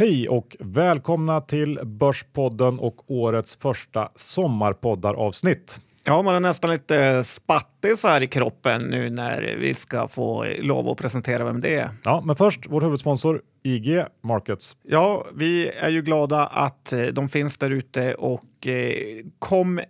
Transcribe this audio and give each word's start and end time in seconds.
Hej 0.00 0.28
och 0.28 0.56
välkomna 0.60 1.40
till 1.40 1.78
Börspodden 1.84 2.78
och 2.78 3.10
årets 3.10 3.56
första 3.56 4.08
sommarpoddaravsnitt. 4.14 5.80
Ja, 6.04 6.22
man 6.22 6.34
är 6.34 6.40
nästan 6.40 6.70
lite 6.70 7.24
spattis 7.24 8.04
här 8.04 8.22
i 8.22 8.26
kroppen 8.26 8.82
nu 8.82 9.10
när 9.10 9.56
vi 9.58 9.74
ska 9.74 10.08
få 10.08 10.46
lov 10.58 10.88
att 10.88 10.98
presentera 10.98 11.44
vem 11.44 11.60
det 11.60 11.74
är. 11.74 11.90
Ja, 12.04 12.22
men 12.24 12.36
först 12.36 12.60
vår 12.68 12.80
huvudsponsor 12.80 13.42
IG 13.62 14.02
Markets. 14.22 14.76
Ja, 14.82 15.26
vi 15.34 15.68
är 15.68 15.88
ju 15.88 16.02
glada 16.02 16.46
att 16.46 16.92
eh, 16.92 17.02
de 17.02 17.28
finns 17.28 17.56
där 17.56 17.70
ute 17.70 18.14
och 18.14 18.66
eh, 18.66 18.92
kom 19.38 19.80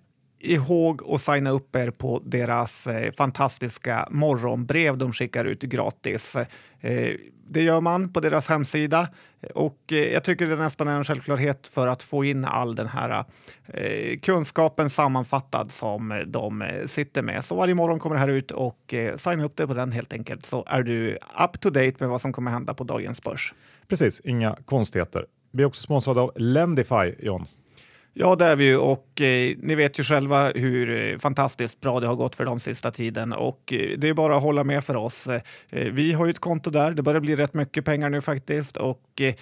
ihåg 0.41 1.03
att 1.09 1.21
signa 1.21 1.51
upp 1.51 1.77
er 1.77 1.91
på 1.91 2.23
deras 2.25 2.87
eh, 2.87 3.13
fantastiska 3.13 4.09
morgonbrev 4.11 4.99
de 4.99 5.13
skickar 5.13 5.45
ut 5.45 5.63
gratis. 5.63 6.37
Eh, 6.81 7.11
det 7.49 7.63
gör 7.63 7.81
man 7.81 8.13
på 8.13 8.21
deras 8.21 8.49
hemsida 8.49 9.09
och 9.55 9.93
eh, 9.93 10.13
jag 10.13 10.25
tycker 10.25 10.47
det 10.47 10.57
nästan 10.57 10.89
en 10.89 11.05
självklarhet 11.05 11.67
för 11.67 11.87
att 11.89 12.03
få 12.03 12.25
in 12.25 12.45
all 12.45 12.75
den 12.75 12.87
här 12.87 13.25
eh, 13.67 14.19
kunskapen 14.19 14.91
sammanfattad 14.91 15.71
som 15.71 16.25
de 16.27 16.63
eh, 16.63 16.87
sitter 16.87 17.23
med. 17.23 17.45
Så 17.45 17.55
varje 17.55 17.75
morgon 17.75 17.99
kommer 17.99 18.17
det 18.17 18.21
här 18.21 18.29
ut 18.29 18.51
och 18.51 18.95
eh, 18.95 19.17
signa 19.17 19.45
upp 19.45 19.57
dig 19.57 19.67
på 19.67 19.75
den 19.75 19.93
helt 19.93 20.13
enkelt 20.13 20.47
så 20.47 20.65
är 20.67 20.83
du 20.83 21.19
up 21.45 21.61
to 21.61 21.71
date 21.71 21.95
med 21.99 22.09
vad 22.09 22.21
som 22.21 22.33
kommer 22.33 22.51
hända 22.51 22.75
på 22.75 22.85
dagens 22.85 23.23
börs. 23.23 23.55
Precis, 23.89 24.21
inga 24.25 24.57
konstigheter. 24.65 25.27
Vi 25.53 25.63
är 25.63 25.67
också 25.67 25.83
sponsrade 25.83 26.21
av 26.21 26.33
Lendify, 26.37 27.15
John. 27.19 27.47
Ja, 28.13 28.37
det 28.37 28.45
är 28.45 28.57
vi 28.57 28.65
ju 28.65 28.77
och 28.77 29.21
eh, 29.21 29.57
ni 29.59 29.75
vet 29.75 29.99
ju 29.99 30.03
själva 30.03 30.51
hur 30.51 31.13
eh, 31.13 31.19
fantastiskt 31.19 31.81
bra 31.81 32.01
det 32.01 32.07
har 32.07 32.15
gått 32.15 32.37
för 32.37 32.45
dem 32.45 32.61
sista 32.61 32.91
tiden 32.91 33.33
och 33.33 33.73
eh, 33.73 33.99
det 33.99 34.09
är 34.09 34.15
bara 34.15 34.37
att 34.37 34.43
hålla 34.43 34.65
med 34.65 34.85
för 34.85 34.97
oss. 34.97 35.27
Eh, 35.27 35.43
vi 35.71 36.13
har 36.13 36.27
ju 36.27 36.31
ett 36.31 36.39
konto 36.39 36.71
där, 36.71 36.93
det 36.93 37.03
börjar 37.03 37.21
bli 37.21 37.37
rätt 37.37 37.55
mycket 37.55 37.85
pengar 37.85 38.11
nu 38.11 38.21
faktiskt 38.21 38.77
och 38.77 39.21
eh, 39.21 39.35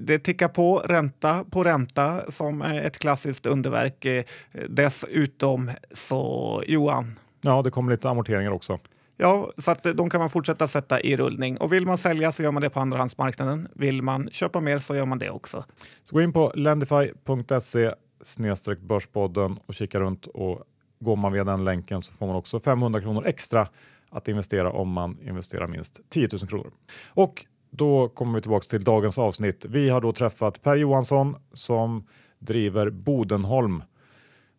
det 0.00 0.18
tickar 0.18 0.48
på 0.48 0.78
ränta 0.78 1.44
på 1.44 1.64
ränta 1.64 2.30
som 2.30 2.62
ett 2.62 2.98
klassiskt 2.98 3.46
underverk. 3.46 4.04
Eh, 4.04 4.24
dessutom 4.68 5.70
så, 5.90 6.62
Johan. 6.66 7.18
Ja, 7.40 7.62
det 7.62 7.70
kommer 7.70 7.92
lite 7.92 8.08
amorteringar 8.08 8.50
också. 8.50 8.78
Ja, 9.20 9.50
så 9.58 9.70
att 9.70 9.82
de 9.82 10.10
kan 10.10 10.20
man 10.20 10.30
fortsätta 10.30 10.68
sätta 10.68 11.00
i 11.00 11.16
rullning. 11.16 11.58
Och 11.58 11.72
vill 11.72 11.86
man 11.86 11.98
sälja 11.98 12.32
så 12.32 12.42
gör 12.42 12.52
man 12.52 12.62
det 12.62 12.70
på 12.70 12.80
andrahandsmarknaden. 12.80 13.68
Vill 13.74 14.02
man 14.02 14.30
köpa 14.30 14.60
mer 14.60 14.78
så 14.78 14.96
gör 14.96 15.06
man 15.06 15.18
det 15.18 15.30
också. 15.30 15.64
Så 16.04 16.14
gå 16.14 16.22
in 16.22 16.32
på 16.32 16.52
lendify.se 16.54 17.94
snedstreck 18.22 18.80
börspodden 18.80 19.58
och 19.66 19.74
kika 19.74 20.00
runt 20.00 20.26
och 20.26 20.62
går 21.00 21.16
man 21.16 21.32
via 21.32 21.44
den 21.44 21.64
länken 21.64 22.02
så 22.02 22.12
får 22.12 22.26
man 22.26 22.36
också 22.36 22.60
500 22.60 23.00
kronor 23.00 23.26
extra 23.26 23.68
att 24.10 24.28
investera 24.28 24.72
om 24.72 24.88
man 24.88 25.18
investerar 25.22 25.66
minst 25.66 26.00
10 26.08 26.28
000 26.32 26.48
kronor. 26.48 26.70
Och 27.08 27.46
då 27.70 28.08
kommer 28.08 28.34
vi 28.34 28.40
tillbaka 28.40 28.66
till 28.68 28.84
dagens 28.84 29.18
avsnitt. 29.18 29.64
Vi 29.68 29.88
har 29.88 30.00
då 30.00 30.12
träffat 30.12 30.62
Per 30.62 30.76
Johansson 30.76 31.36
som 31.52 32.06
driver 32.38 32.90
Bodenholm, 32.90 33.82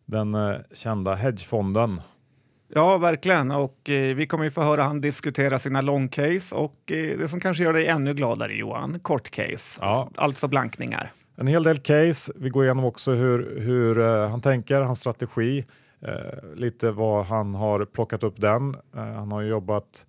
den 0.04 0.34
eh, 0.34 0.56
kända 0.72 1.14
hedgefonden 1.14 2.00
Ja, 2.74 2.98
verkligen. 2.98 3.50
Och 3.50 3.90
eh, 3.90 4.14
vi 4.14 4.26
kommer 4.26 4.44
ju 4.44 4.50
få 4.50 4.62
höra 4.62 4.82
han 4.82 5.00
diskutera 5.00 5.58
sina 5.58 5.80
long 5.80 6.08
case 6.08 6.54
och 6.54 6.92
eh, 6.92 7.18
det 7.18 7.28
som 7.28 7.40
kanske 7.40 7.62
gör 7.62 7.72
dig 7.72 7.86
ännu 7.86 8.14
gladare 8.14 8.52
Johan, 8.52 8.98
kort 9.00 9.30
case. 9.30 9.78
Ja. 9.80 10.10
Alltså 10.16 10.48
blankningar. 10.48 11.12
En 11.40 11.46
hel 11.46 11.62
del 11.62 11.78
case. 11.78 12.32
Vi 12.36 12.48
går 12.48 12.64
igenom 12.64 12.84
också 12.84 13.12
hur, 13.12 13.60
hur 13.60 13.98
eh, 13.98 14.28
han 14.28 14.40
tänker, 14.40 14.80
hans 14.80 15.00
strategi, 15.00 15.64
eh, 16.00 16.54
lite 16.54 16.90
vad 16.90 17.26
han 17.26 17.54
har 17.54 17.84
plockat 17.84 18.22
upp 18.22 18.40
den. 18.40 18.74
Eh, 18.96 19.02
han 19.02 19.32
har 19.32 19.40
ju 19.40 19.48
jobbat 19.48 20.06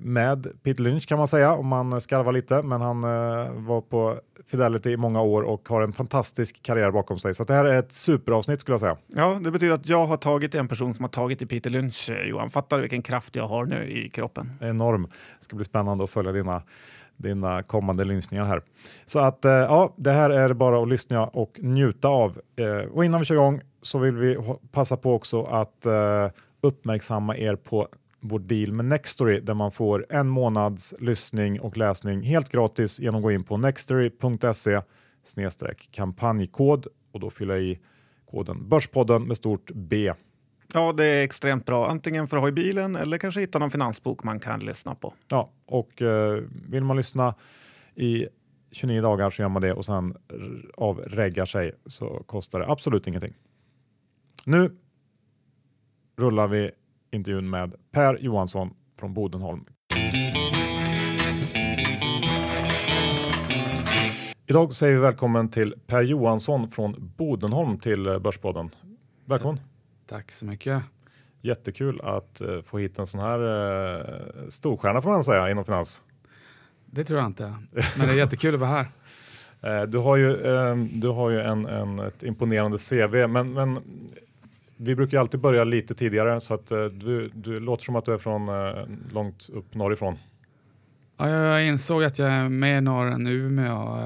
med 0.00 0.46
Peter 0.62 0.82
Lynch 0.82 1.08
kan 1.08 1.18
man 1.18 1.28
säga 1.28 1.52
om 1.52 1.66
man 1.66 2.00
skarvar 2.00 2.32
lite, 2.32 2.62
men 2.62 2.80
han 2.80 3.00
var 3.66 3.80
på 3.80 4.20
Fidelity 4.46 4.90
i 4.90 4.96
många 4.96 5.22
år 5.22 5.42
och 5.42 5.68
har 5.68 5.82
en 5.82 5.92
fantastisk 5.92 6.62
karriär 6.62 6.90
bakom 6.90 7.18
sig. 7.18 7.34
Så 7.34 7.44
det 7.44 7.54
här 7.54 7.64
är 7.64 7.78
ett 7.78 7.92
superavsnitt 7.92 8.60
skulle 8.60 8.72
jag 8.72 8.80
säga. 8.80 8.96
Ja, 9.06 9.40
det 9.44 9.50
betyder 9.50 9.74
att 9.74 9.88
jag 9.88 10.06
har 10.06 10.16
tagit 10.16 10.54
en 10.54 10.68
person 10.68 10.94
som 10.94 11.04
har 11.04 11.10
tagit 11.10 11.42
i 11.42 11.46
Peter 11.46 11.70
Lynch, 11.70 12.10
Johan. 12.24 12.50
Fattar 12.50 12.76
du 12.76 12.80
vilken 12.80 13.02
kraft 13.02 13.36
jag 13.36 13.48
har 13.48 13.64
nu 13.64 13.90
i 13.90 14.08
kroppen? 14.08 14.52
Enorm. 14.60 15.02
Det 15.38 15.44
ska 15.44 15.56
bli 15.56 15.64
spännande 15.64 16.04
att 16.04 16.10
följa 16.10 16.32
dina 16.32 16.62
dina 17.22 17.62
kommande 17.62 18.04
lyssningar 18.04 18.44
här. 18.44 18.62
Så 19.04 19.18
att 19.18 19.44
eh, 19.44 19.52
ja, 19.52 19.94
det 19.96 20.12
här 20.12 20.30
är 20.30 20.52
bara 20.52 20.82
att 20.82 20.88
lyssna 20.88 21.26
och 21.26 21.58
njuta 21.62 22.08
av. 22.08 22.40
Eh, 22.56 22.90
och 22.92 23.04
innan 23.04 23.20
vi 23.20 23.26
kör 23.26 23.34
igång 23.34 23.60
så 23.82 23.98
vill 23.98 24.16
vi 24.16 24.38
passa 24.72 24.96
på 24.96 25.14
också 25.14 25.42
att 25.42 25.86
eh, 25.86 26.28
uppmärksamma 26.60 27.36
er 27.36 27.56
på 27.56 27.88
vår 28.20 28.38
deal 28.38 28.72
med 28.72 28.84
Nextory 28.84 29.40
där 29.40 29.54
man 29.54 29.72
får 29.72 30.06
en 30.10 30.28
månads 30.28 30.94
lyssning 30.98 31.60
och 31.60 31.76
läsning 31.76 32.22
helt 32.22 32.48
gratis 32.48 33.00
genom 33.00 33.16
att 33.16 33.22
gå 33.22 33.32
in 33.32 33.44
på 33.44 33.56
nextory.se 33.56 34.80
kampanjkod 35.90 36.86
och 37.12 37.20
då 37.20 37.30
fylla 37.30 37.58
i 37.58 37.78
koden 38.30 38.68
Börspodden 38.68 39.22
med 39.22 39.36
stort 39.36 39.70
B. 39.74 40.12
Ja, 40.74 40.92
det 40.92 41.04
är 41.04 41.24
extremt 41.24 41.66
bra. 41.66 41.88
Antingen 41.88 42.26
för 42.26 42.36
att 42.36 42.42
ha 42.42 42.48
i 42.48 42.52
bilen 42.52 42.96
eller 42.96 43.18
kanske 43.18 43.40
hitta 43.40 43.58
någon 43.58 43.70
finansbok 43.70 44.24
man 44.24 44.40
kan 44.40 44.60
lyssna 44.60 44.94
på. 44.94 45.14
Ja, 45.28 45.50
och 45.66 46.02
eh, 46.02 46.42
vill 46.68 46.84
man 46.84 46.96
lyssna 46.96 47.34
i 47.94 48.26
29 48.72 49.02
dagar 49.02 49.30
så 49.30 49.42
gör 49.42 49.48
man 49.48 49.62
det 49.62 49.72
och 49.72 49.84
sen 49.84 50.16
avreggar 50.76 51.44
sig 51.44 51.72
så 51.86 52.22
kostar 52.26 52.60
det 52.60 52.66
absolut 52.66 53.06
ingenting. 53.06 53.34
Nu 54.46 54.76
rullar 56.18 56.48
vi 56.48 56.70
intervjun 57.12 57.50
med 57.50 57.74
Per 57.92 58.18
Johansson 58.20 58.74
från 59.00 59.14
Bodenholm. 59.14 59.64
Idag 64.46 64.74
säger 64.74 64.94
vi 64.94 65.00
välkommen 65.00 65.48
till 65.48 65.74
Per 65.86 66.02
Johansson 66.02 66.68
från 66.68 67.12
Bodenholm 67.16 67.78
till 67.78 68.06
eh, 68.06 68.18
Börspodden. 68.18 68.70
Välkommen! 69.24 69.69
Tack 70.10 70.32
så 70.32 70.46
mycket. 70.46 70.82
Jättekul 71.42 72.00
att 72.00 72.42
uh, 72.44 72.62
få 72.62 72.78
hit 72.78 72.98
en 72.98 73.06
sån 73.06 73.20
här 73.20 73.40
uh, 73.40 74.48
storstjärna 74.48 75.02
får 75.02 75.10
man 75.10 75.24
säga 75.24 75.50
inom 75.50 75.64
finans. 75.64 76.02
Det 76.86 77.04
tror 77.04 77.18
jag 77.18 77.26
inte, 77.26 77.54
men 77.98 78.06
det 78.06 78.12
är 78.12 78.16
jättekul 78.16 78.54
att 78.54 78.60
vara 78.60 78.70
här. 78.70 78.86
Uh, 79.82 79.86
du 79.90 79.98
har 79.98 80.16
ju, 80.16 80.36
du 80.92 81.08
har 81.08 81.30
ju 81.30 81.40
en, 81.40 81.66
en, 81.66 81.98
ett 81.98 82.22
imponerande 82.22 82.78
CV, 82.78 83.26
men, 83.28 83.52
men 83.52 83.78
vi 84.76 84.94
brukar 84.94 85.20
alltid 85.20 85.40
börja 85.40 85.64
lite 85.64 85.94
tidigare 85.94 86.40
så 86.40 86.54
att 86.54 86.66
du, 86.66 87.30
du 87.34 87.60
låter 87.60 87.84
som 87.84 87.96
att 87.96 88.04
du 88.04 88.14
är 88.14 88.18
från 88.18 88.46
långt 89.12 89.48
upp 89.52 89.74
norrifrån. 89.74 90.18
Ja, 91.16 91.28
jag 91.28 91.66
insåg 91.66 92.04
att 92.04 92.18
jag 92.18 92.28
är 92.28 92.48
mer 92.48 92.80
norr 92.80 93.06
än 93.06 93.26
Umeå 93.26 93.98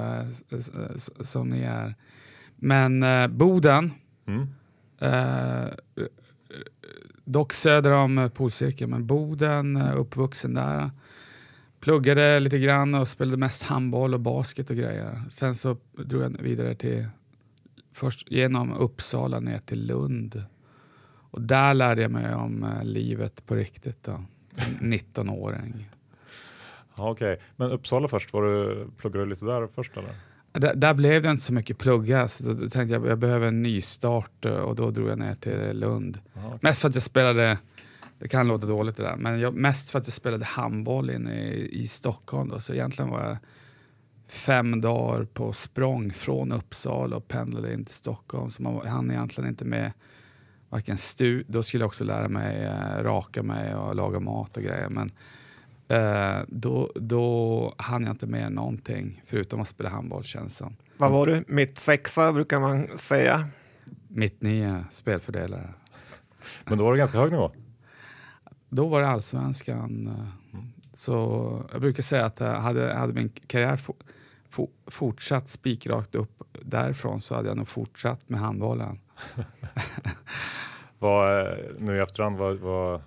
som 1.20 1.48
ni 1.48 1.62
är. 1.62 1.94
Men 2.56 3.04
Boden, 3.36 3.92
mm. 4.26 4.46
Eh, 4.98 5.66
dock 7.24 7.52
söder 7.52 7.92
om 7.92 8.30
polcirkeln, 8.34 8.90
men 8.90 9.06
Boden, 9.06 9.76
eh, 9.76 9.96
uppvuxen 10.00 10.54
där. 10.54 10.90
Pluggade 11.80 12.40
lite 12.40 12.58
grann 12.58 12.94
och 12.94 13.08
spelade 13.08 13.36
mest 13.36 13.62
handboll 13.62 14.14
och 14.14 14.20
basket 14.20 14.70
och 14.70 14.76
grejer. 14.76 15.22
Sen 15.28 15.54
så 15.54 15.76
drog 15.92 16.22
jag 16.22 16.42
vidare 16.42 16.74
till, 16.74 17.06
först 17.92 18.30
genom 18.30 18.72
Uppsala 18.72 19.40
ner 19.40 19.58
till 19.58 19.86
Lund. 19.86 20.44
Och 21.30 21.42
där 21.42 21.74
lärde 21.74 22.02
jag 22.02 22.10
mig 22.10 22.34
om 22.34 22.62
eh, 22.62 22.84
livet 22.84 23.46
på 23.46 23.54
riktigt 23.54 24.02
då, 24.02 24.24
som 24.52 24.74
19-åring. 24.92 25.90
Okej, 26.96 27.32
okay. 27.32 27.46
men 27.56 27.70
Uppsala 27.70 28.08
först, 28.08 28.32
var 28.32 28.42
du, 28.42 28.86
pluggade 28.96 29.24
du 29.24 29.30
lite 29.30 29.44
där 29.44 29.68
först 29.74 29.96
eller? 29.96 30.14
Där, 30.58 30.74
där, 30.74 30.94
blev 30.94 31.22
det 31.22 31.30
inte 31.30 31.42
så 31.42 31.52
mycket 31.52 31.78
plugga, 31.78 32.28
så 32.28 32.52
då, 32.52 32.68
tänkte 32.68 32.94
jag 32.94 33.06
jag 33.06 33.18
behöver 33.18 33.46
en 33.46 33.62
ny 33.62 33.80
start 33.80 34.44
och 34.44 34.76
då 34.76 34.90
drog 34.90 35.08
jag 35.08 35.18
ner 35.18 35.34
till 35.34 35.80
Lund. 35.80 36.18
Aha, 36.36 36.46
okay. 36.46 36.58
Mest 36.62 36.80
för 36.80 36.88
att 36.88 36.94
jag 36.94 37.02
spelade, 37.02 37.58
det 38.18 38.28
kan 38.28 38.48
låta 38.48 38.66
dåligt 38.66 38.96
det 38.96 39.02
där, 39.02 39.16
men 39.16 39.40
jag, 39.40 39.54
mest 39.54 39.90
för 39.90 39.98
att 39.98 40.06
jag 40.06 40.12
spelade 40.12 40.44
handboll 40.44 41.10
inne 41.10 41.34
i, 41.34 41.68
i 41.82 41.86
Stockholm. 41.86 42.48
Då, 42.48 42.60
så 42.60 42.72
egentligen 42.74 43.10
var 43.10 43.22
jag 43.22 43.36
fem 44.28 44.80
dagar 44.80 45.24
på 45.24 45.52
språng 45.52 46.12
från 46.12 46.52
Uppsala 46.52 47.16
och 47.16 47.28
pendlade 47.28 47.72
in 47.72 47.84
till 47.84 47.94
Stockholm. 47.94 48.50
Så 48.50 48.62
man 48.62 48.86
hann 48.86 49.10
egentligen 49.10 49.50
inte 49.50 49.64
med 49.64 49.92
varken 50.68 50.96
stu... 50.96 51.44
Då 51.46 51.62
skulle 51.62 51.82
jag 51.82 51.88
också 51.88 52.04
lära 52.04 52.28
mig 52.28 52.64
äh, 52.64 53.02
raka 53.02 53.42
mig 53.42 53.74
och 53.74 53.94
laga 53.94 54.20
mat 54.20 54.56
och 54.56 54.62
grejer. 54.62 54.88
Men 54.88 55.10
Eh, 55.88 56.38
då, 56.48 56.90
då 56.94 57.74
hann 57.78 58.02
jag 58.02 58.10
inte 58.10 58.26
med 58.26 58.52
någonting 58.52 59.22
förutom 59.26 59.60
att 59.60 59.68
spela 59.68 59.90
handboll 59.90 60.24
känns 60.24 60.56
som. 60.56 60.76
Vad 60.98 61.12
var 61.12 61.26
du? 61.26 61.44
Mitt 61.48 61.78
sexa 61.78 62.32
brukar 62.32 62.60
man 62.60 62.98
säga. 62.98 63.48
Mitt 64.08 64.42
nio 64.42 64.84
spelfördelare. 64.90 65.68
Men 66.64 66.78
då 66.78 66.84
var 66.84 66.92
det 66.92 66.98
ganska 66.98 67.18
hög 67.18 67.30
nivå? 67.30 67.50
Då 68.68 68.88
var 68.88 69.00
det 69.00 69.08
allsvenskan. 69.08 70.16
Så 70.94 71.66
jag 71.72 71.80
brukar 71.80 72.02
säga 72.02 72.24
att 72.24 72.38
hade, 72.38 72.94
hade 72.94 73.12
min 73.12 73.28
karriär 73.28 73.76
for, 73.76 73.96
for, 74.48 74.68
fortsatt 74.86 75.48
spikrakt 75.48 76.14
upp 76.14 76.44
därifrån 76.62 77.20
så 77.20 77.34
hade 77.34 77.48
jag 77.48 77.56
nog 77.56 77.68
fortsatt 77.68 78.28
med 78.28 78.40
handbollen. 78.40 79.00
vad, 80.98 81.40
eh, 81.40 81.56
nu 81.78 81.96
i 81.96 82.00
efterhand, 82.00 82.36
vad, 82.36 82.56
vad, 82.56 83.02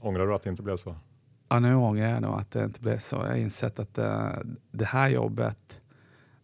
ångrar 0.00 0.26
du 0.26 0.34
att 0.34 0.42
det 0.42 0.50
inte 0.50 0.62
blev 0.62 0.76
så? 0.76 0.96
Ja, 1.54 1.60
nu 1.60 1.74
ångrar 1.74 2.08
jag 2.08 2.22
nog 2.22 2.34
att 2.34 2.50
det 2.50 2.64
inte 2.64 2.80
blev 2.80 2.98
så. 2.98 3.16
Jag 3.16 3.26
har 3.26 3.36
insett 3.36 3.78
att 3.78 3.94
det, 3.94 4.42
det 4.70 4.84
här 4.84 5.08
jobbet, 5.08 5.80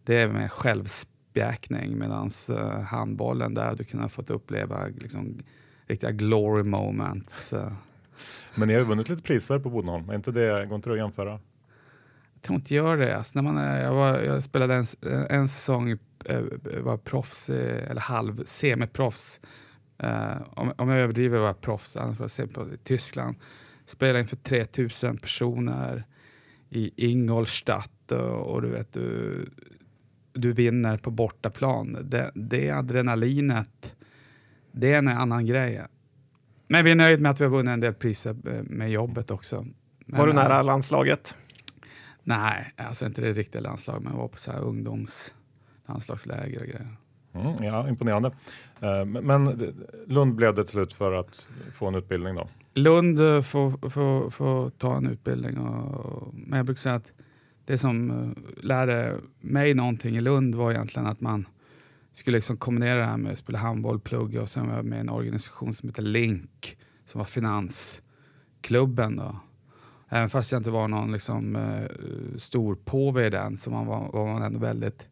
det 0.03 0.15
är 0.15 0.27
med 0.27 0.51
självspäkning 0.51 1.97
medan 1.97 2.29
uh, 2.51 2.79
handbollen 2.81 3.53
där 3.53 3.75
du 3.75 3.83
kunnat 3.83 4.11
fått 4.11 4.29
uppleva 4.29 4.85
liksom, 4.97 5.37
riktiga 5.87 6.11
glory 6.11 6.63
moments. 6.63 7.53
Uh. 7.53 7.71
Men 8.55 8.67
ni 8.67 8.73
har 8.73 8.81
ju 8.81 8.87
vunnit 8.87 9.09
lite 9.09 9.23
priser 9.23 9.59
på 9.59 9.69
Bodenholm, 9.69 10.09
är 10.09 10.15
inte 10.15 10.31
det, 10.31 10.65
går 10.65 10.75
inte 10.75 10.89
det 10.89 10.93
att 10.93 10.99
jämföra? 10.99 11.39
Jag 12.33 12.41
tror 12.41 12.55
inte 12.55 12.75
gör 12.75 12.97
det. 12.97 13.17
Alltså, 13.17 13.41
när 13.41 13.51
man, 13.51 13.63
jag, 13.63 13.93
var, 13.93 14.19
jag 14.19 14.43
spelade 14.43 14.73
en, 14.73 14.85
en 15.29 15.47
säsong, 15.47 15.97
var 16.81 16.97
proffs, 16.97 17.49
eller 17.49 18.01
halv 18.01 18.43
semiproffs. 18.45 19.39
Uh, 20.03 20.41
om, 20.53 20.73
om 20.77 20.89
jag 20.89 20.99
överdriver 20.99 21.39
var 21.39 21.47
jag 21.47 21.61
proffs, 21.61 21.95
annars 21.95 22.19
var 22.19 22.31
jag 22.37 22.53
på, 22.53 22.61
i 22.61 22.77
Tyskland. 22.83 23.35
Spelade 23.91 24.19
inför 24.19 24.35
3000 24.35 25.17
personer 25.17 26.03
i 26.69 27.11
Ingolstadt 27.11 28.11
och, 28.11 28.47
och 28.47 28.61
du 28.61 28.69
vet, 28.69 28.93
du, 28.93 29.45
du 30.33 30.53
vinner 30.53 30.97
på 30.97 31.11
bortaplan. 31.11 31.97
Det, 32.03 32.31
det 32.35 32.69
adrenalinet, 32.69 33.95
det 34.71 34.93
är 34.93 34.97
en 34.97 35.07
annan 35.07 35.45
grej. 35.45 35.81
Men 36.67 36.85
vi 36.85 36.91
är 36.91 36.95
nöjda 36.95 37.21
med 37.21 37.31
att 37.31 37.41
vi 37.41 37.43
har 37.43 37.51
vunnit 37.51 37.73
en 37.73 37.79
del 37.79 37.93
priser 37.93 38.29
eh, 38.29 38.63
med 38.63 38.91
jobbet 38.91 39.31
också. 39.31 39.65
Men, 40.05 40.19
var 40.19 40.27
du 40.27 40.33
nära 40.33 40.61
landslaget? 40.61 41.37
Nej, 42.23 42.71
alltså 42.77 43.05
inte 43.05 43.21
det 43.21 43.33
riktiga 43.33 43.61
landslaget, 43.61 44.03
men 44.03 44.13
jag 44.13 44.19
var 44.19 44.27
på 44.27 44.39
så 44.39 44.51
här 44.51 44.59
ungdomslandslagsläger 44.59 46.59
och 46.59 46.67
grejer. 46.67 46.95
Mm, 47.33 47.63
ja, 47.63 47.89
imponerande. 47.89 48.31
Eh, 48.79 49.05
men 49.05 49.73
Lund 50.07 50.35
blev 50.35 50.55
det 50.55 50.63
till 50.63 50.71
slut 50.71 50.93
för 50.93 51.13
att 51.13 51.47
få 51.73 51.87
en 51.87 51.95
utbildning 51.95 52.35
då? 52.35 52.49
Lund 52.73 53.19
eh, 53.19 53.41
får, 53.41 53.89
får, 53.89 54.29
får 54.29 54.69
ta 54.69 54.97
en 54.97 55.07
utbildning. 55.07 55.57
Och, 55.57 56.33
men 56.33 56.57
jag 56.57 56.65
brukar 56.65 56.79
säga 56.79 56.95
att 56.95 57.13
det 57.65 57.77
som 57.77 58.11
eh, 58.11 58.63
lärde 58.63 59.17
mig 59.39 59.73
någonting 59.73 60.17
i 60.17 60.21
Lund 60.21 60.55
var 60.55 60.71
egentligen 60.71 61.07
att 61.07 61.21
man 61.21 61.47
skulle 62.13 62.37
liksom 62.37 62.57
kombinera 62.57 62.99
det 62.99 63.05
här 63.05 63.17
med 63.17 63.31
att 63.31 63.37
spela 63.37 63.59
handboll, 63.59 63.99
plugga 63.99 64.41
och 64.41 64.49
sen 64.49 64.67
var 64.67 64.75
jag 64.75 64.85
med 64.85 64.97
i 64.97 64.99
en 64.99 65.09
organisation 65.09 65.73
som 65.73 65.89
heter 65.89 66.01
Link 66.01 66.77
som 67.05 67.19
var 67.19 67.25
finansklubben. 67.25 69.15
Då. 69.15 69.35
Även 70.09 70.29
fast 70.29 70.51
jag 70.51 70.59
inte 70.59 70.71
var 70.71 70.87
någon 70.87 71.11
liksom, 71.11 71.55
uh, 71.55 72.37
stor 72.37 72.75
påve 72.75 73.25
i 73.25 73.29
den 73.29 73.57
så 73.57 73.71
man 73.71 73.85
var, 73.85 74.11
var 74.11 74.27
man 74.27 74.43
ändå 74.43 74.59
väldigt 74.59 75.07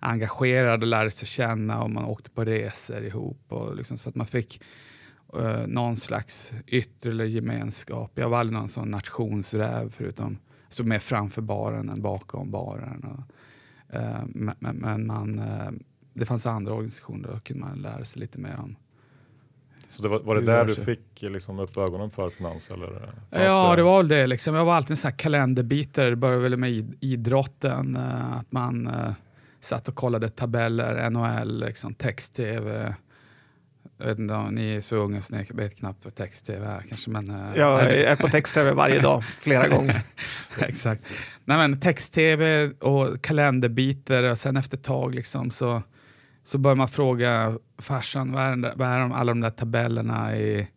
engagerad 0.00 0.82
och 0.82 0.88
lärde 0.88 1.10
sig 1.10 1.28
känna 1.28 1.82
och 1.82 1.90
man 1.90 2.04
åkte 2.04 2.30
på 2.30 2.44
resor 2.44 3.04
ihop. 3.04 3.40
Och 3.48 3.76
liksom, 3.76 3.98
så 3.98 4.08
att 4.08 4.14
man 4.14 4.26
fick 4.26 4.62
uh, 5.36 5.66
någon 5.66 5.96
slags 5.96 6.52
yttre 6.66 7.28
gemenskap. 7.28 8.10
Jag 8.14 8.28
var 8.28 8.38
aldrig 8.38 8.58
någon 8.58 8.68
sån 8.68 8.90
nationsräv 8.90 9.90
förutom 9.90 10.38
stod 10.68 10.86
mer 10.86 10.98
framför 10.98 11.42
baren 11.42 11.88
än 11.88 12.02
bakom 12.02 12.50
baren. 12.50 13.04
Och, 13.04 13.34
uh, 13.96 14.24
men, 14.26 14.54
men, 14.58 15.06
man, 15.06 15.38
uh, 15.38 15.70
det 16.14 16.26
fanns 16.26 16.46
andra 16.46 16.72
organisationer 16.72 17.28
då 17.28 17.40
kunde 17.40 17.64
man 17.64 17.78
lära 17.78 18.04
sig 18.04 18.20
lite 18.20 18.38
mer 18.38 18.56
om. 18.58 18.76
Så 19.88 20.02
det 20.02 20.08
var, 20.08 20.20
var 20.20 20.34
det 20.34 20.40
där 20.40 20.64
du 20.64 20.74
fick 20.74 21.22
liksom 21.22 21.58
upp 21.58 21.76
ögonen 21.76 22.10
för 22.10 22.30
finans? 22.30 22.70
Eller 22.70 23.14
ja, 23.30 23.76
det? 23.76 23.82
var 23.82 23.96
väl 23.96 24.08
det. 24.08 24.26
Liksom. 24.26 24.54
Jag 24.54 24.64
var 24.64 24.74
alltid 24.74 24.90
en 24.90 24.96
sån 24.96 25.12
kalenderbitare. 25.12 26.10
Det 26.10 26.16
började 26.16 26.42
väl 26.42 26.56
med 26.56 26.94
idrotten. 27.00 27.96
Att 28.32 28.52
man 28.52 28.90
satt 29.60 29.88
och 29.88 29.94
kollade 29.94 30.28
tabeller, 30.28 31.10
NHL, 31.10 31.60
liksom, 31.60 31.94
text-tv. 31.94 32.94
Jag 33.98 34.06
vet 34.06 34.18
inte 34.18 34.50
ni 34.50 34.76
är 34.76 34.80
så 34.80 34.96
unga 34.96 35.22
så 35.22 35.34
ni 35.34 35.46
vet 35.50 35.76
knappt 35.76 36.04
vad 36.04 36.14
text-tv 36.14 36.66
är 36.66 36.80
kanske. 36.80 37.10
Men, 37.10 37.30
eh, 37.30 37.56
jag 37.56 37.80
är 37.82 38.16
på 38.16 38.28
text-tv 38.28 38.72
varje 38.72 39.00
dag, 39.00 39.24
flera 39.38 39.68
gånger. 39.68 40.02
Exakt. 40.60 41.12
Nej, 41.44 41.56
men 41.56 41.80
text-tv 41.80 42.70
och 42.80 43.22
kalenderbitar 43.22 44.22
och 44.22 44.38
sen 44.38 44.56
efter 44.56 44.76
ett 44.76 44.84
tag 44.84 45.14
liksom 45.14 45.50
så, 45.50 45.82
så 46.44 46.58
börjar 46.58 46.76
man 46.76 46.88
fråga 46.88 47.58
farsan 47.78 48.32
vad 48.32 48.42
är, 48.42 48.74
vad 48.76 48.88
är 48.88 49.14
alla 49.14 49.30
de 49.30 49.40
där 49.40 49.50
tabellerna 49.50 50.36
i, 50.36 50.68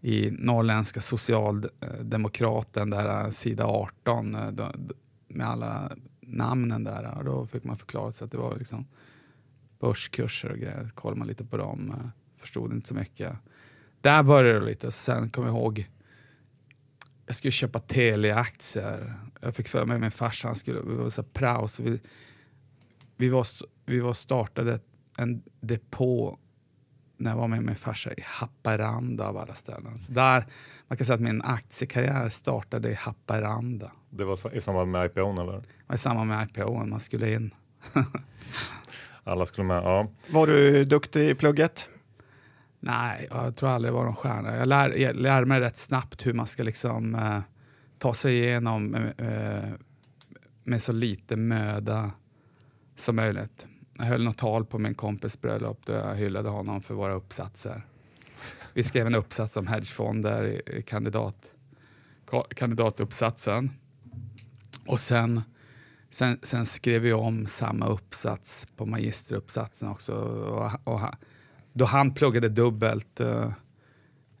i 0.00 0.30
norrländska 0.30 1.00
socialdemokraten, 1.00 2.90
där 2.90 3.24
eh, 3.24 3.30
sida 3.30 3.66
18 3.66 4.34
eh, 4.34 4.68
med 5.28 5.46
alla 5.46 5.92
namnen 6.20 6.84
där. 6.84 7.18
Och 7.18 7.24
då 7.24 7.46
fick 7.46 7.64
man 7.64 7.78
förklara 7.78 8.12
sig 8.12 8.24
att 8.24 8.30
det 8.30 8.38
var 8.38 8.56
liksom 8.58 8.86
börskurser 9.80 10.50
och 10.50 10.58
grejer. 10.58 10.88
Kollade 10.94 11.18
man 11.18 11.28
lite 11.28 11.44
på 11.44 11.56
dem, 11.56 12.10
förstod 12.40 12.72
inte 12.72 12.88
så 12.88 12.94
mycket. 12.94 13.32
Där 14.00 14.22
började 14.22 14.60
det 14.60 14.66
lite. 14.66 14.90
Sen 14.90 15.30
kom 15.30 15.46
jag 15.46 15.54
ihåg, 15.54 15.88
jag 17.26 17.36
skulle 17.36 17.52
köpa 17.52 17.80
Telia-aktier. 17.80 19.14
Jag 19.40 19.54
fick 19.54 19.68
följa 19.68 19.86
med 19.86 20.00
min 20.00 20.10
farsa, 20.10 20.48
han 20.48 20.56
skulle, 20.56 20.80
vi 20.80 20.94
var 20.94 21.08
så 21.08 21.22
prao, 21.22 21.68
så 21.68 21.82
vi, 21.82 22.00
vi, 23.16 23.28
var, 23.28 23.46
vi 23.86 24.00
var 24.00 24.12
startade 24.12 24.80
en 25.16 25.42
depå 25.60 26.38
när 27.16 27.30
jag 27.30 27.38
var 27.38 27.48
med 27.48 27.62
min 27.62 27.74
farsa 27.74 28.12
i 28.12 28.22
Haparanda 28.24 29.28
av 29.28 29.36
alla 29.36 29.54
ställen. 29.54 30.00
Så 30.00 30.12
där, 30.12 30.46
man 30.88 30.96
kan 30.96 31.04
säga 31.04 31.14
att 31.14 31.20
min 31.20 31.42
aktiekarriär 31.42 32.28
startade 32.28 32.90
i 32.90 32.94
Haparanda. 32.94 33.92
Det 34.10 34.24
var 34.24 34.54
i 34.54 34.60
samband 34.60 34.90
med 34.90 35.06
IPO 35.06 35.32
eller? 35.32 35.52
Det 35.52 35.62
var 35.86 35.94
i 35.94 35.98
samband 35.98 36.28
med 36.28 36.48
IPO, 36.48 36.84
man 36.84 37.00
skulle 37.00 37.34
in. 37.34 37.54
alla 39.24 39.46
skulle 39.46 39.66
med, 39.66 39.82
ja. 39.82 40.10
Var 40.30 40.46
du 40.46 40.84
duktig 40.84 41.30
i 41.30 41.34
plugget? 41.34 41.88
Nej, 42.80 43.28
jag 43.30 43.56
tror 43.56 43.68
aldrig 43.68 43.92
jag 43.92 43.96
var 43.96 44.04
någon 44.04 44.16
stjärna. 44.16 44.56
Jag 44.56 44.68
lär, 44.68 44.90
jag 44.90 45.16
lär 45.16 45.44
mig 45.44 45.60
rätt 45.60 45.76
snabbt 45.76 46.26
hur 46.26 46.32
man 46.32 46.46
ska 46.46 46.62
liksom 46.62 47.14
eh, 47.14 47.40
ta 47.98 48.14
sig 48.14 48.38
igenom 48.38 48.94
eh, 48.94 49.28
eh, 49.28 49.68
med 50.64 50.82
så 50.82 50.92
lite 50.92 51.36
möda 51.36 52.10
som 52.96 53.16
möjligt. 53.16 53.66
Jag 53.98 54.04
höll 54.04 54.24
något 54.24 54.38
tal 54.38 54.64
på 54.64 54.78
min 54.78 54.94
kompis 54.94 55.40
bröllop 55.40 55.86
där 55.86 56.08
jag 56.08 56.16
hyllade 56.16 56.48
honom 56.48 56.82
för 56.82 56.94
våra 56.94 57.14
uppsatser. 57.14 57.86
Vi 58.74 58.82
skrev 58.82 59.06
en 59.06 59.14
uppsats 59.14 59.56
om 59.56 59.66
hedgefonder 59.66 60.62
i 60.70 60.82
kandidat, 60.82 61.52
kandidatuppsatsen. 62.56 63.70
Och 64.86 65.00
sen, 65.00 65.42
sen, 66.10 66.38
sen 66.42 66.66
skrev 66.66 67.02
vi 67.02 67.12
om 67.12 67.46
samma 67.46 67.86
uppsats 67.86 68.66
på 68.76 68.86
magisteruppsatsen 68.86 69.88
också. 69.88 70.12
Och, 70.14 70.94
och, 70.94 71.00
då 71.72 71.84
han 71.84 72.14
pluggade 72.14 72.48
dubbelt, 72.48 73.20
uh, 73.20 73.52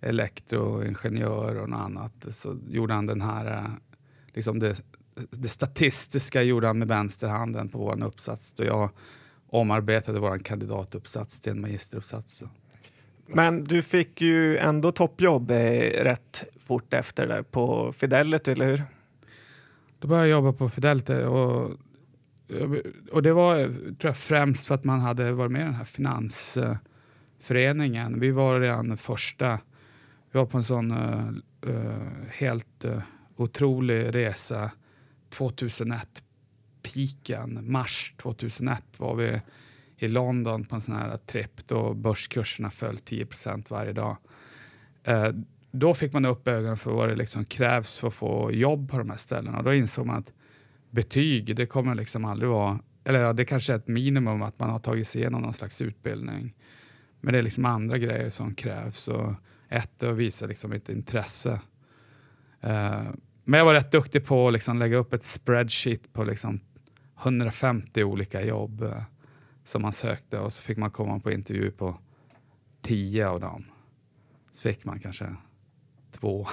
elektroingenjör 0.00 1.56
och 1.56 1.70
något 1.70 1.80
annat, 1.80 2.26
så 2.28 2.58
gjorde 2.68 2.94
han 2.94 3.06
den 3.06 3.20
här, 3.20 3.46
uh, 3.46 3.70
liksom 4.34 4.58
det, 4.58 4.82
det 5.30 5.48
statistiska 5.48 6.42
gjorde 6.42 6.66
han 6.66 6.78
med 6.78 6.88
vänsterhanden 6.88 7.68
på 7.68 7.78
vår 7.78 8.04
uppsats. 8.04 8.54
Då 8.54 8.64
jag 8.64 8.90
omarbetade 9.50 10.20
vår 10.20 10.38
kandidatuppsats 10.38 11.40
till 11.40 11.52
en 11.52 11.60
magisteruppsats. 11.60 12.42
Men 13.26 13.64
du 13.64 13.82
fick 13.82 14.20
ju 14.20 14.56
ändå 14.56 14.92
toppjobb 14.92 15.50
eh, 15.50 15.56
rätt 16.02 16.44
fort 16.58 16.94
efter 16.94 17.26
där 17.26 17.42
på 17.42 17.92
Fidelity, 17.92 18.50
eller 18.52 18.66
hur? 18.66 18.82
Då 19.98 20.08
började 20.08 20.28
jag 20.28 20.36
jobba 20.36 20.52
på 20.52 20.68
Fidelity 20.68 21.14
och, 21.14 21.70
och 23.12 23.22
det 23.22 23.32
var 23.32 23.56
tror 23.66 23.96
jag, 24.00 24.16
främst 24.16 24.66
för 24.66 24.74
att 24.74 24.84
man 24.84 25.00
hade 25.00 25.32
varit 25.32 25.52
med 25.52 25.60
i 25.60 25.64
den 25.64 25.74
här 25.74 25.84
Föreningen, 27.40 28.20
Vi 28.20 28.30
var 28.30 28.60
redan 28.60 28.96
första, 28.96 29.58
vi 30.32 30.38
var 30.38 30.46
på 30.46 30.56
en 30.56 30.64
sån 30.64 30.92
uh, 30.92 31.30
uh, 31.66 32.28
helt 32.30 32.84
uh, 32.84 33.02
otrolig 33.36 34.14
resa 34.14 34.70
2001 35.28 36.22
piken, 36.82 37.72
mars 37.72 38.14
2001 38.16 38.82
var 38.98 39.14
vi 39.14 39.40
i 39.96 40.08
London 40.08 40.64
på 40.64 40.74
en 40.74 40.80
sån 40.80 40.96
här 40.96 41.16
tripp 41.16 41.66
då 41.66 41.94
börskurserna 41.94 42.70
föll 42.70 42.96
10% 42.96 43.70
varje 43.70 43.92
dag. 43.92 44.16
Eh, 45.04 45.28
då 45.70 45.94
fick 45.94 46.12
man 46.12 46.24
upp 46.24 46.48
ögonen 46.48 46.76
för 46.76 46.92
vad 46.92 47.08
det 47.08 47.14
liksom 47.14 47.44
krävs 47.44 47.98
för 47.98 48.08
att 48.08 48.14
få 48.14 48.52
jobb 48.52 48.90
på 48.90 48.98
de 48.98 49.10
här 49.10 49.16
ställena. 49.16 49.58
Och 49.58 49.64
då 49.64 49.74
insåg 49.74 50.06
man 50.06 50.16
att 50.16 50.32
betyg, 50.90 51.56
det 51.56 51.66
kommer 51.66 51.94
liksom 51.94 52.24
aldrig 52.24 52.50
vara, 52.50 52.78
eller 53.04 53.20
ja, 53.20 53.32
det 53.32 53.44
kanske 53.44 53.72
är 53.72 53.76
ett 53.76 53.88
minimum 53.88 54.42
att 54.42 54.58
man 54.58 54.70
har 54.70 54.78
tagit 54.78 55.06
sig 55.06 55.20
igenom 55.20 55.42
någon 55.42 55.52
slags 55.52 55.80
utbildning. 55.80 56.54
Men 57.20 57.32
det 57.32 57.38
är 57.38 57.42
liksom 57.42 57.64
andra 57.64 57.98
grejer 57.98 58.30
som 58.30 58.54
krävs. 58.54 59.08
Och 59.08 59.34
ett 59.68 60.02
är 60.02 60.10
att 60.10 60.16
visa 60.16 60.46
liksom 60.46 60.72
ett 60.72 60.88
intresse. 60.88 61.60
Eh, 62.60 63.02
men 63.44 63.58
jag 63.58 63.64
var 63.64 63.74
rätt 63.74 63.92
duktig 63.92 64.26
på 64.26 64.46
att 64.46 64.52
liksom 64.52 64.78
lägga 64.78 64.96
upp 64.96 65.12
ett 65.12 65.24
spreadsheet 65.24 66.12
på 66.12 66.24
liksom 66.24 66.60
150 67.22 68.04
olika 68.04 68.44
jobb 68.44 68.82
eh, 68.82 69.02
som 69.64 69.82
man 69.82 69.92
sökte 69.92 70.38
och 70.38 70.52
så 70.52 70.62
fick 70.62 70.76
man 70.76 70.90
komma 70.90 71.20
på 71.20 71.32
intervju 71.32 71.70
på 71.70 71.98
10 72.82 73.28
av 73.28 73.40
dem. 73.40 73.64
Så 74.52 74.62
fick 74.62 74.84
man 74.84 75.00
kanske 75.00 75.36
två. 76.12 76.46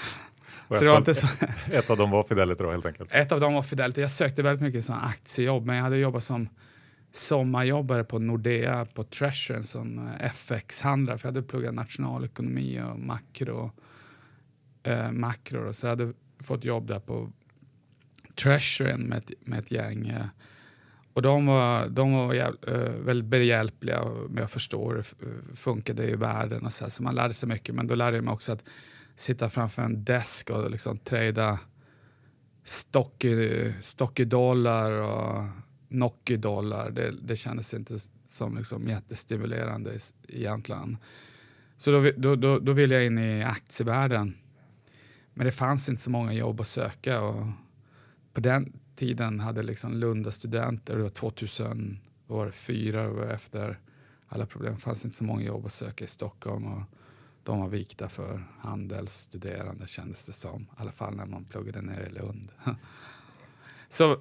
så 0.70 0.84
det 0.84 0.90
var 0.90 0.98
inte 0.98 1.14
så... 1.14 1.26
ett 1.70 1.90
av 1.90 1.96
dem 1.96 2.10
var 2.10 2.24
Fidelity 2.24 2.64
då 2.64 2.70
helt 2.70 2.86
enkelt? 2.86 3.14
Ett 3.14 3.32
av 3.32 3.40
dem 3.40 3.54
var 3.54 3.62
Fidelity. 3.62 4.00
Jag 4.00 4.10
sökte 4.10 4.42
väldigt 4.42 4.62
mycket 4.62 4.90
aktiejobb 4.90 5.66
men 5.66 5.76
jag 5.76 5.82
hade 5.82 5.96
jobbat 5.96 6.22
som 6.22 6.48
sommarjobbare 7.16 8.04
på 8.04 8.18
Nordea 8.18 8.84
på 8.84 9.04
Treasure 9.04 9.62
som 9.62 9.98
eh, 9.98 10.26
FX-handlare 10.26 11.18
för 11.18 11.28
jag 11.28 11.34
hade 11.34 11.46
pluggat 11.46 11.74
nationalekonomi 11.74 12.82
och 12.82 12.98
makro. 12.98 13.72
Eh, 14.82 15.10
makro 15.10 15.72
så 15.72 15.86
jag 15.86 15.90
hade 15.90 16.12
fått 16.40 16.64
jobb 16.64 16.86
där 16.86 17.00
på 17.00 17.32
Treasury 18.34 18.96
med 18.96 19.18
ett, 19.18 19.30
med 19.40 19.58
ett 19.58 19.70
gäng. 19.70 20.08
Eh, 20.08 20.26
och 21.12 21.22
de 21.22 21.46
var, 21.46 21.88
de 21.88 22.12
var 22.12 22.34
jäv, 22.34 22.56
eh, 22.66 22.92
väldigt 22.92 23.30
behjälpliga 23.30 24.04
med 24.28 24.44
att 24.44 24.50
förstå 24.50 24.90
hur 24.90 24.96
det 24.96 25.04
funkade 25.56 26.10
i 26.10 26.16
världen. 26.16 26.66
Och 26.66 26.72
så, 26.72 26.84
här. 26.84 26.90
så 26.90 27.02
man 27.02 27.14
lärde 27.14 27.34
sig 27.34 27.48
mycket, 27.48 27.74
men 27.74 27.86
då 27.86 27.94
lärde 27.94 28.16
jag 28.16 28.24
mig 28.24 28.34
också 28.34 28.52
att 28.52 28.64
sitta 29.14 29.50
framför 29.50 29.82
en 29.82 30.04
desk 30.04 30.50
och 30.50 30.70
liksom 30.70 30.98
trada 30.98 31.58
i 34.20 34.24
dollar 34.24 34.92
och 34.92 35.44
Nocky 35.88 36.36
dollar. 36.36 36.90
Det, 36.90 37.14
det 37.22 37.36
kändes 37.36 37.74
inte 37.74 37.98
som 38.26 38.56
liksom 38.56 38.88
jättestimulerande 38.88 39.98
egentligen. 40.28 40.98
Så 41.76 41.90
då, 41.90 42.10
då, 42.16 42.36
då, 42.36 42.58
då 42.58 42.72
ville 42.72 42.94
jag 42.94 43.06
in 43.06 43.18
i 43.18 43.42
aktievärlden. 43.42 44.36
Men 45.34 45.46
det 45.46 45.52
fanns 45.52 45.88
inte 45.88 46.02
så 46.02 46.10
många 46.10 46.32
jobb 46.32 46.60
att 46.60 46.66
söka. 46.66 47.20
Och 47.20 47.46
på 48.32 48.40
den 48.40 48.72
tiden 48.96 49.40
hade 49.40 49.62
liksom 49.62 49.94
Lunda 49.94 50.30
studenter, 50.30 50.96
det 50.96 51.02
var 51.02 51.08
2004 51.08 53.08
och 53.08 53.24
efter 53.24 53.80
alla 54.28 54.46
problem, 54.46 54.74
det 54.74 54.80
fanns 54.80 55.04
inte 55.04 55.16
så 55.16 55.24
många 55.24 55.42
jobb 55.42 55.66
att 55.66 55.72
söka 55.72 56.04
i 56.04 56.08
Stockholm. 56.08 56.66
Och 56.66 56.82
de 57.42 57.60
var 57.60 57.68
vikta 57.68 58.08
för 58.08 58.44
handelsstuderande 58.58 59.86
kändes 59.86 60.26
det 60.26 60.32
som. 60.32 60.62
I 60.62 60.66
alla 60.76 60.92
fall 60.92 61.16
när 61.16 61.26
man 61.26 61.44
pluggade 61.44 61.82
ner 61.82 62.00
i 62.00 62.12
Lund. 62.12 62.52
så, 63.88 64.18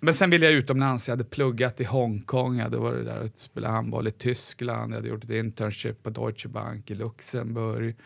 men 0.00 0.14
sen 0.14 0.30
ville 0.30 0.46
jag 0.46 0.54
utomlands. 0.54 1.08
Jag 1.08 1.12
hade 1.12 1.24
pluggat 1.24 1.80
i 1.80 1.84
Hongkong, 1.84 2.56
jag 2.56 2.64
hade 2.64 2.76
varit 2.76 3.04
där 3.04 3.20
och 3.20 3.30
spelat 3.34 3.70
handboll 3.70 4.08
i 4.08 4.10
Tyskland, 4.10 4.92
jag 4.92 4.96
hade 4.96 5.08
gjort 5.08 5.24
ett 5.24 5.30
internship 5.30 6.02
på 6.02 6.10
Deutsche 6.10 6.48
Bank 6.48 6.90
i 6.90 6.94
Luxemburg 6.94 7.96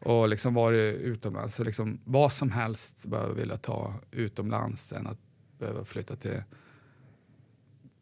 och 0.00 0.28
liksom 0.28 0.54
varit 0.54 0.96
utomlands. 0.96 1.54
Så 1.54 1.64
liksom 1.64 2.00
vad 2.04 2.32
som 2.32 2.50
helst 2.50 3.06
bara 3.06 3.32
vilja 3.32 3.56
ta 3.56 3.94
utomlands 4.10 4.92
än 4.92 5.06
att 5.06 5.18
behöva 5.58 5.84
flytta 5.84 6.16
till 6.16 6.42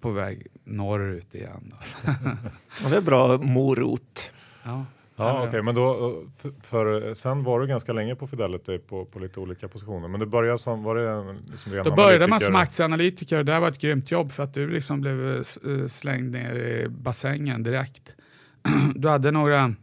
på 0.00 0.10
väg 0.10 0.46
norrut 0.64 1.34
igen. 1.34 1.72
det 2.90 2.96
är 2.96 3.00
bra 3.00 3.38
morot. 3.38 4.30
Ja. 4.62 4.84
Ja, 5.18 5.32
okej, 5.32 5.48
okay. 5.48 5.62
men 5.62 5.74
då 5.74 6.22
för, 6.36 6.52
för, 6.62 7.14
sen 7.14 7.44
var 7.44 7.60
du 7.60 7.66
ganska 7.66 7.92
länge 7.92 8.14
på 8.14 8.26
Fidelity 8.26 8.78
på, 8.78 9.04
på 9.04 9.18
lite 9.18 9.40
olika 9.40 9.68
positioner. 9.68 10.08
Men 10.08 10.20
du 10.20 10.26
började 10.26 10.58
som, 10.58 10.82
var 10.82 10.94
det 10.94 11.36
liksom 11.50 11.72
Då 11.84 11.94
började 11.94 12.26
man 12.26 12.40
som 12.40 12.56
aktieanalytiker 12.56 13.38
och 13.38 13.44
det 13.44 13.60
var 13.60 13.68
ett 13.68 13.78
grymt 13.78 14.10
jobb 14.10 14.32
för 14.32 14.42
att 14.42 14.54
du 14.54 14.70
liksom 14.70 15.00
blev 15.00 15.26
eh, 15.30 15.36
eh, 15.36 15.86
slängd 15.86 16.32
ner 16.32 16.54
i 16.54 16.88
bassängen 16.88 17.62
direkt. 17.62 18.14
du 18.94 19.08
hade 19.08 19.30
några, 19.30 19.74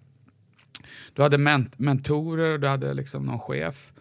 du 1.14 1.22
hade 1.22 1.38
ment 1.38 1.80
mentorer, 1.80 2.58
du 2.58 2.68
hade 2.68 2.94
liksom 2.94 3.26
någon 3.26 3.40
chef. 3.40 3.94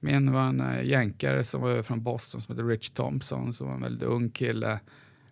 Min 0.00 0.32
var 0.32 0.42
en 0.42 0.80
jänkare 0.82 1.44
som 1.44 1.60
var 1.60 1.82
från 1.82 2.02
Boston 2.02 2.40
som 2.40 2.56
hette 2.56 2.68
Rich 2.68 2.90
Thompson 2.90 3.52
som 3.52 3.66
var 3.66 3.74
en 3.74 3.82
väldigt 3.82 4.08
ung 4.08 4.30
kille. 4.30 4.80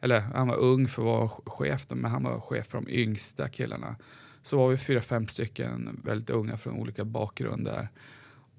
Eller 0.01 0.21
han 0.21 0.49
var 0.49 0.57
ung 0.57 0.89
för 0.89 1.03
att 1.03 1.07
vara 1.07 1.29
chef, 1.47 1.87
men 1.91 2.11
han 2.11 2.23
var 2.23 2.41
chef 2.41 2.67
för 2.67 2.79
de 2.79 2.89
yngsta 2.91 3.49
killarna 3.49 3.97
så 4.43 4.57
var 4.57 4.69
vi 4.69 4.77
fyra, 4.77 5.03
fem 5.03 5.29
stycken 5.29 6.01
väldigt 6.05 6.31
unga 6.31 6.57
från 6.57 6.75
olika 6.75 7.05
bakgrunder. 7.05 7.89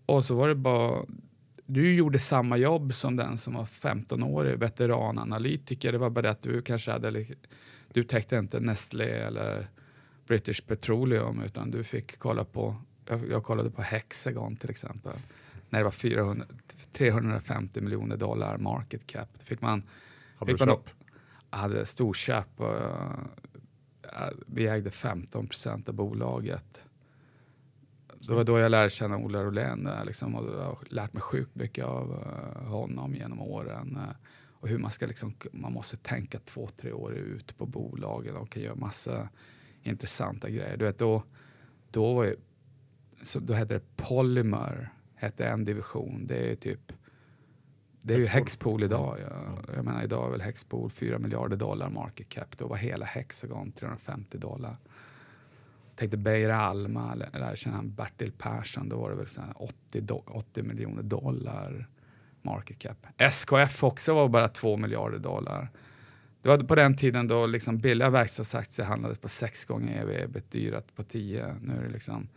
Och 0.06 0.26
så 0.26 0.36
var 0.36 0.48
det 0.48 0.56
bara, 0.56 1.06
du 1.66 1.96
gjorde 1.96 2.20
samma 2.20 2.58
jobb 2.58 2.94
som 2.94 3.16
den 3.16 3.38
som 3.38 3.54
var 3.54 3.64
15-årig 3.64 4.60
veterananalytiker. 4.60 5.92
Det 5.92 5.98
var 5.98 6.10
bara 6.10 6.22
det 6.22 6.30
att 6.30 6.42
du 6.42 6.62
kanske 6.62 6.92
hade, 6.92 7.26
du 7.94 8.04
täckte 8.04 8.38
inte 8.38 8.60
Nestlé 8.60 9.06
eller 9.06 9.70
British 10.28 10.62
Petroleum 10.68 11.42
utan 11.42 11.72
du 11.72 11.84
fick 11.84 12.20
kolla 12.20 12.44
på, 12.44 12.76
jag, 13.06 13.30
jag 13.30 13.44
kollade 13.44 13.72
på 13.72 13.82
Hexagon 13.82 14.56
till 14.56 14.70
exempel. 14.70 15.14
När 15.70 15.80
det 15.80 15.84
var 15.84 15.92
400, 15.92 16.46
350 16.94 17.82
miljoner 17.82 18.18
dollar 18.18 18.58
market 18.58 19.08
cap. 19.08 19.30
Då 19.40 19.46
fick 19.46 19.62
man, 19.62 19.84
hade 20.38 20.52
fick 20.52 20.60
du 20.62 20.66
köp? 20.66 20.90
hade 21.50 21.86
storköp. 21.86 22.48
Och, 22.56 22.76
vi 24.48 24.68
ägde 24.68 24.92
15 24.92 25.48
procent 25.48 25.90
av 25.90 25.96
bolaget. 25.96 26.84
Det 28.28 28.34
var 28.34 28.44
då 28.44 28.60
jag 28.60 28.72
lärde 28.72 28.90
känna 28.90 29.18
Ola 29.18 29.44
Rolén 29.44 29.90
liksom, 30.06 30.36
och 30.36 30.46
jag 30.60 30.64
har 30.64 30.78
lärt 30.90 31.14
mig 31.14 31.22
sjukt 31.22 31.56
mycket 31.56 31.86
av 31.86 32.12
uh, 32.12 32.70
honom 32.70 33.16
genom 33.16 33.42
åren. 33.42 34.00
Och 34.60 34.68
hur 34.68 34.78
man 34.78 34.92
ska 34.92 35.06
liksom, 35.06 35.34
man 35.52 35.74
måste 35.74 35.98
tänka 35.98 36.40
två, 36.40 36.70
tre 36.78 36.92
år 36.92 37.14
ut 37.14 37.58
på 37.58 37.66
bolagen 37.66 38.36
och 38.36 38.50
kan 38.50 38.64
göra 38.64 38.76
massa 38.76 39.30
intressanta 39.84 40.50
grejer. 40.50 40.78
Du 40.78 40.86
vet, 40.86 40.98
då, 40.98 41.24
då, 41.92 42.14
var 42.14 42.24
ju, 42.24 42.36
så 43.24 43.40
då 43.40 43.54
hette 43.54 43.74
det 43.74 43.96
Polymer, 43.96 44.94
hette 45.16 45.48
en 45.48 45.66
division. 45.66 46.28
Det 46.28 46.52
är 46.52 46.56
typ 46.56 46.94
det 48.02 48.14
är 48.14 48.18
ju 48.18 48.26
Hexpool 48.26 48.84
idag. 48.84 49.18
Ja. 49.22 49.74
Jag 49.76 49.86
menar, 49.86 50.04
idag 50.04 50.28
är 50.28 50.32
väl 50.32 50.42
Hexpool 50.42 50.90
4 50.90 51.20
miljarder 51.20 51.58
dollar 51.58 51.90
market 51.90 52.30
cap. 52.30 52.58
Då 52.58 52.68
var 52.68 52.78
hela 52.78 53.06
Hexagon 53.06 53.72
350 53.72 54.38
dollar. 54.38 54.78
tänkte 55.96 56.18
Beijer 56.18 56.50
Alma, 56.50 57.16
eller 57.34 57.56
känner 57.56 57.76
han 57.76 57.94
Bertil 57.94 58.32
Persson, 58.32 58.90
då 58.90 58.98
var 58.98 59.10
det 59.10 59.16
väl 59.16 59.28
80, 59.56 60.24
80 60.26 60.64
miljoner 60.64 61.04
dollar 61.04 61.88
market 62.42 62.80
cap. 62.80 63.08
SKF 63.18 63.84
också 63.84 64.14
var 64.14 64.30
bara 64.30 64.48
2 64.48 64.78
miljarder 64.78 65.20
dollar. 65.20 65.70
Det 66.42 66.50
var 66.50 66.58
på 66.58 66.76
den 66.76 66.98
tiden 66.98 67.28
då 67.28 67.46
liksom 67.46 67.78
billiga 67.78 68.10
verkstadsaktier 68.10 68.86
handlades 68.86 69.18
på 69.18 69.28
6 69.28 69.66
gånger 69.66 70.02
ev 70.02 70.10
ebit, 70.10 70.52
dyrat 70.52 70.96
på 70.96 71.04
10. 71.04 71.56
Nu 71.62 71.78
är 71.78 71.84
det 71.84 71.90
liksom 71.90 72.28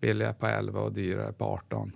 billiga 0.00 0.32
på 0.32 0.46
11 0.46 0.80
och 0.80 0.92
dyrare 0.92 1.32
på 1.32 1.44
18. 1.44 1.92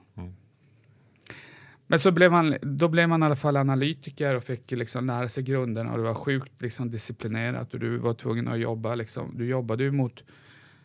Men 1.87 1.99
så 1.99 2.13
blev 2.13 2.33
man, 2.33 2.57
då 2.63 2.89
blev 2.89 3.09
man 3.09 3.23
i 3.23 3.27
alla 3.27 3.37
fall 3.37 3.57
analytiker 3.57 4.35
och 4.35 4.45
fick 4.45 4.71
liksom 4.71 5.07
lära 5.07 5.29
sig 5.29 5.45
grunderna 5.45 5.93
och 5.93 5.99
det 5.99 6.05
var 6.05 6.15
sjukt 6.15 6.63
liksom 6.63 6.91
disciplinerat 6.91 7.75
och 7.75 7.81
du 7.81 7.97
var 7.97 8.15
tvungen 8.15 8.49
att 8.49 8.59
jobba. 8.59 8.95
Liksom, 8.95 9.35
du 9.39 9.47
jobbade 9.47 9.85
ju 9.85 9.91
mot 9.91 10.23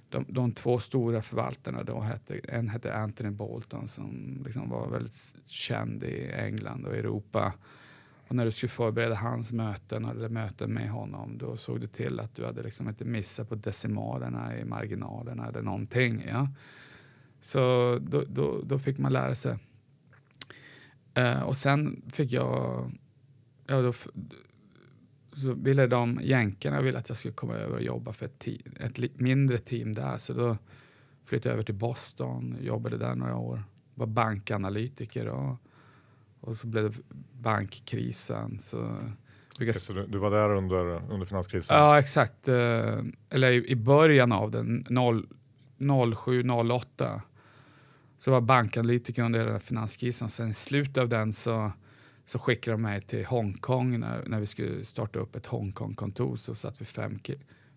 de, 0.09 0.25
de 0.27 0.51
två 0.51 0.79
stora 0.79 1.21
förvaltarna. 1.21 1.83
Då 1.83 1.99
hette, 1.99 2.39
en 2.39 2.69
hette 2.69 2.95
Anthony 2.95 3.29
Bolton 3.29 3.87
som 3.87 4.37
liksom 4.45 4.69
var 4.69 4.89
väldigt 4.89 5.35
känd 5.45 6.03
i 6.03 6.31
England 6.31 6.85
och 6.85 6.95
Europa. 6.95 7.53
Och 8.27 8.35
när 8.35 8.45
du 8.45 8.51
skulle 8.51 8.69
förbereda 8.69 9.15
hans 9.15 9.51
möten 9.51 10.05
eller 10.05 10.29
möten 10.29 10.73
med 10.73 10.89
honom 10.89 11.37
då 11.37 11.57
såg 11.57 11.81
du 11.81 11.87
till 11.87 12.19
att 12.19 12.35
du 12.35 12.45
hade 12.45 12.63
liksom 12.63 12.89
inte 12.89 13.05
missat 13.05 13.49
på 13.49 13.55
decimalerna 13.55 14.57
i 14.57 14.65
marginalerna 14.65 15.47
eller 15.47 15.61
någonting. 15.61 16.23
Ja? 16.27 16.49
Så 17.39 17.59
då, 18.01 18.23
då, 18.27 18.61
då 18.63 18.79
fick 18.79 18.97
man 18.97 19.13
lära 19.13 19.35
sig. 19.35 19.57
Uh, 21.17 21.41
och 21.41 21.57
sen 21.57 22.01
fick 22.11 22.31
jag, 22.31 22.91
ja, 23.67 23.81
då, 23.81 23.93
så 25.33 25.53
ville 25.53 25.87
de, 25.87 26.19
jänkarna 26.23 26.81
ville 26.81 26.97
att 26.97 27.09
jag 27.09 27.17
skulle 27.17 27.33
komma 27.33 27.53
över 27.53 27.75
och 27.75 27.83
jobba 27.83 28.13
för 28.13 28.25
ett, 28.25 28.39
team, 28.39 28.75
ett 28.79 29.19
mindre 29.19 29.57
team 29.57 29.93
där. 29.93 30.17
Så 30.17 30.33
då 30.33 30.57
flyttade 31.25 31.49
jag 31.49 31.53
över 31.53 31.63
till 31.63 31.75
Boston, 31.75 32.57
jobbade 32.61 32.97
där 32.97 33.15
några 33.15 33.37
år, 33.37 33.63
var 33.95 34.07
bankanalytiker 34.07 35.27
och, 35.27 35.55
och 36.39 36.55
så 36.55 36.67
blev 36.67 36.91
det 36.91 36.97
bankkrisen. 37.31 38.59
Så, 38.59 38.97
okay, 39.55 39.73
så 39.73 39.93
du, 39.93 40.07
du, 40.07 40.17
var 40.17 40.31
där 40.31 40.55
under, 40.55 41.11
under 41.11 41.25
finanskrisen? 41.25 41.77
Ja, 41.77 41.99
exakt. 41.99 42.47
Uh, 42.47 43.03
eller 43.29 43.51
i, 43.51 43.71
i, 43.71 43.75
början 43.75 44.31
av 44.31 44.51
den, 44.51 44.85
07, 46.15 46.49
08 46.49 47.21
så 48.17 48.31
var 48.31 48.41
bankanalytiker 48.41 49.23
under 49.23 49.39
hela 49.39 49.59
finanskrisen. 49.59 50.29
Sen 50.29 50.49
i 50.49 50.53
slutet 50.53 50.97
av 50.97 51.09
den 51.09 51.33
så, 51.33 51.71
så 52.25 52.39
skickade 52.39 52.73
de 52.73 52.81
mig 52.81 53.01
till 53.01 53.25
Hongkong 53.25 53.99
när, 53.99 54.23
när 54.27 54.39
vi 54.39 54.45
skulle 54.45 54.85
starta 54.85 55.19
upp 55.19 55.35
ett 55.35 55.45
Hongkong-kontor. 55.45 56.35
Så 56.35 56.55
satt 56.55 56.81
vi 56.81 56.85
fem, 56.85 57.19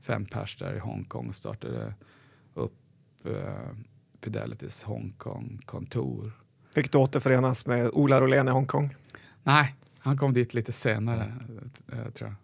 fem 0.00 0.24
pers 0.24 0.56
där 0.56 0.74
i 0.74 0.78
Hongkong 0.78 1.28
och 1.28 1.36
startade 1.36 1.94
upp 2.54 2.72
uh, 3.26 3.34
Fidelitys 4.22 4.82
Hongkong-kontor. 4.82 6.32
Fick 6.74 6.92
du 6.92 6.98
återförenas 6.98 7.66
med 7.66 7.90
Ola 7.92 8.20
Rolén 8.20 8.48
i 8.48 8.50
Hongkong? 8.50 8.96
Nej, 9.42 9.74
han 9.98 10.18
kom 10.18 10.32
dit 10.32 10.54
lite 10.54 10.72
senare. 10.72 11.22
Mm. 11.22 12.12
tror 12.12 12.30
jag. 12.30 12.34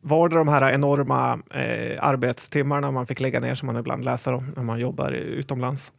Var 0.00 0.28
det 0.28 0.36
de 0.36 0.48
här 0.48 0.70
enorma 0.70 1.42
eh, 1.50 2.04
arbetstimmarna 2.04 2.90
man 2.90 3.06
fick 3.06 3.20
lägga 3.20 3.40
ner 3.40 3.54
som 3.54 3.66
man 3.66 3.76
ibland 3.76 4.04
läser 4.04 4.32
om 4.32 4.52
när 4.56 4.62
man 4.62 4.80
jobbar 4.80 5.12
utomlands? 5.12 5.92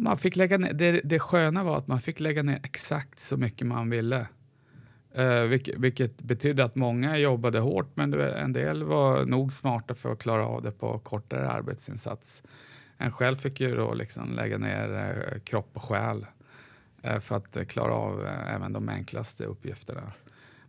Man 0.00 0.16
fick 0.16 0.36
lägga 0.36 0.58
ner, 0.58 0.72
det, 0.72 1.00
det 1.04 1.18
sköna 1.18 1.64
var 1.64 1.76
att 1.76 1.86
man 1.86 2.00
fick 2.00 2.20
lägga 2.20 2.42
ner 2.42 2.60
exakt 2.62 3.18
så 3.18 3.36
mycket 3.36 3.66
man 3.66 3.90
ville. 3.90 4.26
Eh, 5.14 5.24
uh, 5.24 5.42
vilket, 5.42 5.78
vilket 5.78 6.22
betydde 6.22 6.64
att 6.64 6.74
många 6.74 7.18
jobbade 7.18 7.58
hårt 7.58 7.96
men 7.96 8.14
en 8.14 8.52
del 8.52 8.84
var 8.84 9.24
nog 9.24 9.52
smarta 9.52 9.94
för 9.94 10.12
att 10.12 10.18
klara 10.18 10.46
av 10.46 10.62
det 10.62 10.70
på 10.70 10.98
kortare 10.98 11.50
arbetsinsats. 11.50 12.42
En 12.96 13.12
själv 13.12 13.36
fick 13.36 13.60
ju 13.60 13.76
då 13.76 13.94
liksom 13.94 14.32
lägga 14.32 14.58
ner 14.58 14.88
uh, 14.88 15.40
kropp 15.40 15.70
och 15.72 15.82
själ 15.82 16.26
uh, 17.06 17.18
för 17.18 17.36
att 17.36 17.68
klara 17.68 17.92
av 17.92 18.26
även 18.26 18.72
de 18.72 18.88
enklaste 18.88 19.44
uppgifterna. 19.44 20.12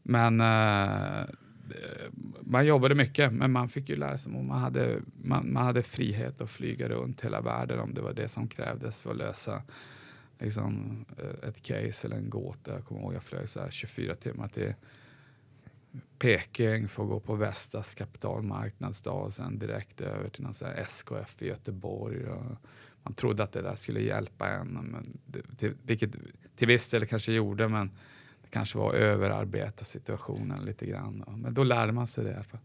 Men 0.04 0.42
Eh, 0.42 1.26
Eh, 1.72 2.10
man 2.42 2.66
jobbade 2.66 2.96
mycket, 2.96 3.34
men 3.34 3.52
man 3.52 3.70
fick 3.70 3.90
ju 3.90 3.96
lära 3.96 4.18
sig. 4.18 4.32
Man 4.32 4.60
hade, 4.60 5.00
man, 5.24 5.54
man 5.54 5.66
hade 5.66 5.84
frihet 5.84 6.42
att 6.42 6.50
flyga 6.50 6.90
runt 6.90 7.22
hela 7.22 7.42
världen 7.42 7.80
om 7.80 7.94
det 7.94 8.02
var 8.02 8.14
det 8.14 8.28
som 8.28 8.48
krävdes 8.48 9.02
för 9.02 9.12
att 9.12 9.18
lösa 9.18 9.62
liksom, 10.40 11.06
eh, 11.18 11.50
ett 11.50 11.62
case 11.62 12.08
eller 12.08 12.18
en 12.18 12.30
gåta. 12.30 12.74
Jag 12.74 12.86
kommer 12.86 13.02
ihåg 13.02 13.14
jag 13.14 13.24
flög 13.24 13.50
så 13.50 13.70
24 13.70 14.16
timmar 14.16 14.48
till 14.48 14.74
Peking 16.20 16.88
för 16.88 17.04
att 17.04 17.10
gå 17.10 17.20
på 17.20 17.36
Vestas 17.36 17.96
kapitalmarknadsdag 17.96 19.26
och 19.26 19.34
sen 19.34 19.60
direkt 19.60 20.02
över 20.02 20.30
till 20.30 20.44
någon 20.44 20.54
så 20.54 20.66
SKF 20.66 21.42
i 21.42 21.48
Göteborg. 21.48 22.28
Och 22.28 22.44
man 23.04 23.14
trodde 23.14 23.44
att 23.44 23.52
det 23.52 23.62
där 23.62 23.76
skulle 23.76 24.02
hjälpa 24.02 24.50
en, 24.50 24.68
men 24.68 25.20
det, 25.26 25.42
till, 25.58 25.74
vilket 25.84 26.12
till 26.56 26.68
viss 26.68 26.90
del 26.90 27.06
kanske 27.06 27.32
gjorde, 27.32 27.68
men 27.68 27.92
kanske 28.50 28.78
var 28.78 28.90
att 28.90 28.96
överarbeta 28.96 29.86
situationen 29.86 30.66
lite 30.66 30.86
grann. 30.86 31.24
Men 31.38 31.54
då 31.54 31.64
lärde 31.64 31.92
man 31.92 32.08
sig 32.08 32.24
det 32.24 32.30
i 32.32 32.34
alla 32.34 32.44
fall. 32.44 32.60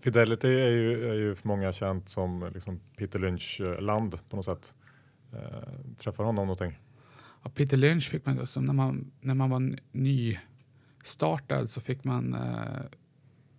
Fidelity 0.00 0.48
är 0.48 0.70
ju, 0.70 1.10
är 1.10 1.14
ju 1.14 1.34
för 1.34 1.48
många 1.48 1.72
känt 1.72 2.08
som 2.08 2.50
liksom 2.54 2.80
Peter 2.96 3.18
Lynch-land 3.18 4.18
på 4.28 4.36
något 4.36 4.44
sätt. 4.44 4.74
Eh, 5.32 5.96
träffar 5.96 6.24
honom 6.24 6.46
någonting? 6.46 6.78
Ja, 7.42 7.50
Peter 7.50 7.76
Lynch 7.76 8.08
fick 8.08 8.26
man 8.26 8.46
som 8.46 8.64
när 8.64 8.72
man, 8.72 9.10
när 9.20 9.34
man 9.34 9.50
var 9.50 9.78
nystartad 9.92 11.70
så 11.70 11.80
fick 11.80 12.04
man 12.04 12.34
eh, 12.34 12.98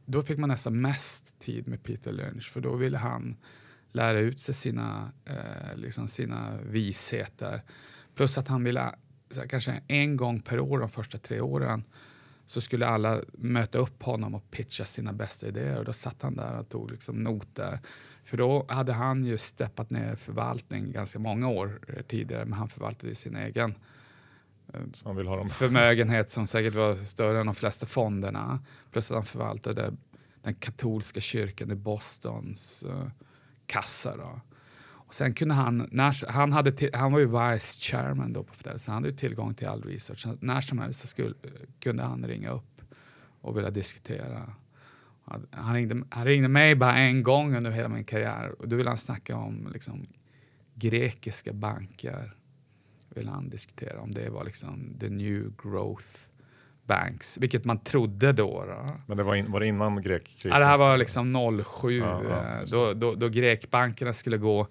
då 0.06 0.22
fick 0.22 0.38
man 0.38 0.50
nästan 0.50 0.82
mest 0.82 1.39
tid 1.39 1.68
med 1.68 1.84
Peter 1.84 2.12
Lynch 2.12 2.51
för 2.51 2.62
då 2.62 2.75
ville 2.75 2.98
han 2.98 3.38
lära 3.91 4.20
ut 4.20 4.39
sig 4.39 4.56
sina, 4.56 5.12
eh, 5.25 5.75
liksom 5.75 6.08
sina 6.08 6.58
visheter. 6.62 7.62
Plus 8.15 8.38
att 8.38 8.48
han 8.48 8.63
ville, 8.63 8.96
här, 9.36 9.48
kanske 9.48 9.81
en 9.88 10.17
gång 10.17 10.41
per 10.41 10.59
år 10.59 10.79
de 10.79 10.89
första 10.89 11.17
tre 11.17 11.41
åren, 11.41 11.83
så 12.45 12.62
skulle 12.62 12.88
alla 12.88 13.21
möta 13.31 13.77
upp 13.77 14.03
honom 14.03 14.36
och 14.36 14.51
pitcha 14.51 14.86
sina 14.86 15.13
bästa 15.13 15.48
idéer. 15.48 15.77
Och 15.77 15.86
då 15.86 15.93
satt 15.93 16.21
han 16.21 16.36
där 16.36 16.59
och 16.59 16.69
tog 16.69 16.91
liksom 16.91 17.24
noter. 17.24 17.79
För 18.24 18.38
då 18.38 18.65
hade 18.69 18.93
han 18.93 19.25
ju 19.25 19.38
steppat 19.38 19.89
ner 19.89 20.15
förvaltning 20.15 20.91
ganska 20.91 21.19
många 21.19 21.48
år 21.48 21.79
tidigare, 22.07 22.45
men 22.45 22.53
han 22.53 22.69
förvaltade 22.69 23.15
sin 23.15 23.36
egen 23.36 23.75
dem. 25.38 25.50
förmögenhet 25.50 26.29
som 26.29 26.48
säkert 26.48 26.75
var 26.75 26.95
större 26.95 27.39
än 27.39 27.45
de 27.45 27.55
flesta 27.55 27.86
fonderna. 27.86 28.59
Plus 28.91 29.12
att 29.12 29.15
han 29.15 29.25
förvaltade 29.25 29.93
den 30.43 30.53
katolska 30.53 31.19
kyrkan 31.19 31.71
i 31.71 31.75
Bostons 31.75 32.86
uh, 32.89 33.07
kassa. 33.65 34.17
Då. 34.17 34.41
Och 35.09 35.15
sen 35.15 35.33
kunde 35.33 35.53
han, 35.53 35.87
när, 35.91 36.31
han, 36.31 36.51
hade 36.51 36.71
till, 36.71 36.89
han 36.93 37.11
var 37.11 37.19
ju 37.19 37.25
vice 37.25 37.79
chairman 37.79 38.33
då 38.33 38.43
på 38.43 38.53
Fidelity, 38.53 38.79
så 38.79 38.91
han 38.91 39.03
hade 39.03 39.17
tillgång 39.17 39.53
till 39.53 39.67
all 39.67 39.83
research. 39.83 40.19
Så 40.19 40.37
när 40.39 40.61
som 40.61 40.79
helst 40.79 41.07
skulle, 41.07 41.35
kunde 41.79 42.03
han 42.03 42.25
ringa 42.27 42.49
upp 42.49 42.81
och 43.41 43.57
vilja 43.57 43.71
diskutera. 43.71 44.53
Han 45.51 45.73
ringde, 45.73 46.03
han 46.09 46.25
ringde 46.25 46.47
mig 46.47 46.75
bara 46.75 46.95
en 46.97 47.23
gång 47.23 47.55
under 47.55 47.71
hela 47.71 47.89
min 47.89 48.03
karriär 48.03 48.55
och 48.59 48.69
då 48.69 48.75
ville 48.75 48.89
han 48.89 48.97
snacka 48.97 49.37
om 49.37 49.69
liksom, 49.73 50.07
grekiska 50.75 51.53
banker. 51.53 52.33
Vill 53.09 53.27
han 53.27 53.49
diskutera 53.49 54.01
om 54.01 54.11
det 54.11 54.29
var 54.29 54.43
liksom 54.43 54.97
the 54.99 55.09
new 55.09 55.53
growth 55.63 56.07
banks, 56.83 57.37
vilket 57.37 57.65
man 57.65 57.79
trodde 57.79 58.33
då. 58.33 58.65
då. 58.65 58.95
Men 59.05 59.17
det 59.17 59.23
var, 59.23 59.35
in, 59.35 59.51
var 59.51 59.59
det 59.59 59.67
innan 59.67 60.01
grekkrisen? 60.01 60.51
Ja, 60.51 60.59
det 60.59 60.65
här 60.65 60.77
var 60.77 60.97
liksom 60.97 61.63
07, 61.81 61.97
ja, 61.97 62.23
ja, 62.29 62.65
då, 62.71 62.93
då, 62.93 63.13
då 63.13 63.29
grekbankerna 63.29 64.13
skulle 64.13 64.37
gå 64.37 64.67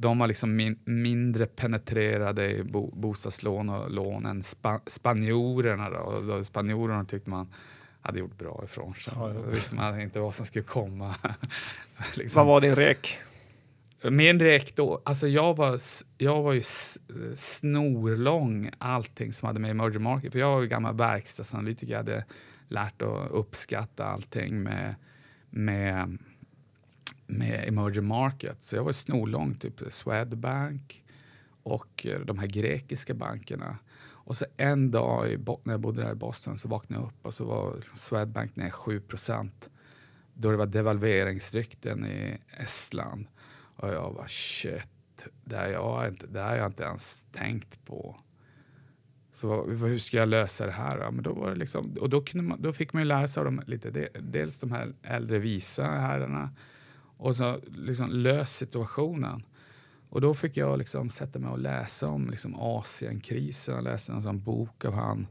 de 0.00 0.18
var 0.18 0.26
liksom 0.26 0.56
min, 0.56 0.78
mindre 0.84 1.46
penetrerade 1.46 2.50
i 2.50 2.64
bo, 2.64 2.90
bostadslån 2.94 3.68
och 3.68 3.90
lån 3.90 4.26
än 4.26 4.42
spa, 4.42 4.80
spanjorerna. 4.86 5.90
Då. 5.90 5.96
Och 5.96 6.24
då, 6.24 6.44
spanjorerna 6.44 7.04
tyckte 7.04 7.30
man 7.30 7.52
hade 8.00 8.18
gjort 8.18 8.38
bra 8.38 8.60
ifrån 8.64 8.94
sig. 8.94 9.12
Ja, 9.16 9.28
ja. 9.28 9.34
Då 9.34 9.50
visste 9.50 9.76
man 9.76 10.00
inte 10.00 10.20
vad 10.20 10.34
som 10.34 10.46
skulle 10.46 10.64
komma. 10.64 11.14
liksom. 12.16 12.40
Vad 12.40 12.54
var 12.54 12.60
din 12.60 12.76
rek? 12.76 13.18
Min 14.02 14.40
rek 14.40 14.76
då, 14.76 15.02
alltså 15.04 15.26
jag 15.26 15.56
var, 15.56 15.78
jag 16.18 16.42
var 16.42 16.52
ju 16.52 16.62
snorlång 17.34 18.70
allting 18.78 19.32
som 19.32 19.46
hade 19.46 19.60
med 19.60 19.70
emerging 19.70 20.02
market, 20.02 20.32
för 20.32 20.38
jag 20.38 20.54
var 20.54 20.60
ju 20.60 20.68
gammal 20.68 20.96
verkstadsanalytiker, 20.96 21.92
jag 21.92 21.98
hade 21.98 22.24
lärt 22.68 23.02
att 23.02 23.30
uppskatta 23.30 24.04
allting 24.04 24.62
med, 24.62 24.94
med 25.50 26.18
med 27.28 27.68
emerging 27.68 28.06
markets. 28.06 28.68
Så 28.68 28.76
jag 28.76 28.84
var 28.84 28.92
snorlång, 28.92 29.54
typ 29.54 29.80
Swedbank 29.88 31.04
och 31.62 32.06
eh, 32.06 32.20
de 32.20 32.38
här 32.38 32.46
grekiska 32.46 33.14
bankerna. 33.14 33.78
Och 34.28 34.36
så 34.36 34.44
en 34.56 34.90
dag 34.90 35.28
i, 35.28 35.38
när 35.62 35.72
jag 35.72 35.80
bodde 35.80 36.02
där 36.02 36.12
i 36.12 36.14
Boston 36.14 36.58
så 36.58 36.68
vaknade 36.68 37.02
jag 37.02 37.08
upp 37.08 37.26
och 37.26 37.34
så 37.34 37.44
var 37.44 37.74
liksom 37.76 37.96
Swedbank 37.96 38.56
ner 38.56 38.70
7% 38.70 39.50
då 40.34 40.50
det 40.50 40.56
var 40.56 40.66
devalveringsrykten 40.66 42.06
i 42.06 42.38
Estland. 42.58 43.26
Och 43.76 43.88
jag 43.88 44.12
var 44.12 44.26
shit, 44.26 45.28
det 45.44 45.56
här, 45.56 45.68
jag 45.68 46.08
inte, 46.08 46.26
det 46.26 46.40
här 46.40 46.48
har 46.48 46.56
jag 46.56 46.66
inte 46.66 46.82
ens 46.82 47.26
tänkt 47.32 47.84
på. 47.84 48.20
Så 49.32 49.64
hur 49.64 49.98
ska 49.98 50.16
jag 50.16 50.28
lösa 50.28 50.66
det 50.66 50.72
här? 50.72 51.10
Men 51.10 51.22
då 51.22 51.32
var 51.32 51.50
det 51.50 51.56
liksom, 51.56 51.96
och 52.00 52.10
då, 52.10 52.20
kunde 52.20 52.44
man, 52.44 52.62
då 52.62 52.72
fick 52.72 52.92
man 52.92 53.02
ju 53.02 53.08
lära 53.08 53.28
sig 53.28 53.40
av 53.40 53.44
dem 53.44 53.62
lite, 53.66 54.08
dels 54.20 54.60
de 54.60 54.72
här 54.72 54.94
äldre 55.02 55.38
visa 55.38 55.84
herrarna 55.84 56.50
och 57.18 57.36
så 57.36 57.60
liksom 57.66 58.10
lös 58.10 58.56
situationen. 58.56 59.42
Och 60.10 60.20
då 60.20 60.34
fick 60.34 60.56
jag 60.56 60.78
liksom 60.78 61.10
sätta 61.10 61.38
mig 61.38 61.50
och 61.50 61.58
läsa 61.58 62.08
om 62.08 62.30
liksom 62.30 62.54
Asienkrisen. 62.60 63.74
Jag 63.74 63.84
läste 63.84 64.12
en 64.12 64.22
sån 64.22 64.42
bok 64.42 64.84
av 64.84 64.94
han, 64.94 65.26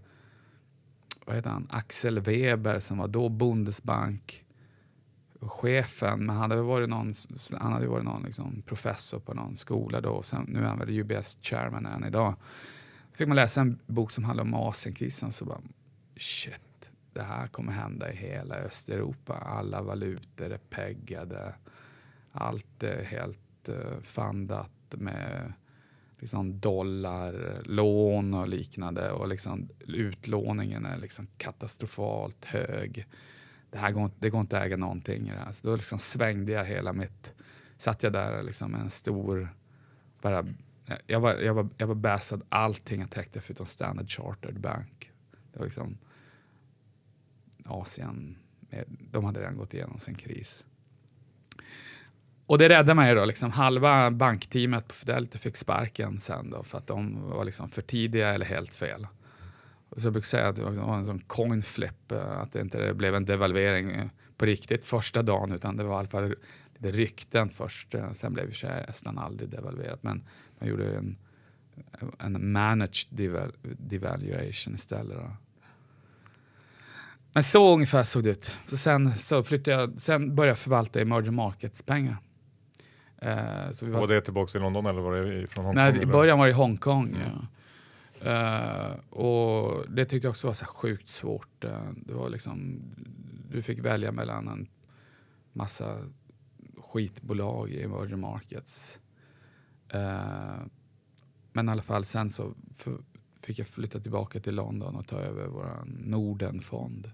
vad 1.25 1.35
heter 1.35 1.49
han, 1.49 1.67
Axel 1.69 2.19
Weber 2.19 2.79
som 2.79 2.97
var 2.97 3.07
då 3.07 3.29
Bundesbank 3.29 4.43
chefen, 5.41 6.25
men 6.25 6.35
han 6.35 6.51
hade 6.51 6.61
varit 6.61 6.89
någon, 6.89 7.13
han 7.59 7.73
hade 7.73 7.87
varit 7.87 8.05
någon 8.05 8.23
liksom 8.23 8.61
professor 8.61 9.19
på 9.19 9.33
någon 9.33 9.55
skola 9.55 10.01
då. 10.01 10.21
Sen, 10.21 10.45
nu 10.47 10.59
är 10.59 10.63
han 10.63 10.79
väl 10.79 10.89
UBS 10.89 11.39
chairman 11.41 11.85
än 11.85 12.03
idag. 12.03 12.35
fick 13.13 13.27
man 13.27 13.35
läsa 13.35 13.61
en 13.61 13.79
bok 13.85 14.11
som 14.11 14.23
handlar 14.23 14.43
om 14.43 14.53
Asienkrisen 14.53 15.31
så 15.31 15.45
bara 15.45 15.61
shit, 16.15 16.89
det 17.13 17.21
här 17.21 17.47
kommer 17.47 17.71
hända 17.71 18.11
i 18.11 18.15
hela 18.15 18.55
Östeuropa. 18.55 19.33
Alla 19.33 19.81
valutor 19.81 20.51
är 20.51 20.57
peggade 20.57 21.53
allt 22.37 22.83
är 22.83 23.03
helt 23.03 23.69
uh, 23.69 24.01
fundat 24.03 24.71
med 24.89 25.53
liksom 26.19 26.59
dollarlån 26.59 28.33
och 28.33 28.47
liknande 28.47 29.11
och 29.11 29.27
liksom 29.27 29.69
utlåningen 29.87 30.85
är 30.85 30.97
liksom 30.97 31.27
katastrofalt 31.37 32.45
hög. 32.45 33.07
Det 33.69 33.77
här 33.77 33.91
går, 33.91 34.11
det 34.19 34.29
går 34.29 34.41
inte 34.41 34.59
att 34.59 34.65
äga 34.65 34.77
någonting 34.77 35.27
i 35.27 35.31
det 35.31 35.37
här. 35.37 35.51
Så 35.51 35.67
då 35.67 35.75
liksom 35.75 35.99
svängde 35.99 36.51
jag 36.51 36.65
hela 36.65 36.93
mitt, 36.93 37.33
satt 37.77 38.03
jag 38.03 38.13
där 38.13 38.43
liksom 38.43 38.71
med 38.71 38.81
en 38.81 38.89
stor, 38.89 39.49
bara, 40.21 40.45
jag 41.07 41.19
var, 41.19 41.33
jag 41.33 41.53
var, 41.53 41.69
jag 41.77 41.87
var 41.87 41.95
bäsad 41.95 42.43
allting 42.49 42.99
jag 42.99 43.09
täckte 43.09 43.41
förutom 43.41 43.65
Standard 43.65 44.09
Chartered 44.09 44.59
Bank. 44.59 45.11
Det 45.53 45.59
var 45.59 45.65
liksom 45.65 45.97
Asien, 47.65 48.37
de 49.11 49.25
hade 49.25 49.39
redan 49.39 49.57
gått 49.57 49.73
igenom 49.73 49.99
sin 49.99 50.15
kris. 50.15 50.65
Och 52.47 52.57
det 52.57 52.69
räddade 52.69 52.93
mig 52.93 53.15
då. 53.15 53.25
Liksom, 53.25 53.51
halva 53.51 54.11
bankteamet 54.11 54.87
på 54.87 54.93
Fidelity 54.95 55.37
fick 55.37 55.57
sparken 55.57 56.19
sen 56.19 56.49
då 56.49 56.63
för 56.63 56.77
att 56.77 56.87
de 56.87 57.29
var 57.29 57.45
liksom 57.45 57.69
för 57.69 57.81
tidiga 57.81 58.33
eller 58.33 58.45
helt 58.45 58.75
fel. 58.75 59.07
Och 59.89 60.01
så 60.01 60.07
jag 60.07 60.13
brukar 60.13 60.25
säga 60.25 60.47
att 60.47 60.55
det 60.55 60.63
var 60.63 60.71
liksom 60.71 60.89
en 60.89 61.05
sån 61.05 61.19
coin 61.19 61.61
flip, 61.61 62.11
eh, 62.11 62.39
att 62.39 62.53
det 62.53 62.61
inte 62.61 62.93
blev 62.93 63.15
en 63.15 63.25
devalvering 63.25 63.91
eh, 63.91 64.07
på 64.37 64.45
riktigt 64.45 64.85
första 64.85 65.21
dagen 65.21 65.51
utan 65.51 65.77
det 65.77 65.83
var 65.83 65.95
i 65.95 65.99
alla 65.99 66.07
fall 66.07 66.35
lite 66.73 66.97
rykten 66.97 67.49
först. 67.49 67.95
Eh, 67.95 68.11
sen 68.11 68.33
blev 68.33 68.49
ju 68.49 68.69
Estland 68.87 69.19
aldrig 69.19 69.49
devalverat 69.49 70.03
men 70.03 70.23
de 70.59 70.69
gjorde 70.69 70.97
en, 70.97 71.17
en 72.19 72.51
managed 72.51 73.07
deval 73.09 73.51
devaluation 73.61 74.75
istället. 74.75 75.17
Då. 75.17 75.31
Men 77.33 77.43
så 77.43 77.73
ungefär 77.73 78.03
såg 78.03 78.23
det 78.23 78.29
ut. 78.29 78.51
Så 78.67 78.77
sen, 78.77 79.15
så 79.15 79.43
flyttade 79.43 79.81
jag, 79.81 80.01
sen 80.01 80.35
började 80.35 80.51
jag 80.51 80.57
förvalta 80.57 81.01
emerging 81.01 81.33
markets 81.33 81.81
pengar. 81.81 82.17
Uh, 83.23 83.91
var... 83.91 83.99
var 83.99 84.07
det 84.07 84.21
tillbaka 84.21 84.57
i 84.57 84.61
London 84.61 84.85
eller 84.85 85.01
var 85.01 85.15
det 85.15 85.47
från 85.47 85.65
Hongkong? 85.65 85.83
Nej, 85.83 86.01
i 86.01 86.05
början 86.05 86.39
var 86.39 86.45
det 86.45 86.51
i 86.51 86.53
Hongkong. 86.53 87.07
Mm. 87.07 87.21
Ja. 87.21 87.47
Uh, 88.25 88.99
och 89.09 89.85
det 89.89 90.05
tyckte 90.05 90.25
jag 90.25 90.31
också 90.31 90.47
var 90.47 90.53
så 90.53 90.65
sjukt 90.65 91.09
svårt. 91.09 91.65
Uh, 91.65 91.89
det 91.95 92.13
var 92.13 92.29
liksom, 92.29 92.81
du 93.51 93.61
fick 93.61 93.79
välja 93.79 94.11
mellan 94.11 94.47
en 94.47 94.67
massa 95.53 95.97
skitbolag 96.77 97.69
i 97.69 97.83
emerging 97.83 98.19
markets. 98.19 98.99
Uh, 99.95 100.65
men 101.53 101.69
i 101.69 101.71
alla 101.71 101.81
fall 101.81 102.05
sen 102.05 102.31
så 102.31 102.53
fick 103.41 103.59
jag 103.59 103.67
flytta 103.67 103.99
tillbaka 103.99 104.39
till 104.39 104.55
London 104.55 104.95
och 104.95 105.07
ta 105.07 105.15
över 105.15 105.47
vår 105.47 105.83
Nordenfond 105.85 107.11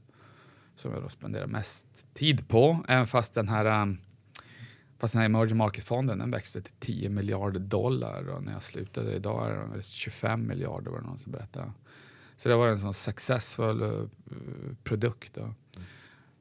som 0.76 0.92
jag 0.92 1.02
då 1.02 1.10
spenderar 1.10 1.48
mest 1.48 1.88
tid 2.14 2.48
på. 2.48 2.86
Även 2.88 3.08
fast 3.08 3.34
den 3.34 3.50
här 3.50 3.82
um, 3.82 3.98
Fast 5.04 5.14
den 5.14 5.20
här 5.20 5.26
emerging 5.26 5.58
market-fonden 5.58 6.18
den 6.18 6.32
växte 6.32 6.62
till 6.62 6.74
10 6.80 7.10
miljarder 7.10 7.60
dollar 7.60 8.30
och 8.30 8.44
när 8.44 8.52
jag 8.54 8.64
slutade 8.64 9.14
idag 9.14 9.52
är 9.52 9.56
den 9.56 9.82
25 9.82 10.48
miljarder 10.48 10.92
var 10.92 11.00
det 11.00 11.08
någon 11.08 11.20
som 11.20 11.32
berättade. 11.32 11.72
Så 12.36 12.50
det 12.50 12.56
var 12.56 12.68
en 12.68 12.80
sån 12.80 12.94
successful 12.94 13.82
uh, 13.82 13.90
eh, 13.92 14.06
produkt. 14.84 15.34
Då. 15.34 15.42
Mm. 15.42 15.56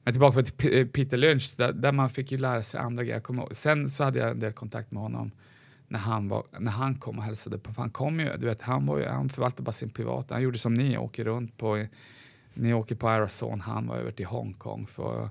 Men 0.04 0.14
tillbaka 0.14 0.42
till 0.42 0.78
eh, 0.78 0.86
Peter 0.86 1.16
Lynch, 1.16 1.54
där, 1.56 1.72
där, 1.72 1.92
man 1.92 2.10
fick 2.10 2.32
ju 2.32 2.38
lära 2.38 2.62
sig 2.62 2.80
andra 2.80 3.04
grejer. 3.04 3.54
Sen 3.54 3.90
så 3.90 4.04
hade 4.04 4.18
jag 4.18 4.30
en 4.30 4.40
del 4.40 4.52
kontakt 4.52 4.90
med 4.90 5.02
honom 5.02 5.30
när 5.88 5.98
han, 5.98 6.28
var, 6.28 6.46
när 6.58 6.72
han 6.72 6.94
kom 6.94 7.18
och 7.18 7.24
hälsade 7.24 7.58
på. 7.58 7.72
För 7.72 7.82
han 7.82 7.90
kom 7.90 8.20
ju, 8.20 8.36
du 8.36 8.46
vet, 8.46 8.62
han, 8.62 8.86
var 8.86 8.98
ju, 8.98 9.06
han 9.06 9.28
förvaltade 9.28 9.62
bara 9.62 9.72
sin 9.72 9.90
privata, 9.90 10.34
han 10.34 10.42
gjorde 10.42 10.58
som 10.58 10.74
ni, 10.74 10.98
åker 10.98 11.24
runt 11.24 11.56
på 11.56 11.86
ni 12.54 12.74
åker 12.74 12.94
på 12.94 13.08
Arizona, 13.08 13.64
han 13.64 13.86
var 13.86 13.96
över 13.96 14.12
till 14.12 14.26
Hongkong 14.26 14.86
för 14.86 15.30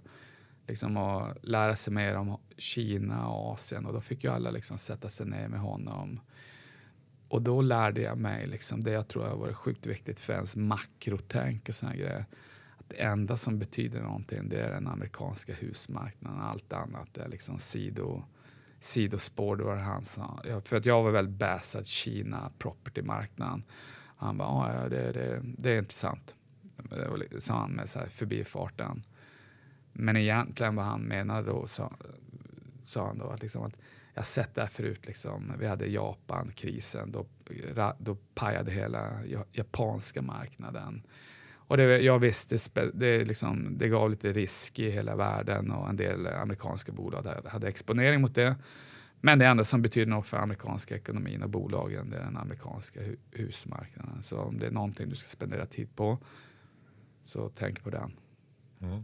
liksom, 0.68 0.98
att 0.98 1.38
lära 1.42 1.76
sig 1.76 1.94
mer 1.94 2.16
om 2.16 2.38
Kina 2.58 3.28
och 3.28 3.54
Asien 3.54 3.86
och 3.86 3.94
då 3.94 4.02
fick 4.02 4.24
ju 4.24 4.30
alla 4.30 4.52
liksom 4.52 4.78
sätta 4.78 5.10
sig 5.10 5.26
ner 5.26 5.48
med 5.48 5.60
honom. 5.60 6.20
Och 7.28 7.42
då 7.42 7.62
lärde 7.62 8.02
jag 8.02 8.18
mig 8.18 8.48
liksom, 8.48 8.84
det 8.84 8.92
jag 8.92 9.08
tror 9.08 9.24
har 9.24 9.38
varit 9.38 9.56
sjukt 9.56 9.86
viktigt 9.86 10.20
för 10.20 10.34
ens 10.34 10.58
makrotänk 10.58 11.70
och 11.70 11.76
såna 11.76 11.96
grejer. 11.96 12.26
Att 12.78 12.90
det 12.90 13.02
enda 13.02 13.38
som 13.38 13.60
betyder 13.60 14.02
någonting 14.02 14.50
det 14.50 14.62
är 14.62 14.72
den 14.72 14.88
amerikanska 14.88 15.54
husmarknaden. 15.54 16.40
Allt 16.40 16.74
annat 16.74 17.18
är 17.18 17.28
liksom 17.28 17.60
sido, 17.60 18.24
sidospår. 18.80 19.56
Det 19.56 19.64
var 19.64 19.76
det 19.76 19.82
han 19.82 20.04
sa. 20.04 20.42
För 20.66 20.78
att 20.78 20.86
jag 20.86 21.04
var 21.04 21.12
väldigt 21.12 21.40
bäsad 21.40 21.88
Kina 21.88 22.52
property-marknaden. 22.58 23.64
Han 24.18 24.38
bara, 24.38 24.74
ja 24.84 24.90
det, 24.90 25.12
det, 25.12 25.42
det 25.44 25.72
är 25.72 25.78
intressant. 25.78 26.36
Det 27.30 27.42
sa 27.42 27.54
han 27.54 27.72
med 27.72 27.90
så 27.90 28.00
här 28.00 28.08
förbifarten. 28.08 29.04
Men 30.02 30.18
egentligen 30.18 30.76
vad 30.76 30.86
han 30.86 31.02
menade 31.02 31.48
då 31.48 31.68
sa, 31.68 31.94
sa 32.84 33.08
han 33.08 33.18
då 33.18 33.26
att, 33.26 33.42
liksom 33.42 33.64
att 33.64 33.78
jag 34.14 34.26
sett 34.26 34.56
det 34.56 34.62
här 34.62 34.68
förut. 34.68 35.06
Liksom. 35.06 35.54
Vi 35.60 35.68
hade 35.68 35.88
Japan-krisen. 35.88 37.12
Då, 37.12 37.26
då 37.98 38.18
pajade 38.36 38.72
hela 38.72 39.20
japanska 39.52 40.22
marknaden. 40.22 41.04
Och 41.54 41.78
det, 41.78 42.00
jag 42.00 42.20
visste, 42.20 42.58
det, 42.94 43.26
liksom, 43.26 43.78
det 43.78 43.88
gav 43.88 44.10
lite 44.10 44.34
risk 44.34 44.80
i 44.80 44.90
hela 44.90 45.16
världen 45.16 45.72
och 45.72 45.90
en 45.90 45.98
del 45.98 46.28
amerikanska 46.28 46.92
bolag 46.92 47.28
hade 47.46 47.68
exponering 47.68 48.22
mot 48.22 48.36
det. 48.36 48.56
Men 49.20 49.40
det 49.40 49.46
enda 49.46 49.64
som 49.64 49.82
betyder 49.82 50.12
något 50.12 50.28
för 50.28 50.38
amerikanska 50.38 50.96
ekonomin 50.96 51.44
och 51.44 51.50
bolagen 51.50 52.10
det 52.10 52.18
är 52.18 52.24
den 52.24 52.38
amerikanska 52.38 53.00
husmarknaden. 53.32 54.24
Så 54.24 54.40
om 54.40 54.60
det 54.60 54.68
är 54.68 54.72
någonting 54.72 55.10
du 55.10 55.16
ska 55.16 55.28
spendera 55.28 55.66
tid 55.66 55.96
på 55.96 56.18
så 57.24 57.50
tänk 57.50 57.84
på 57.84 57.90
den. 57.90 58.12
Mm. 58.82 59.04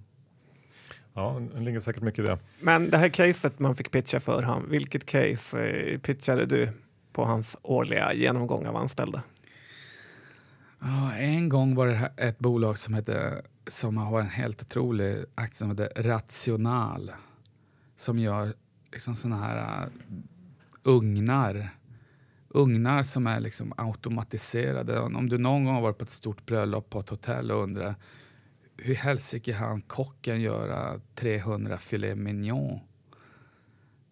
Ja, 1.18 1.42
det 1.54 1.60
ligger 1.60 1.80
säkert 1.80 2.04
mycket 2.04 2.26
i 2.26 2.28
det. 2.28 2.40
Men 2.60 2.90
det 2.90 2.98
här 2.98 3.10
caset 3.10 3.60
man 3.60 3.76
fick 3.76 3.92
pitcha 3.92 4.20
för 4.20 4.42
han, 4.42 4.70
vilket 4.70 5.06
case 5.06 5.68
eh, 5.68 6.00
pitchade 6.00 6.46
du 6.46 6.70
på 7.14 7.26
hans 7.26 7.58
årliga 7.64 8.14
genomgång 8.14 8.66
av 8.66 8.76
anställda? 8.76 9.24
Ja, 10.80 11.14
en 11.14 11.50
gång 11.50 11.76
var 11.76 11.88
det 11.88 12.12
ett 12.18 12.40
bolag 12.40 12.78
som, 12.78 12.94
hette, 12.94 13.42
som 13.68 13.98
har 13.98 14.20
en 14.20 14.30
helt 14.30 14.62
otrolig 14.62 15.26
aktie 15.36 15.56
som 15.56 15.70
heter 15.70 16.04
Rational 16.04 17.12
som 17.96 18.20
gör 18.20 18.54
liksom 18.92 19.16
såna 19.16 19.36
här 19.38 19.86
uh, 19.86 19.92
ugnar. 20.84 21.70
Ugnar 22.50 23.04
som 23.04 23.28
är 23.28 23.40
liksom 23.40 23.74
automatiserade. 23.78 25.00
Om 25.00 25.30
du 25.30 25.38
någon 25.38 25.66
gång 25.66 25.74
har 25.74 25.82
varit 25.82 25.98
på 25.98 26.04
ett 26.04 26.10
stort 26.10 26.46
bröllop 26.46 26.90
på 26.90 27.00
ett 27.00 27.10
hotell 27.10 27.52
och 27.52 27.64
undrar 27.64 27.96
hur 28.78 28.96
helsike 28.96 29.54
han 29.54 29.82
kocken 29.82 30.42
göra 30.42 31.02
300 31.16 31.78
filet 31.78 32.18
mignon? 32.18 32.80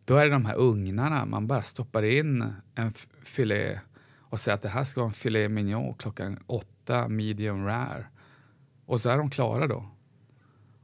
Då 0.06 0.16
är 0.16 0.26
det 0.26 0.32
de 0.32 0.46
här 0.46 0.58
ugnarna, 0.58 1.26
man 1.26 1.48
bara 1.48 1.62
stoppar 1.62 2.04
in 2.04 2.54
en 2.76 2.94
filé 3.24 3.80
och 4.20 4.40
säger 4.40 4.56
att 4.56 4.62
det 4.62 4.70
här 4.70 4.84
ska 4.84 5.00
vara 5.00 5.08
en 5.08 5.14
filet 5.14 5.52
mignon 5.52 5.94
klockan 5.94 6.40
åtta, 6.48 7.08
medium 7.08 7.66
rare. 7.66 8.06
Och 8.86 9.02
så 9.02 9.10
är 9.10 9.18
de 9.18 9.30
klara 9.30 9.68
då. 9.68 9.86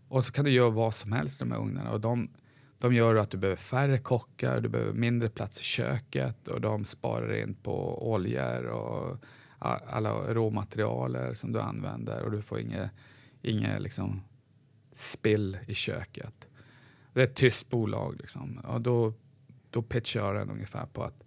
Och 0.08 0.24
så 0.24 0.34
kan 0.34 0.46
du 0.46 0.52
göra 0.52 0.70
vad 0.70 0.94
som 0.94 1.12
helst 1.12 1.40
de 1.40 1.52
här 1.52 1.60
ugnarna. 1.60 1.92
Och 1.92 2.02
de, 2.02 2.30
de 2.78 2.94
gör 2.94 3.16
att 3.16 3.30
du 3.30 3.38
behöver 3.38 3.58
färre 3.58 3.98
kockar, 3.98 4.62
du 4.62 4.70
behöver 4.70 4.94
mindre 4.94 5.30
plats 5.30 5.62
i 5.62 5.64
köket 5.64 6.48
och 6.48 6.62
de 6.62 6.86
sparar 6.86 7.34
in 7.34 7.54
på 7.54 8.08
oljor 8.12 8.66
och 8.66 9.18
alla 9.60 10.34
råmaterialer 10.34 11.34
som 11.34 11.52
du 11.52 11.62
använder 11.62 12.22
och 12.22 12.32
du 12.32 12.42
får 12.42 12.60
inget 12.60 12.92
inget 13.42 13.82
liksom, 13.82 14.22
spill 14.94 15.58
i 15.68 15.74
köket. 15.74 16.48
Det 17.14 17.22
är 17.22 17.26
ett 17.26 17.36
tyst 17.36 17.70
bolag. 17.70 18.16
Liksom. 18.20 18.58
Och 18.58 18.82
då, 18.82 19.14
då 19.70 19.82
pitchar 19.82 20.20
jag 20.20 20.36
den 20.36 20.50
ungefär 20.50 20.86
på 20.86 21.04
att 21.04 21.24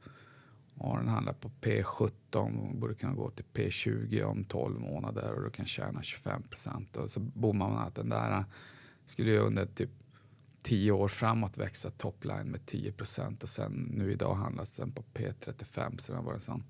ja, 0.79 0.96
den 0.96 1.09
handlar 1.09 1.33
på 1.33 1.50
P17 1.61 2.68
och 2.68 2.77
borde 2.77 2.94
kunna 2.94 3.14
gå 3.14 3.31
till 3.31 3.44
P20 3.55 4.22
om 4.22 4.44
12 4.44 4.81
månader 4.81 5.33
och 5.33 5.42
du 5.42 5.50
kan 5.50 5.66
tjäna 5.66 6.03
25 6.03 6.42
procent. 6.42 6.96
Och 6.96 7.11
så 7.11 7.20
bommar 7.20 7.68
man 7.68 7.87
att 7.87 7.94
den 7.94 8.09
där 8.09 8.44
skulle 9.07 9.31
ju 9.31 9.38
under 9.38 9.66
typ 9.66 9.90
10 10.62 10.92
år 10.92 11.09
framåt 11.09 11.59
växa 11.59 11.90
topline 11.90 12.50
med 12.50 12.66
10 12.66 12.92
procent 12.92 13.42
och 13.42 13.48
sen 13.48 13.72
nu 13.72 14.12
idag 14.12 14.35
handlas 14.35 14.77
den 14.77 14.92
på 14.92 15.05
P35 15.14 15.98
så 15.98 16.12
den 16.12 16.24
var 16.24 16.35
en 16.35 16.40
sån 16.40 16.62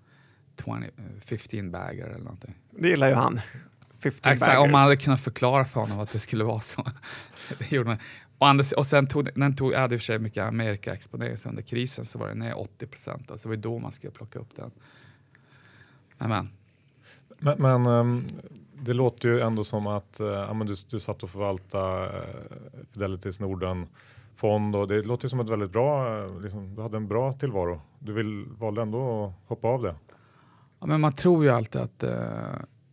20, 0.64 0.90
15 1.20 1.58
eh, 1.58 1.70
bagger 1.70 2.06
eller 2.06 2.24
någonting. 2.24 2.54
Det 2.70 2.88
gillar 2.88 3.08
ju 3.08 3.14
han. 3.14 3.40
Exakt, 4.06 4.58
om 4.58 4.70
man 4.70 4.80
hade 4.80 4.96
kunnat 4.96 5.20
förklara 5.20 5.64
för 5.64 5.80
honom 5.80 6.00
att 6.00 6.12
det 6.12 6.18
skulle 6.18 6.44
vara 6.44 6.60
så. 6.60 6.86
det 7.58 7.72
gjorde 7.72 7.88
man. 7.88 7.98
Och, 8.38 8.48
andra, 8.48 8.64
och 8.76 8.86
sen 8.86 9.06
tog 9.06 9.28
den 9.34 9.56
tog, 9.56 9.72
jag 9.72 9.80
hade 9.80 9.94
i 9.94 9.96
och 9.98 10.00
för 10.00 10.04
sig 10.04 10.18
mycket 10.18 10.42
Amerika-exponering, 10.42 11.36
så 11.36 11.48
under 11.48 11.62
krisen 11.62 12.04
så 12.04 12.18
var 12.18 12.28
den 12.28 12.38
ner 12.38 12.58
80 12.58 12.86
procent. 12.86 13.30
Alltså 13.30 13.48
det 13.48 13.56
var 13.56 13.62
då 13.62 13.78
man 13.78 13.92
skulle 13.92 14.12
plocka 14.12 14.38
upp 14.38 14.56
den. 14.56 14.70
Amen. 16.18 16.50
Men, 17.38 17.56
men 17.58 17.86
um, 17.86 18.26
det 18.74 18.92
låter 18.92 19.28
ju 19.28 19.40
ändå 19.40 19.64
som 19.64 19.86
att 19.86 20.20
uh, 20.20 20.26
ja, 20.26 20.54
men 20.54 20.66
du, 20.66 20.74
du 20.90 21.00
satt 21.00 21.22
och 21.22 21.30
förvaltade 21.30 22.06
uh, 22.06 22.84
Fidelities 22.92 23.40
Norden 23.40 23.86
fond 24.36 24.76
och 24.76 24.88
det 24.88 25.02
låter 25.02 25.24
ju 25.24 25.28
som 25.28 25.40
ett 25.40 25.48
väldigt 25.48 25.72
bra, 25.72 26.18
uh, 26.24 26.40
liksom, 26.40 26.74
du 26.74 26.82
hade 26.82 26.96
en 26.96 27.08
bra 27.08 27.32
tillvaro. 27.32 27.80
Du 27.98 28.12
vill, 28.12 28.46
valde 28.58 28.82
ändå 28.82 29.26
att 29.26 29.48
hoppa 29.48 29.68
av 29.68 29.82
det. 29.82 29.94
Ja, 30.80 30.86
men 30.86 31.00
man 31.00 31.12
tror 31.12 31.44
ju 31.44 31.50
alltid 31.50 31.80
att 31.80 32.04
uh, 32.04 32.10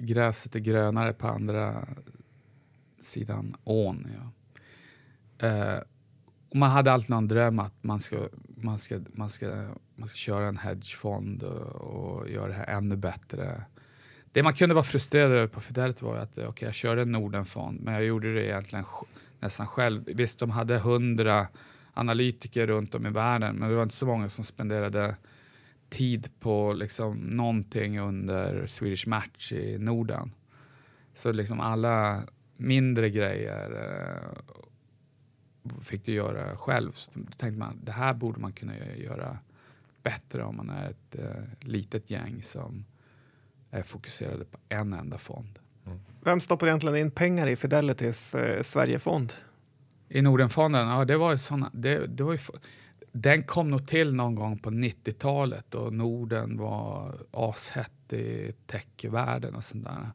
gräset 0.01 0.55
är 0.55 0.59
grönare 0.59 1.13
på 1.13 1.27
andra 1.27 1.87
sidan 2.99 3.55
ån. 3.63 4.07
Ja. 4.17 4.31
Eh, 5.47 5.79
och 6.49 6.55
man 6.55 6.69
hade 6.69 6.91
alltid 6.91 7.09
någon 7.09 7.27
dröm 7.27 7.59
att 7.59 7.83
man 7.83 7.99
ska, 7.99 8.17
man 8.55 8.79
ska, 8.79 8.99
man 9.13 9.29
ska, 9.29 9.45
man 9.95 10.07
ska 10.07 10.15
köra 10.15 10.47
en 10.47 10.57
hedgefond 10.57 11.43
och, 11.43 11.61
och 11.61 12.29
göra 12.29 12.47
det 12.47 12.53
här 12.53 12.67
ännu 12.67 12.95
bättre. 12.95 13.63
Det 14.31 14.43
man 14.43 14.53
kunde 14.53 14.75
vara 14.75 14.83
frustrerad 14.83 15.31
över 15.31 15.47
på 15.47 15.61
Fidelity 15.61 16.05
var 16.05 16.17
att 16.17 16.37
eh, 16.37 16.49
okay, 16.49 16.67
jag 16.67 16.75
körde 16.75 17.01
en 17.01 17.11
Nordenfond, 17.11 17.81
men 17.81 17.93
jag 17.93 18.03
gjorde 18.03 18.33
det 18.33 18.47
egentligen 18.47 18.85
nästan 19.39 19.67
själv. 19.67 20.03
Visst, 20.05 20.39
de 20.39 20.49
hade 20.49 20.77
hundra 20.77 21.47
analytiker 21.93 22.67
runt 22.67 22.95
om 22.95 23.05
i 23.05 23.09
världen, 23.09 23.55
men 23.55 23.69
det 23.69 23.75
var 23.75 23.83
inte 23.83 23.95
så 23.95 24.05
många 24.05 24.29
som 24.29 24.43
spenderade 24.43 25.15
tid 25.91 26.29
på 26.39 26.73
liksom 26.73 27.17
någonting 27.17 27.99
under 27.99 28.65
Swedish 28.65 29.07
Match 29.07 29.51
i 29.51 29.77
Norden. 29.77 30.31
Så 31.13 31.31
liksom 31.31 31.59
alla 31.59 32.23
mindre 32.57 33.09
grejer 33.09 33.71
eh, 33.71 34.31
fick 35.81 36.05
du 36.05 36.11
göra 36.11 36.57
själv. 36.57 36.91
Så 36.91 37.11
då 37.13 37.19
tänkte 37.37 37.59
man 37.59 37.79
det 37.83 37.91
här 37.91 38.13
borde 38.13 38.39
man 38.39 38.53
kunna 38.53 38.73
göra 38.97 39.37
bättre 40.03 40.43
om 40.43 40.57
man 40.57 40.69
är 40.69 40.89
ett 40.89 41.15
eh, 41.15 41.43
litet 41.59 42.09
gäng 42.09 42.43
som 42.43 42.85
är 43.71 43.83
fokuserade 43.83 44.45
på 44.45 44.57
en 44.69 44.93
enda 44.93 45.17
fond. 45.17 45.59
Mm. 45.85 45.99
Vem 46.23 46.39
stoppar 46.39 46.67
egentligen 46.67 46.97
in 46.97 47.11
pengar 47.11 47.47
i 47.47 47.55
Fidelitys 47.55 48.35
eh, 48.35 48.61
Sverigefond? 48.61 49.33
I 50.09 50.21
Nordenfonden? 50.21 50.87
Ja, 50.87 51.05
det 51.05 51.17
var, 51.17 51.35
såna, 51.35 51.69
det, 51.73 52.07
det 52.07 52.23
var 52.23 52.33
ju, 52.33 52.39
den 53.11 53.43
kom 53.43 53.69
nog 53.69 53.87
till 53.87 54.13
någon 54.13 54.35
gång 54.35 54.57
på 54.57 54.69
90-talet 54.69 55.75
och 55.75 55.93
Norden 55.93 56.57
var 56.57 57.15
ashett 57.31 58.13
i 58.13 58.53
techvärlden 58.67 59.55
och 59.55 59.63
sånt 59.63 59.83
där. 59.83 60.11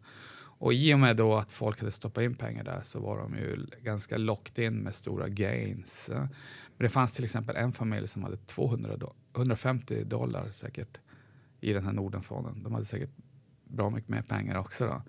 Och 0.59 0.75
i 0.75 0.95
och 0.95 0.99
med 0.99 1.17
då 1.17 1.35
att 1.35 1.53
folk 1.53 1.81
hade 1.81 1.93
stoppat 1.93 2.25
in 2.25 2.35
pengar 2.35 2.65
där 2.65 2.81
så 2.83 3.01
var 3.01 3.19
de 3.19 3.35
ju 3.35 3.67
ganska 3.83 4.17
locked 4.17 4.65
in 4.65 4.75
med 4.75 4.95
stora 4.95 5.29
gains. 5.29 6.11
Men 6.13 6.29
det 6.79 6.89
fanns 6.89 7.15
till 7.15 7.25
exempel 7.25 7.57
en 7.57 7.73
familj 7.73 8.09
som 8.09 8.23
hade 8.23 8.37
200 8.37 8.97
do 8.97 9.13
150 9.37 10.05
dollar 10.05 10.49
säkert 10.53 10.99
i 11.61 11.73
den 11.73 11.85
här 11.85 11.93
Nordenfonden. 11.93 12.63
De 12.63 12.73
hade 12.73 12.85
säkert 12.85 13.11
bra 13.65 13.91
mycket 13.91 14.09
mer 14.09 14.23
pengar 14.23 14.59
också 14.59 14.87
då. 14.87 15.03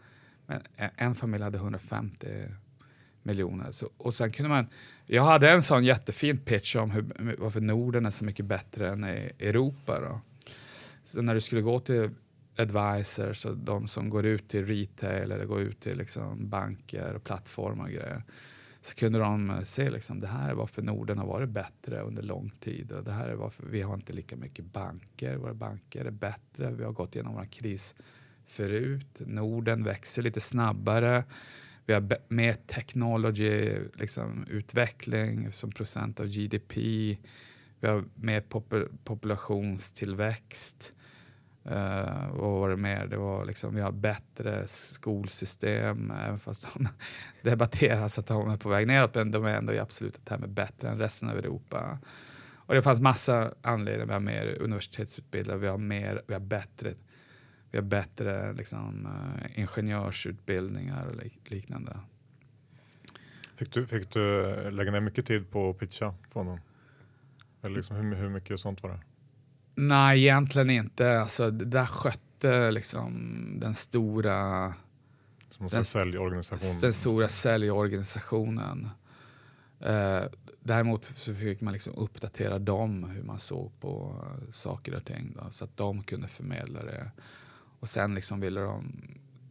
Men 0.45 0.62
e- 0.78 0.91
en 0.95 1.15
familj 1.15 1.43
hade 1.43 1.58
150 1.58 2.28
miljoner. 3.27 3.71
Så, 3.71 3.89
och 3.97 4.13
sen 4.13 4.31
kunde 4.31 4.49
man, 4.49 4.67
jag 5.05 5.23
hade 5.23 5.49
en 5.49 5.61
sån 5.61 5.83
jättefin 5.83 6.37
pitch 6.37 6.75
om 6.75 6.91
hur, 6.91 7.35
varför 7.37 7.61
Norden 7.61 8.05
är 8.05 8.11
så 8.11 8.25
mycket 8.25 8.45
bättre 8.45 8.89
än 8.89 9.03
Europa. 9.03 9.99
Då. 9.99 10.21
Så 11.03 11.21
när 11.21 11.33
du 11.33 11.41
skulle 11.41 11.61
gå 11.61 11.79
till 11.79 12.09
advisors 12.57 13.45
och 13.45 13.57
de 13.57 13.87
som 13.87 14.09
går 14.09 14.25
ut 14.25 14.49
till 14.49 14.65
retail 14.65 15.31
eller 15.31 15.45
går 15.45 15.61
ut 15.61 15.79
till 15.79 15.97
liksom 15.97 16.49
banker 16.49 17.13
och 17.13 17.23
plattformar 17.23 17.83
och 17.83 17.89
grejer 17.91 18.23
så 18.87 18.95
kunde 18.95 19.19
de 19.19 19.49
eh, 19.49 19.61
se 19.61 19.89
liksom 19.89 20.19
det 20.19 20.27
här 20.27 20.49
är 20.49 20.53
varför 20.53 20.81
Norden 20.81 21.17
har 21.17 21.27
varit 21.27 21.49
bättre 21.49 22.01
under 22.01 22.23
lång 22.23 22.49
tid 22.59 22.91
och 22.91 23.03
det 23.03 23.11
här 23.11 23.29
är 23.29 23.35
varför 23.35 23.65
vi 23.65 23.81
har 23.81 23.93
inte 23.93 24.13
lika 24.13 24.35
mycket 24.35 24.65
banker. 24.65 25.35
Våra 25.35 25.53
banker 25.53 26.05
är 26.05 26.11
bättre. 26.11 26.71
Vi 26.71 26.83
har 26.83 26.91
gått 26.91 27.15
igenom 27.15 27.33
vår 27.33 27.45
kris 27.45 27.95
förut. 28.45 29.19
Norden 29.19 29.83
växer 29.83 30.21
lite 30.21 30.39
snabbare. 30.39 31.23
Vi 31.88 31.93
har 31.93 32.08
mer 32.28 32.54
technology, 32.54 33.80
liksom, 33.93 34.45
utveckling 34.50 35.52
som 35.52 35.71
procent 35.71 36.19
av 36.19 36.28
GDP. 36.28 36.76
Vi 37.80 37.88
har 37.88 38.04
mer 38.15 38.41
popul 38.41 38.88
populationstillväxt. 39.04 40.93
Uh, 41.65 42.32
vad 42.34 42.52
var 42.52 42.69
det 42.69 42.78
mer? 42.78 43.08
Det 43.08 43.17
var 43.17 43.45
liksom, 43.45 43.76
vi 43.76 43.82
har 43.82 43.91
bättre 43.91 44.67
skolsystem, 44.67 46.12
även 46.12 46.39
fast 46.39 46.67
de 46.73 46.88
debatteras 47.50 48.19
att 48.19 48.28
de 48.28 48.50
är 48.50 48.58
på 48.58 48.69
väg 48.69 48.88
neråt, 48.88 49.15
men 49.15 49.32
de 49.32 49.45
är 49.45 49.58
ändå 49.58 49.73
i 49.73 49.80
absoluta 49.80 50.19
termer 50.19 50.47
bättre 50.47 50.89
än 50.89 50.97
resten 50.97 51.30
av 51.30 51.38
Europa. 51.38 52.00
Och 52.56 52.76
det 52.76 52.82
fanns 52.82 53.02
massa 53.02 53.54
anledningar. 53.62 54.06
Vi 54.06 54.13
har 54.13 54.19
mer 54.19 54.58
universitetsutbildade, 54.62 55.60
vi 55.60 55.67
har, 55.67 55.78
mer, 55.78 56.21
vi 56.28 56.34
har 56.34 56.41
bättre, 56.41 56.93
vi 57.71 57.77
har 57.77 57.86
bättre 57.86 58.53
liksom, 58.53 59.06
uh, 59.06 59.60
ingenjörsutbildningar 59.60 61.08
och 61.08 61.15
lik, 61.15 61.51
liknande. 61.51 61.99
Fick 63.56 63.71
du, 63.71 63.88
fick 63.88 64.12
du 64.12 64.45
lägga 64.71 64.91
ner 64.91 64.99
mycket 64.99 65.25
tid 65.25 65.51
på 65.51 65.69
att 65.69 65.77
pitcha 65.77 66.15
fonden? 66.30 66.60
Eller 67.62 67.75
liksom, 67.75 67.95
hur, 67.95 68.15
hur 68.15 68.30
mycket 68.30 68.60
sånt 68.60 68.84
var 68.84 68.89
det? 68.89 68.99
Nej, 69.75 70.21
egentligen 70.21 70.69
inte. 70.69 71.19
Alltså, 71.19 71.51
det 71.51 71.65
där 71.65 71.86
skötte 71.86 72.71
liksom 72.71 73.13
den 73.60 73.75
stora 73.75 74.73
den, 75.58 75.86
säljorganisation. 75.86 76.82
den 76.82 76.93
stora 76.93 77.27
säljorganisationen. 77.27 78.89
Eh, 79.80 80.23
däremot 80.60 81.06
så 81.06 81.36
fick 81.36 81.62
man 81.62 81.73
liksom 81.73 81.93
uppdatera 81.93 82.60
dem 82.60 83.03
hur 83.03 83.23
man 83.23 83.39
såg 83.39 83.80
på 83.80 84.23
saker 84.51 84.95
och 84.95 85.06
ting 85.06 85.34
då, 85.36 85.51
så 85.51 85.63
att 85.63 85.77
de 85.77 86.03
kunde 86.03 86.27
förmedla 86.27 86.84
det. 86.84 87.12
Och 87.79 87.89
sen 87.89 88.15
liksom 88.15 88.39
ville 88.39 88.61
de 88.61 89.03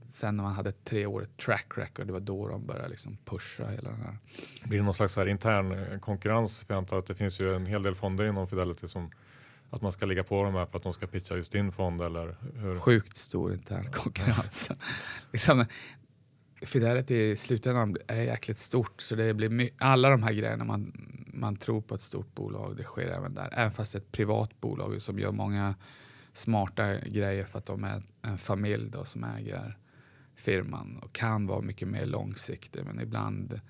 sen 0.08 0.36
när 0.36 0.44
man 0.44 0.52
hade 0.52 0.68
ett 0.68 0.84
treårigt 0.84 1.36
track 1.36 1.66
record, 1.76 2.06
det 2.06 2.12
var 2.12 2.20
då 2.20 2.48
de 2.48 2.66
började 2.66 2.88
liksom 2.88 3.18
pusha 3.24 3.66
hela 3.66 3.90
den 3.90 4.00
här. 4.00 4.18
Blir 4.64 4.78
det 4.78 4.84
någon 4.84 4.94
slags 4.94 5.16
här 5.16 5.26
intern 5.26 5.72
eh, 5.72 5.98
konkurrens? 5.98 6.64
För 6.64 6.74
jag 6.74 6.78
antar 6.78 6.98
att 6.98 7.06
det 7.06 7.14
finns 7.14 7.40
ju 7.40 7.54
en 7.54 7.66
hel 7.66 7.82
del 7.82 7.94
fonder 7.94 8.24
inom 8.24 8.48
Fidelity 8.48 8.88
som 8.88 9.10
att 9.70 9.82
man 9.82 9.92
ska 9.92 10.06
ligga 10.06 10.24
på 10.24 10.44
dem 10.44 10.54
här 10.54 10.66
för 10.66 10.76
att 10.76 10.82
de 10.82 10.92
ska 10.92 11.06
pitcha 11.06 11.36
just 11.36 11.52
din 11.52 11.72
fond 11.72 12.02
eller 12.02 12.36
hur? 12.54 12.78
Sjukt 12.78 13.16
stor 13.16 13.52
intern 13.52 13.90
konkurrens. 13.92 14.70
liksom, 15.32 15.64
Fidelity 16.62 17.14
i 17.14 17.36
slutändan 17.36 17.96
är 18.06 18.22
jäkligt 18.22 18.58
stort 18.58 19.00
så 19.00 19.14
det 19.14 19.34
blir 19.34 19.70
alla 19.78 20.10
de 20.10 20.22
här 20.22 20.32
grejerna 20.32 20.64
man, 20.64 20.92
man 21.26 21.56
tror 21.56 21.80
på 21.80 21.94
ett 21.94 22.02
stort 22.02 22.34
bolag, 22.34 22.76
det 22.76 22.82
sker 22.82 23.08
även 23.08 23.34
där. 23.34 23.48
Även 23.52 23.72
fast 23.72 23.94
ett 23.94 24.12
privat 24.12 24.60
bolag 24.60 25.02
som 25.02 25.18
gör 25.18 25.32
många 25.32 25.74
smarta 26.36 26.98
grejer 26.98 27.44
för 27.44 27.58
att 27.58 27.66
de 27.66 27.84
är 27.84 28.02
en 28.22 28.38
familj 28.38 28.90
då, 28.90 29.04
som 29.04 29.24
äger 29.24 29.78
firman 30.36 30.98
och 31.02 31.12
kan 31.12 31.46
vara 31.46 31.60
mycket 31.60 31.88
mer 31.88 32.06
långsiktig. 32.06 32.84
Men 32.84 33.00
ibland 33.00 33.60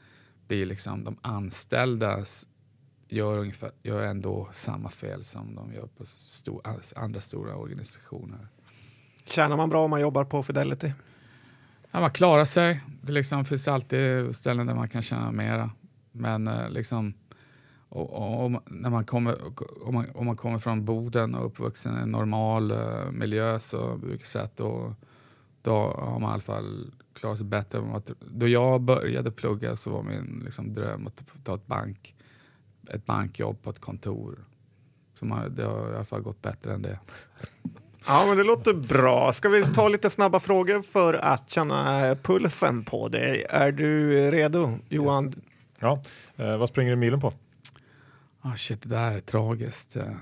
blir 0.49 0.67
liksom 0.67 1.05
de 1.05 1.17
anställda 1.23 2.25
gör, 3.09 3.39
ungefär, 3.39 3.71
gör 3.83 4.03
ändå 4.03 4.49
samma 4.53 4.91
fel 4.91 5.25
som 5.25 5.55
de 5.55 5.73
gör 5.73 5.87
på 5.87 6.07
stor, 6.07 6.63
andra 6.97 7.21
stora 7.21 7.57
organisationer. 7.57 8.49
Tjänar 9.25 9.57
man 9.57 9.69
bra 9.69 9.85
om 9.85 9.91
man 9.91 10.01
jobbar 10.01 10.25
på 10.25 10.43
Fidelity? 10.43 10.93
Ja, 11.91 12.01
man 12.01 12.11
klarar 12.11 12.45
sig. 12.45 12.81
Det 13.03 13.13
liksom 13.13 13.45
finns 13.45 13.69
alltid 13.69 14.37
ställen 14.37 14.67
där 14.67 14.75
man 14.75 14.89
kan 14.89 15.03
tjäna 15.03 15.33
mera. 15.33 15.71
Men 16.13 16.49
eh, 16.49 16.71
liksom, 16.71 17.15
och, 17.89 18.13
och, 18.13 18.45
och, 18.45 18.63
när 18.67 18.91
man 18.91 19.05
kommer, 19.05 19.37
om, 19.83 19.95
man, 19.95 20.07
om 20.15 20.27
man 20.27 20.37
kommer 20.37 20.59
från 20.59 20.85
Boden 20.85 21.35
och 21.35 21.47
uppvuxen 21.47 21.99
i 21.99 22.03
en 22.03 22.11
normal 22.11 22.73
uh, 22.73 23.11
miljö 23.11 23.59
så 23.59 23.97
brukar 23.97 24.19
jag 24.19 24.27
säga 24.27 24.45
att 24.45 24.57
då, 24.57 24.95
då 25.63 25.73
har 25.99 26.19
man 26.19 26.31
i 26.31 26.33
alla 26.33 26.41
fall 26.41 26.91
klarat 27.13 27.39
sig 27.39 27.47
bättre. 27.47 28.03
Då 28.21 28.49
jag 28.49 28.81
började 28.81 29.31
plugga 29.31 29.77
så 29.77 29.91
var 29.91 30.03
min 30.03 30.43
liksom, 30.45 30.75
dröm 30.75 31.07
att 31.07 31.23
ta 31.45 31.55
ett 31.55 31.67
bank 31.67 32.13
ett 32.91 33.07
bankjobb 33.07 33.63
på 33.63 33.71
ett 33.71 33.79
kontor. 33.79 34.39
Så 35.15 35.25
man, 35.25 35.55
det 35.55 35.65
har 35.65 35.93
i 35.93 35.95
alla 35.95 36.05
fall 36.05 36.21
gått 36.21 36.43
bättre 36.43 36.75
än 36.75 36.83
det. 36.83 36.99
Ja, 38.09 38.25
men 38.29 38.37
det 38.37 38.45
låter 38.45 38.75
bra. 38.75 39.33
Ska 39.33 39.49
vi 39.49 39.65
ta 39.75 39.89
lite 39.89 40.11
snabba 40.11 40.41
frågor 40.41 40.83
för 40.83 41.15
att 41.15 41.51
känna 41.51 42.17
pulsen 42.23 42.85
på 42.85 43.09
dig? 43.09 43.47
Är 43.49 43.73
du 43.73 44.11
redo, 44.31 44.79
Johan? 44.89 45.27
Yes. 45.27 45.35
Ja, 45.81 46.03
eh, 46.37 46.57
vad 46.57 46.69
springer 46.69 46.91
du 46.91 46.97
milen 46.97 47.21
på? 47.21 47.33
Oh 48.47 48.55
shit, 48.55 48.83
det 48.83 48.89
där 48.89 49.17
är 49.17 49.21
tragiskt. 49.21 49.97
Eh, 49.97 50.15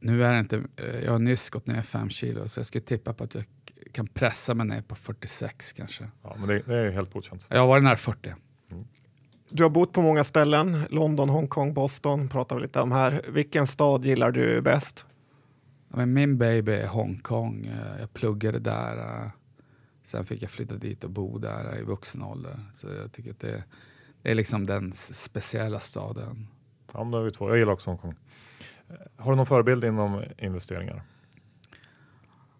nu 0.00 0.24
är 0.24 0.32
det 0.32 0.38
inte, 0.38 0.64
eh, 0.76 1.00
jag 1.04 1.12
har 1.12 1.18
nyss 1.18 1.50
gått 1.50 1.66
ner 1.66 1.82
fem 1.82 2.10
kilo 2.10 2.48
så 2.48 2.60
jag 2.60 2.66
skulle 2.66 2.82
tippa 2.82 3.14
på 3.14 3.24
att 3.24 3.34
jag 3.34 3.44
kan 3.92 4.06
pressa 4.06 4.54
mig 4.54 4.66
ner 4.66 4.82
på 4.82 4.94
46 4.94 5.72
kanske. 5.72 6.08
Ja, 6.22 6.36
men 6.38 6.48
det, 6.48 6.62
det 6.66 6.74
är 6.74 6.90
helt 6.90 7.12
godkänt. 7.12 7.46
Jag 7.50 7.60
har 7.60 7.66
varit 7.66 7.84
nära 7.84 7.96
40. 7.96 8.34
Mm. 8.70 8.84
Du 9.50 9.62
har 9.62 9.70
bott 9.70 9.92
på 9.92 10.02
många 10.02 10.24
ställen, 10.24 10.86
London, 10.90 11.28
Hongkong, 11.28 11.74
Boston 11.74 12.28
pratar 12.28 12.56
vi 12.56 12.62
lite 12.62 12.80
om 12.80 12.92
här. 12.92 13.22
Vilken 13.28 13.66
stad 13.66 14.04
gillar 14.04 14.30
du 14.30 14.62
bäst? 14.62 15.06
min 15.88 16.38
baby 16.38 16.72
är 16.72 16.86
Hongkong. 16.86 17.66
Eh, 17.66 18.00
jag 18.00 18.12
pluggade 18.12 18.58
där. 18.58 19.30
Sen 20.04 20.24
fick 20.24 20.42
jag 20.42 20.50
flytta 20.50 20.74
dit 20.74 21.04
och 21.04 21.10
bo 21.10 21.38
där 21.38 21.78
i 21.78 21.82
vuxen 21.82 22.22
ålder. 22.22 22.60
Så 22.72 22.88
jag 22.88 23.12
tycker 23.12 23.30
att 23.30 23.40
det, 23.40 23.64
det 24.22 24.30
är 24.30 24.34
liksom 24.34 24.66
den 24.66 24.92
speciella 24.94 25.80
staden. 25.80 26.46
Ja, 26.92 27.04
men 27.04 27.10
då 27.10 27.18
är 27.18 27.22
vi 27.22 27.30
två. 27.30 27.48
Jag 27.48 27.58
gillar 27.58 27.72
också 27.72 27.90
Hongkong. 27.90 28.14
Eh, 28.88 28.96
har 29.16 29.32
du 29.32 29.36
någon 29.36 29.46
förebild 29.46 29.84
inom 29.84 30.24
investeringar? 30.38 31.02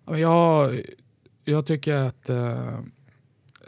Jag, 0.06 0.80
jag 1.44 1.66
tycker 1.66 1.94
att 1.94 2.28
eh, 2.28 2.80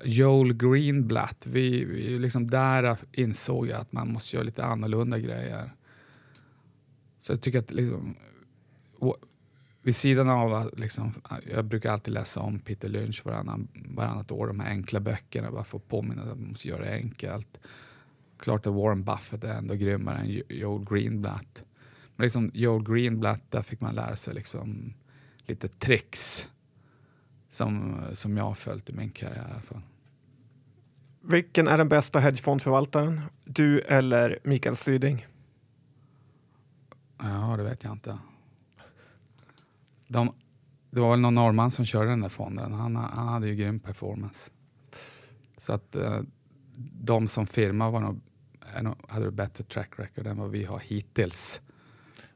Joel 0.05 0.55
Greenblatt, 0.55 1.47
vi, 1.47 1.85
vi 1.85 2.19
liksom 2.19 2.51
där 2.51 2.97
insåg 3.13 3.67
jag 3.67 3.81
att 3.81 3.93
man 3.93 4.13
måste 4.13 4.37
göra 4.37 4.45
lite 4.45 4.65
annorlunda 4.65 5.19
grejer. 5.19 5.71
Så 7.21 7.33
jag 7.33 7.41
tycker 7.41 7.59
att 7.59 7.73
liksom, 7.73 8.15
vid 9.83 9.97
sidan 9.97 10.29
av 10.29 10.55
att 10.55 10.79
liksom, 10.79 11.13
jag 11.51 11.65
brukar 11.65 11.93
alltid 11.93 12.15
läsa 12.15 12.41
om 12.41 12.59
Peter 12.59 12.89
Lynch 12.89 13.27
varannan, 13.27 13.69
varannat 13.75 14.31
år, 14.31 14.47
de 14.47 14.61
här 14.61 14.71
enkla 14.71 15.01
böckerna, 15.01 15.51
bara 15.51 15.65
för 15.65 15.79
att 15.79 15.89
påminna 15.89 16.23
att 16.23 16.29
man 16.29 16.49
måste 16.49 16.69
göra 16.69 16.85
det 16.85 16.93
enkelt. 16.93 17.59
Klart 18.43 18.67
att 18.67 18.75
Warren 18.75 19.05
Buffett 19.05 19.45
är 19.45 19.55
ändå 19.55 19.75
grymmare 19.75 20.19
än 20.19 20.43
Joel 20.49 20.85
Greenblatt. 20.85 21.65
Men 22.17 22.25
liksom 22.25 22.51
Joel 22.55 22.85
Greenblatt, 22.85 23.51
där 23.51 23.63
fick 23.63 23.81
man 23.81 23.95
lära 23.95 24.17
sig 24.17 24.35
liksom 24.35 24.95
lite 25.47 25.69
tricks 25.69 26.49
som, 27.49 28.01
som 28.13 28.37
jag 28.37 28.45
har 28.45 28.55
följt 28.55 28.91
i 28.91 28.93
min 28.93 29.11
karriär. 29.11 29.49
I 29.49 29.53
alla 29.53 29.61
fall. 29.61 29.81
Vilken 31.21 31.69
är 31.69 31.79
den 31.79 31.89
bästa 31.89 32.19
hedgefondförvaltaren? 32.19 33.21
Du 33.45 33.81
eller 33.81 34.39
Mikael 34.45 34.77
Syding? 34.77 35.27
Ja, 37.19 37.55
det 37.57 37.63
vet 37.63 37.85
jag 37.85 37.93
inte. 37.93 38.19
De, 40.09 40.35
det 40.91 41.01
var 41.01 41.11
väl 41.11 41.21
någon 41.21 41.35
norrman 41.35 41.71
som 41.71 41.85
körde 41.85 42.11
den 42.11 42.21
där 42.21 42.29
fonden. 42.29 42.73
Han, 42.73 42.97
han 42.97 43.29
hade 43.29 43.49
ju 43.49 43.55
grym 43.55 43.81
performance. 43.81 44.51
Så 45.59 45.73
att 45.73 45.97
eh, 45.97 46.21
de 47.03 47.29
som 47.29 47.47
firma 47.47 47.91
var 47.91 48.01
nog, 48.01 48.21
hade 49.09 49.31
bättre 49.31 49.65
track 49.65 49.91
record 49.97 50.27
än 50.27 50.39
vad 50.39 50.51
vi 50.51 50.65
har 50.65 50.79
hittills. 50.79 51.61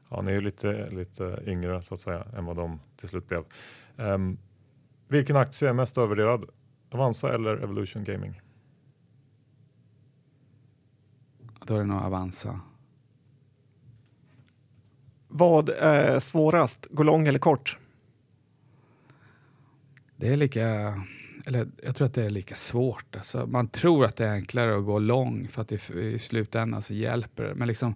Ja, 0.09 0.21
ni 0.21 0.31
är 0.31 0.35
ju 0.35 0.41
lite, 0.41 0.87
lite 0.87 1.43
yngre 1.45 1.81
så 1.81 1.93
att 1.93 1.99
säga 1.99 2.27
än 2.37 2.45
vad 2.45 2.55
de 2.55 2.79
till 2.95 3.09
slut 3.09 3.27
blev. 3.27 3.43
Um, 3.95 4.37
vilken 5.07 5.35
aktie 5.35 5.69
är 5.69 5.73
mest 5.73 5.97
övervärderad? 5.97 6.45
Avanza 6.89 7.33
eller 7.33 7.63
Evolution 7.63 8.03
Gaming? 8.03 8.41
Då 11.65 11.75
är 11.75 11.79
det 11.79 11.85
nog 11.85 12.01
Avanza. 12.01 12.59
Vad 15.27 15.69
är 15.69 16.19
svårast, 16.19 16.87
gå 16.91 17.03
lång 17.03 17.27
eller 17.27 17.39
kort? 17.39 17.77
Det 20.15 20.33
är 20.33 20.37
lika, 20.37 20.93
eller 21.47 21.67
jag 21.83 21.95
tror 21.95 22.05
att 22.07 22.13
det 22.13 22.25
är 22.25 22.29
lika 22.29 22.55
svårt. 22.55 23.15
Alltså, 23.15 23.47
man 23.47 23.67
tror 23.67 24.05
att 24.05 24.15
det 24.15 24.25
är 24.25 24.31
enklare 24.31 24.77
att 24.77 24.85
gå 24.85 24.99
lång 24.99 25.47
för 25.47 25.61
att 25.61 25.71
i, 25.71 25.99
i 25.99 26.19
slutändan 26.19 26.81
så 26.81 26.93
hjälper 26.93 27.43
det. 27.43 27.55
Men 27.55 27.67
liksom, 27.67 27.95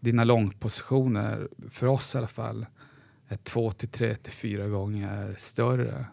dina 0.00 0.24
långpositioner, 0.24 1.48
för 1.68 1.86
oss 1.86 2.14
i 2.14 2.18
alla 2.18 2.26
fall, 2.26 2.66
är 3.28 3.36
två 3.36 3.70
till 3.70 3.88
tre 3.88 4.14
till 4.14 4.32
fyra 4.32 4.68
gånger 4.68 5.34
större. 5.38 6.06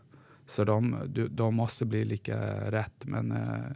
Så 0.46 0.64
de, 0.64 0.98
de 1.32 1.56
måste 1.56 1.86
bli 1.86 2.06
lika 2.06 2.72
rätt. 2.72 3.06
Men 3.06 3.32
eh, 3.32 3.72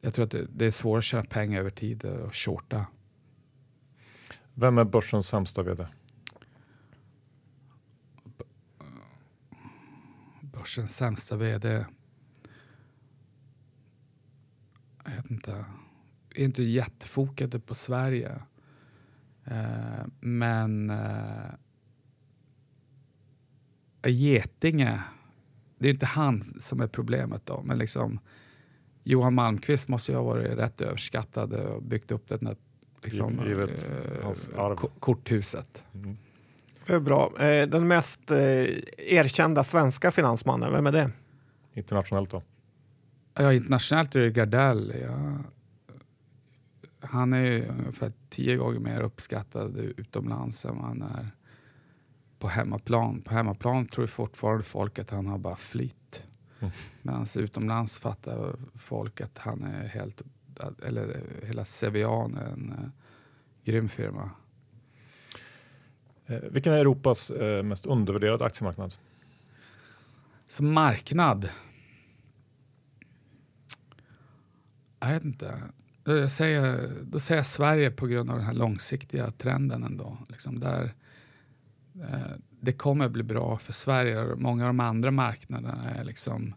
jag 0.00 0.14
tror 0.14 0.24
att 0.24 0.30
det, 0.30 0.46
det 0.54 0.66
är 0.66 0.70
svårt 0.70 0.98
att 0.98 1.04
tjäna 1.04 1.24
pengar 1.24 1.60
över 1.60 1.70
tid 1.70 2.04
och 2.04 2.34
shorta. 2.36 2.86
Vem 4.54 4.78
är 4.78 4.84
börsens 4.84 5.26
sämsta 5.26 5.62
vd? 5.62 5.86
Börsens 10.40 10.96
sämsta 10.96 11.36
vd? 11.36 11.84
Jag 15.04 15.10
vet 15.10 15.30
inte. 15.30 15.64
Vi 16.34 16.40
är 16.40 16.44
inte 16.44 16.62
jättefokade 16.62 17.60
på 17.60 17.74
Sverige. 17.74 18.42
Eh, 19.44 20.06
men 20.20 20.90
eh, 20.90 21.54
Getinge, 24.10 25.00
det 25.78 25.88
är 25.88 25.92
inte 25.92 26.06
han 26.06 26.42
som 26.58 26.80
är 26.80 26.86
problemet 26.86 27.46
då, 27.46 27.62
men 27.62 27.78
liksom 27.78 28.20
Johan 29.04 29.34
Malmqvist 29.34 29.88
måste 29.88 30.12
ju 30.12 30.18
ha 30.18 30.24
varit 30.24 30.58
rätt 30.58 30.80
överskattad 30.80 31.52
och 31.52 31.82
byggt 31.82 32.10
upp 32.10 32.28
det 32.28 32.36
där 32.36 32.56
liksom, 33.02 33.40
Givet 33.46 33.92
eh, 34.56 34.74
korthuset. 34.98 35.84
Mm. 35.94 36.16
Det 36.86 36.92
är 36.92 37.00
bra. 37.00 37.32
Eh, 37.38 37.68
Den 37.68 37.88
mest 37.88 38.30
eh, 38.30 38.38
erkända 38.98 39.64
svenska 39.64 40.10
finansmannen, 40.10 40.72
vem 40.72 40.86
är 40.86 40.92
det? 40.92 41.10
Internationellt 41.74 42.30
då? 42.30 42.42
Ja, 43.34 43.52
internationellt 43.52 44.16
är 44.16 44.20
det 44.20 44.30
Gardell. 44.30 44.94
Ja. 45.00 45.38
Han 47.00 47.32
är 47.32 47.42
ju 47.42 47.66
ungefär 47.66 48.12
tio 48.28 48.56
gånger 48.56 48.80
mer 48.80 49.00
uppskattad 49.00 49.76
utomlands 49.76 50.64
än 50.64 50.78
han 50.78 51.02
är 51.02 51.30
på 52.38 52.48
hemmaplan. 52.48 53.22
På 53.22 53.34
hemmaplan 53.34 53.86
tror 53.86 54.06
fortfarande 54.06 54.64
folk 54.64 54.98
att 54.98 55.10
han 55.10 55.26
har 55.26 55.38
bara 55.38 55.56
flytt. 55.56 56.26
Mm. 56.60 56.72
Medan 57.02 57.26
utomlands 57.38 57.98
fattar 57.98 58.56
folk 58.74 59.20
att 59.20 59.38
han 59.38 59.62
är 59.62 59.88
helt, 59.88 60.22
eller 60.82 61.20
hela 61.42 61.64
Cevian 61.64 62.34
är 62.34 62.46
en 62.46 62.70
uh, 62.70 62.88
grym 63.64 63.88
firma. 63.88 64.30
Eh, 66.26 66.38
vilken 66.50 66.72
är 66.72 66.78
Europas 66.78 67.30
eh, 67.30 67.62
mest 67.62 67.86
undervärderade 67.86 68.44
aktiemarknad? 68.44 68.94
Som 70.48 70.74
marknad? 70.74 71.48
Jag 75.02 75.08
vet 75.08 75.24
inte. 75.24 75.62
Jag 76.04 76.30
säger, 76.30 76.90
då 77.02 77.18
säger 77.18 77.38
jag 77.38 77.46
Sverige 77.46 77.90
på 77.90 78.06
grund 78.06 78.30
av 78.30 78.36
den 78.36 78.46
här 78.46 78.54
långsiktiga 78.54 79.30
trenden 79.30 79.84
ändå. 79.84 80.18
Liksom 80.28 80.60
där, 80.60 80.94
eh, 82.00 82.36
det 82.60 82.72
kommer 82.72 83.08
bli 83.08 83.22
bra 83.22 83.58
för 83.58 83.72
Sverige. 83.72 84.34
Många 84.36 84.62
av 84.62 84.68
de 84.68 84.80
andra 84.80 85.10
marknaderna 85.10 85.90
är 85.90 86.04
liksom 86.04 86.54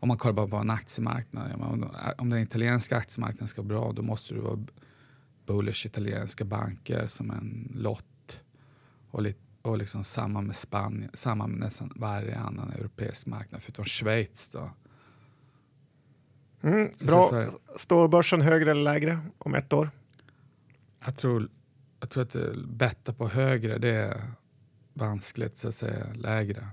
om 0.00 0.08
man 0.08 0.16
kollar 0.16 0.34
bara 0.34 0.48
på 0.48 0.56
en 0.56 0.70
aktiemarknad. 0.70 1.52
Om, 2.18 2.30
den 2.30 2.38
italienska 2.38 2.96
aktiemarknaden 2.96 3.48
ska 3.48 3.62
vara 3.62 3.68
bra 3.68 3.92
då 3.92 4.02
måste 4.02 4.34
det 4.34 4.40
vara 4.40 4.58
bullish 5.46 5.86
italienska 5.86 6.44
banker 6.44 7.06
som 7.06 7.30
en 7.30 7.72
lott. 7.74 8.40
Och, 9.10 9.22
li, 9.22 9.34
och 9.62 9.78
liksom 9.78 10.04
samma 10.04 10.40
med 10.40 10.56
Spanien, 10.56 11.10
samma 11.14 11.46
med 11.46 11.58
nästan 11.58 11.92
varje 11.96 12.38
annan 12.38 12.70
europeisk 12.70 13.26
marknad 13.26 13.62
förutom 13.62 13.84
Schweiz. 13.84 14.52
Då. 14.52 14.70
Mm, 16.62 16.90
bra. 17.06 17.44
Står 17.76 18.08
börsen 18.08 18.40
högre 18.40 18.70
eller 18.70 18.82
lägre 18.82 19.18
om 19.38 19.54
ett 19.54 19.72
år? 19.72 19.90
Jag 21.04 21.16
tror, 21.16 21.48
jag 22.00 22.10
tror 22.10 22.22
att 22.22 22.32
det 22.32 22.54
betta 22.68 23.12
på 23.12 23.28
högre 23.28 23.78
det 23.78 23.90
är 23.90 24.22
vanskligt 24.94 25.58
så 25.58 25.68
att 25.68 25.74
säga 25.74 26.06
lägre. 26.14 26.66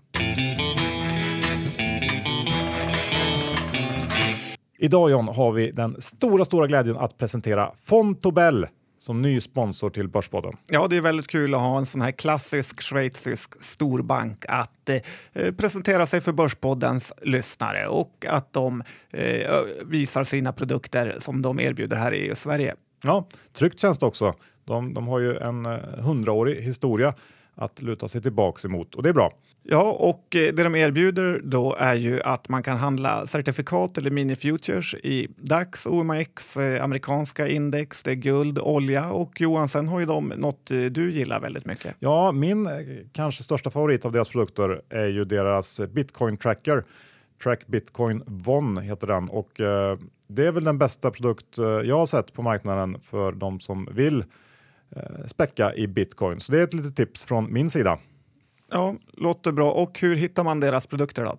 Idag 4.79 5.11
John 5.11 5.27
har 5.27 5.51
vi 5.51 5.71
den 5.71 6.01
stora, 6.01 6.45
stora 6.45 6.67
glädjen 6.67 6.97
att 6.97 7.17
presentera 7.17 7.71
Fontobel 7.83 8.67
som 8.99 9.21
ny 9.21 9.39
sponsor 9.39 9.89
till 9.89 10.07
Börspodden. 10.07 10.53
Ja, 10.69 10.87
det 10.87 10.97
är 10.97 11.01
väldigt 11.01 11.27
kul 11.27 11.53
att 11.53 11.59
ha 11.59 11.77
en 11.77 11.85
sån 11.85 12.01
här 12.01 12.11
klassisk 12.11 12.81
schweizisk 12.81 13.63
storbank 13.63 14.45
att 14.47 14.89
eh, 14.89 15.51
presentera 15.51 16.05
sig 16.05 16.21
för 16.21 16.31
Börspoddens 16.33 17.13
lyssnare 17.21 17.87
och 17.87 18.25
att 18.29 18.53
de 18.53 18.83
eh, 19.11 19.51
visar 19.85 20.23
sina 20.23 20.53
produkter 20.53 21.15
som 21.19 21.41
de 21.41 21.59
erbjuder 21.59 21.97
här 21.97 22.13
i 22.13 22.35
Sverige. 22.35 22.75
Ja, 23.03 23.27
tryggt 23.53 23.79
känns 23.79 23.97
det 23.97 24.05
också. 24.05 24.35
De, 24.65 24.93
de 24.93 25.07
har 25.07 25.19
ju 25.19 25.37
en 25.37 25.65
eh, 25.65 25.79
hundraårig 25.97 26.61
historia 26.61 27.13
att 27.55 27.81
luta 27.81 28.07
sig 28.07 28.21
tillbaks 28.21 28.65
emot 28.65 28.95
och 28.95 29.03
det 29.03 29.09
är 29.09 29.13
bra. 29.13 29.33
Ja, 29.69 29.97
och 29.99 30.35
eh, 30.35 30.53
det 30.53 30.63
de 30.63 30.75
erbjuder 30.75 31.41
då 31.43 31.75
är 31.75 31.95
ju 31.95 32.21
att 32.21 32.49
man 32.49 32.63
kan 32.63 32.77
handla 32.77 33.27
certifikat 33.27 33.97
eller 33.97 34.11
mini-futures 34.11 34.95
i 34.95 35.27
DAX, 35.37 35.85
OMX, 35.85 36.57
eh, 36.57 36.83
amerikanska 36.83 37.47
index, 37.47 38.03
det 38.03 38.11
är 38.11 38.15
guld, 38.15 38.59
olja 38.59 39.11
och 39.11 39.41
Johan, 39.41 39.69
sen 39.69 39.87
har 39.87 39.99
ju 39.99 40.05
de 40.05 40.27
något 40.27 40.71
eh, 40.71 40.79
du 40.79 41.11
gillar 41.11 41.39
väldigt 41.39 41.65
mycket. 41.65 41.95
Ja, 41.99 42.31
min 42.31 42.69
kanske 43.13 43.43
största 43.43 43.69
favorit 43.69 44.05
av 44.05 44.11
deras 44.11 44.29
produkter 44.29 44.81
är 44.89 45.07
ju 45.07 45.25
deras 45.25 45.81
Bitcoin 45.93 46.37
tracker. 46.37 46.83
Track 47.43 47.67
Bitcoin 47.67 48.23
Von 48.25 48.77
heter 48.77 49.07
den 49.07 49.29
och 49.29 49.61
eh, 49.61 49.97
det 50.27 50.47
är 50.47 50.51
väl 50.51 50.63
den 50.63 50.77
bästa 50.77 51.11
produkt 51.11 51.57
eh, 51.57 51.65
jag 51.65 51.97
har 51.97 52.05
sett 52.05 52.33
på 52.33 52.41
marknaden 52.41 52.99
för 53.01 53.31
de 53.31 53.59
som 53.59 53.89
vill 53.91 54.23
eh, 54.95 55.25
späcka 55.25 55.75
i 55.75 55.87
bitcoin. 55.87 56.39
Så 56.39 56.51
det 56.51 56.59
är 56.59 56.63
ett 56.63 56.73
litet 56.73 56.95
tips 56.95 57.25
från 57.25 57.53
min 57.53 57.69
sida. 57.69 57.99
Ja, 58.71 58.95
låter 59.13 59.51
bra. 59.51 59.71
Och 59.71 59.99
hur 59.99 60.15
hittar 60.15 60.43
man 60.43 60.59
deras 60.59 60.87
produkter 60.87 61.23
då? 61.23 61.37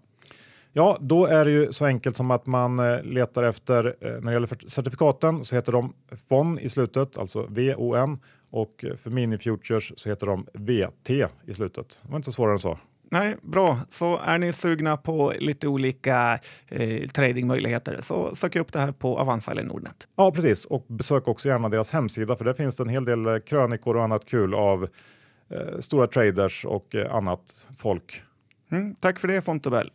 Ja, 0.72 0.98
då 1.00 1.26
är 1.26 1.44
det 1.44 1.50
ju 1.50 1.72
så 1.72 1.84
enkelt 1.84 2.16
som 2.16 2.30
att 2.30 2.46
man 2.46 2.78
eh, 2.78 3.02
letar 3.02 3.42
efter, 3.42 3.96
eh, 4.00 4.10
när 4.10 4.20
det 4.20 4.32
gäller 4.32 4.68
certifikaten 4.68 5.44
så 5.44 5.54
heter 5.54 5.72
de 5.72 5.92
FON 6.28 6.58
i 6.58 6.68
slutet, 6.68 7.18
alltså 7.18 7.46
VON 7.48 8.18
och 8.50 8.84
eh, 8.84 8.96
för 8.96 9.10
mini 9.10 9.38
futures 9.38 9.92
så 9.96 10.08
heter 10.08 10.26
de 10.26 10.46
VT 10.52 11.10
i 11.46 11.54
slutet. 11.54 12.00
Det 12.02 12.10
var 12.10 12.16
inte 12.16 12.32
svårare 12.32 12.52
än 12.52 12.58
så. 12.58 12.78
Nej, 13.10 13.36
bra. 13.42 13.78
Så 13.90 14.18
är 14.18 14.38
ni 14.38 14.52
sugna 14.52 14.96
på 14.96 15.32
lite 15.38 15.68
olika 15.68 16.38
eh, 16.68 17.08
tradingmöjligheter 17.08 17.98
så 18.00 18.34
sök 18.34 18.56
upp 18.56 18.72
det 18.72 18.78
här 18.78 18.92
på 18.92 19.18
Avanza 19.18 19.50
eller 19.50 19.62
Nordnet. 19.62 20.08
Ja, 20.16 20.32
precis. 20.32 20.64
Och 20.64 20.84
besök 20.88 21.28
också 21.28 21.48
gärna 21.48 21.68
deras 21.68 21.90
hemsida 21.90 22.36
för 22.36 22.44
där 22.44 22.52
finns 22.52 22.76
det 22.76 22.82
en 22.82 22.88
hel 22.88 23.04
del 23.04 23.40
krönikor 23.40 23.96
och 23.96 24.04
annat 24.04 24.24
kul 24.24 24.54
av 24.54 24.88
eh, 25.48 25.78
stora 25.78 26.06
traders 26.06 26.64
och 26.64 26.94
eh, 26.94 27.14
annat 27.14 27.68
folk. 27.78 28.22
Mm, 28.70 28.94
tack 28.94 29.18
för 29.18 29.28
det 29.28 29.40
Fontobel. 29.40 29.90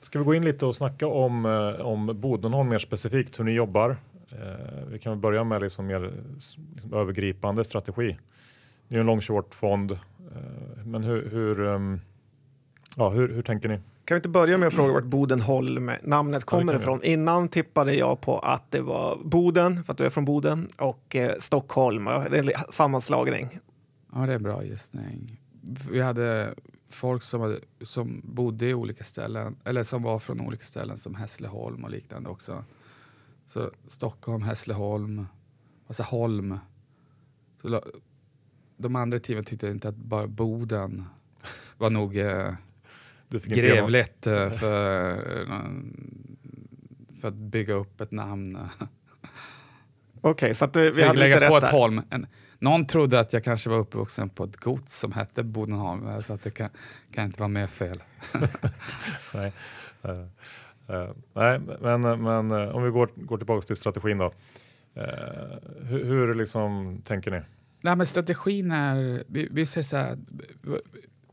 Ska 0.00 0.18
vi 0.18 0.24
gå 0.24 0.34
in 0.34 0.44
lite 0.44 0.66
och 0.66 0.76
snacka 0.76 1.06
om, 1.06 1.46
eh, 1.46 1.86
om 1.86 2.20
Bodenholm 2.20 2.68
mer 2.68 2.78
specifikt, 2.78 3.40
hur 3.40 3.44
ni 3.44 3.52
jobbar? 3.52 3.96
Eh, 4.32 4.86
vi 4.88 4.98
kan 4.98 5.12
väl 5.12 5.18
börja 5.20 5.44
med 5.44 5.62
liksom 5.62 5.86
mer 5.86 6.12
liksom 6.34 6.64
övergripande 6.92 7.64
strategi. 7.64 8.18
Det 8.88 8.96
är 8.96 9.00
en 9.00 9.06
long 9.06 9.20
short 9.20 9.54
fond, 9.54 9.92
eh, 9.92 10.84
men 10.84 11.04
hur, 11.04 11.30
hur, 11.30 11.66
ehm, 11.66 12.00
ja, 12.96 13.08
hur, 13.08 13.28
hur 13.34 13.42
tänker 13.42 13.68
ni? 13.68 13.80
Kan 14.06 14.14
vi 14.14 14.18
inte 14.18 14.28
börja 14.28 14.58
med 14.58 14.66
att 14.66 14.74
fråga 14.74 14.92
vart 14.92 15.04
Bodenholm 15.04 15.90
namnet 16.02 16.44
kommer 16.44 16.72
vi 16.72 16.78
ifrån? 16.78 17.02
Innan 17.02 17.48
tippade 17.48 17.94
jag 17.94 18.20
på 18.20 18.38
att 18.38 18.70
det 18.70 18.80
var 18.80 19.18
Boden, 19.24 19.84
för 19.84 19.92
att 19.92 19.98
du 19.98 20.04
är 20.04 20.10
från 20.10 20.24
Boden, 20.24 20.68
och 20.78 21.16
eh, 21.16 21.32
Stockholm. 21.38 22.06
Ja, 22.06 22.26
Det 22.30 22.38
är 22.38 22.42
en 22.42 22.72
sammanslagning. 22.72 23.58
Ja, 24.12 24.18
det 24.18 24.32
är 24.32 24.36
en 24.36 24.42
bra 24.42 24.64
gissning. 24.64 25.40
Vi 25.90 26.00
hade 26.00 26.54
folk 26.90 27.22
som, 27.22 27.40
hade, 27.40 27.60
som 27.82 28.20
bodde 28.24 28.66
i 28.66 28.74
olika 28.74 29.04
ställen, 29.04 29.56
eller 29.64 29.84
som 29.84 30.02
var 30.02 30.18
från 30.18 30.40
olika 30.40 30.64
ställen 30.64 30.96
som 30.96 31.14
Hässleholm 31.14 31.84
och 31.84 31.90
liknande 31.90 32.30
också. 32.30 32.64
Så 33.46 33.70
Stockholm, 33.86 34.42
Hässleholm, 34.42 35.26
alltså 35.86 36.02
Holm. 36.02 36.58
Så 37.62 37.82
de 38.76 38.96
andra 38.96 39.18
teamen 39.18 39.44
tyckte 39.44 39.68
inte 39.68 39.88
att 39.88 39.96
bara 39.96 40.26
Boden 40.26 41.04
var 41.78 41.90
nog 41.90 42.16
eh, 42.16 42.52
Grevligt 43.30 44.26
eh, 44.26 44.50
för, 44.50 45.10
eh, 45.10 45.46
för 47.20 47.28
att 47.28 47.34
bygga 47.34 47.74
upp 47.74 48.00
ett 48.00 48.10
namn. 48.10 48.58
Okej, 50.20 50.54
så 50.54 50.64
att 50.64 50.76
eh, 50.76 50.82
vi 50.82 51.02
hade 51.02 51.18
lite 51.18 51.28
lägga 51.28 51.48
på 51.48 51.54
rätt 51.54 51.64
ett 51.64 51.70
där. 51.70 51.78
holm. 51.78 52.02
En, 52.10 52.26
någon 52.58 52.86
trodde 52.86 53.20
att 53.20 53.32
jag 53.32 53.44
kanske 53.44 53.70
var 53.70 53.78
uppvuxen 53.78 54.28
på 54.28 54.44
ett 54.44 54.56
gods 54.56 54.98
som 54.98 55.12
hette 55.12 55.42
Bodenholm, 55.42 56.22
så 56.22 56.32
att 56.32 56.42
det 56.42 56.50
kan, 56.50 56.68
kan 57.14 57.24
inte 57.24 57.40
vara 57.40 57.48
mer 57.48 57.66
fel. 57.66 58.02
Nej. 59.34 59.52
Eh, 60.88 60.96
eh, 60.96 61.10
nej, 61.34 61.60
men, 61.80 62.22
men 62.22 62.50
eh, 62.50 62.68
om 62.68 62.82
vi 62.82 62.90
går, 62.90 63.10
går 63.16 63.38
tillbaka 63.38 63.66
till 63.66 63.76
strategin 63.76 64.18
då. 64.18 64.32
Hur, 65.82 66.04
hur 66.04 66.34
liksom 66.34 67.02
tänker 67.04 67.30
ni? 67.30 67.40
Nej, 67.80 67.96
men 67.96 68.06
strategin 68.06 68.70
är, 68.70 69.24
vi, 69.26 69.48
vi 69.50 69.66
säger 69.66 69.84
så 69.84 69.96
här, 69.96 70.18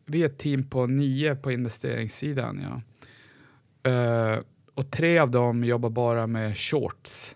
vi 0.05 0.21
är 0.21 0.25
ett 0.25 0.37
team 0.37 0.63
på 0.63 0.87
nio 0.87 1.35
på 1.35 1.51
investeringssidan. 1.51 2.61
Ja. 2.63 2.81
Uh, 3.91 4.43
och 4.73 4.91
tre 4.91 5.19
av 5.19 5.31
dem 5.31 5.63
jobbar 5.63 5.89
bara 5.89 6.27
med 6.27 6.57
shorts. 6.57 7.35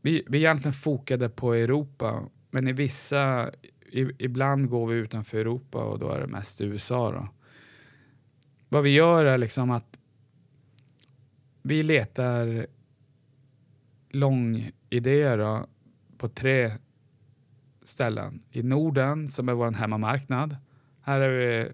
Vi, 0.00 0.24
vi 0.28 0.38
är 0.38 0.42
egentligen 0.42 0.72
fokade 0.72 1.28
på 1.28 1.54
Europa, 1.54 2.22
men 2.50 2.68
i 2.68 2.72
vissa, 2.72 3.50
i, 3.92 4.08
ibland 4.18 4.68
går 4.68 4.86
vi 4.86 4.94
utanför 4.94 5.38
Europa 5.38 5.84
och 5.84 5.98
då 5.98 6.08
är 6.08 6.20
det 6.20 6.26
mest 6.26 6.60
USA. 6.60 7.12
Då. 7.12 7.28
Vad 8.68 8.82
vi 8.82 8.90
gör 8.90 9.24
är 9.24 9.38
liksom 9.38 9.70
att 9.70 9.98
vi 11.62 11.82
letar 11.82 12.66
långidéer 14.10 15.38
då, 15.38 15.66
på 16.18 16.28
tre 16.28 16.72
ställen. 17.82 18.42
I 18.50 18.62
Norden, 18.62 19.28
som 19.28 19.48
är 19.48 19.52
vår 19.52 19.72
hemmamarknad. 19.72 20.56
Här 21.10 21.20
är 21.20 21.64
vi 21.64 21.70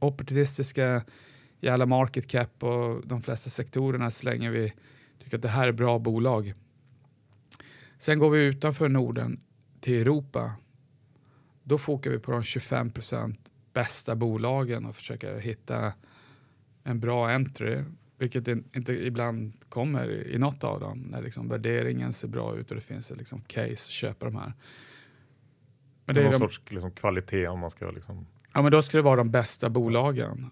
opportunistiska, 0.00 1.04
i 1.60 1.68
alla 1.68 1.86
market 1.86 2.26
cap 2.26 2.62
och 2.64 3.06
de 3.06 3.22
flesta 3.22 3.50
sektorerna 3.50 4.10
så 4.10 4.26
länge 4.26 4.50
vi 4.50 4.72
tycker 5.22 5.36
att 5.36 5.42
det 5.42 5.48
här 5.48 5.68
är 5.68 5.72
bra 5.72 5.98
bolag. 5.98 6.54
Sen 7.98 8.18
går 8.18 8.30
vi 8.30 8.44
utanför 8.44 8.88
Norden 8.88 9.40
till 9.80 10.00
Europa. 10.00 10.52
Då 11.62 11.78
fokar 11.78 12.10
vi 12.10 12.18
på 12.18 12.32
de 12.32 12.42
25 12.42 12.90
procent 12.90 13.50
bästa 13.72 14.14
bolagen 14.14 14.86
och 14.86 14.96
försöker 14.96 15.38
hitta 15.38 15.92
en 16.84 17.00
bra 17.00 17.30
entry. 17.30 17.82
Vilket 18.18 18.48
inte 18.48 18.92
ibland 18.92 19.52
kommer 19.68 20.26
i 20.26 20.38
något 20.38 20.64
av 20.64 20.80
dem. 20.80 20.98
När 20.98 21.22
liksom 21.22 21.48
värderingen 21.48 22.12
ser 22.12 22.28
bra 22.28 22.56
ut 22.56 22.70
och 22.70 22.74
det 22.74 22.82
finns 22.82 23.10
ett 23.10 23.18
liksom 23.18 23.40
case 23.40 23.72
att 23.72 23.90
köpa 23.90 24.26
de 24.26 24.36
här. 24.36 24.52
Men 26.06 26.14
det 26.14 26.20
är 26.20 26.24
någon 26.24 26.32
de, 26.32 26.38
sorts 26.38 26.60
liksom 26.68 26.90
kvalitet 26.90 27.46
om 27.46 27.58
man 27.58 27.70
ska 27.70 27.88
liksom... 27.88 28.26
Ja, 28.52 28.62
men 28.62 28.72
då 28.72 28.82
ska 28.82 28.96
det 28.96 29.02
vara 29.02 29.16
de 29.16 29.30
bästa 29.30 29.70
bolagen. 29.70 30.50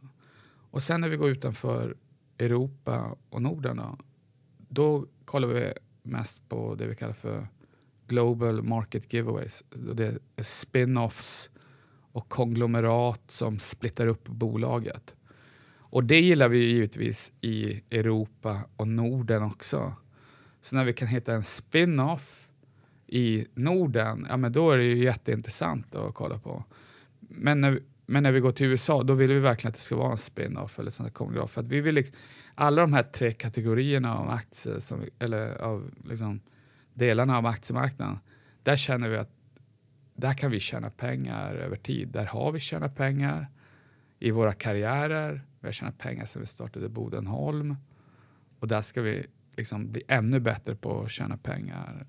Och 0.70 0.82
sen 0.82 1.00
när 1.00 1.08
vi 1.08 1.16
går 1.16 1.30
utanför 1.30 1.96
Europa 2.38 3.16
och 3.30 3.42
Norden 3.42 3.76
då, 3.76 3.98
då 4.68 5.06
kollar 5.24 5.48
vi 5.48 5.72
mest 6.02 6.48
på 6.48 6.74
det 6.74 6.86
vi 6.86 6.96
kallar 6.96 7.12
för 7.12 7.48
Global 8.06 8.62
Market 8.62 9.12
Giveaways. 9.12 9.62
Det 9.94 10.18
är 10.36 10.42
spin-offs 10.42 11.50
och 12.12 12.28
konglomerat 12.28 13.22
som 13.28 13.58
splittar 13.58 14.06
upp 14.06 14.28
bolaget. 14.28 15.14
Och 15.94 16.04
det 16.04 16.20
gillar 16.20 16.48
vi 16.48 16.58
givetvis 16.58 17.32
i 17.40 17.82
Europa 17.90 18.60
och 18.76 18.88
Norden 18.88 19.42
också. 19.42 19.94
Så 20.60 20.76
när 20.76 20.84
vi 20.84 20.92
kan 20.92 21.08
hitta 21.08 21.34
en 21.34 21.44
spin-off 21.44 22.43
i 23.06 23.46
Norden, 23.54 24.26
ja 24.28 24.36
men 24.36 24.52
då 24.52 24.70
är 24.70 24.76
det 24.76 24.84
ju 24.84 25.04
jätteintressant 25.04 25.94
att 25.94 26.14
kolla 26.14 26.38
på. 26.38 26.64
Men 27.20 27.60
när, 27.60 27.80
men 28.06 28.22
när 28.22 28.32
vi 28.32 28.40
går 28.40 28.52
till 28.52 28.66
USA, 28.66 29.02
då 29.02 29.14
vill 29.14 29.32
vi 29.32 29.38
verkligen 29.38 29.68
att 29.68 29.74
det 29.74 29.80
ska 29.80 29.96
vara 29.96 30.12
en 30.12 30.18
spin-off 30.18 30.78
eller 30.78 30.90
sånt 30.90 31.14
konglomerat. 31.14 31.50
För 31.50 31.60
att 31.60 31.68
vi 31.68 31.80
vill 31.80 31.94
liksom, 31.94 32.16
alla 32.54 32.82
de 32.82 32.92
här 32.92 33.02
tre 33.02 33.32
kategorierna 33.32 34.16
av 34.18 34.30
aktier, 34.30 34.78
som, 34.78 35.04
eller 35.18 35.62
av 35.62 35.90
liksom, 36.04 36.40
delarna 36.94 37.38
av 37.38 37.46
aktiemarknaden, 37.46 38.18
där 38.62 38.76
känner 38.76 39.08
vi 39.08 39.16
att 39.16 39.30
där 40.16 40.34
kan 40.34 40.50
vi 40.50 40.60
tjäna 40.60 40.90
pengar 40.90 41.54
över 41.54 41.76
tid. 41.76 42.08
Där 42.08 42.26
har 42.26 42.52
vi 42.52 42.60
tjänat 42.60 42.96
pengar 42.96 43.50
i 44.18 44.30
våra 44.30 44.52
karriärer. 44.52 45.46
Vi 45.60 45.68
har 45.68 45.72
tjänat 45.72 45.98
pengar 45.98 46.24
sedan 46.24 46.42
vi 46.42 46.46
startade 46.46 46.88
Bodenholm. 46.88 47.76
Och 48.58 48.68
där 48.68 48.80
ska 48.80 49.02
vi 49.02 49.26
liksom 49.56 49.92
bli 49.92 50.02
ännu 50.08 50.40
bättre 50.40 50.76
på 50.76 51.02
att 51.02 51.10
tjäna 51.10 51.36
pengar. 51.36 52.06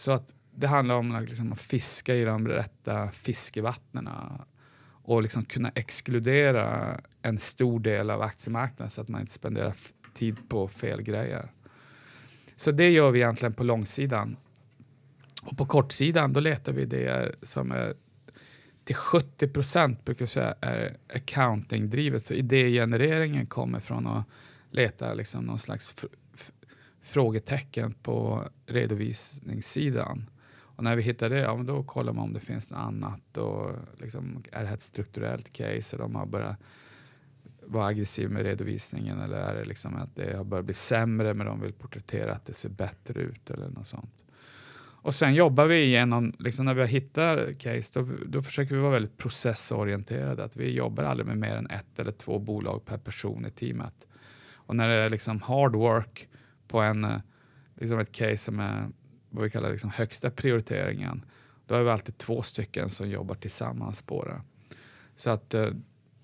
Så 0.00 0.10
att 0.10 0.34
det 0.54 0.66
handlar 0.66 0.94
om 0.94 1.26
liksom 1.28 1.52
att 1.52 1.60
fiska 1.60 2.14
i 2.14 2.24
de 2.24 2.48
rätta 2.48 3.08
fiskevattnen 3.10 4.08
och 5.02 5.22
liksom 5.22 5.44
kunna 5.44 5.70
exkludera 5.74 7.00
en 7.22 7.38
stor 7.38 7.80
del 7.80 8.10
av 8.10 8.22
aktiemarknaden 8.22 8.90
så 8.90 9.00
att 9.00 9.08
man 9.08 9.20
inte 9.20 9.32
spenderar 9.32 9.74
tid 10.14 10.48
på 10.48 10.68
fel 10.68 11.02
grejer. 11.02 11.50
Så 12.56 12.70
det 12.70 12.90
gör 12.90 13.10
vi 13.10 13.18
egentligen 13.18 13.52
på 13.52 13.64
långsidan. 13.64 14.36
Och 15.42 15.58
på 15.58 15.66
kortsidan 15.66 16.32
då 16.32 16.40
letar 16.40 16.72
vi 16.72 16.84
det 16.84 17.34
som 17.42 17.70
är 17.70 17.94
till 18.84 18.96
70 18.96 19.48
procent 19.48 20.04
brukar 20.04 20.22
jag 20.22 20.28
säga 20.28 20.54
är 20.60 20.96
accounting-drivet. 21.14 22.24
Så 22.24 22.34
idégenereringen 22.34 23.46
kommer 23.46 23.80
från 23.80 24.06
att 24.06 24.24
leta 24.70 25.14
liksom 25.14 25.44
någon 25.44 25.58
slags 25.58 25.94
frågetecken 27.10 27.94
på 28.02 28.44
redovisningssidan. 28.66 30.30
Och 30.76 30.84
när 30.84 30.96
vi 30.96 31.02
hittar 31.02 31.30
det, 31.30 31.38
ja, 31.38 31.62
då 31.66 31.82
kollar 31.82 32.12
man 32.12 32.24
om 32.24 32.32
det 32.32 32.40
finns 32.40 32.70
något 32.70 32.80
annat. 32.80 33.36
Och 33.36 33.70
liksom, 33.98 34.42
är 34.52 34.60
det 34.60 34.66
här 34.66 34.74
ett 34.74 34.82
strukturellt 34.82 35.52
case? 35.52 35.96
Eller 35.96 36.04
de 36.04 36.14
har 36.14 36.26
börjat 36.26 36.56
vara 37.70 37.86
aggressiv 37.86 38.30
med 38.30 38.42
redovisningen 38.42 39.20
eller 39.20 39.36
är 39.36 39.54
det 39.54 39.64
liksom 39.64 39.96
att 39.96 40.16
det 40.16 40.36
har 40.36 40.44
börjat 40.44 40.64
bli 40.64 40.74
sämre 40.74 41.34
men 41.34 41.46
de 41.46 41.60
vill 41.60 41.72
porträttera 41.72 42.32
att 42.32 42.46
det 42.46 42.54
ser 42.54 42.68
bättre 42.68 43.20
ut 43.20 43.50
eller 43.50 43.68
något 43.68 43.86
sånt. 43.86 44.14
Och 45.02 45.14
sen 45.14 45.34
jobbar 45.34 45.66
vi 45.66 45.84
igenom, 45.84 46.32
liksom 46.38 46.64
när 46.64 46.74
vi 46.74 46.80
har 46.80 46.88
hittat 46.88 47.58
case, 47.58 48.00
då, 48.00 48.08
då 48.26 48.42
försöker 48.42 48.74
vi 48.74 48.80
vara 48.80 48.92
väldigt 48.92 49.16
processorienterade. 49.16 50.44
Att 50.44 50.56
vi 50.56 50.70
jobbar 50.70 51.04
aldrig 51.04 51.26
med 51.26 51.38
mer 51.38 51.56
än 51.56 51.70
ett 51.70 51.98
eller 51.98 52.12
två 52.12 52.38
bolag 52.38 52.84
per 52.84 52.98
person 52.98 53.46
i 53.46 53.50
teamet. 53.50 54.06
Och 54.52 54.76
när 54.76 54.88
det 54.88 54.94
är 54.94 55.10
liksom 55.10 55.40
hard 55.40 55.76
work 55.76 56.28
på 56.70 56.80
en, 56.80 57.04
eh, 57.04 57.20
liksom 57.76 57.98
ett 57.98 58.12
case 58.12 58.36
som 58.36 58.60
är 58.60 58.88
vad 59.30 59.44
vi 59.44 59.50
kallar 59.50 59.70
liksom 59.70 59.90
högsta 59.90 60.30
prioriteringen, 60.30 61.24
då 61.66 61.74
är 61.74 61.82
vi 61.82 61.90
alltid 61.90 62.18
två 62.18 62.42
stycken 62.42 62.88
som 62.88 63.10
jobbar 63.10 63.34
tillsammans 63.34 64.02
på 64.02 64.24
det. 64.24 64.40
Så 65.14 65.30
att 65.30 65.54
eh, 65.54 65.68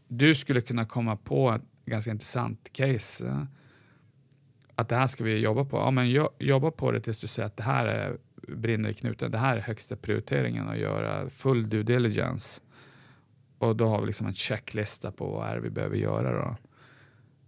du 0.09 0.35
skulle 0.35 0.61
kunna 0.61 0.85
komma 0.85 1.17
på 1.17 1.51
ett 1.51 1.63
ganska 1.85 2.11
intressant 2.11 2.73
case. 2.73 3.27
Eh, 3.27 3.43
att 4.75 4.89
det 4.89 4.97
här 4.97 5.07
ska 5.07 5.25
vi 5.25 5.39
jobba 5.39 5.65
på. 5.65 5.77
Ja, 5.77 5.91
men 5.91 6.11
jo, 6.11 6.29
jobba 6.39 6.71
på 6.71 6.91
det 6.91 7.01
tills 7.01 7.21
du 7.21 7.27
ser 7.27 7.45
att 7.45 7.57
det 7.57 7.63
här 7.63 7.87
är, 7.87 8.17
brinner 8.49 8.89
i 8.89 8.95
knuten. 8.95 9.31
Det 9.31 9.39
här 9.39 9.57
är 9.57 9.61
högsta 9.61 9.97
prioriteringen 9.97 10.69
att 10.69 10.79
göra 10.79 11.31
full 11.31 11.69
due 11.69 11.83
diligence. 11.83 12.63
Och 13.59 13.77
då 13.77 13.89
har 13.89 14.01
vi 14.01 14.07
liksom 14.07 14.27
en 14.27 14.35
checklista 14.35 15.13
på 15.13 15.27
vad 15.27 15.49
är 15.49 15.55
det 15.55 15.61
vi 15.61 15.71
behöver 15.71 15.97
göra. 15.97 16.45
Då. 16.45 16.57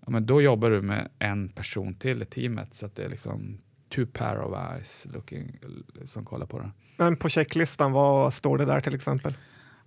Ja, 0.09 0.13
men 0.13 0.27
då 0.27 0.43
jobbar 0.43 0.71
du 0.71 0.83
med 0.83 1.09
en 1.19 1.49
person 1.49 1.95
till 1.95 2.23
i 2.23 2.25
teamet 2.25 2.75
så 2.75 2.87
att 2.87 2.97
det 2.97 3.05
är 3.05 3.09
liksom 3.09 3.59
two 3.95 4.07
pair 4.13 4.41
of 4.41 4.59
eyes 4.73 5.07
looking, 5.15 5.59
som 6.05 6.25
kollar 6.25 6.47
på 6.47 6.59
det. 6.59 6.71
Men 6.97 7.17
på 7.17 7.29
checklistan, 7.29 7.93
vad 7.93 8.33
står 8.33 8.59
det 8.59 8.65
där 8.65 8.81
till 8.81 8.95
exempel? 8.95 9.35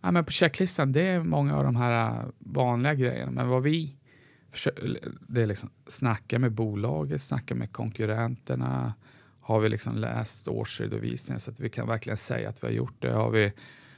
Ja, 0.02 0.12
men 0.12 0.26
på 0.26 0.32
checklistan, 0.32 0.92
det 0.92 1.02
är 1.02 1.24
många 1.24 1.58
av 1.58 1.64
de 1.64 1.76
här 1.76 2.10
äh, 2.10 2.26
vanliga 2.40 2.94
grejerna. 2.94 3.32
Men 3.32 3.48
vad 3.48 3.64
vi 3.64 3.96
det 5.28 5.42
är 5.42 5.46
liksom 5.46 5.70
snacka 5.88 6.40
med 6.40 6.52
bolaget, 6.52 7.22
snacka 7.22 7.56
med 7.56 7.72
konkurrenterna. 7.72 8.94
Har 9.40 9.60
vi 9.60 9.70
liksom 9.70 9.96
läst 9.96 10.48
årsredovisningen 10.48 11.40
så 11.40 11.52
att 11.52 11.60
vi 11.60 11.70
kan 11.70 11.88
verkligen 11.88 12.18
säga 12.18 12.50
att 12.50 12.64
vi 12.64 12.68
har 12.68 12.74
gjort 12.74 13.02
det? 13.02 13.12
Har 13.12 13.30
vi, 13.30 13.54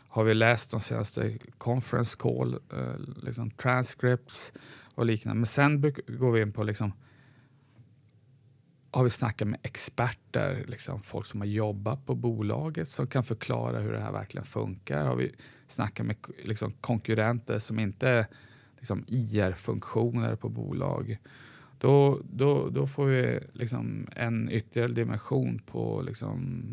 har 0.07 0.23
vi 0.23 0.33
läst 0.33 0.71
de 0.71 0.79
senaste 0.79 1.37
conference 1.57 2.17
call, 2.19 2.53
eh, 2.53 3.23
liksom 3.23 3.51
transcripts 3.51 4.53
och 4.95 5.05
liknande? 5.05 5.39
Men 5.39 5.45
sen 5.45 5.81
går 6.07 6.31
vi 6.31 6.41
in 6.41 6.51
på 6.51 6.63
liksom, 6.63 6.93
har 8.91 9.03
vi 9.03 9.09
snackat 9.09 9.47
med 9.47 9.59
experter, 9.63 10.63
liksom 10.67 11.01
folk 11.01 11.25
som 11.25 11.41
har 11.41 11.47
jobbat 11.47 12.05
på 12.05 12.15
bolaget 12.15 12.89
som 12.89 13.07
kan 13.07 13.23
förklara 13.23 13.79
hur 13.79 13.93
det 13.93 14.01
här 14.01 14.11
verkligen 14.11 14.45
funkar? 14.45 15.05
Har 15.05 15.15
vi 15.15 15.31
snackat 15.67 16.05
med 16.05 16.15
liksom, 16.43 16.73
konkurrenter 16.81 17.59
som 17.59 17.79
inte 17.79 18.09
är 18.09 18.25
liksom, 18.77 19.05
IR-funktioner 19.07 20.35
på 20.35 20.49
bolag? 20.49 21.17
Då, 21.77 22.21
då, 22.31 22.69
då 22.69 22.87
får 22.87 23.05
vi 23.05 23.39
liksom, 23.53 24.07
en 24.15 24.49
ytterligare 24.51 24.91
dimension 24.91 25.61
på 25.65 26.01
liksom, 26.05 26.63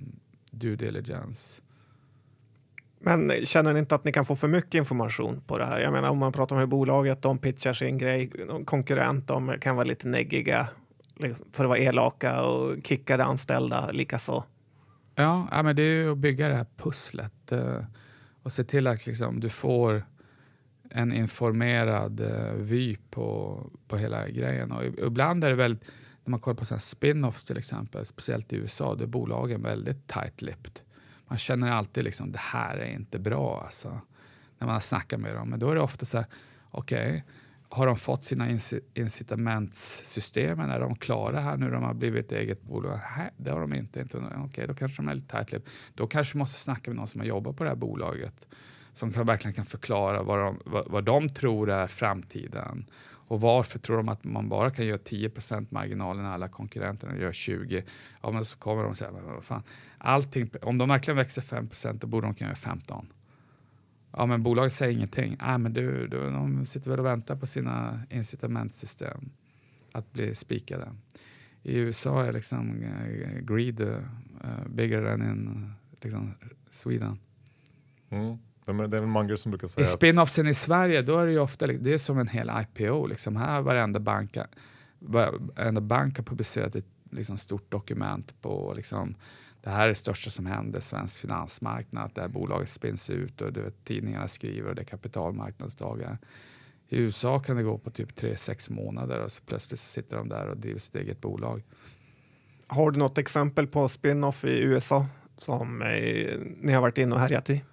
due 0.50 0.76
diligence. 0.76 1.62
Men 3.03 3.32
känner 3.46 3.72
ni 3.72 3.78
inte 3.78 3.94
att 3.94 4.05
ni 4.05 4.12
kan 4.12 4.24
få 4.24 4.36
för 4.36 4.48
mycket 4.48 4.74
information 4.74 5.40
på 5.46 5.59
det 5.59 5.66
här? 5.66 5.80
Jag 5.80 5.92
menar 5.92 6.09
om 6.09 6.18
man 6.18 6.32
pratar 6.32 6.57
med 6.57 6.68
bolaget, 6.68 7.22
de 7.22 7.38
pitchar 7.38 7.72
sin 7.72 7.98
grej, 7.98 8.30
konkurrent, 8.64 9.28
de 9.28 9.55
kan 9.61 9.76
vara 9.76 9.84
lite 9.84 10.09
neggiga 10.09 10.68
liksom, 11.16 11.46
för 11.53 11.64
att 11.64 11.68
vara 11.68 11.78
elaka 11.78 12.42
och 12.42 12.76
kicka 12.84 13.16
de 13.16 13.22
anställda 13.22 13.90
likaså. 13.90 14.44
Ja, 15.14 15.48
ja, 15.51 15.62
men 15.62 15.76
det 15.76 15.82
är 15.82 16.09
att 16.09 16.18
bygga 16.18 16.48
det 16.48 16.55
här 16.55 16.66
pusslet 16.76 17.53
eh, 17.53 17.84
och 18.42 18.53
se 18.53 18.64
till 18.64 18.86
att 18.86 19.07
liksom, 19.07 19.40
du 19.40 19.48
får 19.48 20.05
en 20.90 21.12
informerad 21.12 22.20
eh, 22.20 22.53
vy 22.55 22.96
på, 23.11 23.61
på 23.88 23.96
hela 23.96 24.28
grejen. 24.28 24.72
Och 24.72 24.84
ibland 24.84 25.44
är 25.44 25.48
det 25.48 25.57
väldigt, 25.57 25.90
när 26.24 26.30
man 26.30 26.40
kollar 26.40 26.57
på 26.57 26.64
spin-offs 26.64 27.46
till 27.46 27.57
exempel, 27.57 28.07
speciellt 28.07 28.53
i 28.53 28.57
USA, 28.57 28.94
då 28.94 29.05
är 29.05 29.09
bolagen 29.09 29.62
väldigt 29.62 30.12
tight-lipped. 30.12 30.80
Man 31.30 31.38
känner 31.38 31.70
alltid 31.70 32.04
liksom, 32.04 32.32
det 32.32 32.38
här 32.38 32.76
är 32.76 32.92
inte 32.92 33.18
bra 33.18 33.62
alltså. 33.64 33.88
När 34.58 34.66
man 34.66 34.70
har 34.74 34.80
snackat 34.80 35.20
med 35.20 35.34
dem. 35.34 35.50
Men 35.50 35.58
då 35.58 35.70
är 35.70 35.74
det 35.74 35.80
ofta 35.80 36.06
så 36.06 36.18
här, 36.18 36.26
okej, 36.70 37.08
okay, 37.08 37.22
har 37.68 37.86
de 37.86 37.96
fått 37.96 38.24
sina 38.24 38.48
incitamentssystem? 38.94 40.60
Är 40.60 40.80
de 40.80 40.96
klara 40.96 41.40
här 41.40 41.56
nu? 41.56 41.64
när 41.64 41.72
De 41.72 41.82
har 41.82 41.94
blivit 41.94 42.32
eget 42.32 42.62
bolag? 42.62 43.00
Nej, 43.16 43.30
det 43.36 43.50
har 43.50 43.60
de 43.60 43.74
inte. 43.74 44.00
inte. 44.00 44.18
Okej, 44.36 44.66
då 44.66 44.74
kanske 44.74 45.02
de 45.02 45.08
är 45.08 45.14
lite 45.14 45.44
tight 45.44 45.64
Då 45.94 46.06
kanske 46.06 46.34
vi 46.34 46.38
måste 46.38 46.60
snacka 46.60 46.90
med 46.90 46.96
någon 46.96 47.08
som 47.08 47.20
har 47.20 47.26
jobbat 47.26 47.56
på 47.56 47.64
det 47.64 47.70
här 47.70 47.76
bolaget 47.76 48.46
som 48.92 49.12
kan, 49.12 49.26
verkligen 49.26 49.54
kan 49.54 49.64
förklara 49.64 50.22
vad 50.22 50.38
de, 50.38 50.60
vad, 50.64 50.90
vad 50.90 51.04
de 51.04 51.28
tror 51.28 51.70
är 51.70 51.86
framtiden. 51.86 52.86
Och 53.30 53.40
varför 53.40 53.78
tror 53.78 53.96
de 53.96 54.08
att 54.08 54.24
man 54.24 54.48
bara 54.48 54.70
kan 54.70 54.86
göra 54.86 54.98
10 54.98 55.30
marginal 55.68 56.16
när 56.16 56.30
alla 56.30 56.48
konkurrenterna 56.48 57.16
gör 57.16 57.32
20? 57.32 57.84
Ja, 58.22 58.30
men 58.30 58.44
så 58.44 58.58
kommer 58.58 58.84
de 58.84 58.94
säga, 58.94 59.10
vad 59.10 59.44
fan, 59.44 59.62
allting, 59.98 60.50
om 60.62 60.78
de 60.78 60.88
verkligen 60.88 61.16
växer 61.16 61.42
5% 61.42 61.98
då 62.00 62.06
borde 62.06 62.26
de 62.26 62.34
kunna 62.34 62.50
göra 62.50 62.56
15. 62.56 63.06
Ja, 64.12 64.26
men 64.26 64.42
bolaget 64.42 64.72
säger 64.72 64.92
ingenting. 64.92 65.36
Nej, 65.40 65.58
men 65.58 65.72
du, 65.72 66.08
du, 66.08 66.30
de 66.30 66.64
sitter 66.64 66.90
väl 66.90 67.00
och 67.00 67.06
väntar 67.06 67.36
på 67.36 67.46
sina 67.46 68.00
incitamentsystem 68.10 69.30
att 69.92 70.12
bli 70.12 70.34
spikade. 70.34 70.88
I 71.62 71.78
USA 71.78 72.24
är 72.24 72.32
liksom 72.32 72.82
eh, 72.82 73.40
greed 73.40 73.80
uh, 73.80 74.68
bigger 74.68 75.04
than 75.04 75.22
in 75.22 75.72
liksom, 76.00 76.34
Sweden. 76.70 77.18
Mm. 78.08 78.38
Det 78.78 78.96
är 78.96 79.00
väl 79.00 79.06
Munger 79.06 79.36
som 79.36 79.50
brukar 79.50 79.68
säga 79.68 79.84
I 79.84 79.86
spin-offsen 79.86 80.46
i 80.46 80.54
Sverige 80.54 81.02
då 81.02 81.18
är 81.18 81.26
det 81.26 81.32
ju 81.32 81.38
ofta 81.38 81.66
det 81.66 81.92
är 81.92 81.98
som 81.98 82.18
en 82.18 82.28
hel 82.28 82.50
IPO. 82.60 83.06
Liksom. 83.06 83.36
Här 83.36 83.60
varenda 83.60 84.00
bank, 84.00 84.36
varenda 84.98 85.80
bank 85.80 86.16
har 86.16 86.24
publicerat 86.24 86.74
ett 86.74 86.86
liksom, 87.10 87.36
stort 87.36 87.70
dokument 87.70 88.34
på 88.40 88.72
liksom, 88.76 89.14
det 89.62 89.70
här 89.70 89.84
är 89.84 89.88
det 89.88 89.94
största 89.94 90.30
som 90.30 90.46
händer 90.46 90.80
svensk 90.80 91.20
finansmarknad, 91.20 92.04
att 92.04 92.14
det 92.14 92.20
här 92.20 92.28
bolaget 92.28 92.68
spins 92.68 93.10
ut 93.10 93.40
och 93.40 93.52
det, 93.52 93.84
tidningarna 93.84 94.28
skriver 94.28 94.68
och 94.68 94.74
det 94.74 94.82
är 94.82 94.84
kapitalmarknadsdagar. 94.84 96.18
I 96.88 96.98
USA 96.98 97.38
kan 97.38 97.56
det 97.56 97.62
gå 97.62 97.78
på 97.78 97.90
typ 97.90 98.20
3-6 98.20 98.72
månader 98.72 99.20
och 99.20 99.32
så 99.32 99.42
plötsligt 99.42 99.80
sitter 99.80 100.16
de 100.16 100.28
där 100.28 100.46
och 100.46 100.56
driver 100.56 100.80
sitt 100.80 100.96
eget 100.96 101.20
bolag. 101.20 101.62
Har 102.66 102.90
du 102.90 102.98
något 102.98 103.18
exempel 103.18 103.66
på 103.66 103.88
spin-off 103.88 104.44
i 104.44 104.60
USA 104.60 105.06
som 105.38 105.82
eh, 105.82 106.38
ni 106.60 106.72
har 106.72 106.80
varit 106.80 106.98
inne 106.98 107.14
och 107.14 107.20
härjat 107.20 107.50
i? 107.50 107.64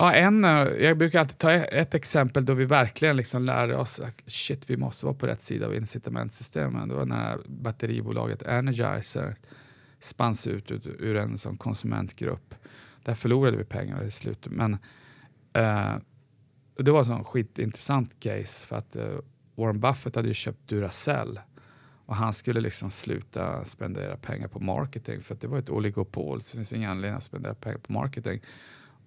Ja, 0.00 0.14
en, 0.14 0.44
eh, 0.44 0.50
jag 0.50 0.98
brukar 0.98 1.20
alltid 1.20 1.38
ta 1.38 1.52
ett 1.52 1.94
exempel 1.94 2.44
då 2.44 2.54
vi 2.54 2.64
verkligen 2.64 3.16
liksom 3.16 3.42
lärde 3.44 3.76
oss 3.76 4.00
att 4.00 4.22
shit, 4.26 4.70
vi 4.70 4.76
måste 4.76 5.06
vara 5.06 5.16
på 5.16 5.26
rätt 5.26 5.42
sida 5.42 5.66
av 5.66 5.74
incitamentsystemen. 5.74 6.88
Det 6.88 6.94
var 6.94 7.06
när 7.06 7.38
batteribolaget 7.46 8.42
Energizer 8.42 9.36
spanns 10.00 10.46
ut 10.46 10.70
ur, 10.70 11.16
en 11.16 11.38
sån 11.38 11.56
konsumentgrupp. 11.56 12.54
Där 13.02 13.14
förlorade 13.14 13.56
vi 13.56 13.64
pengar 13.64 14.04
i 14.04 14.10
slutet. 14.10 14.52
Men 14.52 14.72
eh, 15.52 15.96
det 16.76 16.90
var 16.90 17.12
en 17.12 17.24
skitintressant 17.24 18.20
case 18.20 18.66
för 18.66 18.76
att 18.76 18.96
eh, 18.96 19.18
Warren 19.54 19.80
Buffett 19.80 20.16
hade 20.16 20.28
ju 20.28 20.34
köpt 20.34 20.68
Duracell 20.68 21.40
och 22.06 22.16
han 22.16 22.32
skulle 22.32 22.60
liksom 22.60 22.90
sluta 22.90 23.64
spendera 23.64 24.16
pengar 24.16 24.48
på 24.48 24.60
marketing 24.60 25.20
för 25.20 25.34
att 25.34 25.40
det 25.40 25.48
var 25.48 25.58
ett 25.58 25.70
oligopol. 25.70 26.42
Så 26.42 26.56
det 26.56 26.58
finns 26.58 26.72
ingen 26.72 26.90
anledning 26.90 27.16
att 27.16 27.22
spendera 27.22 27.54
pengar 27.54 27.78
på 27.78 27.92
marketing. 27.92 28.40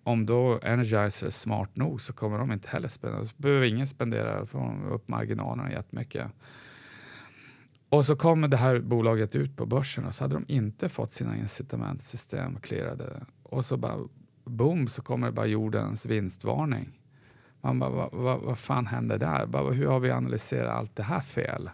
Om 0.04 0.26
då 0.26 0.60
Energizer 0.64 1.28
är 1.28 1.32
smart 1.32 1.76
nog 1.76 2.02
så 2.02 2.14
kommer 2.14 2.40
de 2.40 2.52
inte 2.52 2.68
heller 2.68 2.88
spendera. 2.88 3.26
Så 3.26 3.34
behöver 3.38 3.66
ingen 3.66 3.88
spendera, 3.88 4.46
få 4.46 4.76
upp 4.92 5.08
marginalerna 5.08 5.72
jättemycket. 5.72 6.28
Och 7.90 8.06
så 8.06 8.16
kommer 8.16 8.48
det 8.48 8.58
här 8.58 8.80
bolaget 8.80 9.36
ut 9.36 9.58
på 9.58 9.66
börsen 9.66 10.06
och 10.06 10.16
så 10.16 10.24
hade 10.24 10.34
de 10.34 10.46
inte 10.48 10.90
fått 10.90 11.12
sina 11.12 11.38
incitamentsystem 11.38 12.60
clearade. 12.60 13.26
Och 13.44 13.66
så 13.66 13.78
bara 13.78 13.98
boom 14.46 14.88
så 14.88 15.02
kommer 15.02 15.28
det 15.28 15.34
bara 15.34 15.46
jordens 15.46 16.06
vinstvarning. 16.06 17.00
Man 17.62 17.80
bara, 17.80 17.90
vad, 17.90 18.10
vad, 18.12 18.40
vad 18.40 18.58
fan 18.58 18.88
hände 18.88 19.18
där? 19.18 19.46
Bara, 19.46 19.72
hur 19.72 19.88
har 19.88 20.00
vi 20.00 20.12
analyserat 20.12 20.72
allt 20.72 20.96
det 20.96 21.04
här 21.04 21.22
fel? 21.22 21.70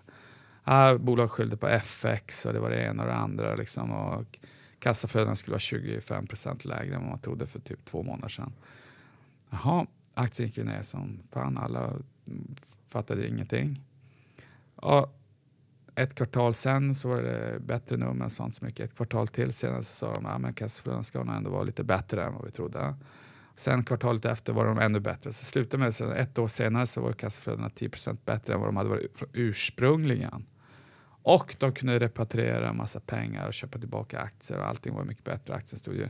Ah, 0.64 0.98
bolag 0.98 1.32
skyllde 1.32 1.58
på 1.58 1.68
FX 1.68 2.46
och 2.46 2.54
det 2.54 2.60
var 2.60 2.70
det 2.70 2.84
ena 2.84 3.04
och 3.04 3.10
det 3.10 3.16
andra. 3.16 3.56
Liksom, 3.56 3.92
och 3.92 4.40
kassaflödena 4.88 5.36
skulle 5.36 5.54
vara 5.54 5.60
25 5.60 6.28
procent 6.28 6.66
lägre 6.66 6.96
än 6.96 7.02
vad 7.02 7.10
man 7.10 7.20
trodde 7.20 7.48
för 7.48 7.60
typ 7.60 7.86
två 7.86 8.04
månader 8.04 8.28
sedan. 8.28 8.54
Jaha, 9.50 9.86
aktien 10.14 10.48
gick 10.48 10.58
ju 10.58 10.64
ner 10.64 10.82
som 10.82 11.20
fan. 11.32 11.58
Alla 11.58 11.94
fattade 12.88 13.28
ingenting. 13.28 13.82
Och 14.76 15.20
ett 15.96 16.16
kvartal 16.16 16.54
sen 16.54 16.96
så 16.96 17.10
var 17.10 17.22
det 17.22 17.60
bättre 17.60 17.98
nummer 17.98 18.24
än 18.24 18.30
sånt 18.30 18.56
så 18.56 18.66
mycket. 18.66 18.90
Ett 18.90 18.96
kvartal 18.96 19.28
till 19.28 19.54
senare 19.54 19.84
så 19.84 19.94
sa 19.94 20.14
de 20.14 20.26
att 20.26 20.42
ja, 20.44 20.54
kassaflödena 20.54 21.04
ska 21.04 21.24
nog 21.24 21.36
ändå 21.36 21.50
vara 21.50 21.64
lite 21.64 21.84
bättre 21.84 22.26
än 22.26 22.34
vad 22.34 22.46
vi 22.46 22.52
trodde. 22.52 22.96
Sen 23.56 23.84
kvartalet 23.84 24.26
efter 24.26 24.54
var 24.54 24.66
de 24.66 24.78
ännu 24.80 25.00
bättre. 25.00 25.34
Så 25.34 25.46
slutade 25.46 25.78
med 25.78 25.90
att 25.90 26.02
ett 26.02 26.38
år 26.38 26.48
senare 26.48 26.88
så 26.88 27.02
var 27.02 27.14
kassaflödena 27.14 27.70
10 27.70 27.90
procent 27.90 28.26
bättre 28.26 28.54
än 28.54 28.60
vad 28.60 28.68
de 28.68 28.78
hade 28.78 28.90
varit 28.90 29.24
ursprungligen. 29.34 30.46
Och 31.28 31.56
de 31.60 31.74
kunde 31.74 32.00
repatriera 32.00 32.70
en 32.70 32.78
massa 32.78 33.00
pengar 33.00 33.48
och 33.48 33.54
köpa 33.54 33.80
tillbaka 33.80 34.20
aktier 34.20 34.60
och 34.60 34.68
allting 34.68 34.96
var 34.96 35.04
mycket 35.04 35.24
bättre. 35.24 35.54
Aktien 35.54 35.80
stod 35.80 35.96
ju 35.96 36.10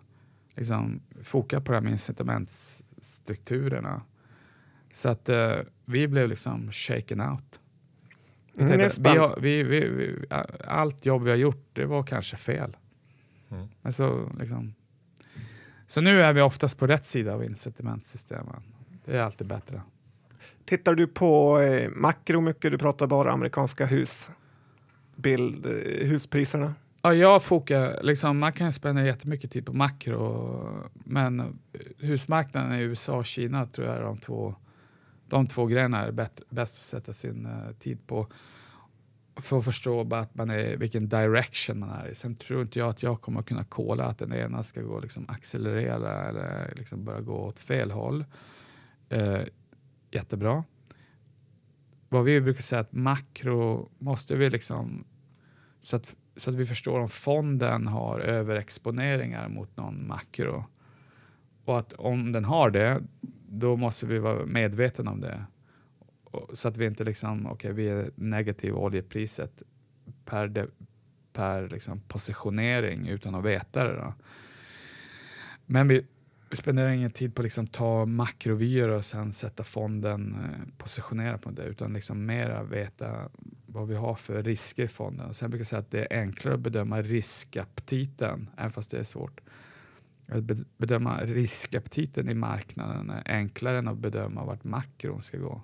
liksom, 0.57 1.01
fokad 1.23 1.65
på 1.65 1.73
det 1.73 1.77
här 1.77 1.83
med 1.83 1.93
incitamentsstrukturerna. 1.93 4.03
Så 4.93 5.09
att 5.09 5.29
uh, 5.29 5.55
vi 5.93 6.09
blev 6.09 6.29
liksom 6.29 6.73
shaken 6.73 7.21
out. 7.21 7.61
Mm, 8.59 8.71
tänkte, 8.71 9.01
vi 9.01 9.09
har, 9.09 9.39
vi, 9.41 9.63
vi, 9.63 9.89
vi, 9.89 10.27
allt 10.67 11.07
jobb 11.07 11.23
vi 11.23 11.31
har 11.31 11.37
gjort, 11.37 11.67
det 11.73 11.85
var 11.85 12.03
kanske 12.03 12.37
fel. 12.37 12.77
Mm. 13.51 13.69
Men 13.83 13.93
så, 13.93 14.31
liksom, 14.41 14.75
så 15.87 16.01
nu 16.01 16.23
är 16.23 16.33
vi 16.33 16.41
oftast 16.41 16.79
på 16.79 16.87
rätt 16.87 17.05
sida 17.05 17.35
av 17.35 17.45
incitamentsystemen. 17.45 18.63
Det 19.05 19.17
är 19.17 19.23
alltid 19.23 19.47
bättre. 19.47 19.83
Tittar 20.65 20.95
du 20.95 21.07
på 21.07 21.61
eh, 21.61 21.91
makro 21.91 22.41
mycket? 22.41 22.71
Du 22.71 22.79
pratar 22.79 23.07
bara 23.07 23.33
amerikanska 23.33 23.87
hus, 23.87 24.31
bild, 25.17 25.67
eh, 25.67 26.09
huspriserna. 26.09 26.75
Ja, 27.03 27.15
jag 27.15 27.43
fokar, 27.43 28.03
liksom, 28.03 28.39
man 28.39 28.53
kan 28.53 28.73
spendera 28.73 29.07
jättemycket 29.07 29.51
tid 29.51 29.67
på 29.67 29.73
makro, 29.73 30.91
men 30.93 31.59
husmarknaden 31.99 32.73
i 32.73 32.83
USA 32.83 33.17
och 33.17 33.27
Kina 33.27 33.67
tror 33.67 33.87
jag 33.87 33.97
är 33.97 34.03
de 34.03 34.19
två 34.19 34.55
de 35.33 35.47
två 35.47 35.67
grejerna 35.67 35.99
är 35.99 36.13
bäst, 36.13 36.43
bäst 36.51 36.75
att 36.75 37.01
sätta 37.01 37.13
sin 37.13 37.47
uh, 37.47 37.73
tid 37.79 38.07
på 38.07 38.27
för 39.37 39.59
att 39.59 39.65
förstå 39.65 40.05
bara 40.05 40.21
att 40.21 40.35
man 40.35 40.51
är, 40.51 40.77
vilken 40.77 41.09
direction 41.09 41.79
man 41.79 41.91
är 41.91 42.09
i. 42.09 42.15
Sen 42.15 42.37
tror 42.37 42.63
inte 42.63 42.79
jag 42.79 42.89
att 42.89 43.03
jag 43.03 43.21
kommer 43.21 43.41
att 43.41 43.47
kunna 43.47 43.65
kolla 43.65 44.05
att 44.05 44.19
den 44.19 44.33
ena 44.33 44.63
ska 44.63 44.83
gå 44.83 45.01
liksom 45.01 45.25
accelerera 45.29 46.29
eller 46.29 46.75
liksom 46.77 47.05
börja 47.05 47.21
gå 47.21 47.35
åt 47.35 47.59
fel 47.59 47.91
håll. 47.91 48.25
Uh, 49.13 49.41
jättebra. 50.11 50.65
Vad 52.09 52.25
vi 52.25 52.41
brukar 52.41 52.63
säga 52.63 52.81
att 52.81 52.93
makro 52.93 53.91
måste 53.99 54.37
vi 54.37 54.51
liksom 54.51 55.05
så 55.81 55.97
att, 55.97 56.17
så 56.37 56.51
att 56.51 56.57
vi 56.57 56.67
förstår 56.67 57.01
om 57.01 57.09
fonden 57.09 57.87
har 57.87 58.21
överexponeringar 58.21 59.49
mot 59.49 59.77
någon 59.77 60.07
makro. 60.07 60.65
Och 61.65 61.79
att 61.79 61.93
om 61.93 62.33
den 62.33 62.45
har 62.45 62.71
det, 62.71 63.03
då 63.53 63.77
måste 63.77 64.07
vi 64.07 64.19
vara 64.19 64.47
medvetna 64.47 65.11
om 65.11 65.21
det. 65.21 65.45
Så 66.53 66.69
att 66.69 66.77
vi 66.77 66.87
inte 66.87 67.05
liksom, 67.05 67.47
okej 67.47 67.55
okay, 67.55 67.73
vi 67.73 67.89
är 67.89 68.11
negativ 68.15 68.75
oljepriset 68.77 69.63
per, 70.25 70.49
de, 70.49 70.67
per 71.33 71.69
liksom 71.69 72.01
positionering 72.01 73.09
utan 73.09 73.35
att 73.35 73.45
veta 73.45 73.85
det. 73.85 73.97
Då. 73.97 74.15
Men 75.67 75.89
vi 75.89 76.07
spenderar 76.53 76.91
ingen 76.91 77.11
tid 77.11 77.35
på 77.35 77.43
att 77.43 77.45
liksom 77.45 77.67
ta 77.67 78.07
makrovyer 78.07 78.89
och 78.89 79.05
sen 79.05 79.33
sätta 79.33 79.65
fonden 79.65 80.35
eh, 80.35 80.79
positionera 80.79 81.39
på 81.39 81.51
det 81.51 81.65
utan 81.65 81.93
liksom 81.93 82.27
mera 82.27 82.63
veta 82.63 83.29
vad 83.67 83.89
vi 83.89 83.95
har 83.95 84.15
för 84.15 84.43
risker 84.43 84.85
i 84.85 84.89
fonden. 84.89 85.27
Och 85.27 85.37
sen 85.37 85.51
brukar 85.51 85.61
jag 85.61 85.67
säga 85.67 85.81
att 85.81 85.91
det 85.91 86.13
är 86.15 86.21
enklare 86.21 86.55
att 86.55 86.61
bedöma 86.61 87.03
riskaptiten, 87.03 88.51
även 88.57 88.71
fast 88.71 88.91
det 88.91 88.99
är 88.99 89.05
svårt 89.05 89.41
att 90.33 90.79
bedöma 90.79 91.21
riskaptiten 91.21 92.29
i 92.29 92.35
marknaden 92.35 93.11
är 93.11 93.23
enklare 93.27 93.79
än 93.79 93.89
att 93.89 93.99
bedöma 93.99 94.45
vart 94.45 94.65
makron 94.65 95.23
ska 95.23 95.39
gå. 95.39 95.63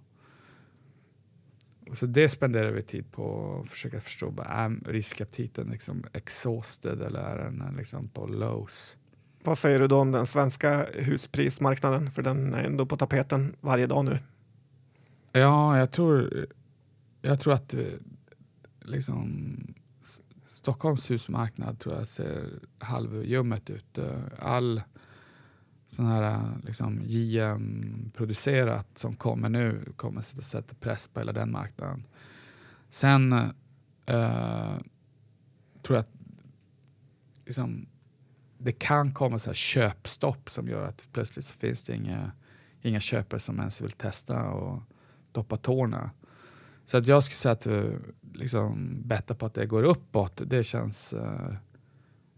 Så 1.92 2.06
det 2.06 2.28
spenderar 2.28 2.70
vi 2.70 2.82
tid 2.82 3.12
på 3.12 3.58
att 3.62 3.70
försöka 3.70 4.00
förstå. 4.00 4.34
Är 4.46 4.90
riskaptiten 4.92 5.66
liksom 5.66 6.04
exhausted 6.12 7.02
eller 7.02 7.20
är 7.20 7.44
den 7.44 7.74
liksom 7.76 8.08
på 8.08 8.26
lows? 8.26 8.98
Vad 9.42 9.58
säger 9.58 9.78
du 9.78 9.86
då 9.86 10.00
om 10.00 10.12
den 10.12 10.26
svenska 10.26 10.86
husprismarknaden? 10.94 12.10
För 12.10 12.22
den 12.22 12.54
är 12.54 12.64
ändå 12.64 12.86
på 12.86 12.96
tapeten 12.96 13.56
varje 13.60 13.86
dag 13.86 14.04
nu. 14.04 14.18
Ja, 15.32 15.78
jag 15.78 15.90
tror, 15.90 16.46
jag 17.22 17.40
tror 17.40 17.52
att 17.52 17.74
liksom, 18.80 19.56
Stockholms 20.68 21.10
husmarknad 21.10 21.78
tror 21.78 21.94
jag 21.94 22.08
ser 22.08 22.50
halvljummet 22.78 23.70
ut. 23.70 23.98
Eh, 23.98 24.22
all 24.38 24.82
sån 25.86 26.06
här 26.06 26.22
eh, 26.22 26.64
liksom 26.64 27.00
JM-producerat 27.04 28.98
som 28.98 29.16
kommer 29.16 29.48
nu 29.48 29.92
kommer 29.96 30.20
sätta, 30.20 30.42
sätta 30.42 30.74
press 30.74 31.08
på 31.08 31.20
hela 31.20 31.32
den 31.32 31.52
marknaden. 31.52 32.06
Sen 32.90 33.32
eh, 34.06 34.76
tror 35.82 35.96
jag 35.96 35.98
att 35.98 36.14
liksom, 37.46 37.86
det 38.58 38.72
kan 38.72 39.14
komma 39.14 39.38
så 39.38 39.50
här 39.50 39.54
köpstopp 39.54 40.50
som 40.50 40.68
gör 40.68 40.82
att 40.82 41.08
plötsligt 41.12 41.44
så 41.44 41.54
finns 41.54 41.84
det 41.84 41.94
inga, 41.94 42.32
inga 42.82 43.00
köpare 43.00 43.40
som 43.40 43.58
ens 43.58 43.80
vill 43.80 43.92
testa 43.92 44.50
och 44.50 44.82
doppa 45.32 45.56
tårna. 45.56 46.10
Så 46.89 46.97
att 46.97 47.07
jag 47.07 47.24
skulle 47.24 47.36
säga 47.36 47.53
att 47.53 47.66
eh, 47.66 47.91
liksom, 48.32 49.03
betta 49.05 49.34
på 49.34 49.47
att 49.47 49.55
det 49.55 49.66
går 49.66 49.82
uppåt, 49.82 50.41
det 50.47 50.64
känns... 50.64 51.12
Eh, 51.12 51.55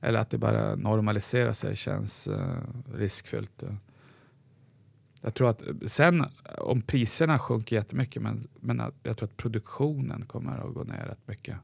eller 0.01 0.19
att 0.19 0.31
det 0.31 0.39
bara 0.39 0.75
normaliserar 0.75 1.53
sig 1.53 1.77
känns 1.77 2.29
eh, 2.29 2.63
riskfyllt. 2.95 3.63
Jag 5.23 5.35
tror 5.35 5.49
att 5.49 5.63
sen 5.87 6.25
om 6.59 6.83
priserna 6.83 7.39
sjunker 7.39 7.77
jättemycket, 7.77 8.23
men, 8.23 8.49
men 8.61 8.83
jag 9.03 9.17
tror 9.17 9.29
att 9.29 9.37
produktionen 9.37 10.27
kommer 10.27 10.59
att 10.59 10.75
gå 10.75 10.85
ner 10.85 11.07
rätt 11.07 11.29
mycket. 11.29 11.57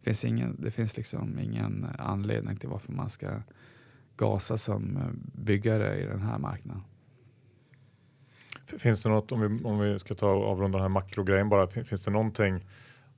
Det 0.00 0.04
finns 0.04 0.24
ingen, 0.24 0.56
det 0.58 0.70
finns 0.70 0.96
liksom 0.96 1.38
ingen 1.38 1.86
anledning 1.98 2.56
till 2.56 2.68
varför 2.68 2.92
man 2.92 3.10
ska 3.10 3.42
gasa 4.16 4.58
som 4.58 4.98
byggare 5.34 6.00
i 6.00 6.04
den 6.04 6.22
här 6.22 6.38
marknaden. 6.38 6.82
Finns 8.78 9.02
det 9.02 9.08
något, 9.08 9.32
om 9.32 9.40
vi, 9.40 9.64
om 9.64 9.78
vi 9.78 9.98
ska 9.98 10.14
ta 10.14 10.30
och 10.30 10.50
avrunda 10.50 10.78
den 10.78 10.82
här 10.82 10.88
makrogrejen 10.88 11.48
bara, 11.48 11.68
finns 11.68 12.04
det 12.04 12.10
någonting, 12.10 12.54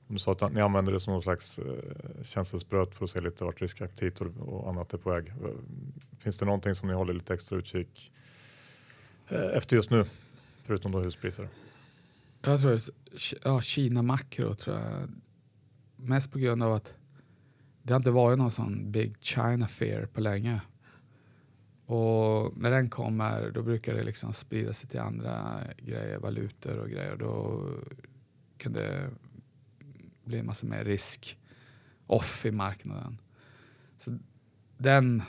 om 0.08 0.14
du 0.14 0.18
sa 0.18 0.32
att 0.32 0.52
ni 0.52 0.60
använder 0.60 0.92
det 0.92 1.00
som 1.00 1.12
någon 1.12 1.22
slags 1.22 1.58
eh, 1.58 2.22
känselspröt 2.22 2.94
för 2.94 3.04
att 3.04 3.10
se 3.10 3.20
lite 3.20 3.44
vart 3.44 3.60
riskaptit 3.60 4.20
och, 4.20 4.26
och 4.38 4.68
annat 4.68 4.92
är 4.92 4.98
på 4.98 5.10
väg. 5.10 5.32
Finns 6.18 6.38
det 6.38 6.46
någonting 6.46 6.74
som 6.74 6.88
ni 6.88 6.94
håller 6.94 7.14
lite 7.14 7.34
extra 7.34 7.58
utkik 7.58 8.12
eh, 9.28 9.56
efter 9.56 9.76
just 9.76 9.90
nu? 9.90 10.04
Förutom 10.62 10.92
då 10.92 10.98
huspriser. 10.98 11.48
Jag 12.42 12.60
tror 12.60 12.78
ja, 13.44 13.60
Kina 13.60 14.02
makro 14.02 14.54
tror 14.54 14.76
jag. 14.76 15.10
Mest 15.96 16.32
på 16.32 16.38
grund 16.38 16.62
av 16.62 16.72
att 16.72 16.94
det 17.82 17.92
har 17.92 18.00
inte 18.00 18.10
varit 18.10 18.38
någon 18.38 18.50
sån 18.50 18.92
big 18.92 19.16
China 19.20 19.66
fear 19.66 20.06
på 20.06 20.20
länge. 20.20 20.60
Och 21.90 22.56
när 22.56 22.70
den 22.70 22.90
kommer 22.90 23.50
då 23.50 23.62
brukar 23.62 23.94
det 23.94 24.02
liksom 24.02 24.32
sprida 24.32 24.72
sig 24.72 24.88
till 24.88 25.00
andra 25.00 25.60
grejer, 25.78 26.18
valutor 26.18 26.78
och 26.78 26.88
grejer. 26.88 27.16
Då 27.16 27.66
kan 28.56 28.72
det 28.72 29.10
bli 30.24 30.38
en 30.38 30.46
massa 30.46 30.66
mer 30.66 30.84
risk 30.84 31.38
off 32.06 32.46
i 32.46 32.50
marknaden. 32.50 33.18
Så 33.96 34.18
den 34.78 35.22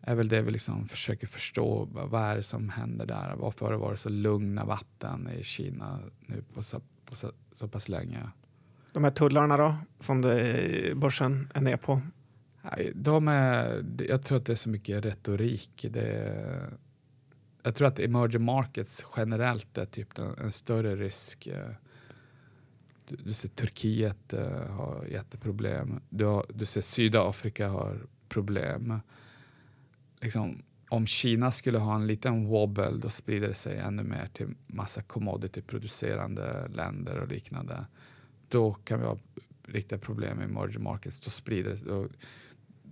är 0.00 0.14
väl 0.14 0.28
det 0.28 0.42
vi 0.42 0.50
liksom 0.50 0.88
försöker 0.88 1.26
förstå. 1.26 1.88
Vad 1.92 2.22
är 2.22 2.36
det 2.36 2.42
som 2.42 2.68
händer 2.68 3.06
där? 3.06 3.34
Varför 3.36 3.66
har 3.66 3.72
det 3.72 3.78
varit 3.78 3.98
så 3.98 4.08
lugna 4.08 4.64
vatten 4.64 5.28
i 5.38 5.44
Kina 5.44 5.98
nu 6.20 6.44
på 6.54 6.62
så, 6.62 6.80
på 7.04 7.16
så, 7.16 7.32
så 7.52 7.68
pass 7.68 7.88
länge? 7.88 8.30
De 8.92 9.04
här 9.04 9.10
tullarna 9.10 9.56
då, 9.56 9.76
som 9.98 10.22
det, 10.22 10.92
börsen 10.96 11.50
är 11.54 11.60
ner 11.60 11.76
på? 11.76 12.02
De 12.94 13.28
är, 13.28 13.84
jag 14.08 14.22
tror 14.22 14.38
att 14.38 14.46
det 14.46 14.52
är 14.52 14.56
så 14.56 14.68
mycket 14.68 15.04
retorik. 15.04 15.86
Det, 15.90 16.70
jag 17.62 17.74
tror 17.74 17.88
att 17.88 17.98
emerging 17.98 18.42
markets 18.42 19.06
generellt 19.16 19.78
är 19.78 19.86
typ 19.86 20.18
en, 20.18 20.34
en 20.38 20.52
större 20.52 20.96
risk. 20.96 21.48
Du, 23.08 23.16
du 23.16 23.32
ser 23.32 23.48
Turkiet 23.48 24.34
uh, 24.34 24.40
har 24.50 25.06
jätteproblem. 25.10 26.00
Du, 26.08 26.24
har, 26.24 26.46
du 26.54 26.64
ser 26.64 26.80
Sydafrika 26.80 27.68
har 27.68 28.06
problem. 28.28 29.00
Liksom, 30.20 30.62
om 30.88 31.06
Kina 31.06 31.50
skulle 31.50 31.78
ha 31.78 31.94
en 31.94 32.06
liten 32.06 32.46
wobble 32.46 32.90
då 32.90 33.08
sprider 33.08 33.48
det 33.48 33.54
sig 33.54 33.78
ännu 33.78 34.02
mer 34.02 34.28
till 34.32 34.54
massa 34.66 35.02
commodity-producerande 35.02 36.68
länder 36.68 37.18
och 37.18 37.28
liknande. 37.28 37.86
Då 38.48 38.72
kan 38.72 39.00
vi 39.00 39.06
ha 39.06 39.18
riktiga 39.66 39.98
problem 39.98 40.40
i 40.40 40.44
emerging 40.44 40.82
markets. 40.82 41.20
Då 41.20 41.30
sprider 41.30 41.76
då, 41.86 42.08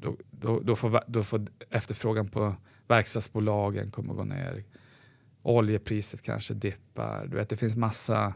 då, 0.00 0.16
då, 0.30 0.60
då, 0.60 0.76
får, 0.76 1.00
då 1.06 1.22
får 1.22 1.46
efterfrågan 1.70 2.28
på 2.28 2.54
verkstadsbolagen 2.88 3.90
kommer 3.90 4.10
att 4.10 4.16
gå 4.16 4.24
ner. 4.24 4.64
Oljepriset 5.42 6.22
kanske 6.22 6.54
dippar. 6.54 7.26
Du 7.26 7.36
vet, 7.36 7.48
det 7.48 7.56
finns 7.56 7.76
massa... 7.76 8.34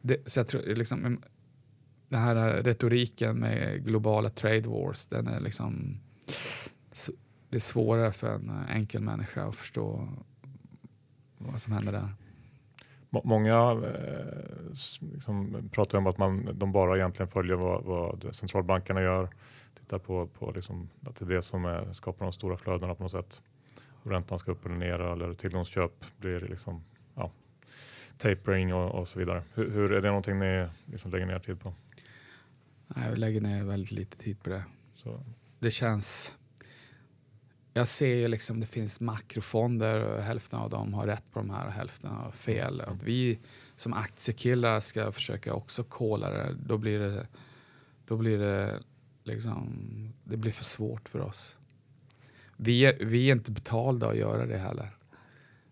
Det, 0.00 0.30
så 0.30 0.40
jag 0.40 0.48
tror, 0.48 0.62
liksom, 0.62 0.98
mm, 0.98 1.20
den 2.08 2.20
här 2.20 2.62
retoriken 2.62 3.36
med 3.36 3.84
globala 3.84 4.28
trade 4.28 4.68
wars, 4.68 5.06
den 5.06 5.26
är 5.26 5.40
liksom... 5.40 6.00
Det 7.48 7.56
är 7.56 7.60
svårare 7.60 8.12
för 8.12 8.34
en 8.34 8.50
enkel 8.68 9.02
människa 9.02 9.44
att 9.44 9.56
förstå 9.56 10.08
vad 11.38 11.60
som 11.60 11.72
händer 11.72 11.92
där. 11.92 12.08
Många 13.10 13.70
eh, 13.70 15.06
liksom, 15.14 15.68
pratar 15.72 15.98
om 15.98 16.06
att 16.06 16.18
man, 16.18 16.58
de 16.58 16.72
bara 16.72 16.96
egentligen 16.96 17.28
följer 17.28 17.56
vad, 17.56 17.84
vad 17.84 18.34
centralbankerna 18.34 19.02
gör 19.02 19.30
tittar 19.86 19.98
på, 19.98 20.26
på 20.26 20.50
liksom, 20.50 20.88
att 21.06 21.16
det 21.16 21.24
är 21.24 21.28
det 21.28 21.42
som 21.42 21.64
är, 21.64 21.92
skapar 21.92 22.24
de 22.24 22.32
stora 22.32 22.56
flödena 22.56 22.94
på 22.94 23.02
något 23.02 23.12
sätt. 23.12 23.42
Och 24.02 24.10
räntan 24.10 24.38
ska 24.38 24.52
upp 24.52 24.66
eller 24.66 24.76
ner 24.76 25.00
eller 25.00 25.34
tillgångsköp 25.34 26.04
blir 26.16 26.40
liksom 26.40 26.84
ja, 27.14 27.32
tapering 28.18 28.74
och, 28.74 29.00
och 29.00 29.08
så 29.08 29.18
vidare. 29.18 29.42
Hur, 29.54 29.70
hur, 29.70 29.92
är 29.92 30.00
det 30.00 30.08
någonting 30.08 30.38
ni 30.38 30.68
liksom 30.84 31.10
lägger 31.10 31.26
ner 31.26 31.38
tid 31.38 31.60
på? 31.60 31.74
Jag 32.94 33.18
lägger 33.18 33.40
ner 33.40 33.64
väldigt 33.64 33.92
lite 33.92 34.16
tid 34.16 34.42
på 34.42 34.50
det. 34.50 34.64
Så. 34.94 35.20
Det 35.58 35.70
känns... 35.70 36.34
Jag 37.72 37.86
ser 37.86 38.14
ju 38.14 38.28
liksom 38.28 38.60
det 38.60 38.66
finns 38.66 39.00
makrofonder 39.00 40.04
och 40.04 40.22
hälften 40.22 40.58
av 40.58 40.70
dem 40.70 40.94
har 40.94 41.06
rätt 41.06 41.32
på 41.32 41.38
de 41.38 41.50
här 41.50 41.66
och 41.66 41.72
hälften 41.72 42.10
har 42.10 42.30
fel. 42.30 42.80
Att 42.80 43.02
vi 43.02 43.38
som 43.76 43.92
aktiekillar 43.92 44.80
ska 44.80 45.12
försöka 45.12 45.54
också 45.54 45.84
kolla 45.84 46.30
det, 46.30 46.56
då 46.66 46.78
blir 46.78 46.98
det, 46.98 47.26
då 48.06 48.16
blir 48.16 48.38
det 48.38 48.80
Liksom, 49.26 49.78
det 50.24 50.36
blir 50.36 50.52
för 50.52 50.64
svårt 50.64 51.08
för 51.08 51.20
oss. 51.20 51.56
Vi 52.56 52.86
är, 52.86 53.04
vi 53.04 53.28
är 53.28 53.32
inte 53.32 53.50
betalda 53.50 54.08
att 54.08 54.16
göra 54.16 54.46
det 54.46 54.58
heller. 54.58 54.96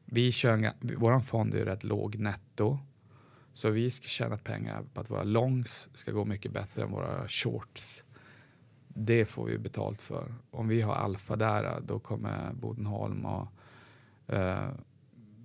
Vi 0.04 0.32
kör, 0.32 0.72
vår 0.80 1.20
fond 1.20 1.54
är 1.54 1.64
rätt 1.64 1.84
låg 1.84 2.18
netto. 2.18 2.78
Så 3.52 3.70
vi 3.70 3.90
ska 3.90 4.06
tjäna 4.06 4.36
pengar 4.36 4.84
på 4.94 5.00
att 5.00 5.10
våra 5.10 5.22
longs 5.22 5.88
ska 5.94 6.12
gå 6.12 6.24
mycket 6.24 6.52
bättre 6.52 6.82
än 6.82 6.90
våra 6.90 7.28
shorts. 7.28 8.04
Det 8.88 9.24
får 9.24 9.46
vi 9.46 9.58
betalt 9.58 10.00
för. 10.00 10.34
Om 10.50 10.68
vi 10.68 10.80
har 10.80 10.94
alfa 10.94 11.36
där, 11.36 11.80
då 11.86 11.98
kommer 11.98 12.52
Bodenholm 12.52 13.26
att 13.26 13.48
eh, 14.26 14.68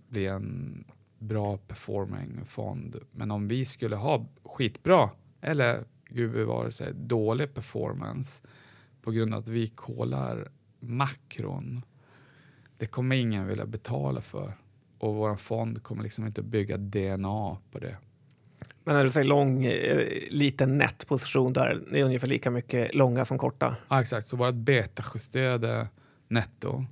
bli 0.10 0.28
en 0.28 0.84
bra 1.20 1.57
performing 1.57 2.45
fond. 2.45 2.95
Men 3.12 3.32
om 3.32 3.47
vi 3.47 3.66
skulle 3.66 3.95
ha 3.95 4.26
skitbra 4.43 5.10
eller 5.41 5.86
gud 6.10 6.32
bevare 6.32 6.72
sig, 6.72 6.93
dålig 6.93 7.53
performance 7.53 8.43
på 9.01 9.12
grund 9.12 9.34
av 9.34 9.39
att 9.39 9.47
vi 9.47 9.68
kollar 9.68 10.51
makron. 10.80 11.82
Det 12.78 12.86
kommer 12.86 13.16
ingen 13.16 13.47
vilja 13.47 13.66
betala 13.66 14.22
för 14.22 14.53
och 14.99 15.16
vår 15.16 15.36
fond 15.36 15.84
kommer 15.84 16.03
liksom 16.03 16.26
inte 16.26 16.43
bygga 16.43 16.78
DNA 16.78 17.57
på 17.72 17.80
det. 17.80 17.97
Men 18.84 18.95
när 18.95 19.03
du 19.03 19.10
säger 19.10 19.28
lång, 19.28 19.66
eh, 19.66 20.07
liten 20.30 20.78
nätposition 20.78 21.53
där, 21.53 21.84
det 21.91 21.99
är 21.99 22.03
ungefär 22.03 22.28
lika 22.28 22.51
mycket 22.51 22.95
långa 22.95 23.26
som 23.26 23.38
korta? 23.38 23.76
Ja, 23.89 24.01
exakt. 24.01 24.28
Så 24.28 24.38
vårt 24.38 24.55
betajusterade 24.55 25.88
netto 26.28 26.86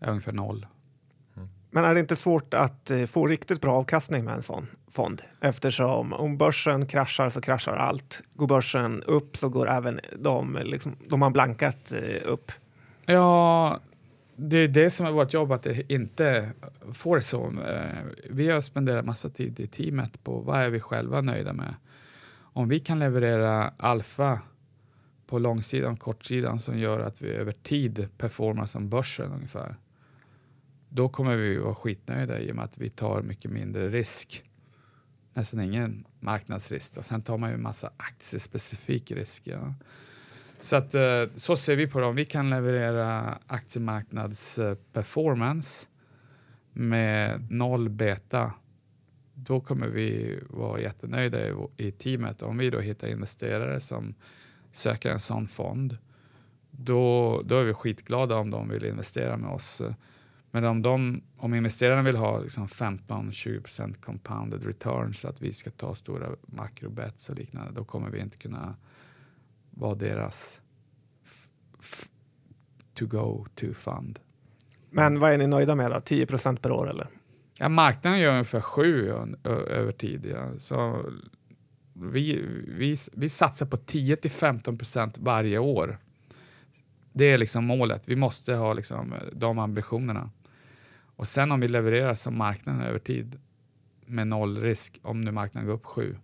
är 0.00 0.10
ungefär 0.10 0.32
noll. 0.32 0.66
Men 1.70 1.84
är 1.84 1.94
det 1.94 2.00
inte 2.00 2.16
svårt 2.16 2.54
att 2.54 2.90
eh, 2.90 3.06
få 3.06 3.26
riktigt 3.26 3.60
bra 3.60 3.74
avkastning 3.74 4.24
med 4.24 4.34
en 4.34 4.42
sån 4.42 4.66
fond? 4.88 5.22
Eftersom 5.40 6.12
om 6.12 6.38
börsen 6.38 6.86
kraschar 6.86 7.30
så 7.30 7.40
kraschar 7.40 7.76
allt. 7.76 8.22
Går 8.34 8.46
börsen 8.46 9.02
upp 9.02 9.36
så 9.36 9.48
går 9.48 9.70
även 9.70 10.00
de, 10.18 10.58
liksom, 10.64 10.96
de 11.08 11.22
har 11.22 11.30
blankat 11.30 11.92
eh, 11.92 12.30
upp. 12.32 12.52
Ja, 13.06 13.80
det 14.36 14.56
är 14.56 14.68
det 14.68 14.90
som 14.90 15.06
är 15.06 15.10
vårt 15.10 15.32
jobb, 15.32 15.52
att 15.52 15.62
det 15.62 15.92
inte 15.92 16.50
får 16.92 17.20
så. 17.20 17.44
Eh, 17.46 17.84
vi 18.30 18.50
har 18.50 18.60
spenderat 18.60 19.04
massa 19.04 19.30
tid 19.30 19.60
i 19.60 19.66
teamet 19.66 20.24
på 20.24 20.40
vad 20.40 20.60
är 20.60 20.70
vi 20.70 20.80
själva 20.80 21.20
nöjda 21.20 21.52
med. 21.52 21.74
Om 22.52 22.68
vi 22.68 22.78
kan 22.78 22.98
leverera 22.98 23.72
alfa 23.76 24.40
på 25.26 25.38
långsidan 25.38 25.92
och 25.92 26.00
kortsidan 26.00 26.58
som 26.58 26.78
gör 26.78 27.00
att 27.00 27.22
vi 27.22 27.30
över 27.30 27.52
tid 27.52 28.08
performar 28.18 28.64
som 28.64 28.88
börsen 28.88 29.32
ungefär 29.32 29.76
då 30.90 31.08
kommer 31.08 31.36
vi 31.36 31.56
vara 31.56 31.74
skitnöjda 31.74 32.40
i 32.40 32.52
och 32.52 32.56
med 32.56 32.64
att 32.64 32.78
vi 32.78 32.90
tar 32.90 33.22
mycket 33.22 33.50
mindre 33.50 33.88
risk. 33.88 34.44
Nästan 35.34 35.60
ingen 35.60 36.04
marknadsrisk. 36.20 36.96
Och 36.96 37.04
sen 37.04 37.22
tar 37.22 37.38
man 37.38 37.50
ju 37.50 37.54
en 37.54 37.62
massa 37.62 37.90
aktiespecifik 37.96 39.10
risk. 39.10 39.42
Ja. 39.46 39.74
Så, 40.60 40.76
att, 40.76 40.94
eh, 40.94 41.24
så 41.36 41.56
ser 41.56 41.76
vi 41.76 41.86
på 41.86 42.00
det. 42.00 42.06
Om 42.06 42.16
vi 42.16 42.24
kan 42.24 42.50
leverera 42.50 43.38
aktiemarknadsperformance 43.46 45.86
med 46.72 47.50
noll 47.50 47.88
beta 47.88 48.52
då 49.34 49.60
kommer 49.60 49.86
vi 49.86 50.38
vara 50.48 50.80
jättenöjda 50.80 51.38
i, 51.76 51.90
teamet. 51.90 52.42
Om 52.42 52.58
vi 52.58 52.70
då 52.70 52.80
hittar 52.80 53.08
investerare 53.08 53.80
som 53.80 54.14
söker 54.72 55.10
en 55.10 55.20
sån 55.20 55.48
fond 55.48 55.98
då, 56.70 57.42
då 57.44 57.58
är 57.58 57.64
vi 57.64 57.74
skitglada 57.74 58.36
om 58.36 58.50
de 58.50 58.68
vill 58.68 58.84
investera 58.84 59.36
med 59.36 59.50
oss. 59.50 59.82
Men 60.50 60.64
om, 60.64 60.82
de, 60.82 61.22
om 61.36 61.54
investerarna 61.54 62.02
vill 62.02 62.16
ha 62.16 62.40
liksom 62.40 62.66
15-20% 62.66 64.00
compounded 64.00 64.64
return 64.64 65.14
så 65.14 65.28
att 65.28 65.42
vi 65.42 65.52
ska 65.52 65.70
ta 65.70 65.94
stora 65.94 66.28
makrobets 66.42 67.28
och 67.28 67.36
liknande, 67.36 67.72
då 67.72 67.84
kommer 67.84 68.10
vi 68.10 68.20
inte 68.20 68.36
kunna 68.36 68.76
vara 69.70 69.94
deras 69.94 70.60
to 72.94 73.06
go 73.06 73.46
to 73.54 73.72
fund. 73.74 74.18
Men 74.90 75.20
vad 75.20 75.32
är 75.32 75.38
ni 75.38 75.46
nöjda 75.46 75.74
med 75.74 75.90
då? 75.90 75.96
10% 75.96 76.56
per 76.56 76.72
år 76.72 76.90
eller? 76.90 77.06
Ja, 77.58 77.68
marknaden 77.68 78.18
gör 78.18 78.32
ungefär 78.32 78.60
7 78.60 79.12
över 79.44 79.92
tid. 79.92 80.26
Ja. 80.32 80.58
Så 80.58 81.04
vi, 81.92 82.44
vi, 82.68 82.96
vi 83.12 83.28
satsar 83.28 83.66
på 83.66 83.76
10 83.76 84.16
15% 84.16 85.14
varje 85.16 85.58
år. 85.58 85.98
Det 87.12 87.24
är 87.24 87.38
liksom 87.38 87.64
målet. 87.64 88.08
Vi 88.08 88.16
måste 88.16 88.54
ha 88.54 88.72
liksom 88.72 89.14
de 89.32 89.58
ambitionerna. 89.58 90.30
Och 91.20 91.28
sen 91.28 91.52
om 91.52 91.60
vi 91.60 91.68
levererar 91.68 92.14
som 92.14 92.38
marknaden 92.38 92.82
över 92.82 92.98
tid 92.98 93.40
med 94.06 94.26
noll 94.26 94.60
risk, 94.60 95.00
om 95.02 95.20
nu 95.20 95.30
marknaden 95.30 95.66
går 95.66 95.74
upp 95.74 95.86
sju, 95.86 96.16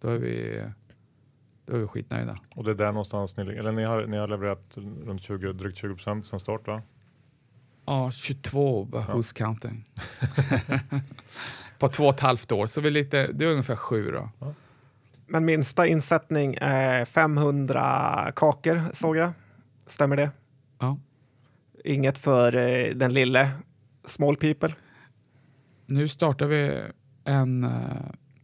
då 0.00 0.08
är 0.08 0.18
vi, 0.18 0.64
då 1.66 1.76
är 1.76 1.78
vi 1.78 1.86
skitnöjda. 1.86 2.38
Och 2.54 2.64
det 2.64 2.70
är 2.70 2.74
där 2.74 2.86
någonstans 2.86 3.36
ni 3.36 3.42
eller 3.42 3.72
ni 3.72 3.84
har, 3.84 4.06
ni 4.06 4.16
har 4.16 4.28
levererat 4.28 4.78
runt 5.04 5.22
20, 5.22 5.52
drygt 5.52 5.78
20 5.78 5.94
procent 5.94 6.26
sedan 6.26 6.40
start 6.40 6.66
va? 6.66 6.82
Ja, 7.84 8.10
22, 8.10 8.88
ja. 8.92 8.98
who's 8.98 9.36
counting? 9.38 9.84
På 11.78 11.88
två 11.88 12.04
och 12.04 12.14
ett 12.14 12.20
halvt 12.20 12.52
år, 12.52 12.66
så 12.66 12.80
vi 12.80 12.90
lite, 12.90 13.26
det 13.32 13.44
är 13.44 13.50
ungefär 13.50 13.76
sju 13.76 14.10
då. 14.10 14.30
Ja. 14.38 14.54
Men 15.26 15.44
minsta 15.44 15.86
insättning 15.86 16.56
är 16.60 17.04
500 17.04 18.32
kakor 18.36 18.80
såg 18.92 19.16
jag. 19.16 19.32
Stämmer 19.86 20.16
det? 20.16 20.30
Ja. 20.78 20.98
Inget 21.84 22.18
för 22.18 22.56
eh, 22.56 22.94
den 22.94 23.12
lille 23.14 23.50
Small 24.04 24.36
people? 24.36 24.74
Nu 25.86 26.08
startar 26.08 26.46
vi 26.46 26.82
en... 27.24 27.64
eh, 27.64 27.70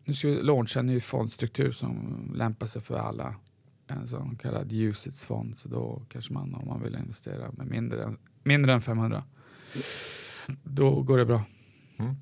Nu 0.05 0.15
ska 0.15 0.29
vi 0.29 0.41
launcha 0.41 0.81
en 0.81 0.87
ny 0.87 1.01
fondstruktur 1.01 1.73
som 1.73 2.25
lämpar 2.35 2.67
sig 2.67 2.83
för 2.83 2.99
alla. 2.99 3.35
En 3.87 4.07
sån 4.09 4.37
kallad 4.37 4.73
UCITS-fond. 4.73 5.59
Så 5.59 5.69
då 5.69 6.03
kanske 6.09 6.33
man, 6.33 6.55
om 6.55 6.69
man 6.69 6.83
vill 6.83 6.95
investera 6.95 7.51
med 7.53 7.67
mindre 7.67 8.05
än, 8.05 8.19
mindre 8.45 8.73
än 8.75 8.81
500, 8.81 9.25
då 10.63 11.03
går 11.03 11.19
det 11.19 11.25
bra. 11.27 11.45
Mm. 11.99 12.15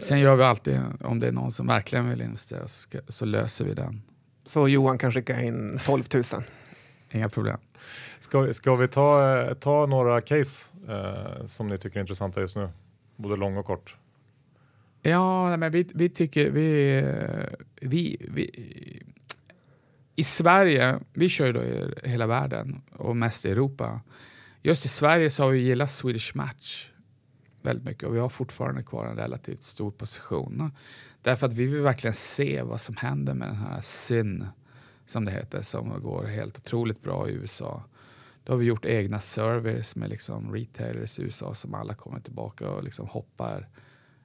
Sen 0.00 0.20
gör 0.20 0.36
vi 0.36 0.42
alltid, 0.42 0.80
om 1.00 1.20
det 1.20 1.28
är 1.28 1.32
någon 1.32 1.52
som 1.52 1.66
verkligen 1.66 2.08
vill 2.08 2.20
investera, 2.22 2.62
så, 2.62 2.68
ska, 2.68 2.98
så 3.08 3.24
löser 3.24 3.64
vi 3.64 3.74
den. 3.74 4.02
Så 4.44 4.68
Johan 4.68 4.98
kan 4.98 5.12
skicka 5.12 5.42
in 5.42 5.78
12 5.84 6.04
000. 6.14 6.22
Inga 7.10 7.28
problem. 7.28 7.58
Ska, 8.18 8.40
vi- 8.40 8.54
ska 8.54 8.76
vi 8.76 8.88
ta, 8.88 9.38
eh, 9.40 9.54
ta 9.54 9.86
några 9.86 10.20
case 10.20 10.70
eh, 10.88 11.44
som 11.44 11.68
ni 11.68 11.78
tycker 11.78 11.96
är 11.96 12.00
intressanta 12.00 12.40
just 12.40 12.56
nu? 12.56 12.68
Både 13.16 13.36
lång 13.36 13.56
och 13.56 13.66
kort. 13.66 13.96
Ja, 15.02 15.56
men 15.56 15.72
vi, 15.72 15.86
vi 15.94 16.08
tycker... 16.08 16.50
Vi, 16.50 17.02
vi, 17.80 18.16
vi, 18.20 18.50
I 20.14 20.24
Sverige, 20.24 21.00
vi 21.12 21.28
kör 21.28 21.46
ju 21.46 21.52
då 21.52 21.62
i 21.62 21.94
hela 22.02 22.26
världen 22.26 22.82
och 22.92 23.16
mest 23.16 23.44
i 23.44 23.50
Europa. 23.50 24.00
Just 24.62 24.84
i 24.84 24.88
Sverige 24.88 25.30
så 25.30 25.42
har 25.42 25.50
vi 25.50 25.58
gillat 25.58 25.90
Swedish 25.90 26.36
Match 26.36 26.90
väldigt 27.62 27.84
mycket 27.84 28.02
och 28.02 28.14
vi 28.14 28.18
har 28.18 28.28
fortfarande 28.28 28.82
kvar 28.82 29.06
en 29.06 29.16
relativt 29.16 29.62
stor 29.62 29.90
position. 29.90 30.72
Därför 31.22 31.46
att 31.46 31.52
vi 31.52 31.66
vill 31.66 31.82
verkligen 31.82 32.14
se 32.14 32.62
vad 32.62 32.80
som 32.80 32.96
händer 32.96 33.34
med 33.34 33.48
den 33.48 33.56
här 33.56 33.80
SYN, 33.80 34.46
som 35.06 35.24
det 35.24 35.30
heter, 35.30 35.62
som 35.62 36.02
går 36.02 36.24
helt 36.24 36.58
otroligt 36.58 37.02
bra 37.02 37.28
i 37.28 37.32
USA. 37.32 37.82
Då 38.48 38.54
har 38.54 38.58
vi 38.58 38.64
gjort 38.64 38.84
egna 38.84 39.20
service 39.20 39.96
med 39.96 40.10
liksom 40.10 40.54
retailers 40.54 41.18
i 41.18 41.22
USA 41.22 41.54
som 41.54 41.74
alla 41.74 41.94
kommer 41.94 42.20
tillbaka 42.20 42.70
och 42.70 42.84
liksom 42.84 43.06
hoppar 43.06 43.68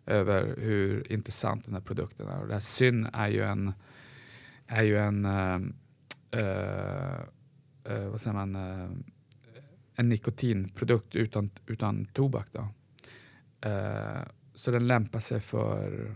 över 0.05 0.55
hur 0.57 1.11
intressant 1.11 1.65
den 1.65 1.73
här 1.73 1.81
produkten 1.81 2.27
är. 2.27 2.41
Och 2.41 2.47
det 2.47 2.53
här 2.53 2.61
Syn 2.61 3.05
är 3.13 3.27
ju 3.27 3.43
en, 3.43 3.73
är 4.67 4.83
ju 4.83 4.97
en 4.97 5.25
uh, 5.25 5.61
uh, 7.91 8.09
vad 8.09 8.21
säger 8.21 8.33
man, 8.33 8.55
en 9.95 10.09
nikotinprodukt 10.09 11.15
utan, 11.15 11.49
utan 11.67 12.05
tobak. 12.05 12.47
Då. 12.51 12.67
Så 14.53 14.71
den 14.71 14.87
lämpar 14.87 15.19
sig 15.19 15.39
för 15.39 16.15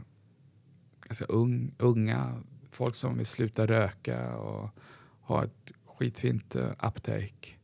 ganska 1.02 1.26
ung, 1.26 1.76
unga, 1.78 2.44
folk 2.72 2.96
som 2.96 3.18
vill 3.18 3.26
sluta 3.26 3.68
röka 3.68 4.36
och 4.36 4.70
ha 5.22 5.44
ett 5.44 5.72
skitfint 5.86 6.56
uh, 6.56 6.70
uptake. 6.72 7.57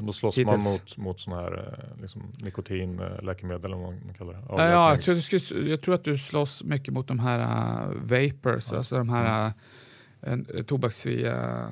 Men 0.00 0.06
då 0.06 0.12
slåss 0.12 0.38
Hittills. 0.38 0.64
man 0.64 0.72
mot, 0.72 0.96
mot 0.96 1.20
sådana 1.20 1.42
här 1.42 1.78
eh, 1.96 2.02
liksom, 2.02 2.32
nikotinläkemedel 2.42 3.64
eller 3.64 3.76
vad 3.76 3.94
man 3.94 4.14
kallar 4.14 4.32
det. 4.32 4.42
Ja, 4.48 4.68
ja, 4.68 4.90
jag, 4.90 5.02
tror, 5.02 5.14
skulle, 5.14 5.70
jag 5.70 5.80
tror 5.80 5.94
att 5.94 6.04
du 6.04 6.18
slåss 6.18 6.64
mycket 6.64 6.94
mot 6.94 7.08
de 7.08 7.18
här 7.18 7.38
uh, 7.38 7.94
vapors, 8.02 8.72
Ja, 8.72 8.78
alltså 8.78 8.96
de 8.96 9.08
här 9.08 9.52
uh, 10.26 10.62
tobaksfria 10.62 11.68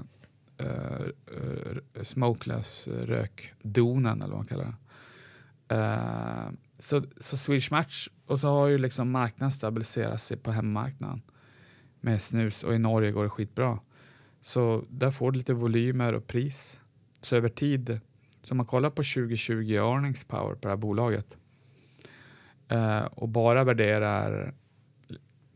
uh, 0.62 0.66
uh, 0.66 2.02
smokeless 2.02 2.88
rökdonen 2.88 4.22
eller 4.22 4.34
vad 4.34 4.38
man 4.38 4.46
kallar 4.46 4.64
det. 4.64 5.74
Uh, 5.74 6.52
så, 6.78 7.02
så 7.18 7.36
Swedish 7.36 7.72
Match, 7.72 8.08
och 8.26 8.40
så 8.40 8.48
har 8.48 8.66
ju 8.66 8.78
liksom 8.78 9.10
marknaden 9.10 9.52
stabiliserat 9.52 10.20
sig 10.20 10.36
på 10.36 10.50
hemmamarknaden 10.50 11.22
med 12.00 12.22
snus 12.22 12.64
och 12.64 12.74
i 12.74 12.78
Norge 12.78 13.10
går 13.10 13.22
det 13.22 13.30
skitbra. 13.30 13.78
Så 14.40 14.84
där 14.88 15.10
får 15.10 15.32
du 15.32 15.38
lite 15.38 15.54
volymer 15.54 16.12
och 16.12 16.26
pris. 16.26 16.80
Så 17.20 17.36
över 17.36 17.48
tid, 17.48 18.00
så 18.42 18.52
om 18.52 18.56
man 18.56 18.66
kollar 18.66 18.90
på 18.90 18.96
2020 19.02 19.72
earnings 19.74 20.24
power 20.24 20.54
på 20.54 20.60
det 20.62 20.68
här 20.68 20.76
bolaget 20.76 21.36
eh, 22.68 23.04
och 23.04 23.28
bara 23.28 23.64
värderar 23.64 24.54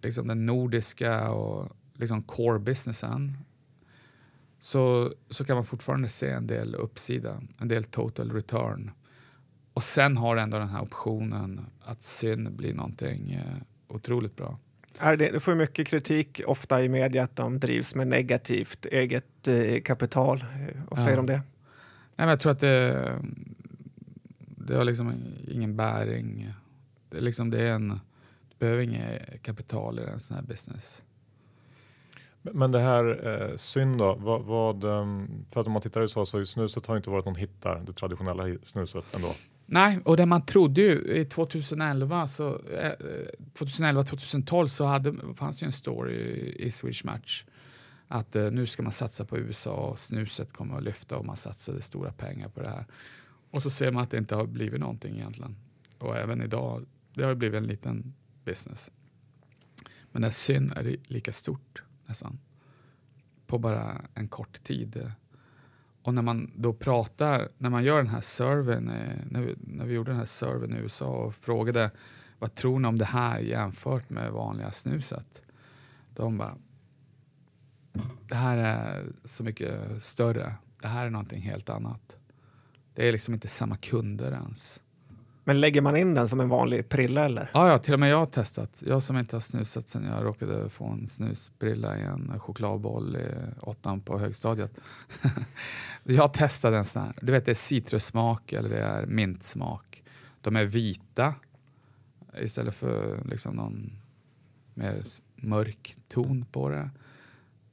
liksom 0.02 0.28
den 0.28 0.46
nordiska 0.46 1.30
och 1.30 1.76
liksom 1.94 2.22
core 2.22 2.58
businessen 2.58 3.36
så, 4.60 5.12
så 5.30 5.44
kan 5.44 5.56
man 5.56 5.64
fortfarande 5.64 6.08
se 6.08 6.30
en 6.30 6.46
del 6.46 6.74
uppsida, 6.74 7.42
en 7.58 7.68
del 7.68 7.84
total 7.84 8.32
return. 8.32 8.90
Och 9.74 9.82
sen 9.82 10.16
har 10.16 10.36
ändå 10.36 10.58
den 10.58 10.68
här 10.68 10.82
optionen 10.82 11.60
att 11.84 12.02
syn 12.02 12.56
blir 12.56 12.74
någonting 12.74 13.32
eh, 13.32 13.62
otroligt 13.88 14.36
bra. 14.36 14.58
Du 15.18 15.40
får 15.40 15.54
mycket 15.54 15.86
kritik 15.86 16.40
ofta 16.46 16.82
i 16.84 16.88
media 16.88 17.22
att 17.24 17.36
de 17.36 17.58
drivs 17.58 17.94
med 17.94 18.08
negativt 18.08 18.86
eget 18.86 19.48
eh, 19.48 19.80
kapital. 19.82 20.38
Eh, 20.40 20.76
Vad 20.90 20.98
säger 20.98 21.10
Ja. 21.10 21.14
du 21.16 21.20
om 21.20 21.26
det? 21.26 21.40
Nej, 22.22 22.26
men 22.26 22.30
jag 22.30 22.40
tror 22.40 22.52
att 22.52 22.60
det, 22.60 23.18
det 24.38 24.76
har 24.76 24.84
liksom 24.84 25.14
ingen 25.48 25.76
bäring. 25.76 26.48
Det 27.10 27.16
är, 27.16 27.20
liksom, 27.20 27.50
det 27.50 27.62
är 27.62 27.72
en, 27.72 27.88
du 28.48 28.56
behöver 28.58 28.82
inget 28.82 29.42
kapital 29.42 29.98
i 29.98 30.02
en 30.02 30.20
sån 30.20 30.36
här 30.36 30.44
business. 30.44 31.02
Men 32.42 32.72
det 32.72 32.80
här 32.80 33.26
eh, 33.26 33.56
synd 33.56 33.98
då, 33.98 34.14
vad, 34.14 34.42
vad, 34.42 34.84
ehm, 34.84 35.44
för 35.48 35.60
att 35.60 35.66
om 35.66 35.72
man 35.72 35.82
tittar 35.82 36.00
i 36.00 36.02
USA 36.02 36.24
så 36.24 36.46
snuset 36.46 36.86
har 36.86 36.96
inte 36.96 37.10
varit 37.10 37.24
någon 37.24 37.34
hit 37.34 37.62
där, 37.62 37.82
det 37.86 37.92
traditionella 37.92 38.56
snuset 38.62 39.14
ändå. 39.14 39.28
Nej, 39.66 39.98
och 40.04 40.16
det 40.16 40.26
man 40.26 40.46
trodde 40.46 40.80
ju 40.80 41.14
i 41.16 41.24
2011, 41.24 42.26
så, 42.26 42.48
eh, 42.48 42.92
2011-2012 43.58 44.66
så 44.66 44.84
hade, 44.84 45.14
fanns 45.34 45.62
ju 45.62 45.64
en 45.64 45.72
story 45.72 46.16
i 46.58 46.70
Swedish 46.70 47.04
Match 47.04 47.44
att 48.12 48.36
eh, 48.36 48.50
nu 48.50 48.66
ska 48.66 48.82
man 48.82 48.92
satsa 48.92 49.24
på 49.24 49.38
USA 49.38 49.74
och 49.74 49.98
snuset 49.98 50.52
kommer 50.52 50.76
att 50.76 50.82
lyfta 50.82 51.16
och 51.16 51.24
man 51.24 51.36
satsade 51.36 51.82
stora 51.82 52.12
pengar 52.12 52.48
på 52.48 52.62
det 52.62 52.68
här. 52.68 52.86
Och 53.50 53.62
så 53.62 53.70
ser 53.70 53.90
man 53.90 54.02
att 54.02 54.10
det 54.10 54.18
inte 54.18 54.34
har 54.34 54.46
blivit 54.46 54.80
någonting 54.80 55.14
egentligen. 55.14 55.56
Och 55.98 56.16
även 56.16 56.42
idag, 56.42 56.86
det 57.14 57.22
har 57.22 57.30
ju 57.30 57.34
blivit 57.34 57.58
en 57.58 57.66
liten 57.66 58.14
business. 58.44 58.90
Men 60.10 60.22
det 60.22 60.28
är 60.28 60.32
synd 60.32 60.72
är 60.76 60.96
lika 61.06 61.32
stort 61.32 61.82
nästan. 62.06 62.38
På 63.46 63.58
bara 63.58 64.04
en 64.14 64.28
kort 64.28 64.62
tid. 64.62 65.12
Och 66.02 66.14
när 66.14 66.22
man 66.22 66.52
då 66.56 66.72
pratar, 66.72 67.48
när 67.58 67.70
man 67.70 67.84
gör 67.84 67.96
den 67.96 68.08
här 68.08 68.20
serven, 68.20 68.90
eh, 68.90 69.18
när 69.30 69.40
vi, 69.40 69.54
när 69.60 69.86
vi 69.86 69.94
gjorde 69.94 70.10
den 70.10 70.18
här 70.18 70.26
serven 70.26 70.72
i 70.72 70.76
USA 70.76 71.06
och 71.06 71.34
frågade 71.34 71.90
vad 72.38 72.54
tror 72.54 72.78
ni 72.78 72.88
om 72.88 72.98
det 72.98 73.04
här 73.04 73.38
jämfört 73.38 74.10
med 74.10 74.32
vanliga 74.32 74.70
snuset? 74.70 75.42
De 76.14 76.38
bara, 76.38 76.56
det 78.28 78.34
här 78.34 78.56
är 78.56 79.04
så 79.24 79.44
mycket 79.44 80.04
större. 80.04 80.54
Det 80.82 80.88
här 80.88 81.06
är 81.06 81.10
någonting 81.10 81.42
helt 81.42 81.68
annat. 81.68 82.16
Det 82.94 83.08
är 83.08 83.12
liksom 83.12 83.34
inte 83.34 83.48
samma 83.48 83.76
kunder 83.76 84.32
ens. 84.32 84.80
Men 85.44 85.60
lägger 85.60 85.80
man 85.80 85.96
in 85.96 86.14
den 86.14 86.28
som 86.28 86.40
en 86.40 86.48
vanlig 86.48 86.88
prilla 86.88 87.24
eller? 87.24 87.50
Ja, 87.54 87.68
ja, 87.68 87.78
till 87.78 87.94
och 87.94 88.00
med 88.00 88.10
jag 88.10 88.18
har 88.18 88.26
testat. 88.26 88.82
Jag 88.86 89.02
som 89.02 89.18
inte 89.18 89.36
har 89.36 89.40
snusat 89.40 89.88
sen 89.88 90.04
jag 90.04 90.24
råkade 90.24 90.68
få 90.68 90.86
en 90.86 91.08
snusbrilla 91.08 91.98
i 91.98 92.02
en 92.02 92.40
chokladboll 92.40 93.16
i 93.16 93.28
åttan 93.60 94.00
på 94.00 94.18
högstadiet. 94.18 94.80
jag 96.04 96.32
testade 96.32 96.76
en 96.76 96.84
sån 96.84 97.02
här. 97.02 97.12
Du 97.20 97.32
vet, 97.32 97.44
det 97.44 97.52
är 97.52 97.54
citrussmak 97.54 98.52
eller 98.52 98.68
det 98.68 98.82
är 98.82 99.06
mintsmak. 99.06 100.02
De 100.40 100.56
är 100.56 100.64
vita 100.64 101.34
istället 102.40 102.74
för 102.74 103.22
liksom 103.24 103.56
någon 103.56 103.92
mer 104.74 105.02
mörk 105.36 105.96
ton 106.08 106.44
på 106.52 106.68
det. 106.68 106.90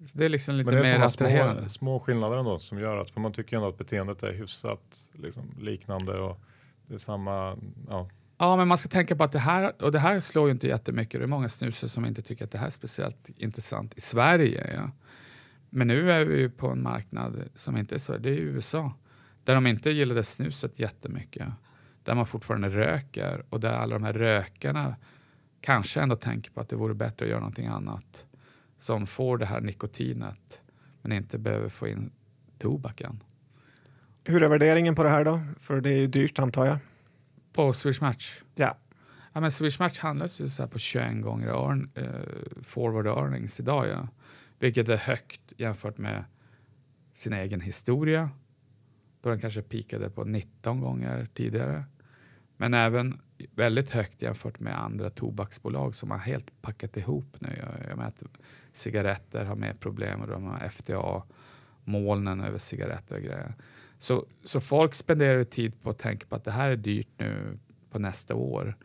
Så 0.09 0.17
det 0.17 0.25
är 0.25 0.29
liksom 0.29 0.55
lite 0.55 0.71
Men 0.71 0.81
det 0.81 0.89
är 0.89 0.99
mer 0.99 1.07
små, 1.07 1.69
små 1.69 1.99
skillnader 1.99 2.37
ändå 2.37 2.59
som 2.59 2.79
gör 2.79 2.97
att, 2.97 3.09
för 3.09 3.21
man 3.21 3.33
tycker 3.33 3.55
ju 3.55 3.57
ändå 3.57 3.69
att 3.69 3.77
beteendet 3.77 4.23
är 4.23 4.33
hyfsat 4.33 4.81
liksom, 5.13 5.55
liknande 5.59 6.13
och 6.13 6.39
det 6.87 6.93
är 6.93 6.97
samma, 6.97 7.57
ja. 7.89 8.09
Ja, 8.37 8.55
men 8.55 8.67
man 8.67 8.77
ska 8.77 8.89
tänka 8.89 9.15
på 9.15 9.23
att 9.23 9.31
det 9.31 9.39
här, 9.39 9.83
och 9.83 9.91
det 9.91 9.99
här 9.99 10.19
slår 10.19 10.47
ju 10.47 10.51
inte 10.51 10.67
jättemycket. 10.67 11.19
Det 11.19 11.25
är 11.25 11.27
många 11.27 11.49
snusare 11.49 11.89
som 11.89 12.05
inte 12.05 12.21
tycker 12.21 12.45
att 12.45 12.51
det 12.51 12.57
här 12.57 12.65
är 12.65 12.71
speciellt 12.71 13.29
intressant 13.37 13.97
i 13.97 14.01
Sverige. 14.01 14.73
Ja. 14.75 14.91
Men 15.69 15.87
nu 15.87 16.11
är 16.11 16.25
vi 16.25 16.39
ju 16.39 16.49
på 16.49 16.67
en 16.67 16.83
marknad 16.83 17.43
som 17.55 17.77
inte 17.77 17.95
är 17.95 17.99
Sverige, 17.99 18.19
det 18.19 18.29
är 18.29 18.33
USA. 18.33 18.93
Där 19.43 19.55
de 19.55 19.67
inte 19.67 19.89
gillade 19.89 20.23
snuset 20.23 20.79
jättemycket. 20.79 21.47
Där 22.03 22.15
man 22.15 22.25
fortfarande 22.25 22.69
röker 22.69 23.43
och 23.49 23.59
där 23.59 23.73
alla 23.73 23.93
de 23.95 24.03
här 24.03 24.13
rökarna 24.13 24.95
kanske 25.61 26.01
ändå 26.01 26.15
tänker 26.15 26.51
på 26.51 26.61
att 26.61 26.69
det 26.69 26.75
vore 26.75 26.93
bättre 26.93 27.25
att 27.25 27.29
göra 27.29 27.39
någonting 27.39 27.67
annat. 27.67 28.25
Som 28.79 29.07
får 29.07 29.37
det 29.37 29.45
här 29.45 29.61
nikotinet 29.61 30.61
men 31.01 31.11
inte 31.11 31.39
behöver 31.39 31.69
få 31.69 31.87
in 31.87 32.11
tobaken. 32.59 33.23
Hur 34.23 34.43
är 34.43 34.47
värderingen 34.47 34.95
på 34.95 35.03
det 35.03 35.09
här 35.09 35.25
då? 35.25 35.41
För 35.57 35.81
det 35.81 35.89
är 35.89 35.97
ju 35.97 36.07
dyrt 36.07 36.39
antar 36.39 36.65
jag. 36.65 36.77
På 37.53 37.73
Swedish 37.73 38.01
Match 38.01 38.41
Ja. 38.55 38.77
Ja, 39.33 39.41
men 39.41 39.51
Swedish 39.51 39.79
Match 39.79 39.99
handlas 39.99 40.41
ju 40.41 40.49
så 40.49 40.63
här 40.63 40.69
på 40.69 40.79
21 40.79 41.21
gånger 41.21 41.47
earn, 41.47 41.91
eh, 41.95 42.61
forward 42.61 43.07
earnings 43.07 43.59
idag. 43.59 43.87
Ja. 43.87 44.07
Vilket 44.59 44.89
är 44.89 44.97
högt 44.97 45.53
jämfört 45.57 45.97
med 45.97 46.23
sin 47.13 47.33
egen 47.33 47.61
historia. 47.61 48.29
Då 49.21 49.29
den 49.29 49.39
kanske 49.39 49.61
pikade 49.61 50.09
på 50.09 50.23
19 50.23 50.81
gånger 50.81 51.27
tidigare. 51.33 51.83
Men 52.57 52.73
även 52.73 53.19
väldigt 53.55 53.89
högt 53.89 54.21
jämfört 54.21 54.59
med 54.59 54.79
andra 54.79 55.09
tobaksbolag 55.09 55.95
som 55.95 56.11
har 56.11 56.17
helt 56.17 56.61
packat 56.61 56.97
ihop 56.97 57.35
nu. 57.39 57.49
Jag, 57.57 57.89
jag 57.89 57.97
mäter 57.97 58.27
cigaretter 58.73 59.45
har 59.45 59.55
mer 59.55 59.73
problem 59.73 60.21
och 60.21 60.27
de 60.27 60.43
har 60.43 60.69
FDA, 60.69 61.23
molnen 61.83 62.41
över 62.41 62.57
cigaretter 62.57 63.15
och 63.15 63.21
grejer. 63.21 63.53
Så, 63.97 64.25
så 64.43 64.61
folk 64.61 64.93
spenderar 64.95 65.37
ju 65.37 65.43
tid 65.43 65.81
på 65.81 65.89
att 65.89 65.97
tänka 65.97 66.27
på 66.27 66.35
att 66.35 66.43
det 66.43 66.51
här 66.51 66.69
är 66.69 66.75
dyrt 66.75 67.09
nu 67.17 67.59
på 67.91 67.99
nästa 67.99 68.35
år. 68.35 68.77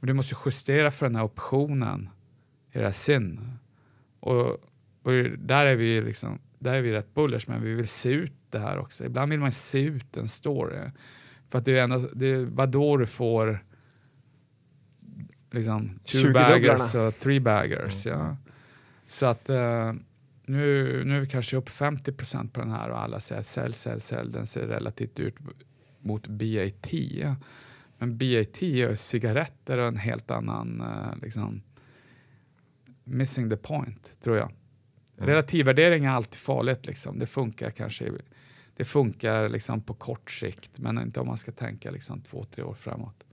Men 0.00 0.06
du 0.06 0.12
måste 0.12 0.36
justera 0.44 0.90
för 0.90 1.06
den 1.06 1.16
här 1.16 1.24
optionen 1.24 2.08
i 2.72 2.78
det 2.78 2.84
här 2.84 2.92
sin. 2.92 3.58
Och, 4.20 4.50
och 5.02 5.12
där 5.38 5.66
är 5.66 5.76
vi 5.76 6.00
liksom, 6.00 6.38
där 6.58 6.74
är 6.74 6.82
vi 6.82 6.92
rätt 6.92 7.14
bullers. 7.14 7.46
men 7.46 7.62
vi 7.62 7.74
vill 7.74 7.88
se 7.88 8.10
ut 8.10 8.32
det 8.50 8.58
här 8.58 8.78
också. 8.78 9.04
Ibland 9.04 9.30
vill 9.30 9.40
man 9.40 9.52
se 9.52 9.80
ut 9.80 10.16
en 10.16 10.28
story. 10.28 10.78
För 11.48 11.58
att 11.58 11.64
det 11.64 11.78
är, 11.78 11.84
ändå, 11.84 12.08
det 12.14 12.26
är 12.26 12.46
bara 12.46 12.66
då 12.66 12.96
du 12.96 13.06
får 13.06 13.64
liksom 15.54 15.98
two 16.04 16.32
baggers 16.32 16.94
och 16.94 17.14
three 17.14 17.40
baggers. 17.40 18.06
Mm. 18.06 18.18
Ja. 18.18 18.36
Så 19.08 19.26
att 19.26 19.50
uh, 19.50 19.92
nu, 20.46 21.02
nu 21.04 21.16
är 21.16 21.20
vi 21.20 21.26
kanske 21.26 21.56
upp 21.56 21.68
50% 21.68 22.50
på 22.50 22.60
den 22.60 22.70
här 22.70 22.90
och 22.90 23.00
alla 23.00 23.20
säger 23.20 23.42
sälj, 23.42 23.74
sälj, 23.74 24.00
sälj. 24.00 24.32
Den 24.32 24.46
ser 24.46 24.66
relativt 24.66 25.18
ut 25.18 25.34
mot 26.00 26.26
BAT. 26.26 26.92
Men 27.98 28.18
BAT 28.18 28.62
och 28.90 28.98
cigaretter 28.98 29.78
och 29.78 29.88
en 29.88 29.96
helt 29.96 30.30
annan 30.30 30.80
uh, 30.80 31.22
liksom, 31.22 31.62
missing 33.04 33.50
the 33.50 33.56
point, 33.56 34.20
tror 34.22 34.36
jag. 34.36 34.52
Mm. 35.16 35.28
Relativvärdering 35.28 36.04
är 36.04 36.10
alltid 36.10 36.38
farligt. 36.38 36.86
Liksom. 36.86 37.18
Det 37.18 37.26
funkar 37.26 37.70
kanske 37.70 38.10
det 38.76 38.84
funkar 38.84 39.48
liksom 39.48 39.80
på 39.80 39.94
kort 39.94 40.30
sikt, 40.30 40.78
men 40.78 40.98
inte 40.98 41.20
om 41.20 41.26
man 41.26 41.36
ska 41.36 41.52
tänka 41.52 41.90
liksom 41.90 42.20
två, 42.20 42.44
tre 42.44 42.64
år 42.64 42.74
framåt. 42.74 43.24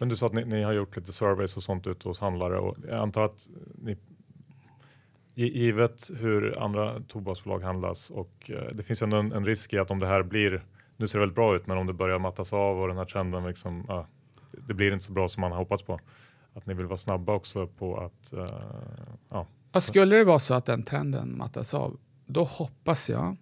Men 0.00 0.08
du 0.08 0.16
sa 0.16 0.26
att 0.26 0.32
ni, 0.32 0.44
ni 0.44 0.62
har 0.62 0.72
gjort 0.72 0.96
lite 0.96 1.12
surveys 1.12 1.56
och 1.56 1.62
sånt 1.62 1.86
ute 1.86 2.08
hos 2.08 2.20
handlare 2.20 2.58
och 2.58 2.76
jag 2.88 2.98
antar 2.98 3.22
att 3.22 3.48
ni 3.74 3.96
givet 5.34 6.10
hur 6.16 6.62
andra 6.62 7.00
tobaksbolag 7.00 7.62
handlas 7.62 8.10
och 8.10 8.50
eh, 8.50 8.74
det 8.74 8.82
finns 8.82 9.02
ändå 9.02 9.16
en, 9.16 9.32
en, 9.32 9.44
risk 9.44 9.72
i 9.72 9.78
att 9.78 9.90
om 9.90 9.98
det 9.98 10.06
här 10.06 10.22
blir, 10.22 10.64
nu 10.96 11.08
ser 11.08 11.18
det 11.18 11.22
väldigt 11.22 11.36
bra 11.36 11.56
ut, 11.56 11.66
men 11.66 11.78
om 11.78 11.86
det 11.86 11.92
börjar 11.92 12.18
mattas 12.18 12.52
av 12.52 12.80
och 12.80 12.88
den 12.88 12.96
här 12.96 13.04
trenden 13.04 13.46
liksom, 13.46 13.86
äh, 13.88 14.04
det 14.66 14.74
blir 14.74 14.92
inte 14.92 15.04
så 15.04 15.12
bra 15.12 15.28
som 15.28 15.40
man 15.40 15.52
har 15.52 15.58
hoppats 15.58 15.82
på. 15.82 16.00
Att 16.54 16.66
ni 16.66 16.74
vill 16.74 16.86
vara 16.86 16.96
snabba 16.96 17.32
också 17.34 17.66
på 17.66 17.96
att, 17.96 18.32
uh, 18.32 18.48
ja. 19.28 19.46
Skulle 19.80 20.16
det 20.16 20.24
vara 20.24 20.38
så 20.38 20.54
att 20.54 20.64
den 20.64 20.82
trenden 20.82 21.38
mattas 21.38 21.74
av, 21.74 21.96
då 22.26 22.44
hoppas 22.44 23.10
jag 23.10 23.36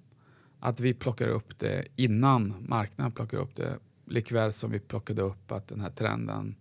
att 0.60 0.80
vi 0.80 0.94
plockar 0.94 1.28
upp 1.28 1.58
det 1.58 1.84
innan 1.96 2.54
marknaden 2.68 3.12
plockar 3.12 3.38
upp 3.38 3.56
det. 3.56 3.78
Likväl 4.12 4.52
som 4.52 4.70
vi 4.70 4.80
plockade 4.80 5.22
upp 5.22 5.52
att 5.52 5.68
den 5.68 5.80
här 5.80 5.90
trenden 5.90 6.56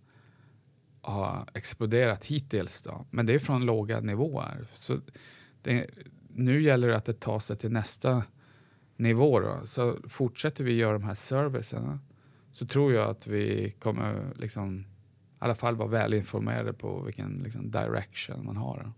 har 1.00 1.48
exploderat 1.54 2.24
hittills. 2.24 2.82
Då. 2.82 3.06
Men 3.10 3.26
det 3.26 3.34
är 3.34 3.38
från 3.38 3.66
låga 3.66 4.00
nivåer. 4.00 4.66
Så 4.72 4.96
det, 5.62 5.90
nu 6.28 6.62
gäller 6.62 6.88
det 6.88 6.96
att 6.96 7.04
det 7.04 7.20
tar 7.20 7.38
sig 7.38 7.56
till 7.56 7.72
nästa 7.72 8.22
nivå. 8.96 9.40
Då. 9.40 9.60
Så 9.64 9.96
fortsätter 10.08 10.64
vi 10.64 10.72
göra 10.72 10.92
de 10.92 11.04
här 11.04 11.14
servicerna 11.14 11.98
så 12.52 12.66
tror 12.66 12.92
jag 12.92 13.10
att 13.10 13.26
vi 13.26 13.74
kommer 13.78 14.32
liksom, 14.36 14.78
i 14.80 14.84
alla 15.38 15.54
fall 15.54 15.76
vara 15.76 15.88
välinformerade 15.88 16.72
på 16.72 17.02
vilken 17.02 17.40
liksom, 17.44 17.70
direction 17.70 18.46
man 18.46 18.56
har. 18.56 18.92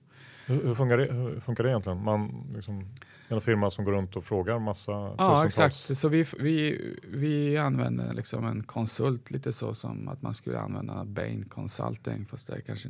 Hur, 0.46 0.66
hur, 0.66 0.74
funkar 0.74 0.98
det, 0.98 1.12
hur 1.12 1.40
funkar 1.40 1.64
det 1.64 1.70
egentligen? 1.70 2.04
Man 2.04 2.50
liksom 2.54 2.88
en 3.34 3.40
firma 3.40 3.70
som 3.70 3.84
går 3.84 3.92
runt 3.92 4.16
och 4.16 4.24
frågar 4.24 4.58
massa 4.58 4.92
Ja, 4.92 5.46
exakt. 5.46 5.96
Så 5.96 6.08
vi, 6.08 6.26
vi, 6.38 6.80
vi 7.02 7.56
använder 7.56 8.14
liksom 8.14 8.46
en 8.46 8.62
konsult 8.62 9.30
lite 9.30 9.52
så 9.52 9.74
som 9.74 10.08
att 10.08 10.22
man 10.22 10.34
skulle 10.34 10.58
använda 10.58 11.04
Bain 11.04 11.44
Consulting 11.44 12.26
fast 12.26 12.46
det 12.46 12.56
är 12.56 12.60
kanske 12.60 12.88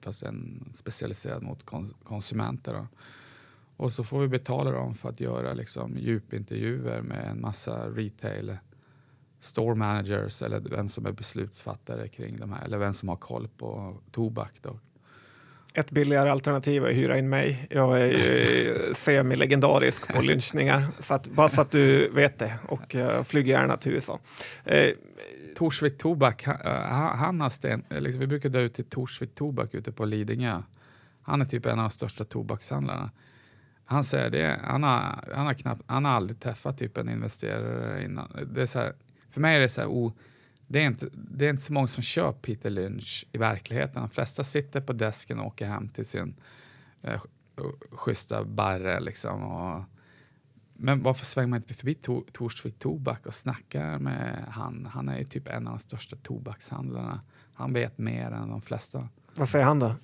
fast 0.00 0.22
en 0.22 0.70
specialiserad 0.74 1.42
mot 1.42 1.66
konsumenter. 2.04 2.72
Då. 2.72 2.86
Och 3.76 3.92
så 3.92 4.04
får 4.04 4.20
vi 4.20 4.28
betala 4.28 4.70
dem 4.70 4.94
för 4.94 5.08
att 5.08 5.20
göra 5.20 5.52
liksom 5.52 5.98
djupintervjuer 5.98 7.02
med 7.02 7.30
en 7.30 7.40
massa 7.40 7.90
retail 7.90 8.56
store 9.40 9.74
managers 9.74 10.42
eller 10.42 10.60
vem 10.60 10.88
som 10.88 11.06
är 11.06 11.12
beslutsfattare 11.12 12.08
kring 12.08 12.40
de 12.40 12.52
här 12.52 12.64
eller 12.64 12.78
vem 12.78 12.94
som 12.94 13.08
har 13.08 13.16
koll 13.16 13.48
på 13.48 13.96
tobak. 14.10 14.52
Då 14.62 14.78
ett 15.74 15.90
billigare 15.90 16.30
alternativ 16.30 16.84
är 16.84 16.90
att 16.90 16.96
hyra 16.96 17.18
in 17.18 17.28
mig. 17.28 17.66
Jag 17.70 18.00
är 18.00 18.06
ju 18.06 18.74
semi-legendarisk 18.94 20.12
på 20.12 20.22
lynchningar, 20.22 20.86
så 20.98 21.14
att, 21.14 21.26
bara 21.26 21.48
så 21.48 21.60
att 21.60 21.70
du 21.70 22.08
vet 22.08 22.38
det. 22.38 22.54
Och 22.68 22.96
flyger 23.24 23.52
gärna 23.52 23.76
till 23.76 23.92
USA. 23.92 24.20
Eh, 24.64 24.90
Torsvik 25.56 25.98
Tobak, 25.98 26.42
han, 26.42 26.56
eh, 26.64 27.16
han 27.16 27.40
har 27.40 27.50
sten, 27.50 27.84
liksom, 27.90 28.20
vi 28.20 28.26
brukar 28.26 28.48
dra 28.48 28.60
ut 28.60 28.74
till 28.74 28.84
Torsvik 28.84 29.34
Tobak 29.34 29.74
ute 29.74 29.92
på 29.92 30.04
Lidingö. 30.04 30.62
Han 31.22 31.40
är 31.40 31.44
typ 31.44 31.66
en 31.66 31.78
av 31.78 31.84
de 31.84 31.90
största 31.90 32.24
tobakshandlarna. 32.24 33.10
Han 33.84 34.04
säger 34.04 34.30
det, 34.30 34.60
han 34.64 34.82
har, 34.82 35.24
han 35.34 35.46
har, 35.46 35.54
knappt, 35.54 35.82
han 35.86 36.04
har 36.04 36.12
aldrig 36.12 36.40
träffat 36.40 36.78
typ 36.78 36.96
en 36.96 37.08
investerare 37.08 38.04
innan. 38.04 38.48
Det 38.54 38.62
är 38.62 38.66
så 38.66 38.78
här, 38.78 38.92
för 39.30 39.40
mig 39.40 39.56
är 39.56 39.60
det 39.60 39.68
så 39.68 39.80
här, 39.80 39.88
oh, 39.88 40.12
det 40.66 40.82
är, 40.82 40.86
inte, 40.86 41.08
det 41.12 41.46
är 41.46 41.50
inte 41.50 41.62
så 41.62 41.72
många 41.72 41.86
som 41.86 42.02
kör 42.02 42.32
Peter 42.32 42.70
Lynch 42.70 43.26
i 43.32 43.38
verkligheten. 43.38 44.02
De 44.02 44.08
flesta 44.08 44.44
sitter 44.44 44.80
på 44.80 44.92
desken 44.92 45.40
och 45.40 45.46
åker 45.46 45.66
hem 45.66 45.88
till 45.88 46.04
sin 46.04 46.34
eh, 47.02 47.20
schyssta 47.90 48.44
barre. 48.44 49.00
Liksom, 49.00 49.42
och, 49.42 49.82
men 50.74 51.02
varför 51.02 51.24
svänger 51.24 51.48
man 51.48 51.56
inte 51.56 51.74
förbi 51.74 51.94
to, 51.94 52.22
Torsvik 52.32 52.78
Tobak 52.78 53.26
och 53.26 53.34
snackar 53.34 53.98
med 53.98 54.44
han? 54.48 54.88
Han 54.92 55.08
är 55.08 55.18
ju 55.18 55.24
typ 55.24 55.48
en 55.48 55.66
av 55.66 55.72
de 55.72 55.78
största 55.78 56.16
tobakshandlarna. 56.16 57.20
Han 57.54 57.72
vet 57.72 57.98
mer 57.98 58.30
än 58.30 58.48
de 58.48 58.62
flesta. 58.62 59.08
Vad 59.36 59.48
säger 59.48 59.64
han 59.64 59.78
då? 59.78 59.94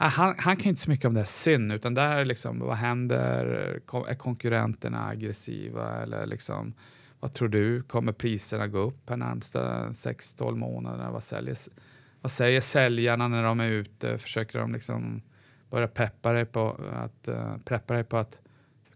Han, 0.00 0.34
han 0.38 0.56
kan 0.56 0.70
inte 0.70 0.82
så 0.82 0.90
mycket 0.90 1.06
om 1.06 1.14
det 1.14 1.20
här 1.20 1.26
syn, 1.26 1.72
utan 1.72 1.94
där 1.94 2.16
är 2.16 2.24
liksom, 2.24 2.58
vad 2.58 2.76
händer? 2.76 3.44
Är 4.08 4.14
konkurrenterna 4.14 5.06
aggressiva? 5.06 6.02
Eller 6.02 6.26
liksom, 6.26 6.74
vad 7.20 7.32
tror 7.34 7.48
du? 7.48 7.82
Kommer 7.82 8.12
priserna 8.12 8.66
gå 8.66 8.78
upp 8.78 9.10
här 9.10 9.16
närmsta 9.16 9.88
6-12 9.88 10.54
månaderna? 10.54 11.10
Vad, 11.10 11.22
säljer, 11.22 11.56
vad 12.20 12.32
säger 12.32 12.60
säljarna 12.60 13.28
när 13.28 13.42
de 13.42 13.60
är 13.60 13.68
ute? 13.70 14.18
Försöker 14.18 14.58
de 14.58 14.72
liksom 14.72 15.22
börja 15.70 15.88
peppa 15.88 16.32
dig 16.32 16.44
på 16.44 16.80
att, 16.92 17.28
uh, 17.28 17.56
preppa 17.64 17.94
dig 17.94 18.04
på 18.04 18.16
att 18.16 18.40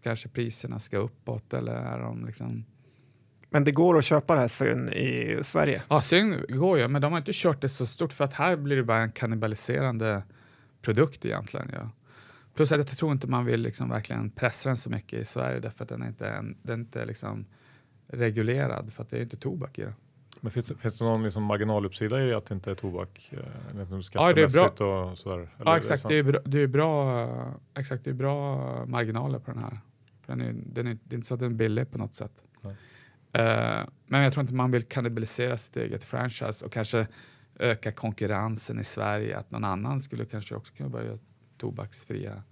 kanske 0.02 0.28
priserna 0.28 0.78
ska 0.78 0.98
uppåt? 0.98 1.54
Eller 1.54 1.74
är 1.74 1.98
de 1.98 2.26
liksom... 2.26 2.64
Men 3.50 3.64
det 3.64 3.72
går 3.72 3.98
att 3.98 4.04
köpa 4.04 4.34
det 4.34 4.40
här 4.40 4.48
syn 4.48 4.92
i 4.92 5.38
Sverige? 5.42 5.82
Ja, 5.88 6.00
syn 6.00 6.44
går 6.48 6.78
ju, 6.78 6.88
men 6.88 7.02
de 7.02 7.12
har 7.12 7.18
inte 7.18 7.32
kört 7.34 7.60
det 7.60 7.68
så 7.68 7.86
stort 7.86 8.12
för 8.12 8.24
att 8.24 8.34
här 8.34 8.56
blir 8.56 8.76
det 8.76 8.82
bara 8.82 9.02
en 9.02 9.12
kannibaliserande 9.12 10.22
produkt 10.82 11.24
egentligen. 11.24 11.70
Ja. 11.72 11.90
Plus 12.54 12.72
att 12.72 12.78
jag 12.78 12.98
tror 12.98 13.12
inte 13.12 13.26
man 13.26 13.44
vill 13.44 13.60
liksom 13.60 13.88
verkligen 13.88 14.30
pressa 14.30 14.68
den 14.68 14.76
så 14.76 14.90
mycket 14.90 15.20
i 15.20 15.24
Sverige 15.24 15.60
därför 15.60 15.84
att 15.84 15.88
den 15.88 16.06
inte 16.06 16.26
är, 16.26 16.54
den 16.62 16.80
inte 16.80 17.04
liksom 17.04 17.46
reglerad 18.06 18.92
för 18.92 19.02
att 19.02 19.10
det 19.10 19.18
är 19.18 19.22
inte 19.22 19.36
tobak 19.36 19.78
i 19.78 19.82
det. 19.82 19.94
Men 20.40 20.50
finns, 20.50 20.72
finns 20.78 20.98
det 20.98 21.04
någon 21.04 21.22
liksom 21.22 21.42
marginaluppsida 21.42 22.22
i 22.22 22.34
att 22.34 22.46
det 22.46 22.54
inte 22.54 22.70
är 22.70 22.74
tobak? 22.74 23.30
Eh, 23.32 23.38
ja, 24.12 24.32
det 24.32 24.42
är 24.42 24.76
bra. 24.76 25.10
Och 25.10 25.18
sådär, 25.18 25.48
ja, 25.64 25.76
exakt. 25.76 26.08
Det 26.08 26.18
är, 26.18 26.22
bra, 26.22 26.40
det 26.44 26.58
är 26.58 26.66
bra, 26.66 27.28
exakt, 27.74 28.04
det 28.04 28.10
är 28.10 28.14
bra 28.14 28.86
marginaler 28.86 29.38
på 29.38 29.50
den 29.50 29.60
här. 29.60 29.78
Den 30.26 30.40
är, 30.40 30.54
den 30.66 30.86
är, 30.86 30.98
det 31.04 31.14
är 31.14 31.16
inte 31.16 31.26
så 31.26 31.34
att 31.34 31.40
den 31.40 31.52
är 31.52 31.56
billig 31.56 31.90
på 31.90 31.98
något 31.98 32.14
sätt. 32.14 32.44
Uh, 33.38 33.88
men 34.06 34.22
jag 34.22 34.32
tror 34.32 34.40
inte 34.40 34.54
man 34.54 34.70
vill 34.70 34.82
kannibalisera 34.82 35.56
sitt 35.56 35.76
eget 35.76 36.04
franchise 36.04 36.64
och 36.64 36.72
kanske 36.72 37.06
öka 37.58 37.92
konkurrensen 37.92 38.80
i 38.80 38.84
Sverige. 38.84 39.38
Att 39.38 39.50
någon 39.50 39.64
annan 39.64 40.00
skulle 40.00 40.24
kanske 40.24 40.54
också 40.54 40.72
kunna 40.74 40.88
börja 40.88 41.18
tobaksfria 41.58 42.42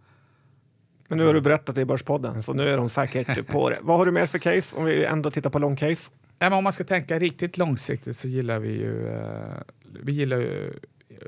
men 1.11 1.19
nu 1.19 1.27
har 1.27 1.35
du 1.35 1.41
berättat 1.41 1.75
det 1.75 1.81
i 1.81 1.85
Börspodden, 1.85 2.43
så 2.43 2.53
nu 2.53 2.69
är 2.69 2.77
de 2.77 2.89
säkert 2.89 3.47
på 3.47 3.71
det. 3.71 3.79
Vad 3.83 3.99
har 3.99 4.07
du 4.07 4.13
mer 4.13 4.27
för 4.27 4.39
case, 4.39 4.77
om 4.77 4.85
vi 4.85 5.05
ändå 5.05 5.31
tittar 5.31 5.51
på 5.51 5.59
long 5.59 5.77
case? 5.77 6.13
Ja, 6.39 6.57
om 6.57 6.65
man 6.65 6.73
ska 6.73 6.85
tänka 6.85 7.19
riktigt 7.19 7.59
långsiktigt 7.59 8.17
så 8.17 8.29
gillar 8.29 8.59
vi 8.59 8.69
ju... 8.69 9.09
Uh, 9.09 9.63
vi 10.03 10.13
gillar 10.13 10.39
ju 10.39 10.73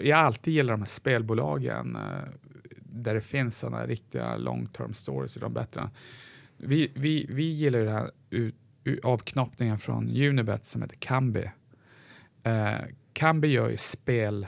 jag 0.01 0.19
alltid 0.19 0.55
gillar 0.55 0.73
de 0.73 0.81
här 0.81 0.87
spelbolagen 0.87 1.97
uh, 1.97 2.03
där 2.79 3.15
det 3.15 3.21
finns 3.21 3.59
sådana 3.59 3.87
riktiga 3.87 4.37
long 4.37 4.67
term 4.67 4.93
stories, 4.93 5.37
är 5.37 5.41
de 5.41 5.53
bättre. 5.53 5.91
Vi, 6.57 6.93
vi, 6.95 7.27
vi 7.31 7.43
gillar 7.43 7.79
ju 7.79 7.85
den 7.85 7.95
här 7.95 8.11
avknoppningen 9.03 9.79
från 9.79 10.11
Unibet 10.11 10.65
som 10.65 10.83
heter 10.83 10.97
Kambi. 10.97 11.51
Uh, 12.47 12.87
Kambi 13.13 13.49
gör 13.49 13.69
ju 13.69 13.77
spel, 13.77 14.47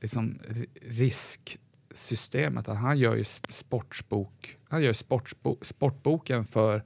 liksom 0.00 0.38
risk 0.82 1.58
systemet. 1.94 2.66
Han 2.66 2.98
gör 2.98 3.16
ju 3.16 3.24
sportsbok, 3.48 4.58
han 4.68 4.82
gör 4.82 4.92
sportsbo, 4.92 5.58
sportboken 5.62 6.44
för 6.44 6.84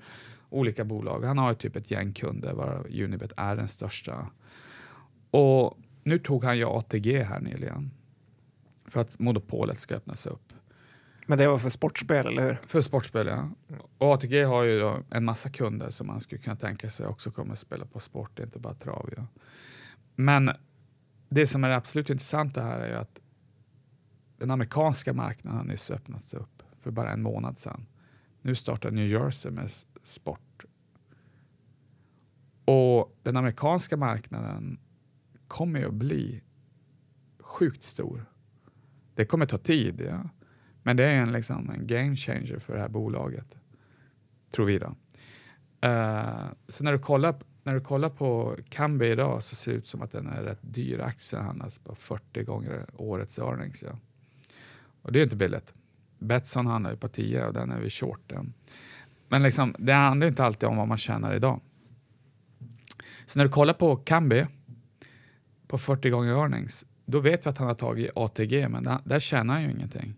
olika 0.51 0.85
bolag. 0.85 1.25
Han 1.25 1.39
har 1.39 1.55
typ 1.55 1.77
ett 1.77 1.91
gäng 1.91 2.13
kunder 2.13 2.55
varav 2.55 2.87
Unibet 2.87 3.33
är 3.37 3.57
den 3.57 3.69
största. 3.69 4.27
Och 5.31 5.79
nu 6.03 6.19
tog 6.19 6.45
han 6.45 6.59
ju 6.59 6.65
ATG 6.65 7.23
här 7.23 7.41
nyligen 7.41 7.91
för 8.87 9.01
att 9.01 9.19
monopolet 9.19 9.79
ska 9.79 9.95
öppnas 9.95 10.27
upp. 10.27 10.53
Men 11.27 11.39
det 11.39 11.49
var 11.49 11.59
för 11.59 11.71
sportspel, 11.71 12.27
eller 12.27 12.43
hur? 12.43 12.59
För 12.67 12.83
sportspel, 12.83 13.27
ja. 13.27 13.51
Och 13.99 14.15
ATG 14.15 14.43
har 14.43 14.63
ju 14.65 15.03
en 15.11 15.25
massa 15.25 15.51
kunder 15.51 15.91
som 15.91 16.07
man 16.07 16.21
skulle 16.21 16.41
kunna 16.41 16.57
tänka 16.57 16.91
sig 16.91 17.07
också 17.07 17.31
kommer 17.31 17.53
att 17.53 17.59
spela 17.59 17.87
på 17.87 18.01
sport, 18.01 18.39
inte 18.39 18.59
bara 18.59 18.75
trav. 18.75 19.11
Ja. 19.17 19.27
Men 20.15 20.51
det 21.29 21.47
som 21.47 21.65
är 21.65 21.71
absolut 21.71 22.11
intressanta 22.11 22.63
här 22.63 22.81
är 22.81 22.89
ju 22.89 22.95
att 22.95 23.19
den 24.39 24.51
amerikanska 24.51 25.13
marknaden 25.13 25.59
har 25.59 25.65
nyss 25.65 25.91
öppnats 25.91 26.35
upp 26.35 26.63
för 26.81 26.91
bara 26.91 27.13
en 27.13 27.23
månad 27.23 27.59
sedan. 27.59 27.87
Nu 28.43 28.55
startar 28.55 28.91
New 28.91 29.07
Jersey 29.07 29.53
med 29.53 29.71
sport. 30.03 30.65
Och 32.65 33.19
den 33.23 33.37
amerikanska 33.37 33.97
marknaden 33.97 34.79
kommer 35.49 35.81
ju 35.81 35.87
att 35.87 35.95
bli 35.95 36.43
sjukt 37.41 37.85
stor. 37.85 38.25
Det 39.15 39.25
kommer 39.25 39.47
ta 39.47 39.59
tid, 39.59 40.07
ja. 40.11 40.29
men 40.83 40.97
det 40.97 41.05
är 41.05 41.23
en, 41.23 41.33
liksom, 41.33 41.71
en 41.71 41.87
game 41.87 42.17
changer 42.17 42.59
för 42.59 42.75
det 42.75 42.81
här 42.81 42.89
bolaget, 42.89 43.57
tror 44.51 44.67
vi. 44.67 44.79
Då. 44.79 44.87
Uh, 45.87 46.47
så 46.69 46.85
när 46.85 46.93
du, 46.93 46.99
kollar, 46.99 47.37
när 47.63 47.75
du 47.75 47.81
kollar 47.81 48.09
på 48.09 48.57
Kambi 48.69 49.07
idag 49.07 49.43
så 49.43 49.57
ser 49.57 49.73
det 49.73 49.79
ut 49.79 49.87
som 49.87 50.03
att 50.03 50.13
den 50.13 50.27
är 50.27 50.43
rätt 50.43 50.59
dyr 50.61 51.01
Aktien 51.01 51.45
handlas 51.45 51.79
på 51.79 51.91
alltså 51.91 52.03
40 52.03 52.45
gånger 52.45 52.87
årets 52.95 53.39
earnings. 53.39 53.83
Ja. 53.83 53.99
Och 55.03 55.13
det 55.13 55.21
är 55.21 55.25
inte 55.25 55.37
billigt. 55.37 55.73
Betsson 56.19 56.67
handlar 56.67 56.91
ju 56.91 56.97
på 56.97 57.09
10 57.09 57.47
och 57.47 57.53
den 57.53 57.71
är 57.71 57.81
vi 57.81 57.91
short. 57.91 58.33
Men 59.29 59.43
liksom, 59.43 59.75
det 59.79 59.93
handlar 59.93 60.27
inte 60.27 60.45
alltid 60.45 60.69
om 60.69 60.77
vad 60.77 60.89
man 60.89 60.99
tjänar 60.99 61.35
idag. 61.35 61.61
Så 63.27 63.39
när 63.39 63.45
du 63.45 63.51
kollar 63.51 63.75
på 63.75 63.97
Kambi 63.97 64.47
på 65.67 65.79
40 65.79 66.11
gånger 66.11 66.33
earnings, 66.33 66.87
då 67.05 67.21
vet 67.21 67.47
vi 67.47 67.51
att 67.51 67.59
han 67.59 67.67
har 67.67 67.75
tagit 67.75 68.11
ATG, 68.15 68.69
men 68.69 68.85
där, 68.85 68.99
där 69.05 69.21
tjänar 69.21 69.55
han 69.55 69.63
ju 69.63 69.71
ingenting. 69.71 70.15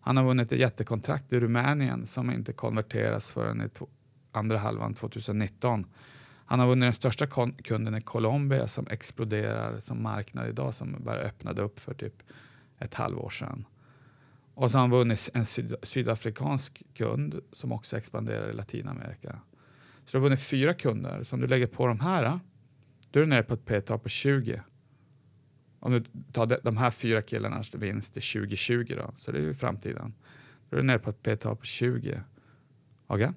Han 0.00 0.16
har 0.16 0.24
vunnit 0.24 0.52
ett 0.52 0.58
jättekontrakt 0.58 1.32
i 1.32 1.40
Rumänien 1.40 2.06
som 2.06 2.30
inte 2.30 2.52
konverteras 2.52 3.30
förrän 3.30 3.60
i 3.60 3.68
andra 4.32 4.58
halvan 4.58 4.94
2019. 4.94 5.86
Han 6.44 6.60
har 6.60 6.66
vunnit 6.66 6.86
den 6.86 6.92
största 6.92 7.26
kunden 7.62 7.94
i 7.94 8.00
Colombia 8.00 8.68
som 8.68 8.86
exploderar 8.90 9.78
som 9.78 10.02
marknad 10.02 10.48
idag 10.48 10.74
som 10.74 10.96
bara 10.98 11.18
öppnade 11.18 11.62
upp 11.62 11.80
för 11.80 11.94
typ 11.94 12.22
ett 12.78 12.94
halvår 12.94 13.30
sedan. 13.30 13.64
Och 14.54 14.70
så 14.70 14.78
har 14.78 14.80
han 14.80 14.90
vunnit 14.90 15.30
en 15.34 15.44
syd 15.44 15.74
sydafrikansk 15.82 16.82
kund 16.94 17.40
som 17.52 17.72
också 17.72 17.96
expanderar 17.96 18.50
i 18.50 18.52
Latinamerika. 18.52 19.40
Så 20.04 20.16
du 20.16 20.18
har 20.18 20.22
vunnit 20.22 20.42
fyra 20.42 20.74
kunder. 20.74 21.22
Så 21.22 21.36
om 21.36 21.40
du 21.40 21.46
lägger 21.46 21.66
på 21.66 21.86
de 21.86 22.00
här, 22.00 22.24
eh, 22.24 22.38
då 23.10 23.20
är 23.20 23.24
du 23.24 23.28
nere 23.28 23.42
på 23.42 23.54
ett 23.54 23.64
P-tal 23.64 23.98
på 23.98 24.08
20. 24.08 24.62
Om 25.80 25.92
du 25.92 26.04
tar 26.32 26.60
de 26.62 26.76
här 26.76 26.90
fyra 26.90 27.22
killarnas 27.22 27.74
vinst 27.74 28.12
till 28.14 28.22
2020 28.22 28.94
då, 28.96 29.12
så 29.16 29.32
det 29.32 29.38
är 29.38 29.42
ju 29.42 29.54
framtiden. 29.54 30.14
Då 30.70 30.76
är 30.76 30.80
du 30.80 30.86
nere 30.86 30.98
på 30.98 31.10
ett 31.10 31.22
P-tal 31.22 31.56
på 31.56 31.64
20. 31.64 32.22
Okay? 33.06 33.32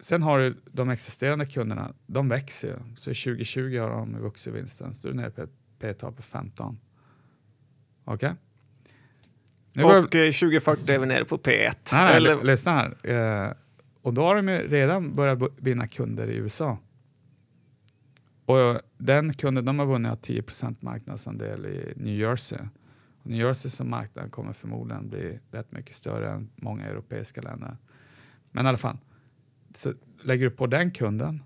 Sen 0.00 0.22
har 0.22 0.38
du 0.38 0.60
de 0.72 0.90
existerande 0.90 1.46
kunderna, 1.46 1.94
de 2.06 2.28
växer 2.28 2.68
ju. 2.68 2.96
Så 2.96 3.10
2020 3.10 3.78
har 3.78 3.90
de 3.90 4.18
vuxit 4.18 4.54
vinsten, 4.54 4.94
så 4.94 5.02
du 5.02 5.08
är 5.08 5.16
nere 5.16 5.30
på 5.30 5.42
ett 5.42 5.52
P-tal 5.78 6.12
på 6.12 6.22
15. 6.22 6.78
Okej? 8.04 8.14
Okay? 8.14 8.36
Och 9.76 9.82
går... 9.82 10.02
2040 10.32 10.92
är 10.92 10.98
vi 10.98 11.06
nere 11.06 11.24
på 11.24 11.38
P1. 11.38 11.74
Nej, 11.92 12.16
Eller... 12.16 12.44
lyssna 12.44 12.72
här. 12.72 13.10
Eh, 13.46 13.52
och 14.02 14.14
då 14.14 14.22
har 14.22 14.42
de 14.42 14.48
redan 14.58 15.14
börjat 15.14 15.38
vinna 15.56 15.86
kunder 15.86 16.26
i 16.28 16.36
USA. 16.36 16.78
Och 18.46 18.80
den 18.98 19.34
kunden 19.34 19.64
de 19.64 19.78
har 19.78 19.86
vunnit 19.86 20.28
10% 20.28 20.76
marknadsandel 20.80 21.66
i 21.66 21.92
New 21.96 22.18
Jersey. 22.18 22.58
Och 23.22 23.30
New 23.30 23.38
Jersey 23.38 23.70
som 23.70 23.90
marknad 23.90 24.32
kommer 24.32 24.52
förmodligen 24.52 25.08
bli 25.08 25.38
rätt 25.50 25.72
mycket 25.72 25.94
större 25.94 26.30
än 26.30 26.50
många 26.56 26.84
europeiska 26.84 27.42
länder. 27.42 27.76
Men 28.50 28.66
i 28.66 28.68
alla 28.68 28.78
fall, 28.78 28.98
så 29.74 29.92
lägger 30.22 30.44
du 30.44 30.50
på 30.50 30.66
den 30.66 30.90
kunden 30.90 31.42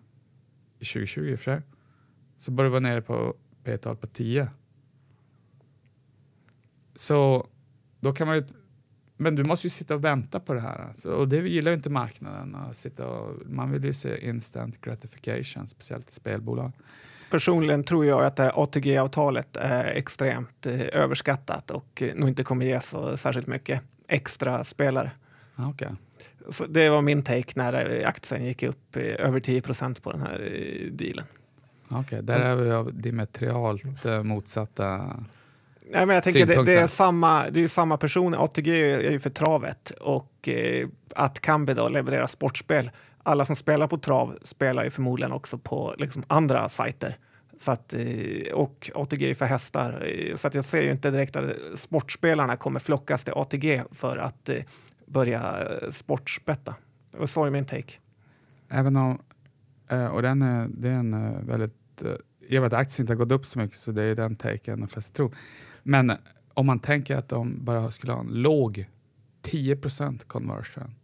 i 0.79 0.85
2020 0.85 1.20
i 1.20 1.35
och 1.35 1.39
för 1.39 1.45
sig, 1.45 1.62
så 2.39 2.51
bör 2.51 2.64
du 2.64 2.70
vara 2.70 2.81
nere 2.81 3.03
på 3.03 3.35
P-tal 3.64 3.97
på 3.97 4.07
10. 4.07 4.49
Så 6.97 7.49
då 8.05 8.12
kan 8.12 8.26
man 8.26 8.36
ju, 8.36 8.44
men 9.16 9.34
du 9.34 9.44
måste 9.44 9.66
ju 9.66 9.70
sitta 9.70 9.94
och 9.94 10.05
vänta 10.05 10.40
på 10.40 10.55
det 10.55 10.61
här. 10.61 10.86
Alltså. 10.88 11.11
Och 11.11 11.28
det 11.28 11.36
gillar 11.36 11.70
ju 11.70 11.76
inte 11.76 11.90
marknaden. 11.90 12.55
Att 12.55 12.76
sitta 12.76 13.07
och, 13.07 13.36
man 13.46 13.70
vill 13.70 13.84
ju 13.84 13.92
se 13.92 14.28
instant 14.28 14.80
gratification, 14.80 15.68
speciellt 15.68 16.11
i 16.11 16.12
spelbolag. 16.12 16.72
Personligen 17.30 17.84
tror 17.84 18.07
jag 18.07 18.24
att 18.24 18.40
ATG-avtalet 18.40 19.57
är 19.57 19.84
extremt 19.84 20.66
eh, 20.66 20.80
överskattat 20.92 21.70
och 21.70 22.02
eh, 22.02 22.14
nog 22.14 22.28
inte 22.28 22.44
kommer 22.44 22.66
ge 22.66 22.80
så 22.80 23.16
särskilt 23.16 23.46
mycket 23.46 23.80
extra 24.09 24.64
spelare. 24.64 25.11
Okay. 25.70 25.88
Så 26.50 26.66
det 26.66 26.88
var 26.88 27.02
min 27.02 27.22
take 27.22 27.52
när 27.55 28.00
eh, 28.00 28.09
aktien 28.09 28.44
gick 28.44 28.62
upp 28.62 28.96
över 28.96 29.40
10 29.40 29.61
procent 29.61 30.02
på 30.02 30.12
den 30.12 30.20
här 30.20 30.38
dealen. 30.90 31.24
Okej, 31.86 32.00
okay, 32.00 32.20
där 32.20 32.40
är 32.40 32.57
vi 32.57 32.70
av 32.70 32.94
diametralt 32.94 33.84
motsatta 34.24 35.16
Nej, 35.91 36.07
men 36.07 36.14
jag 36.14 36.24
tänker 36.24 36.47
det, 36.47 36.64
det, 36.64 36.78
är 36.78 36.87
samma, 36.87 37.51
det 37.51 37.61
är 37.61 37.68
samma 37.68 37.97
person. 37.97 38.35
ATG 38.35 38.68
är 38.68 39.11
ju 39.11 39.20
för 39.20 39.30
travet 39.30 39.91
och 39.91 40.49
eh, 40.49 40.89
att 41.14 41.41
Kambi 41.41 41.74
då 41.74 41.89
levererar 41.89 42.26
sportspel. 42.26 42.91
Alla 43.22 43.45
som 43.45 43.57
spelar 43.57 43.87
på 43.87 43.99
trav 43.99 44.39
spelar 44.43 44.85
ju 44.85 44.91
förmodligen 44.91 45.32
också 45.32 45.59
på 45.59 45.95
liksom, 45.99 46.22
andra 46.26 46.68
sajter. 46.68 47.16
Så 47.57 47.72
att, 47.72 47.95
eh, 47.95 48.53
och 48.55 48.91
ATG 48.95 49.30
är 49.30 49.35
för 49.35 49.47
hästar. 49.47 50.07
Eh, 50.07 50.37
så 50.37 50.49
att 50.49 50.55
jag 50.55 50.64
ser 50.64 50.82
ju 50.82 50.91
inte 50.91 51.11
direkt 51.11 51.37
att 51.37 51.45
sportspelarna 51.74 52.57
kommer 52.57 52.80
flockas 52.80 53.24
till 53.24 53.32
ATG 53.37 53.82
för 53.91 54.16
att 54.16 54.49
eh, 54.49 54.62
börja 55.07 55.68
sportspetta. 55.91 56.74
Så 57.24 57.45
är 57.45 57.51
min 57.51 57.64
take. 57.64 57.93
Även 58.68 58.97
om, 58.97 59.18
och 60.12 60.22
den 60.22 60.43
är, 60.43 60.68
det 60.68 60.89
är 60.89 60.93
en 60.93 61.47
väldigt 61.47 62.03
i 62.49 62.59
och 62.59 62.62
med 62.62 62.66
att 62.66 62.80
aktien 62.80 63.03
inte 63.03 63.12
har 63.12 63.18
gått 63.18 63.32
upp 63.32 63.47
så 63.47 63.59
mycket 63.59 63.78
så 63.78 63.93
det 63.93 64.03
är 64.03 64.14
den 64.14 64.37
taken 64.37 64.80
de 64.80 64.89
flesta 64.89 65.16
tror. 65.16 65.35
Men 65.87 66.12
om 66.55 66.66
man 66.66 66.78
tänker 66.78 67.16
att 67.16 67.28
de 67.28 67.64
bara 67.64 67.91
skulle 67.91 68.12
ha 68.12 68.20
en 68.20 68.26
låg 68.43 68.87
10% 69.43 70.26
conversion 70.26 70.95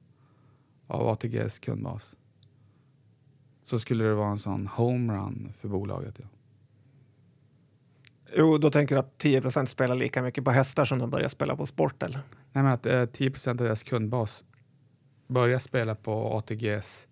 av 0.86 1.08
ATGs 1.08 1.58
kundbas 1.58 2.16
så 3.62 3.78
skulle 3.78 4.04
det 4.04 4.14
vara 4.14 4.30
en 4.30 4.38
sån 4.38 4.66
homerun 4.66 5.52
för 5.60 5.68
bolaget. 5.68 6.14
Ja. 6.18 6.26
Jo, 8.36 8.58
då 8.58 8.70
tänker 8.70 8.94
du 8.94 8.98
att 8.98 9.22
10% 9.22 9.64
spelar 9.64 9.96
lika 9.96 10.22
mycket 10.22 10.44
på 10.44 10.50
hästar 10.50 10.84
som 10.84 10.98
de 10.98 11.10
börjar 11.10 11.28
spela 11.28 11.56
på 11.56 11.66
sport? 11.66 12.02
Eller? 12.02 12.20
Nej, 12.52 12.62
men 12.64 12.66
att 12.66 12.86
eh, 12.86 12.92
10% 12.92 13.48
av 13.48 13.56
deras 13.56 13.82
kundbas 13.82 14.44
börjar 15.26 15.58
spela 15.58 15.94
på 15.94 16.38
ATGs 16.38 17.08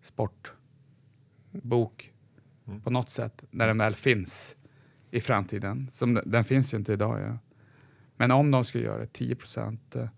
sportbok 0.00 0.52
mm. 2.66 2.80
på 2.80 2.90
något 2.90 3.10
sätt 3.10 3.44
när 3.50 3.66
den 3.66 3.78
väl 3.78 3.94
finns 3.94 4.56
i 5.12 5.20
framtiden. 5.20 5.88
Som 5.90 6.14
den, 6.14 6.30
den 6.30 6.44
finns 6.44 6.74
ju 6.74 6.78
inte 6.78 6.92
idag. 6.92 7.20
Ja. 7.20 7.38
Men 8.16 8.30
om 8.30 8.50
de 8.50 8.64
skulle 8.64 8.84
göra 8.84 9.06
10 9.06 9.34
procent, 9.34 9.96
eh, 9.96 10.08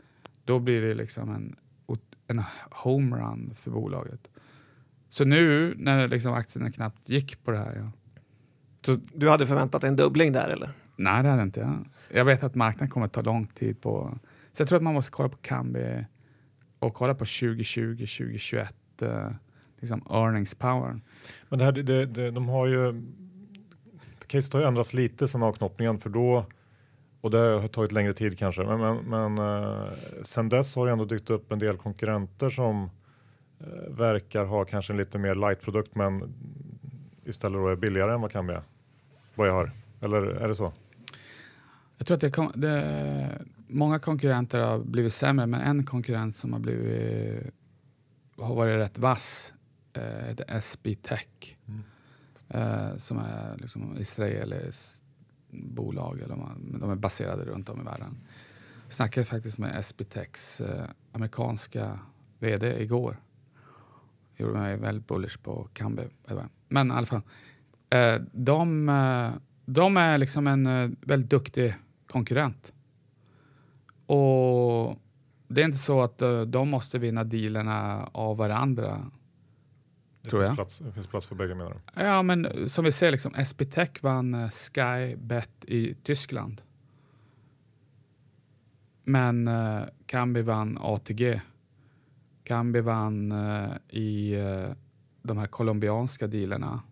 då 0.45 0.59
blir 0.59 0.83
det 0.83 0.95
liksom 0.95 1.31
en, 1.31 1.57
en 2.27 2.43
homerun 2.71 3.55
för 3.57 3.71
bolaget. 3.71 4.31
Så 5.09 5.25
nu 5.25 5.75
när 5.79 6.09
liksom 6.09 6.33
aktierna 6.33 6.71
knappt 6.71 7.09
gick 7.09 7.45
på 7.45 7.51
det 7.51 7.59
här. 7.59 7.77
Ja. 7.77 7.91
Så, 8.87 9.01
du 9.15 9.31
hade 9.31 9.47
förväntat 9.47 9.85
en 9.85 9.97
dubbling 9.97 10.33
där 10.33 10.49
eller? 10.49 10.71
Nej, 10.97 11.23
det 11.23 11.29
hade 11.29 11.41
jag 11.41 11.47
inte. 11.47 11.61
Ja. 11.61 11.85
Jag 12.17 12.25
vet 12.25 12.45
att 12.45 12.55
marknaden 12.55 12.89
kommer 12.89 13.07
att 13.07 13.13
ta 13.13 13.23
lång 13.23 13.47
tid 13.47 13.81
på. 13.81 14.19
Så 14.53 14.63
jag 14.63 14.69
tror 14.69 14.77
att 14.77 14.83
man 14.83 14.95
måste 14.95 15.13
kolla 15.13 15.29
på 15.29 15.37
Kambi 15.37 16.05
och 16.79 16.95
kolla 16.95 17.15
på 17.15 17.25
2020, 17.25 17.93
2021, 17.93 18.75
eh, 19.03 19.31
liksom 19.81 20.03
earnings 20.11 20.55
power. 20.55 21.01
Men 21.49 21.59
det 21.59 21.65
här, 21.65 21.73
det, 21.73 22.07
det, 22.07 22.31
de 22.31 22.49
har 22.49 22.67
ju 22.67 23.03
caset 24.35 24.53
har 24.53 24.61
ju 24.61 24.67
ändrats 24.67 24.95
lite 24.95 25.29
sedan 25.29 25.43
avknoppningen 25.43 25.99
för 25.99 26.11
då 26.11 26.47
och 27.21 27.31
det 27.31 27.39
har 27.39 27.69
tagit 27.69 27.93
längre 27.93 28.13
tid 28.13 28.39
kanske. 28.39 28.65
Men, 28.65 28.81
men, 28.81 29.35
men 29.35 29.39
eh, 29.39 29.93
sen 30.23 30.49
dess 30.49 30.77
har 30.77 30.87
det 30.87 30.93
ändå 30.93 31.05
dykt 31.05 31.31
upp 31.31 31.53
en 31.53 31.59
del 31.59 31.77
konkurrenter 31.77 32.51
som 32.51 32.91
eh, 33.61 33.95
verkar 33.97 34.45
ha 34.45 34.65
kanske 34.65 34.93
en 34.93 34.97
lite 34.97 35.19
mer 35.19 35.35
light 35.35 35.61
produkt 35.61 35.95
men 35.95 36.35
istället 37.25 37.59
då 37.59 37.69
är 37.69 37.77
billigare 37.77 38.15
än 38.15 38.21
vad 38.21 38.33
Kambi 38.33 38.55
är. 38.55 38.63
Vad 39.35 39.49
jag 39.49 39.53
har. 39.53 39.71
Eller 40.01 40.23
är 40.23 40.49
det 40.49 40.55
så? 40.55 40.73
Jag 41.99 42.07
tror 42.07 42.15
att 42.15 42.21
det, 42.21 42.51
det, 42.55 43.31
många 43.67 43.99
konkurrenter 43.99 44.61
har 44.61 44.79
blivit 44.79 45.13
sämre 45.13 45.47
men 45.47 45.61
en 45.61 45.87
konkurrent 45.87 46.35
som 46.35 46.53
har 46.53 46.61
blivit 46.61 47.55
har 48.37 48.55
varit 48.55 48.79
rätt 48.79 48.99
vass 48.99 49.53
eh, 49.93 50.29
heter 50.29 50.57
SB 50.59 50.95
Tech. 50.95 51.57
Mm 51.69 51.83
eh, 52.49 52.97
som 52.97 53.19
är 53.19 53.57
liksom 53.59 53.97
israeliskt 53.99 55.05
bolag. 55.51 56.21
Eller 56.21 56.37
man, 56.37 56.77
de 56.81 56.91
är 56.91 56.95
baserade 56.95 57.45
runt 57.45 57.69
om 57.69 57.81
i 57.81 57.85
världen. 57.85 58.17
Jag 58.85 58.93
snackade 58.93 59.27
faktiskt 59.27 59.59
med 59.59 59.85
SBTex 59.85 60.61
eh, 60.61 60.85
amerikanska 61.13 61.99
vd 62.39 62.83
igår. 62.83 63.17
Gjorde 64.37 64.59
mig 64.59 64.77
väldigt 64.77 65.09
bullish 65.09 65.39
på 65.43 65.69
Kambi. 65.73 66.03
Men 66.69 66.89
i 66.89 66.95
alla 66.95 67.07
fall. 67.07 67.23
Eh, 67.91 68.21
de, 68.33 68.89
eh, 68.89 69.31
de 69.65 69.97
är 69.97 70.19
liksom 70.19 70.47
en 70.47 70.67
eh, 70.67 70.91
väldigt 71.01 71.31
duktig 71.31 71.75
konkurrent. 72.07 72.73
Och 74.07 74.99
det 75.49 75.61
är 75.61 75.65
inte 75.65 75.79
så 75.79 76.03
att 76.03 76.23
eh, 76.23 76.41
de 76.41 76.69
måste 76.69 76.99
vinna 76.99 77.25
dealerna 77.25 78.09
av 78.13 78.37
varandra 78.37 79.11
det 80.25 80.31
tror 80.31 80.43
jag. 80.43 80.55
Plats, 80.55 80.79
det 80.79 80.93
finns 80.93 81.07
plats 81.07 81.27
för 81.27 81.35
bägge 81.35 81.55
menar 81.55 81.71
du? 81.71 82.03
Ja, 82.03 82.23
men 82.23 82.69
som 82.69 82.85
vi 82.85 82.93
ser, 82.93 83.11
liksom, 83.11 83.45
SPTech 83.45 83.91
vann 84.01 84.35
uh, 84.35 84.51
Sky 84.51 85.17
Bet 85.17 85.65
i 85.65 85.95
Tyskland. 85.95 86.63
Men 89.05 89.49
uh, 89.49 89.83
Kambi 90.07 90.43
vann 90.43 90.79
ATG. 90.81 91.41
Kambi 92.45 92.81
vann 92.81 93.33
uh, 93.33 93.71
i 93.89 94.37
uh, 94.37 94.73
de 95.23 95.39
här 95.39 95.47
colombianska 95.47 96.27
dealerna 96.27 96.83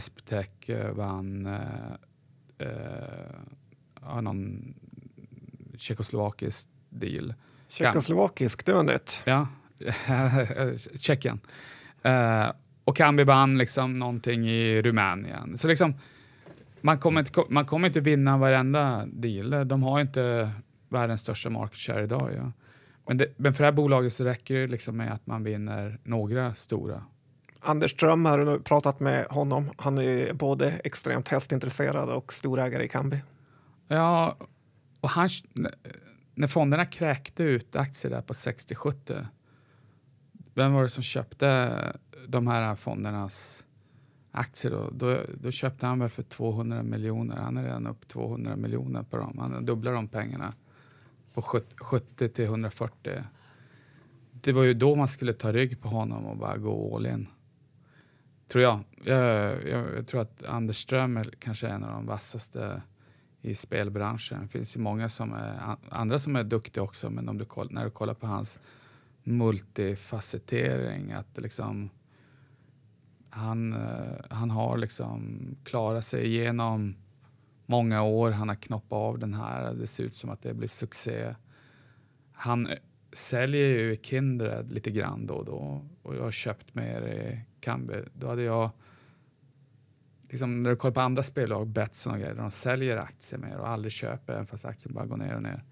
SPTech 0.00 0.70
eh, 0.70 0.92
vann 0.92 1.46
eh, 1.46 2.68
eh, 2.68 4.20
någon 4.20 4.74
tjeckoslovakisk 5.76 6.68
deal. 6.88 7.34
Tjeckoslovakisk, 7.68 8.66
det 8.66 8.72
var 8.72 8.82
nytt. 8.82 9.22
Ja, 9.26 9.48
Tjeckien. 10.98 11.40
Eh, 12.06 12.52
och 12.84 12.96
Kambi 12.96 13.24
vann 13.24 13.58
liksom 13.58 13.98
någonting 13.98 14.48
i 14.48 14.82
Rumänien. 14.82 15.58
Så 15.58 15.68
liksom, 15.68 15.94
man 16.80 16.98
kommer, 16.98 17.20
inte, 17.20 17.42
man 17.48 17.66
kommer 17.66 17.88
inte 17.88 18.00
vinna 18.00 18.38
varenda 18.38 19.06
deal. 19.06 19.68
De 19.68 19.82
har 19.82 20.00
inte 20.00 20.50
världens 20.88 21.20
största 21.20 21.50
market 21.50 21.78
share 21.78 22.04
idag. 22.04 22.30
Ja. 22.36 22.52
Men, 23.08 23.16
det, 23.16 23.26
men 23.36 23.54
för 23.54 23.62
det 23.62 23.66
här 23.66 23.72
bolaget 23.72 24.12
så 24.12 24.24
räcker 24.24 24.54
det 24.54 24.66
liksom 24.66 24.96
med 24.96 25.12
att 25.12 25.26
man 25.26 25.44
vinner 25.44 25.98
några 26.04 26.54
stora. 26.54 27.02
Anders 27.60 27.90
Ström 27.90 28.24
har 28.24 28.38
du 28.38 28.60
pratat 28.60 29.00
med 29.00 29.26
honom. 29.26 29.70
Han 29.76 29.98
är 29.98 30.32
både 30.32 30.70
extremt 30.84 31.28
hästintresserad 31.28 32.08
och 32.08 32.32
storägare 32.32 32.84
i 32.84 32.88
Kambi. 32.88 33.20
Ja, 33.88 34.36
och 35.00 35.10
han, 35.10 35.28
när 36.34 36.48
fonderna 36.48 36.84
kräkte 36.84 37.42
ut 37.42 37.76
aktier 37.76 38.10
där 38.10 38.22
på 38.22 38.32
60-70, 38.32 39.26
vem 40.56 40.72
var 40.72 40.82
det 40.82 40.88
som 40.88 41.02
köpte 41.02 41.72
de 42.28 42.46
här 42.46 42.76
fondernas 42.76 43.64
aktier 44.30 44.72
då? 44.72 44.90
Då, 44.92 45.20
då 45.40 45.50
köpte 45.50 45.86
han 45.86 45.98
väl 45.98 46.10
för 46.10 46.22
200 46.22 46.82
miljoner. 46.82 47.36
Han 47.36 47.56
är 47.56 47.64
redan 47.64 47.86
upp 47.86 48.08
200 48.08 48.56
miljoner 48.56 49.02
på 49.02 49.16
dem. 49.16 49.38
Han 49.38 49.64
dubblar 49.64 49.92
de 49.92 50.08
pengarna 50.08 50.52
på 51.34 51.42
70 51.42 52.28
till 52.28 52.44
140. 52.44 53.12
Det 54.32 54.52
var 54.52 54.62
ju 54.62 54.74
då 54.74 54.94
man 54.94 55.08
skulle 55.08 55.32
ta 55.32 55.52
rygg 55.52 55.80
på 55.82 55.88
honom 55.88 56.26
och 56.26 56.36
bara 56.36 56.56
gå 56.56 56.96
all 56.96 57.06
in. 57.06 57.28
Tror 58.48 58.64
jag. 58.64 58.80
Jag, 59.04 59.20
jag, 59.68 59.96
jag 59.96 60.06
tror 60.06 60.20
att 60.20 60.44
Anders 60.46 60.76
Ström 60.76 61.16
är 61.16 61.30
kanske 61.38 61.68
en 61.68 61.84
av 61.84 61.90
de 61.90 62.06
vassaste 62.06 62.82
i 63.42 63.54
spelbranschen. 63.54 64.42
Det 64.42 64.48
finns 64.48 64.76
ju 64.76 64.80
många 64.80 65.08
som 65.08 65.32
är, 65.32 65.76
andra 65.88 66.18
som 66.18 66.36
är 66.36 66.44
duktiga 66.44 66.82
också, 66.84 67.10
men 67.10 67.28
om 67.28 67.38
du 67.38 67.44
koll, 67.44 67.68
när 67.70 67.84
du 67.84 67.90
kollar 67.90 68.14
på 68.14 68.26
hans 68.26 68.60
multifacettering, 69.26 71.12
att 71.12 71.40
liksom 71.40 71.90
han, 73.30 73.72
eh, 73.72 74.16
han 74.30 74.50
har 74.50 74.76
liksom 74.76 75.40
klarat 75.64 76.04
sig 76.04 76.26
igenom 76.26 76.96
många 77.66 78.02
år. 78.02 78.30
Han 78.30 78.48
har 78.48 78.56
knoppat 78.56 78.96
av 78.96 79.18
den 79.18 79.34
här. 79.34 79.74
Det 79.74 79.86
ser 79.86 80.04
ut 80.04 80.16
som 80.16 80.30
att 80.30 80.42
det 80.42 80.54
blir 80.54 80.68
succé. 80.68 81.34
Han 82.32 82.66
eh, 82.66 82.78
säljer 83.12 83.66
ju 83.66 83.96
Kindred 84.02 84.72
lite 84.72 84.90
grann 84.90 85.26
då 85.26 85.34
och 85.34 85.44
då 85.44 85.84
och 86.02 86.16
jag 86.16 86.22
har 86.22 86.30
köpt 86.30 86.74
mer 86.74 87.02
i 87.02 87.40
Kambi. 87.60 87.94
Då 88.14 88.28
hade 88.28 88.42
jag 88.42 88.70
liksom, 90.28 90.62
när 90.62 90.70
du 90.70 90.76
kollar 90.76 90.94
på 90.94 91.00
andra 91.00 91.22
spelbolag, 91.22 91.68
Betsson 91.68 92.12
och 92.12 92.18
grejer, 92.18 92.34
de 92.34 92.50
säljer 92.50 92.96
aktier 92.96 93.40
mer 93.40 93.56
och 93.56 93.68
aldrig 93.68 93.92
köper 93.92 94.32
även 94.32 94.46
fast 94.46 94.64
aktien 94.64 94.94
bara 94.94 95.06
går 95.06 95.16
ner 95.16 95.34
och 95.34 95.42
ner. 95.42 95.64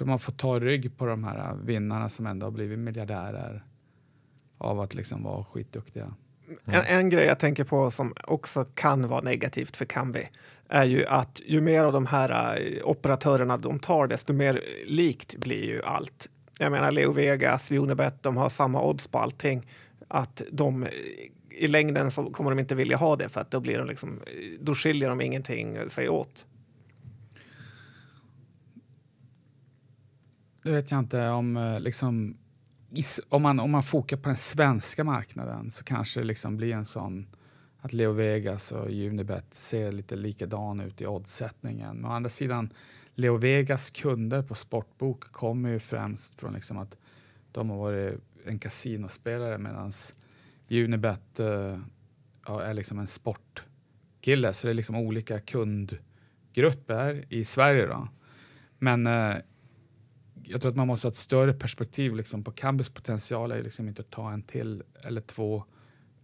Tror 0.00 0.08
man 0.08 0.18
får 0.18 0.32
ta 0.32 0.60
rygg 0.60 0.96
på 0.96 1.06
de 1.06 1.24
här 1.24 1.56
vinnarna 1.64 2.08
som 2.08 2.26
ändå 2.26 2.46
har 2.46 2.50
blivit 2.50 2.78
miljardärer 2.78 3.64
av 4.58 4.80
att 4.80 4.94
liksom 4.94 5.22
vara 5.22 5.44
skitduktiga. 5.44 6.14
En, 6.64 6.84
en, 6.86 7.10
grej 7.10 7.26
jag 7.26 7.38
tänker 7.38 7.64
på 7.64 7.90
som 7.90 8.14
också 8.24 8.64
kan 8.64 9.08
vara 9.08 9.20
negativt 9.20 9.76
för 9.76 9.84
Kambi 9.84 10.28
är 10.68 10.84
ju 10.84 11.06
att 11.06 11.40
ju 11.46 11.60
mer 11.60 11.84
av 11.84 11.92
de 11.92 12.06
här 12.06 12.60
eh, 12.60 12.84
operatörerna 12.84 13.56
de 13.56 13.78
tar, 13.78 14.06
desto 14.06 14.32
mer 14.32 14.62
likt 14.86 15.36
blir 15.36 15.64
ju 15.64 15.82
allt. 15.82 16.28
Jag 16.58 16.72
menar 16.72 16.90
Leo 16.90 17.12
Vegas, 17.12 17.72
Unibet, 17.72 18.22
de 18.22 18.36
har 18.36 18.48
samma 18.48 18.82
odds 18.82 19.06
på 19.06 19.18
allting. 19.18 19.66
Att 20.08 20.42
de 20.52 20.86
i 21.50 21.68
längden 21.68 22.10
så 22.10 22.30
kommer 22.30 22.50
de 22.50 22.58
inte 22.58 22.74
vilja 22.74 22.96
ha 22.96 23.16
det 23.16 23.28
för 23.28 23.40
att 23.40 23.50
då 23.50 23.60
blir 23.60 23.78
de 23.78 23.86
liksom, 23.86 24.20
då 24.60 24.74
skiljer 24.74 25.08
de 25.08 25.20
ingenting 25.20 25.90
sig 25.90 26.08
åt. 26.08 26.46
Det 30.62 30.70
vet 30.70 30.90
jag 30.90 30.98
inte 30.98 31.28
om 31.28 31.56
eh, 31.56 31.80
liksom 31.80 32.36
om 33.28 33.42
man, 33.42 33.60
om 33.60 33.70
man 33.70 33.82
fokar 33.82 34.16
på 34.16 34.28
den 34.28 34.36
svenska 34.36 35.04
marknaden 35.04 35.70
så 35.70 35.84
kanske 35.84 36.20
det 36.20 36.26
liksom 36.26 36.56
blir 36.56 36.74
en 36.74 36.84
sån 36.84 37.26
att 37.80 37.92
Leo 37.92 38.12
Vegas 38.12 38.72
och 38.72 38.86
Unibet 38.86 39.54
ser 39.54 39.92
lite 39.92 40.16
likadan 40.16 40.80
ut 40.80 41.00
i 41.00 41.06
oddsättningen. 41.06 41.96
Men 41.96 42.10
å 42.10 42.14
andra 42.14 42.30
sidan, 42.30 42.72
Leo 43.14 43.36
Vegas 43.36 43.90
kunder 43.90 44.42
på 44.42 44.54
Sportbok 44.54 45.32
kommer 45.32 45.70
ju 45.70 45.78
främst 45.78 46.40
från 46.40 46.52
liksom 46.52 46.78
att 46.78 46.96
de 47.52 47.70
har 47.70 47.76
varit 47.76 48.20
en 48.44 48.58
kasinospelare 48.58 49.58
medan 49.58 49.92
Unibet 50.70 51.40
uh, 51.40 51.78
ja, 52.46 52.62
är 52.62 52.74
liksom 52.74 52.98
en 52.98 53.06
sportkille. 53.06 54.52
Så 54.52 54.66
det 54.66 54.72
är 54.72 54.74
liksom 54.74 54.96
olika 54.96 55.40
kundgrupper 55.40 57.24
i 57.28 57.44
Sverige. 57.44 57.86
Då. 57.86 58.08
Men 58.78 59.06
uh, 59.06 59.36
jag 60.44 60.60
tror 60.60 60.70
att 60.70 60.76
man 60.76 60.86
måste 60.86 61.06
ha 61.06 61.10
ett 61.10 61.16
större 61.16 61.52
perspektiv 61.52 62.14
liksom, 62.14 62.44
på 62.44 62.50
Cambys 62.50 62.88
potential 62.88 63.52
är 63.52 63.62
liksom 63.62 63.88
inte 63.88 64.02
att 64.02 64.10
ta 64.10 64.32
en 64.32 64.42
till 64.42 64.82
eller 65.02 65.20
två 65.20 65.64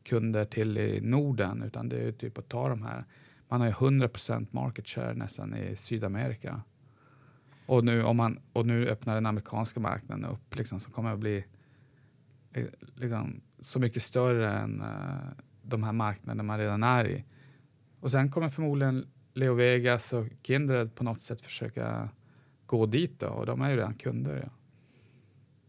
kunder 0.03 0.45
till 0.45 0.79
i 0.79 1.01
Norden 1.01 1.63
utan 1.63 1.89
det 1.89 1.97
är 1.97 2.13
typ 2.13 2.39
att 2.39 2.49
ta 2.49 2.69
de 2.69 2.83
här. 2.83 3.05
Man 3.49 3.61
har 3.61 3.69
ju 3.69 3.73
100 3.73 4.09
market 4.51 4.89
share 4.89 5.15
nästan 5.15 5.55
i 5.55 5.77
Sydamerika. 5.77 6.63
Och 7.67 7.85
nu, 7.85 8.05
om 8.05 8.17
man, 8.17 8.41
och 8.53 8.67
nu 8.67 8.89
öppnar 8.89 9.15
den 9.15 9.27
amerikanska 9.27 9.81
marknaden 9.81 10.25
upp 10.25 10.57
liksom, 10.57 10.81
som 10.81 10.93
kommer 10.93 11.13
att 11.13 11.19
bli 11.19 11.45
eh, 12.53 12.65
liksom, 12.95 13.41
så 13.61 13.79
mycket 13.79 14.03
större 14.03 14.53
än 14.53 14.81
uh, 14.81 14.87
de 15.63 15.83
här 15.83 15.93
marknaderna 15.93 16.43
man 16.43 16.59
redan 16.59 16.83
är 16.83 17.07
i. 17.07 17.25
Och 18.01 18.11
sen 18.11 18.31
kommer 18.31 18.49
förmodligen 18.49 19.07
Leo 19.35 19.55
Vegas 19.55 20.13
och 20.13 20.27
Kindred 20.43 20.95
på 20.95 21.05
något 21.05 21.23
sätt 21.23 21.41
försöka 21.41 22.09
gå 22.67 22.87
dit 22.87 23.21
då, 23.21 23.29
och 23.29 23.47
de 23.47 23.61
är 23.61 23.71
ju 23.71 23.77
redan 23.77 23.95
kunder. 23.95 24.41
Ja. 24.45 24.51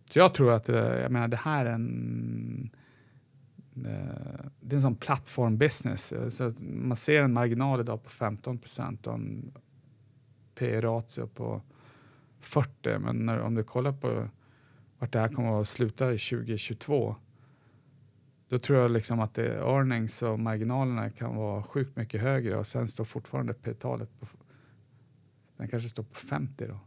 Så 0.09 0.19
jag 0.19 0.33
tror 0.33 0.53
att 0.53 0.69
eh, 0.69 0.75
jag 0.77 1.11
menar, 1.11 1.27
det 1.27 1.37
här 1.37 1.65
är 1.65 1.71
en 1.71 2.69
eh, 3.75 4.45
det 4.59 4.73
är 4.73 4.75
en 4.75 4.81
sån 4.81 4.95
plattformbusiness. 4.95 6.13
Så 6.29 6.53
man 6.59 6.95
ser 6.95 7.23
en 7.23 7.33
marginal 7.33 7.79
idag 7.79 8.03
på 8.03 8.09
15 8.09 8.57
procent 8.57 9.07
och 9.07 9.13
en 9.13 9.51
P-ratio 10.55 11.27
på 11.27 11.61
40. 12.39 12.99
Men 12.99 13.25
när, 13.25 13.39
om 13.39 13.55
du 13.55 13.63
kollar 13.63 13.91
på 13.91 14.29
vart 14.99 15.13
det 15.13 15.19
här 15.19 15.27
kommer 15.27 15.61
att 15.61 15.67
sluta 15.67 16.13
i 16.13 16.17
2022 16.17 17.15
då 18.49 18.59
tror 18.59 18.79
jag 18.79 18.91
liksom 18.91 19.19
att 19.19 19.33
det, 19.33 19.57
earnings 19.57 20.21
och 20.21 20.39
marginalerna 20.39 21.09
kan 21.09 21.35
vara 21.35 21.63
sjukt 21.63 21.95
mycket 21.95 22.21
högre 22.21 22.57
och 22.57 22.67
sen 22.67 22.87
står 22.87 23.03
fortfarande 23.03 23.53
P-talet 23.53 24.19
på 24.19 24.27
den 25.57 25.67
kanske 25.67 25.89
står 25.89 26.03
på 26.03 26.15
50 26.15 26.67
då. 26.67 26.79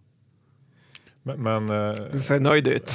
Men, 1.22 1.42
men 1.42 1.70
eh, 1.70 1.92
du 2.12 2.18
ser 2.18 2.40
nöjd 2.40 2.68
ut. 2.68 2.94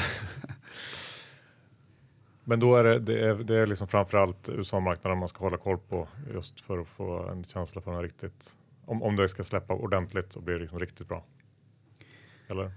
men 2.43 2.59
då 2.59 2.75
är 2.75 2.83
det, 2.83 2.99
det 2.99 3.25
är, 3.25 3.35
det 3.35 3.59
är 3.59 3.67
liksom 3.67 3.87
framförallt 3.87 4.49
USA-marknaden 4.49 5.19
man 5.19 5.29
ska 5.29 5.39
hålla 5.39 5.57
koll 5.57 5.77
på 5.77 6.07
just 6.33 6.61
för 6.61 6.77
att 6.77 6.87
få 6.87 7.27
en 7.27 7.43
känsla 7.43 7.81
för 7.81 7.91
den 7.91 8.01
riktigt. 8.01 8.57
Om, 8.85 9.03
om 9.03 9.15
det 9.15 9.29
ska 9.29 9.43
släppa 9.43 9.73
ordentligt 9.73 10.37
blir 10.37 10.53
det 10.53 10.61
liksom 10.61 10.79
riktigt 10.79 11.07
bra. 11.07 11.23
Eller? 12.49 12.71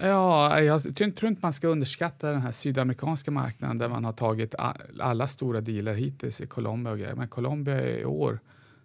Ja, 0.00 0.60
jag 0.60 0.82
tror 0.96 1.24
inte 1.24 1.38
man 1.42 1.52
ska 1.52 1.68
underskatta 1.68 2.30
den 2.32 2.40
här 2.40 2.52
sydamerikanska 2.52 3.30
marknaden 3.30 3.78
där 3.78 3.88
man 3.88 4.04
har 4.04 4.12
tagit 4.12 4.54
alla 5.00 5.26
stora 5.26 5.60
dealer 5.60 5.94
hittills 5.94 6.40
i 6.40 6.46
Colombia 6.46 6.92
och 6.92 6.98
grejer. 6.98 7.14
Men 7.14 7.28
Colombia 7.28 7.98
i 7.98 8.04
år 8.04 8.40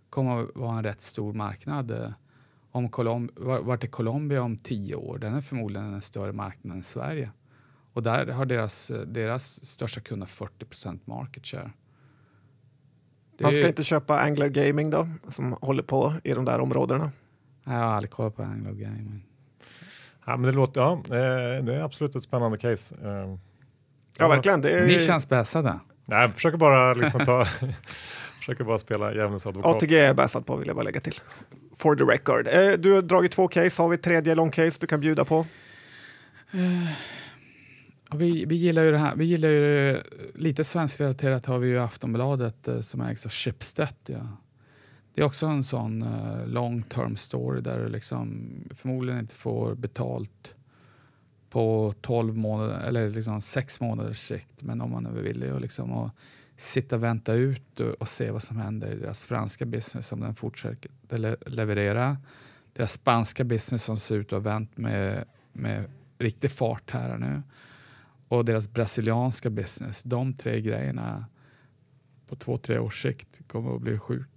kommer 0.09 0.43
att 0.43 0.55
vara 0.55 0.77
en 0.77 0.83
rätt 0.83 1.01
stor 1.01 1.33
marknad 1.33 1.91
eh, 1.91 2.09
om 2.73 2.89
Colom 2.89 3.29
vart 3.35 3.83
är 3.83 3.87
Colombia 3.87 4.41
om 4.41 4.57
tio 4.57 4.95
år? 4.95 5.17
Den 5.17 5.35
är 5.35 5.41
förmodligen 5.41 5.93
en 5.93 6.01
större 6.01 6.31
marknad 6.31 6.77
än 6.77 6.83
Sverige. 6.83 7.31
Och 7.93 8.03
där 8.03 8.27
har 8.27 8.45
deras, 8.45 8.91
deras 9.05 9.65
största 9.65 10.01
kunder 10.01 10.27
40 10.27 10.99
market 11.05 11.45
share. 11.45 11.71
Det 13.37 13.43
Man 13.43 13.53
ska 13.53 13.61
ju... 13.61 13.67
inte 13.67 13.83
köpa 13.83 14.19
Angler 14.19 14.47
Gaming 14.47 14.89
då, 14.89 15.09
som 15.27 15.57
håller 15.61 15.83
på 15.83 16.13
i 16.23 16.31
de 16.31 16.45
där 16.45 16.59
områdena? 16.59 17.11
Jag 17.65 17.71
har 17.71 17.79
aldrig 17.79 18.11
kollat 18.11 18.35
på 18.35 18.43
Angler 18.43 18.71
Gaming. 18.71 19.25
Ja, 20.25 20.37
men 20.37 20.41
det, 20.41 20.51
låter, 20.51 20.81
ja, 20.81 20.93
eh, 20.93 21.63
det 21.63 21.75
är 21.75 21.81
absolut 21.81 22.15
ett 22.15 22.23
spännande 22.23 22.57
case. 22.57 22.95
Eh, 23.03 23.37
ja, 24.17 24.27
verkligen. 24.27 24.61
Det 24.61 24.71
är... 24.71 24.87
Ni 24.87 24.99
känns 24.99 25.29
bäsade. 25.29 25.79
Nej, 26.05 26.21
jag 26.21 26.33
försöker 26.33 26.57
bara 26.57 26.93
liksom 26.93 27.25
ta 27.25 27.45
Försöker 28.43 28.63
bara 28.63 28.79
spela 28.79 29.13
djävulens 29.13 29.45
advokat. 29.45 29.75
ATG 29.75 29.99
är 29.99 30.05
jag 30.05 30.15
bäsad 30.15 30.45
på 30.45 30.55
vill 30.55 30.67
jag 30.67 30.75
bara 30.75 30.83
lägga 30.83 30.99
till. 30.99 31.13
For 31.75 31.95
the 31.95 32.03
record. 32.03 32.47
Eh, 32.47 32.71
du 32.71 32.93
har 32.93 33.01
dragit 33.01 33.31
två 33.31 33.47
case. 33.47 33.81
Har 33.81 33.89
vi 33.89 33.95
ett 33.95 34.03
tredje 34.03 34.35
long 34.35 34.51
case 34.51 34.77
du 34.81 34.87
kan 34.87 34.99
bjuda 34.99 35.25
på? 35.25 35.39
Uh, 36.55 36.89
vi, 38.15 38.45
vi 38.45 38.55
gillar 38.55 38.83
ju 38.83 38.91
det 38.91 38.97
här. 38.97 39.15
Vi 39.15 39.25
gillar 39.25 39.49
ju 39.49 40.01
lite 40.35 40.63
svenskrelaterat 40.63 41.45
har 41.45 41.57
vi 41.57 41.67
ju 41.67 41.79
Aftonbladet 41.79 42.67
eh, 42.67 42.81
som 42.81 43.01
ägs 43.01 43.25
av 43.25 43.31
Schibsted. 43.31 43.87
Ja. 44.05 44.27
Det 45.13 45.21
är 45.21 45.25
också 45.25 45.45
en 45.45 45.63
sån 45.63 46.03
uh, 46.03 46.47
long 46.47 46.83
term 46.83 47.15
story 47.15 47.61
där 47.61 47.79
du 47.79 47.89
liksom 47.89 48.49
förmodligen 48.75 49.19
inte 49.19 49.35
får 49.35 49.75
betalt 49.75 50.53
på 51.49 51.93
12 52.01 52.37
månader 52.37 52.79
eller 52.87 53.09
liksom 53.09 53.41
6 53.41 53.81
månaders 53.81 54.17
sikt. 54.17 54.61
Men 54.61 54.81
om 54.81 54.91
man 54.91 55.05
är 55.05 55.11
villig 55.11 55.49
att 55.49 55.61
liksom 55.61 56.11
sitta 56.63 56.95
och 56.95 57.03
vänta 57.03 57.33
ut 57.33 57.79
och, 57.79 57.89
och, 57.89 58.07
se 58.07 58.31
vad 58.31 58.43
som 58.43 58.57
händer 58.57 58.91
i 58.91 58.95
deras 58.95 59.23
franska 59.23 59.65
business 59.65 60.11
om 60.11 60.19
den 60.19 60.35
fortsätter 60.35 61.17
le 61.17 61.35
leverera. 61.45 62.17
Deras 62.73 62.91
spanska 62.91 63.43
business 63.43 63.83
som 63.83 63.97
ser 63.97 64.15
ut 64.15 64.27
att 64.27 64.31
ha 64.31 64.39
vänt 64.39 64.77
med, 64.77 65.25
med 65.53 65.85
riktig 66.17 66.51
fart 66.51 66.91
här 66.91 67.17
nu. 67.17 67.41
Och 68.27 68.45
deras 68.45 68.73
brasilianska 68.73 69.49
business. 69.49 70.03
De 70.03 70.33
tre 70.33 70.61
grejerna 70.61 71.25
på 72.27 72.35
två, 72.35 72.57
tre 72.57 72.79
års 72.79 73.01
sikt 73.01 73.41
kommer 73.47 73.75
att 73.75 73.81
bli 73.81 73.99
sjukt 73.99 74.29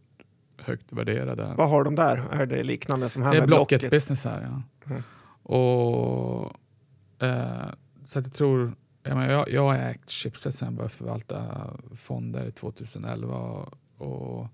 högt 0.59 0.93
värderade. 0.93 1.55
Vad 1.57 1.71
har 1.71 1.85
de 1.85 1.95
där? 1.95 2.17
Är 2.17 2.47
det 2.47 2.63
liknande 2.63 3.09
som 3.09 3.23
här 3.23 3.33
det 3.33 3.39
med 3.41 3.49
Blocket? 3.49 3.81
Blocket 3.81 3.91
business 3.91 4.25
här, 4.25 4.43
ja. 4.43 4.63
Mm. 4.91 5.03
Och, 5.43 6.53
eh, 7.23 7.69
så 8.05 8.19
att 8.19 8.25
jag 8.25 8.35
tror, 8.35 8.73
jag, 9.09 9.31
jag, 9.31 9.49
jag 9.51 9.63
har 9.63 9.75
ägt 9.75 10.11
Schibsted 10.11 10.55
sen 10.55 10.67
jag 10.67 10.75
började 10.75 10.95
förvalta 10.95 11.45
fonder 11.95 12.51
2011. 12.51 13.35
Och, 13.35 13.75
och 13.97 14.47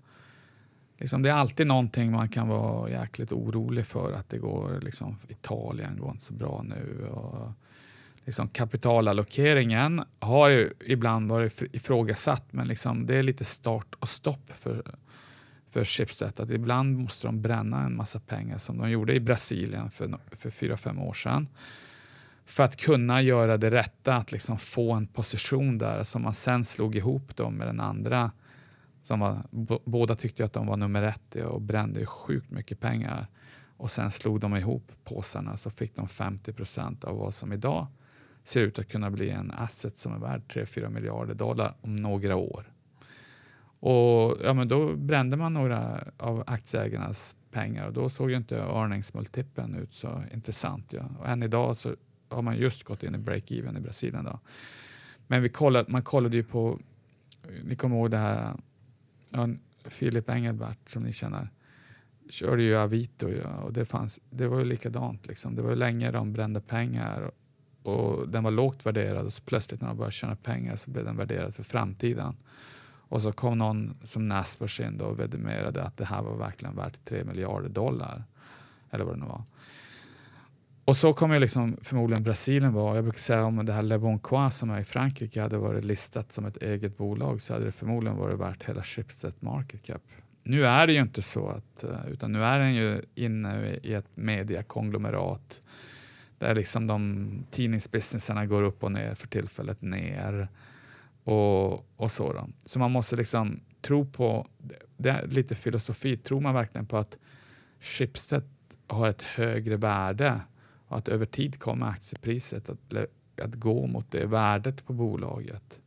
liksom, 0.97 1.21
det 1.21 1.29
är 1.29 1.33
alltid 1.33 1.67
någonting 1.67 2.11
man 2.11 2.29
kan 2.29 2.47
vara 2.47 2.89
jäkligt 2.89 3.31
orolig 3.31 3.85
för 3.85 4.11
att 4.11 4.29
det 4.29 4.37
går, 4.37 4.79
liksom, 4.81 5.17
Italien 5.27 5.97
går 5.99 6.11
inte 6.11 6.23
så 6.23 6.33
bra 6.33 6.61
nu. 6.63 7.07
Och, 7.11 7.51
liksom, 8.25 8.47
kapitalallokeringen 8.47 10.03
har 10.19 10.49
ju 10.49 10.73
ibland 10.85 11.29
varit 11.29 11.61
ifrågasatt 11.71 12.43
men 12.51 12.67
liksom, 12.67 13.05
det 13.05 13.15
är 13.15 13.23
lite 13.23 13.45
start 13.45 13.95
och 13.99 14.09
stopp 14.09 14.51
för, 14.53 14.95
för 15.69 15.85
Schibsted. 15.85 16.39
Att 16.39 16.51
ibland 16.51 16.97
måste 16.97 17.27
de 17.27 17.41
bränna 17.41 17.83
en 17.83 17.95
massa 17.95 18.19
pengar 18.19 18.57
som 18.57 18.77
de 18.77 18.89
gjorde 18.89 19.15
i 19.15 19.19
Brasilien 19.19 19.91
för, 19.91 20.17
för 20.31 20.49
fyra, 20.49 20.77
fem 20.77 20.99
år 20.99 21.13
sedan. 21.13 21.47
För 22.45 22.63
att 22.63 22.75
kunna 22.75 23.21
göra 23.21 23.57
det 23.57 23.71
rätta, 23.71 24.15
att 24.15 24.31
liksom 24.31 24.57
få 24.57 24.93
en 24.93 25.07
position 25.07 25.77
där 25.77 26.03
som 26.03 26.21
man 26.21 26.33
sen 26.33 26.65
slog 26.65 26.95
ihop 26.95 27.35
dem 27.35 27.53
med 27.53 27.67
den 27.67 27.79
andra. 27.79 28.31
Som 29.01 29.19
var, 29.19 29.41
båda 29.85 30.15
tyckte 30.15 30.45
att 30.45 30.53
de 30.53 30.67
var 30.67 30.77
nummer 30.77 31.03
ett 31.03 31.35
och 31.35 31.61
brände 31.61 32.05
sjukt 32.05 32.51
mycket 32.51 32.79
pengar. 32.79 33.27
Och 33.77 33.91
sen 33.91 34.11
slog 34.11 34.39
de 34.39 34.55
ihop 34.55 34.91
påsarna 35.03 35.57
så 35.57 35.69
fick 35.69 35.95
de 35.95 36.07
50 36.07 36.53
procent 36.53 37.03
av 37.03 37.17
vad 37.17 37.33
som 37.33 37.53
idag 37.53 37.87
ser 38.43 38.61
ut 38.61 38.79
att 38.79 38.87
kunna 38.87 39.11
bli 39.11 39.29
en 39.29 39.51
asset 39.51 39.97
som 39.97 40.13
är 40.13 40.19
värd 40.19 40.41
3-4 40.47 40.89
miljarder 40.89 41.33
dollar 41.33 41.75
om 41.81 41.95
några 41.95 42.35
år. 42.35 42.73
Och 43.79 44.37
ja, 44.43 44.53
men 44.53 44.67
då 44.67 44.95
brände 44.95 45.37
man 45.37 45.53
några 45.53 46.03
av 46.17 46.43
aktieägarnas 46.47 47.35
pengar 47.51 47.87
och 47.87 47.93
då 47.93 48.09
såg 48.09 48.29
ju 48.31 48.37
inte 48.37 48.57
earningsmultipeln 48.57 49.75
ut 49.75 49.93
så 49.93 50.23
intressant. 50.33 50.93
Ja. 50.93 51.01
Och 51.19 51.27
än 51.27 51.43
idag 51.43 51.77
så 51.77 51.95
har 52.33 52.41
man 52.41 52.57
just 52.57 52.83
gått 52.83 53.03
in 53.03 53.15
i 53.15 53.17
break-even 53.17 53.77
i 53.77 53.81
Brasilien. 53.81 54.23
Då. 54.23 54.39
Men 55.27 55.41
vi 55.41 55.49
kollade, 55.49 55.91
man 55.91 56.01
kollade 56.01 56.35
ju 56.35 56.43
på, 56.43 56.79
ni 57.63 57.75
kommer 57.75 57.95
ihåg 57.95 58.11
det 58.11 58.17
här, 58.17 58.55
ja, 59.29 59.49
Philip 59.89 60.29
Engelbert 60.29 60.89
som 60.89 61.03
ni 61.03 61.13
känner, 61.13 61.49
körde 62.29 62.63
ju 62.63 62.75
Avito 62.75 63.27
och 63.63 63.73
det, 63.73 63.85
fanns, 63.85 64.19
det 64.29 64.47
var 64.47 64.59
ju 64.59 64.65
likadant. 64.65 65.27
Liksom. 65.27 65.55
Det 65.55 65.61
var 65.61 65.69
ju 65.69 65.75
länge 65.75 66.11
de 66.11 66.33
brände 66.33 66.61
pengar 66.61 67.31
och, 67.83 67.93
och 67.93 68.29
den 68.29 68.43
var 68.43 68.51
lågt 68.51 68.85
värderad 68.85 69.25
och 69.25 69.33
så 69.33 69.43
plötsligt 69.43 69.81
när 69.81 69.87
de 69.87 69.97
började 69.97 70.11
tjäna 70.11 70.35
pengar 70.35 70.75
så 70.75 70.91
blev 70.91 71.05
den 71.05 71.17
värderad 71.17 71.55
för 71.55 71.63
framtiden. 71.63 72.35
Och 73.07 73.21
så 73.21 73.31
kom 73.31 73.57
någon 73.57 73.97
som 74.03 74.27
Naspers 74.27 74.79
in 74.79 75.01
och 75.01 75.19
vidimerade 75.19 75.83
att 75.83 75.97
det 75.97 76.05
här 76.05 76.21
var 76.21 76.37
verkligen 76.37 76.75
värt 76.75 77.05
3 77.05 77.23
miljarder 77.23 77.69
dollar. 77.69 78.23
Eller 78.89 79.05
vad 79.05 79.15
det 79.15 79.19
nu 79.19 79.25
var. 79.25 79.43
Och 80.85 80.97
så 80.97 81.13
kommer 81.13 81.39
liksom 81.39 81.77
förmodligen 81.81 82.23
Brasilien 82.23 82.73
vara. 82.73 82.95
Jag 82.95 83.03
brukar 83.03 83.19
säga 83.19 83.45
om 83.45 83.65
det 83.65 83.73
här 83.73 83.81
Le 83.81 83.97
Bon 83.97 84.19
Croix 84.19 84.57
som 84.57 84.69
är 84.69 84.79
i 84.79 84.83
Frankrike 84.83 85.41
hade 85.41 85.57
varit 85.57 85.85
listat 85.85 86.31
som 86.31 86.45
ett 86.45 86.57
eget 86.57 86.97
bolag 86.97 87.41
så 87.41 87.53
hade 87.53 87.65
det 87.65 87.71
förmodligen 87.71 88.17
varit 88.17 88.39
värt 88.39 88.63
hela 88.63 88.83
Schibsted 88.83 89.33
Market 89.39 89.83
Cap. 89.83 90.01
Nu 90.43 90.65
är 90.65 90.87
det 90.87 90.93
ju 90.93 91.01
inte 91.01 91.21
så, 91.21 91.47
att, 91.47 91.83
eh, 91.83 92.11
utan 92.11 92.31
nu 92.31 92.43
är 92.43 92.59
den 92.59 92.75
ju 92.75 93.01
inne 93.15 93.79
i 93.83 93.93
ett 93.93 94.07
mediakonglomerat 94.15 95.61
där 96.37 96.55
liksom 96.55 96.87
de 96.87 97.29
tidningsbusinesserna 97.51 98.45
går 98.45 98.63
upp 98.63 98.83
och 98.83 98.91
ner 98.91 99.15
för 99.15 99.27
tillfället 99.27 99.81
ner 99.81 100.47
och, 101.23 101.73
och 101.99 102.11
så. 102.11 102.33
Då. 102.33 102.49
Så 102.65 102.79
man 102.79 102.91
måste 102.91 103.15
liksom 103.15 103.59
tro 103.81 104.05
på, 104.05 104.47
det 104.97 105.09
är 105.09 105.27
lite 105.27 105.55
filosofi, 105.55 106.17
tror 106.17 106.41
man 106.41 106.53
verkligen 106.53 106.85
på 106.85 106.97
att 106.97 107.17
Schibsted 107.79 108.43
har 108.87 109.07
ett 109.07 109.21
högre 109.21 109.77
värde 109.77 110.41
att 110.93 111.07
över 111.07 111.25
tid 111.25 111.59
kommer 111.59 111.85
aktiepriset 111.85 112.69
att, 112.69 112.93
att 113.41 113.55
gå 113.55 113.87
mot 113.87 114.11
det 114.11 114.25
värdet 114.25 114.85
på 114.85 114.93
bolaget? 114.93 115.79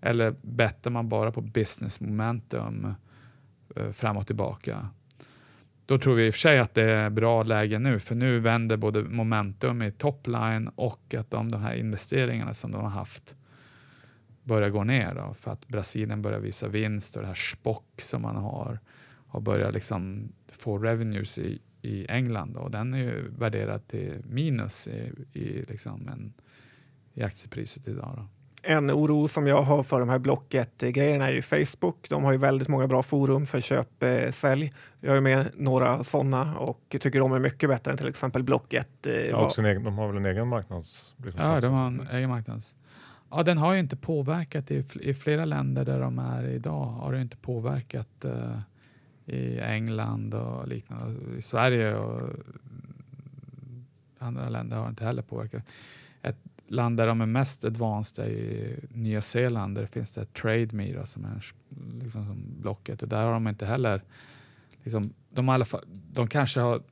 Eller 0.00 0.34
bettar 0.42 0.90
man 0.90 1.08
bara 1.08 1.32
på 1.32 1.40
business 1.40 2.00
momentum 2.00 2.94
eh, 3.76 3.90
fram 3.90 4.16
och 4.16 4.26
tillbaka? 4.26 4.88
Då 5.86 5.98
tror 5.98 6.14
vi 6.14 6.26
i 6.26 6.30
och 6.30 6.34
för 6.34 6.38
sig 6.38 6.58
att 6.58 6.74
det 6.74 6.82
är 6.82 7.10
bra 7.10 7.42
läge 7.42 7.78
nu, 7.78 7.98
för 7.98 8.14
nu 8.14 8.40
vänder 8.40 8.76
både 8.76 9.02
momentum 9.02 9.82
i 9.82 9.90
topline 9.90 10.70
och 10.74 11.14
att 11.18 11.30
de, 11.30 11.50
de 11.50 11.62
här 11.62 11.74
investeringarna 11.74 12.54
som 12.54 12.72
de 12.72 12.82
har 12.82 12.90
haft 12.90 13.36
börjar 14.42 14.70
gå 14.70 14.84
ner. 14.84 15.14
Då, 15.14 15.34
för 15.34 15.50
att 15.50 15.68
Brasilien 15.68 16.22
börjar 16.22 16.40
visa 16.40 16.68
vinst 16.68 17.16
och 17.16 17.22
det 17.22 17.28
här 17.28 17.34
Spock 17.34 18.00
som 18.00 18.22
man 18.22 18.36
har 18.36 18.78
har 19.34 19.40
börjat 19.40 19.74
liksom 19.74 20.28
få 20.52 20.78
revenues 20.78 21.38
i, 21.38 21.60
i 21.84 22.06
England 22.08 22.56
och 22.56 22.70
den 22.70 22.94
är 22.94 22.98
ju 22.98 23.28
värderad 23.38 23.88
till 23.88 24.22
minus 24.24 24.88
i, 24.88 25.12
i, 25.32 25.64
liksom 25.68 26.08
en, 26.08 26.32
i 27.14 27.22
aktiepriset 27.22 27.88
idag. 27.88 28.14
Då. 28.16 28.28
En 28.66 28.90
oro 28.90 29.28
som 29.28 29.46
jag 29.46 29.62
har 29.62 29.82
för 29.82 30.00
de 30.00 30.08
här 30.08 30.18
Blocket-grejerna 30.18 31.28
är 31.28 31.32
ju 31.32 31.42
Facebook. 31.42 32.06
De 32.08 32.24
har 32.24 32.32
ju 32.32 32.38
väldigt 32.38 32.68
många 32.68 32.86
bra 32.86 33.02
forum 33.02 33.46
för 33.46 33.60
köp 33.60 34.02
eh, 34.02 34.30
sälj. 34.30 34.72
Jag 35.00 35.16
är 35.16 35.20
med 35.20 35.50
några 35.54 36.04
sådana 36.04 36.58
och 36.58 36.96
tycker 37.00 37.18
de 37.18 37.32
är 37.32 37.38
mycket 37.38 37.68
bättre 37.68 37.92
än 37.92 37.98
till 37.98 38.08
exempel 38.08 38.42
Blocket. 38.42 39.06
Eh, 39.06 39.14
ja, 39.14 39.36
och 39.36 39.58
egen, 39.58 39.84
de 39.84 39.98
har 39.98 40.06
väl 40.06 40.16
en 40.16 40.26
egen 40.26 40.48
marknads... 40.48 41.14
Liksom, 41.16 41.40
ja, 41.44 41.60
de 41.60 41.72
har 41.72 41.86
en 41.86 42.08
egen 42.12 42.30
marknads. 42.30 42.74
Ja, 43.30 43.42
den 43.42 43.58
har 43.58 43.74
ju 43.74 43.80
inte 43.80 43.96
påverkat 43.96 44.70
i, 44.70 44.84
i 45.00 45.14
flera 45.14 45.44
länder 45.44 45.84
där 45.84 46.00
de 46.00 46.18
är 46.18 46.44
idag. 46.44 46.84
Har 46.84 47.12
det 47.12 47.20
inte 47.20 47.36
påverkat 47.36 48.24
uh, 48.24 48.58
i 49.26 49.60
England 49.60 50.34
och 50.34 50.68
liknande. 50.68 51.36
I 51.38 51.42
Sverige 51.42 51.94
och 51.94 52.30
andra 54.18 54.48
länder 54.48 54.76
har 54.76 54.84
det 54.84 54.90
inte 54.90 55.04
heller 55.04 55.22
påverkat. 55.22 55.64
Ett 56.22 56.38
land 56.66 56.96
där 56.96 57.06
de 57.06 57.20
är 57.20 57.26
mest 57.26 57.64
advanced 57.64 58.24
är 58.24 58.30
i 58.30 58.78
Nya 58.90 59.22
Zeeland. 59.22 59.76
Där 59.76 59.86
finns 59.86 60.14
det 60.14 60.32
TradeMe 60.32 60.92
då, 60.92 61.06
som 61.06 61.24
är 61.24 61.44
liksom 62.02 62.26
som 62.26 62.60
Blocket 62.60 63.02
och 63.02 63.08
där 63.08 63.24
har 63.24 63.32
de 63.32 63.48
inte 63.48 63.66
heller 63.66 64.02
liksom, 64.82 65.02
de, 65.30 65.48
alla 65.48 65.64
fall, 65.64 65.84
de 66.12 66.28
kanske 66.28 66.60
har 66.60 66.82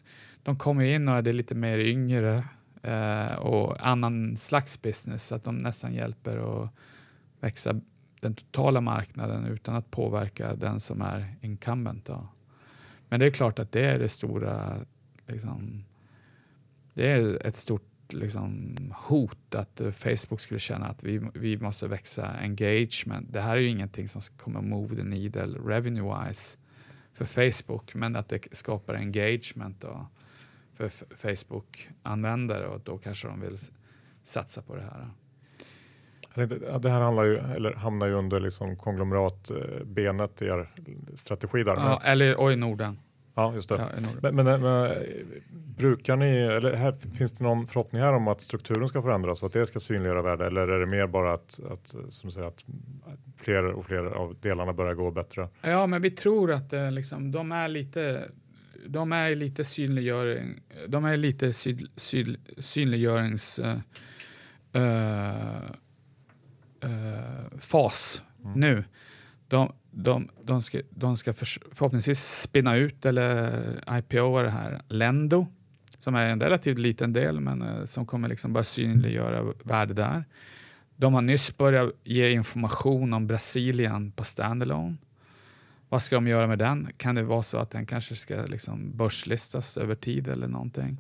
de 0.42 0.56
kommer 0.56 0.84
in 0.84 1.09
och 1.09 1.16
är 1.16 1.22
lite 1.22 1.54
mer 1.54 1.78
yngre 1.78 2.44
eh, 2.82 3.34
och 3.34 3.86
annan 3.86 4.36
slags 4.36 4.82
business 4.82 5.26
så 5.26 5.34
att 5.34 5.44
de 5.44 5.56
nästan 5.59 5.94
hjälper 5.94 6.64
att 6.64 6.70
växa 7.40 7.80
den 8.23 8.35
totala 8.35 8.81
marknaden 8.81 9.47
utan 9.47 9.74
att 9.74 9.90
påverka 9.90 10.55
den 10.55 10.81
som 10.81 11.03
är 11.03 11.36
incumbent. 11.40 12.05
Då. 12.05 12.28
Men 13.09 13.20
det 13.20 13.27
är 13.27 13.31
klart 13.31 13.59
att 13.59 13.73
det 13.73 13.85
är 13.85 13.99
det 13.99 14.09
stora, 14.09 14.77
liksom, 15.27 15.85
det 16.94 17.11
är 17.11 17.47
ett 17.47 17.57
stort 17.57 18.12
liksom, 18.12 18.77
hot 18.94 19.55
att 19.55 19.81
Facebook 19.94 20.40
skulle 20.40 20.61
känna 20.61 20.86
att 20.86 21.05
vi, 21.05 21.20
vi 21.35 21.59
måste 21.59 21.89
växa 21.89 22.27
engagement. 22.27 23.32
Det 23.32 23.40
här 23.40 23.57
är 23.57 23.61
ju 23.61 23.69
ingenting 23.69 24.09
som 24.09 24.23
kommer 24.36 24.61
move 24.61 24.97
the 24.97 25.05
needle 25.05 25.59
revenue-wise 25.59 26.59
för 27.12 27.24
Facebook, 27.24 27.94
men 27.94 28.16
att 28.16 28.28
det 28.28 28.57
skapar 28.57 28.94
engagement 28.94 29.81
då 29.81 30.07
för 30.74 30.89
Facebook-användare 31.16 32.66
och 32.66 32.81
då 32.81 32.99
kanske 32.99 33.28
de 33.28 33.40
vill 33.40 33.59
satsa 34.24 34.62
på 34.62 34.77
det 34.77 34.82
här. 34.82 35.11
Tänkte, 36.34 36.78
det 36.78 36.90
här 36.90 37.00
handlar 37.00 37.24
ju, 37.24 37.38
eller 37.38 37.74
hamnar 37.74 38.06
ju 38.06 38.12
under 38.12 38.40
liksom 38.40 38.76
konglomeratbenet 38.76 40.42
i 40.42 40.46
er 40.46 40.70
strategi 41.14 41.62
där. 41.62 41.74
Ja, 41.74 42.02
eller 42.04 42.40
och 42.40 42.52
i 42.52 42.56
Norden. 42.56 42.98
Ja, 43.34 43.54
just 43.54 43.68
det. 43.68 43.74
Ja, 43.74 43.88
men, 44.22 44.34
men, 44.34 44.60
men, 44.60 44.90
brukar 45.76 46.16
ni, 46.16 46.36
eller 46.36 46.74
här, 46.74 46.96
finns 47.14 47.32
det 47.32 47.44
någon 47.44 47.66
förhoppning 47.66 48.02
här 48.02 48.12
om 48.12 48.28
att 48.28 48.40
strukturen 48.40 48.88
ska 48.88 49.02
förändras 49.02 49.42
och 49.42 49.46
att 49.46 49.52
det 49.52 49.66
ska 49.66 49.80
synliggöra 49.80 50.22
värde 50.22 50.46
eller 50.46 50.68
är 50.68 50.80
det 50.80 50.86
mer 50.86 51.06
bara 51.06 51.32
att, 51.32 51.60
att, 51.70 51.94
som 52.10 52.30
säger, 52.30 52.48
att 52.48 52.64
fler 53.36 53.64
och 53.64 53.86
fler 53.86 54.04
av 54.04 54.36
delarna 54.40 54.72
börjar 54.72 54.94
gå 54.94 55.10
bättre? 55.10 55.48
Ja, 55.62 55.86
men 55.86 56.02
vi 56.02 56.10
tror 56.10 56.52
att 56.52 56.70
det, 56.70 56.90
liksom, 56.90 57.32
de 57.32 57.52
är 57.52 57.68
lite 57.68 58.30
de 58.86 59.12
är 59.12 59.34
lite 59.34 59.64
synliggöring, 59.64 60.60
de 60.88 61.04
är 61.04 61.16
lite 61.16 61.52
sy, 61.52 61.76
sy, 61.96 62.36
synliggörings 62.59 63.59
uh, 63.59 63.76
uh, 66.84 67.59
fas 67.59 68.22
mm. 68.44 68.60
nu. 68.60 68.84
De, 69.48 69.72
de, 69.90 70.28
de 70.42 70.62
ska, 70.62 70.80
de 70.90 71.16
ska 71.16 71.32
för, 71.32 71.46
förhoppningsvis 71.74 72.40
spinna 72.40 72.76
ut 72.76 73.06
eller 73.06 73.98
IPO 73.98 74.42
det 74.42 74.50
här 74.50 74.82
Lendo 74.88 75.46
som 76.02 76.14
är 76.14 76.26
en 76.26 76.40
relativt 76.40 76.78
liten 76.78 77.12
del 77.12 77.40
men 77.40 77.62
eh, 77.62 77.84
som 77.84 78.06
kommer 78.06 78.28
liksom 78.28 78.52
börja 78.52 78.64
synliggöra 78.64 79.52
värde 79.64 79.94
där. 79.94 80.24
De 80.96 81.14
har 81.14 81.22
nyss 81.22 81.56
börjat 81.56 81.92
ge 82.04 82.30
information 82.30 83.12
om 83.12 83.26
Brasilien 83.26 84.12
på 84.12 84.24
standalone. 84.24 84.96
Vad 85.88 86.02
ska 86.02 86.16
de 86.16 86.26
göra 86.26 86.46
med 86.46 86.59
den? 86.59 86.88
Kan 86.96 87.14
det 87.14 87.22
vara 87.22 87.42
så 87.42 87.59
att 87.59 87.70
den 87.70 87.86
kanske 87.86 88.16
ska 88.16 88.34
liksom 88.46 88.96
börslistas 88.96 89.76
över 89.76 89.94
tid 89.94 90.28
eller 90.28 90.48
någonting? 90.48 90.98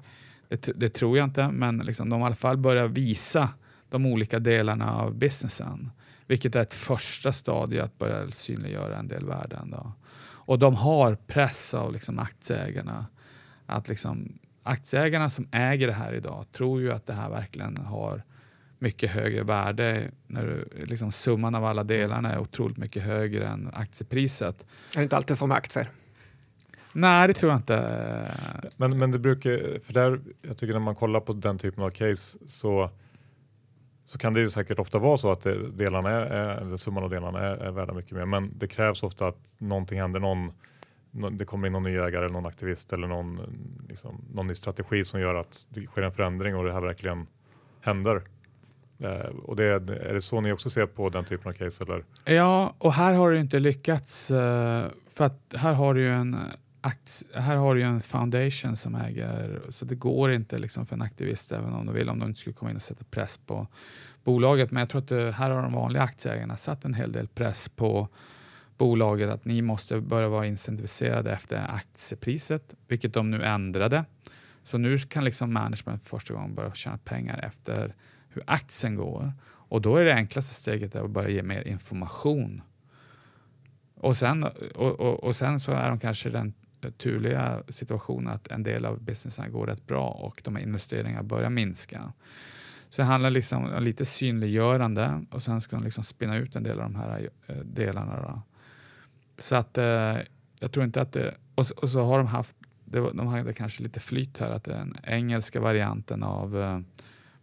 Det, 0.48 0.72
det 0.76 0.88
tror 0.90 1.18
jag 1.18 1.24
inte, 1.24 1.50
men 1.50 1.78
liksom 1.78 2.10
de 2.10 2.20
har 2.20 2.26
i 2.26 2.28
alla 2.28 2.34
fall 2.34 2.56
börjat 2.56 2.90
visa 2.90 3.48
de 3.92 4.06
olika 4.06 4.38
delarna 4.38 4.94
av 4.94 5.14
businessen. 5.14 5.90
Vilket 6.26 6.54
är 6.54 6.62
ett 6.62 6.74
första 6.74 7.32
stadie 7.32 7.82
att 7.82 7.98
börja 7.98 8.30
synliggöra 8.30 8.96
en 8.96 9.08
del 9.08 9.26
värden. 9.26 9.70
Då. 9.70 9.92
Och 10.44 10.58
de 10.58 10.74
har 10.74 11.14
press 11.14 11.74
av 11.74 11.92
liksom 11.92 12.18
aktieägarna. 12.18 13.06
Att 13.66 13.88
liksom, 13.88 14.38
aktieägarna 14.62 15.30
som 15.30 15.48
äger 15.52 15.86
det 15.86 15.92
här 15.92 16.12
idag 16.12 16.46
tror 16.52 16.80
ju 16.80 16.92
att 16.92 17.06
det 17.06 17.12
här 17.12 17.30
verkligen 17.30 17.76
har 17.76 18.22
mycket 18.78 19.10
högre 19.10 19.42
värde. 19.42 20.10
När 20.26 20.46
du, 20.46 20.84
liksom 20.86 21.12
summan 21.12 21.54
av 21.54 21.64
alla 21.64 21.84
delarna 21.84 22.32
är 22.32 22.38
otroligt 22.38 22.76
mycket 22.76 23.02
högre 23.02 23.46
än 23.46 23.70
aktiepriset. 23.74 24.66
Är 24.92 24.96
det 24.96 25.02
inte 25.02 25.16
alltid 25.16 25.38
som 25.38 25.48
med 25.48 25.58
aktier? 25.58 25.90
Nej, 26.92 27.28
det 27.28 27.34
tror 27.34 27.52
jag 27.52 27.58
inte. 27.58 28.30
Men, 28.76 28.98
men 28.98 29.10
det 29.10 29.18
brukar, 29.18 29.80
för 29.80 29.92
där, 29.92 30.20
jag 30.42 30.56
tycker 30.56 30.72
när 30.72 30.80
man 30.80 30.94
kollar 30.94 31.20
på 31.20 31.32
den 31.32 31.58
typen 31.58 31.84
av 31.84 31.90
case 31.90 32.38
så 32.46 32.90
så 34.12 34.18
kan 34.18 34.34
det 34.34 34.40
ju 34.40 34.50
säkert 34.50 34.78
ofta 34.78 34.98
vara 34.98 35.18
så 35.18 35.32
att 35.32 35.46
delarna 35.72 36.10
är, 36.10 36.60
eller 36.60 36.76
summan 36.76 37.04
av 37.04 37.10
delarna 37.10 37.40
är, 37.40 37.56
är 37.56 37.70
värda 37.70 37.92
mycket 37.92 38.12
mer. 38.12 38.24
Men 38.24 38.58
det 38.58 38.68
krävs 38.68 39.02
ofta 39.02 39.26
att 39.26 39.54
någonting 39.58 40.00
händer, 40.00 40.20
någon, 40.20 40.52
det 41.38 41.44
kommer 41.44 41.66
in 41.66 41.72
någon 41.72 41.82
ny 41.82 41.96
ägare, 41.96 42.28
någon 42.28 42.46
aktivist 42.46 42.92
eller 42.92 43.08
någon, 43.08 43.40
liksom, 43.88 44.24
någon 44.34 44.46
ny 44.46 44.54
strategi 44.54 45.04
som 45.04 45.20
gör 45.20 45.34
att 45.34 45.66
det 45.68 45.86
sker 45.86 46.02
en 46.02 46.12
förändring 46.12 46.56
och 46.56 46.64
det 46.64 46.72
här 46.72 46.80
verkligen 46.80 47.26
händer. 47.80 48.22
Eh, 48.98 49.36
och 49.44 49.56
det, 49.56 49.64
är 49.64 50.14
det 50.14 50.22
så 50.22 50.40
ni 50.40 50.52
också 50.52 50.70
ser 50.70 50.86
på 50.86 51.08
den 51.08 51.24
typen 51.24 51.48
av 51.48 51.52
case? 51.52 51.84
Eller? 51.84 52.04
Ja, 52.24 52.74
och 52.78 52.92
här 52.92 53.14
har 53.14 53.32
det 53.32 53.38
inte 53.38 53.58
lyckats. 53.58 54.30
Eh, 54.30 54.84
för 55.14 55.24
att 55.24 55.54
här 55.56 55.74
har 55.74 55.94
du 55.94 56.00
ju 56.02 56.12
här 57.34 57.56
har 57.56 57.74
du 57.74 57.80
ju 57.80 57.86
en 57.86 58.00
foundation 58.00 58.76
som 58.76 58.94
äger, 58.94 59.62
så 59.68 59.84
det 59.84 59.94
går 59.94 60.32
inte 60.32 60.58
liksom 60.58 60.86
för 60.86 60.96
en 60.96 61.02
aktivist 61.02 61.52
även 61.52 61.72
om 61.72 61.86
de 61.86 61.94
vill, 61.94 62.08
om 62.08 62.18
de 62.18 62.28
inte 62.28 62.40
skulle 62.40 62.54
komma 62.54 62.70
in 62.70 62.76
och 62.76 62.82
sätta 62.82 63.04
press 63.04 63.38
på 63.38 63.66
bolaget. 64.24 64.70
Men 64.70 64.80
jag 64.80 64.88
tror 64.88 65.00
att 65.00 65.08
det, 65.08 65.32
här 65.32 65.50
har 65.50 65.62
de 65.62 65.72
vanliga 65.72 66.02
aktieägarna 66.02 66.56
satt 66.56 66.84
en 66.84 66.94
hel 66.94 67.12
del 67.12 67.28
press 67.28 67.68
på 67.68 68.08
bolaget 68.78 69.30
att 69.30 69.44
ni 69.44 69.62
måste 69.62 70.00
börja 70.00 70.28
vara 70.28 70.46
incentiviserade 70.46 71.32
efter 71.32 71.66
aktiepriset, 71.68 72.74
vilket 72.88 73.14
de 73.14 73.30
nu 73.30 73.44
ändrade. 73.44 74.04
Så 74.62 74.78
nu 74.78 74.98
kan 74.98 75.24
liksom 75.24 75.52
management 75.52 76.02
för 76.02 76.08
första 76.08 76.34
gången 76.34 76.54
börja 76.54 76.74
tjäna 76.74 76.98
pengar 76.98 77.38
efter 77.38 77.94
hur 78.28 78.42
aktien 78.46 78.96
går. 78.96 79.32
Och 79.44 79.82
då 79.82 79.96
är 79.96 80.04
det 80.04 80.14
enklaste 80.14 80.54
steget 80.54 80.96
att 80.96 81.10
börja 81.10 81.28
ge 81.28 81.42
mer 81.42 81.68
information. 81.68 82.62
Och 83.94 84.16
sen, 84.16 84.42
och, 84.74 85.00
och, 85.00 85.24
och 85.24 85.36
sen 85.36 85.60
så 85.60 85.72
är 85.72 85.88
de 85.88 86.00
kanske 86.00 86.30
den 86.30 86.54
turliga 86.90 87.62
situation 87.68 88.28
att 88.28 88.48
en 88.48 88.62
del 88.62 88.84
av 88.84 89.02
businessen 89.02 89.52
går 89.52 89.66
rätt 89.66 89.86
bra 89.86 90.08
och 90.08 90.40
de 90.44 90.56
här 90.56 90.62
investeringarna 90.62 91.22
börjar 91.22 91.50
minska. 91.50 92.12
Så 92.88 93.02
det 93.02 93.06
handlar 93.06 93.30
liksom 93.30 93.64
om 93.64 93.82
lite 93.82 94.04
synliggörande 94.04 95.24
och 95.30 95.42
sen 95.42 95.60
ska 95.60 95.76
de 95.76 95.84
liksom 95.84 96.04
spinna 96.04 96.36
ut 96.36 96.56
en 96.56 96.62
del 96.62 96.80
av 96.80 96.82
de 96.82 96.94
här 96.94 97.28
eh, 97.46 97.56
delarna. 97.56 98.22
Då. 98.22 98.42
Så 99.38 99.56
att 99.56 99.78
eh, 99.78 100.16
jag 100.60 100.72
tror 100.72 100.84
inte 100.84 101.00
att 101.00 101.12
det... 101.12 101.34
Och, 101.54 101.66
och 101.82 101.88
så 101.88 102.04
har 102.04 102.18
de 102.18 102.26
haft, 102.26 102.56
det, 102.84 103.00
de 103.00 103.26
hade 103.26 103.52
kanske 103.52 103.82
lite 103.82 104.00
flyt 104.00 104.38
här 104.38 104.50
att 104.50 104.64
den 104.64 104.96
engelska 105.02 105.60
varianten 105.60 106.22
av 106.22 106.62
eh, 106.62 106.80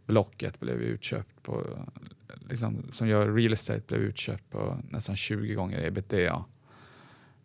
Blocket 0.05 0.59
blev 0.59 0.81
utköpt 0.81 1.43
på, 1.43 1.67
liksom, 2.49 2.83
som 2.91 3.07
gör 3.07 3.33
real 3.33 3.53
estate 3.53 3.83
blev 3.87 4.01
utköpt 4.01 4.49
på 4.49 4.77
nästan 4.89 5.15
20 5.15 5.53
gånger 5.53 5.85
ebitda. 5.85 6.45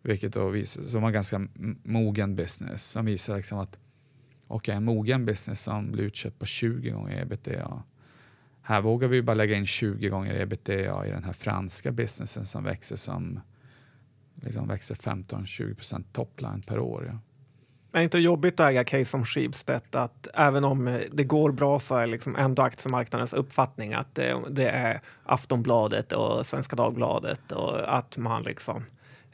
Vilket 0.05 0.33
då 0.33 0.49
visar, 0.49 0.81
som 0.81 1.01
var 1.01 1.11
ganska 1.11 1.47
mogen 1.83 2.35
business 2.35 2.85
som 2.85 3.05
visar 3.05 3.37
liksom 3.37 3.59
att 3.59 3.77
okay, 4.47 4.75
en 4.75 4.83
mogen 4.83 5.25
business 5.25 5.61
som 5.61 5.91
blir 5.91 6.03
utköpt 6.03 6.39
på 6.39 6.45
20 6.45 6.89
gånger 6.89 7.21
ebitda. 7.21 7.83
Här 8.61 8.81
vågar 8.81 9.07
vi 9.07 9.21
bara 9.21 9.33
lägga 9.33 9.55
in 9.55 9.65
20 9.65 10.09
gånger 10.09 10.41
ebitda 10.41 11.07
i 11.07 11.09
den 11.09 11.23
här 11.23 11.33
franska 11.33 11.91
businessen 11.91 12.45
som 12.45 12.63
växer 12.63 12.95
som 12.95 13.39
liksom 14.35 14.67
växer 14.67 14.95
15-20% 14.95 16.03
topline 16.11 16.61
per 16.67 16.79
år. 16.79 17.05
Ja. 17.11 17.19
Är 17.99 18.03
inte 18.03 18.17
det 18.17 18.23
jobbigt 18.23 18.59
att 18.59 18.69
äga 18.69 18.83
case 18.83 19.05
som 19.05 19.25
Schibsted 19.25 19.81
att 19.91 20.27
även 20.33 20.63
om 20.63 21.01
det 21.11 21.23
går 21.23 21.51
bra 21.51 21.79
så 21.79 21.95
är 21.95 22.07
liksom 22.07 22.35
ändå 22.35 22.61
aktiemarknadens 22.61 23.33
uppfattning 23.33 23.93
att 23.93 24.15
det, 24.15 24.37
det 24.49 24.69
är 24.69 25.01
Aftonbladet 25.23 26.11
och 26.11 26.45
Svenska 26.45 26.75
Dagbladet 26.75 27.51
och 27.51 27.97
att 27.97 28.17
man 28.17 28.43
liksom 28.43 28.83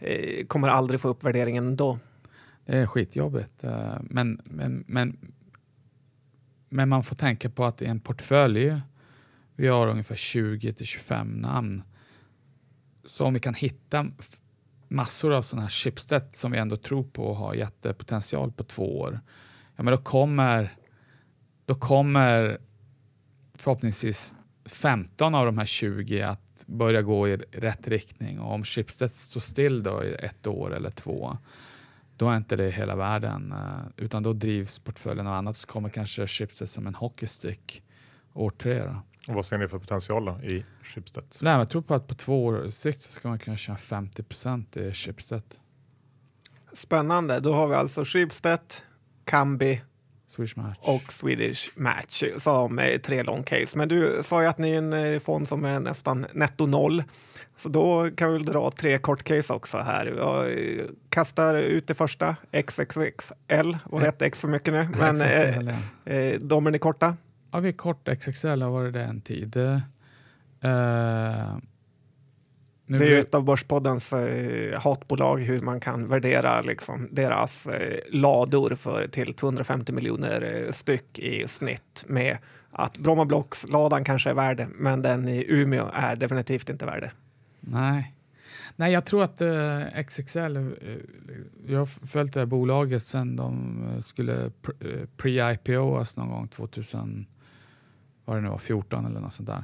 Eh, 0.02 0.46
kommer 0.46 0.68
aldrig 0.68 1.02
få 1.02 1.08
upp 1.08 1.24
värderingen 1.24 1.68
ändå. 1.68 2.00
Det 2.66 2.78
är 2.78 2.86
skitjobbigt. 2.86 3.64
Eh, 3.64 3.98
men, 4.02 4.42
men, 4.46 4.84
men, 4.88 5.18
men 6.70 6.90
man 6.90 7.04
får 7.04 7.16
tänka 7.16 7.50
på 7.50 7.66
att 7.66 7.82
i 7.82 7.86
en 7.86 8.00
portfölj, 8.00 8.82
vi 9.56 9.68
har 9.68 9.88
ungefär 9.88 10.16
20 10.16 10.74
till 10.74 10.86
25 10.86 11.28
namn. 11.28 11.84
Så 13.06 13.26
om 13.26 13.34
vi 13.34 13.40
kan 13.40 13.54
hitta 13.54 14.08
massor 14.88 15.34
av 15.34 15.42
sådana 15.42 15.62
här 15.62 15.70
chipset 15.70 16.36
som 16.36 16.52
vi 16.52 16.58
ändå 16.58 16.78
tror 16.78 17.04
på 17.04 17.26
och 17.26 17.36
har 17.36 17.54
jättepotential 17.54 18.52
på 18.52 18.64
två 18.64 19.00
år, 19.00 19.20
ja, 19.76 19.84
men 19.84 19.94
då 19.94 19.98
kommer, 19.98 20.76
då 21.66 21.76
kommer 21.76 22.58
förhoppningsvis 23.56 24.38
15 24.66 25.36
av 25.36 25.46
de 25.46 25.58
här 25.58 25.66
20 25.66 26.22
att 26.22 26.51
börja 26.68 27.02
gå 27.02 27.28
i 27.28 27.38
rätt 27.38 27.88
riktning 27.88 28.40
och 28.40 28.54
om 28.54 28.64
Schibsted 28.64 29.16
står 29.16 29.42
still 29.42 29.84
då 29.84 30.04
i 30.04 30.14
ett 30.14 30.48
år 30.48 30.76
eller 30.76 30.90
två 30.90 31.38
då 32.22 32.30
är 32.30 32.38
inte 32.38 32.56
det 32.56 32.70
hela 32.70 32.96
världen 32.96 33.52
eh, 33.52 34.06
utan 34.06 34.24
då 34.24 34.34
drivs 34.34 34.80
portföljen 34.80 35.28
av 35.28 35.34
annat 35.34 35.58
så 35.58 35.68
kommer 35.68 35.90
kanske 35.90 36.28
Schibsted 36.28 36.70
som 36.70 36.88
en 36.88 36.96
hockeystick 36.96 37.84
år 38.34 38.50
tre. 38.50 38.84
Då. 38.84 39.02
Och 39.28 39.34
vad 39.34 39.46
ser 39.46 39.58
ni 39.58 39.68
för 39.68 39.80
potential 39.80 40.26
då 40.26 40.38
i 40.44 40.66
Schibsted? 40.84 41.24
Nej, 41.42 41.54
jag 41.54 41.70
tror 41.70 41.82
på 41.82 41.94
att 41.94 42.08
på 42.08 42.16
två 42.16 42.46
år 42.46 42.70
sikt 42.70 43.02
så 43.02 43.12
ska 43.12 43.30
man 43.30 43.40
kunna 43.40 43.58
tjäna 43.58 43.78
50 43.78 44.24
procent 44.24 44.78
i 44.78 44.94
Schibsted. 44.94 45.44
Spännande, 46.74 47.40
då 47.40 47.54
har 47.54 47.68
vi 47.68 47.76
alltså 47.76 48.06
Schibsted, 48.06 48.60
Kambi 49.26 49.82
Swedish 50.32 50.58
Match. 50.58 50.78
och 50.82 51.14
Swedish 51.14 51.72
Match 51.76 52.24
som 52.38 52.80
är 52.80 52.98
tre 52.98 53.24
long 53.24 53.44
case. 53.44 53.78
Men 53.78 53.88
du 53.88 54.20
sa 54.24 54.42
ju 54.42 54.48
att 54.48 54.58
ni 54.58 54.72
är 54.72 54.78
en 54.78 54.94
eh, 54.94 55.20
fond 55.20 55.48
som 55.48 55.66
är 55.66 55.80
nästan 55.80 56.26
netto 56.34 56.66
noll. 56.66 57.04
Så 57.56 57.70
då 57.70 58.10
kan 58.16 58.32
vi 58.32 58.38
väl 58.38 58.46
dra 58.46 58.72
tre 58.72 58.98
kort 58.98 59.24
case 59.24 59.54
också 59.54 59.78
här. 59.78 60.06
Jag 60.06 60.52
eh, 60.52 60.86
kastar 61.10 61.56
ut 61.56 61.88
det 61.88 61.94
första, 61.94 62.36
XXXL, 62.52 63.78
var 63.86 64.02
ett 64.02 64.22
X 64.22 64.42
för 64.42 64.48
mycket 64.48 64.74
nu. 64.74 64.88
Men 65.00 65.16
XXL, 65.16 65.72
eh, 66.06 66.18
eh, 66.18 66.40
de 66.40 66.68
är 66.68 66.72
ni 66.72 66.80
korta? 66.80 67.18
Ja, 67.52 67.60
vi 67.60 67.70
är 67.70 67.74
kort 67.74 68.10
XXL 68.20 68.62
har 68.62 68.72
varit 68.72 68.94
det 68.94 69.04
en 69.04 69.22
tid. 69.22 69.58
Uh, 69.58 69.78
nu 72.92 72.98
det 72.98 73.16
är 73.16 73.20
ett 73.20 73.36
av 73.36 73.44
Börspoddens 73.44 74.14
eh, 74.14 74.80
hatbolag 74.80 75.38
hur 75.38 75.62
man 75.62 75.80
kan 75.80 76.08
värdera 76.08 76.62
liksom, 76.62 77.08
deras 77.12 77.68
eh, 77.68 78.00
lador 78.10 78.76
för 78.76 79.08
till 79.08 79.34
250 79.34 79.94
miljoner 79.94 80.64
eh, 80.66 80.72
styck 80.72 81.20
i 81.20 81.48
snitt 81.48 82.04
med 82.08 82.38
att 82.72 82.98
Bromma 82.98 83.26
Blocks-ladan 83.26 84.04
kanske 84.04 84.30
är 84.30 84.34
värd 84.34 84.68
men 84.76 85.02
den 85.02 85.28
i 85.28 85.46
Umeå 85.48 85.90
är 85.94 86.16
definitivt 86.16 86.70
inte 86.70 86.86
värd 86.86 87.10
Nej. 87.60 88.16
Nej, 88.76 88.94
jag 88.94 89.06
tror 89.06 89.24
att 89.24 89.42
eh, 89.42 90.04
XXL, 90.08 90.58
eh, 90.58 90.64
jag 91.68 91.80
har 91.80 91.86
följt 91.86 92.34
det 92.34 92.40
här 92.40 92.46
bolaget 92.46 93.04
sedan 93.04 93.36
de 93.36 93.84
eh, 93.84 94.02
skulle 94.02 94.52
pre-IPOas 95.18 96.20
någon 96.20 96.30
gång 96.30 96.48
2000, 96.48 97.26
vad 98.26 98.38
det 98.38 98.42
nu 98.42 98.50
var, 98.50 98.58
14 98.58 99.06
eller 99.06 99.20
något 99.20 99.34
sånt 99.34 99.50
där. 99.50 99.64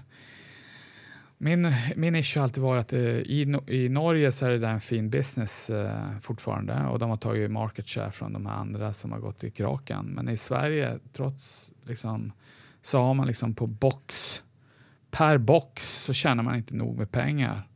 Min, 1.40 1.74
min 1.96 2.14
nisch 2.14 2.36
har 2.36 2.44
alltid 2.44 2.64
varit 2.64 2.82
att 2.82 2.94
i, 2.94 3.58
i 3.68 3.90
Norge 3.90 4.32
så 4.32 4.46
är 4.46 4.50
det 4.50 4.58
där 4.58 4.70
en 4.70 4.82
fin 4.82 5.10
business 5.10 5.70
eh, 5.70 6.20
fortfarande 6.22 6.88
och 6.88 7.00
de 7.00 7.10
har 7.10 7.18
tagit 7.18 7.52
market 7.52 7.88
share 7.88 8.12
från 8.12 8.34
de 8.34 8.46
här 8.46 8.54
andra 8.54 8.94
som 8.94 9.12
har 9.12 9.20
gått 9.20 9.44
i 9.44 9.52
kraken. 9.52 10.06
Men 10.06 10.30
i 10.30 10.38
Sverige, 10.38 11.00
trots 11.14 11.74
liksom, 11.84 12.32
så 12.82 13.02
har 13.02 13.14
man 13.14 13.28
liksom 13.28 13.54
på 13.54 13.68
box, 13.68 14.44
per 15.12 15.38
box 15.38 16.04
så 16.04 16.14
tjänar 16.14 16.44
man 16.44 16.56
inte 16.56 16.76
nog 16.76 16.98
med 16.98 17.12
pengar. 17.12 17.68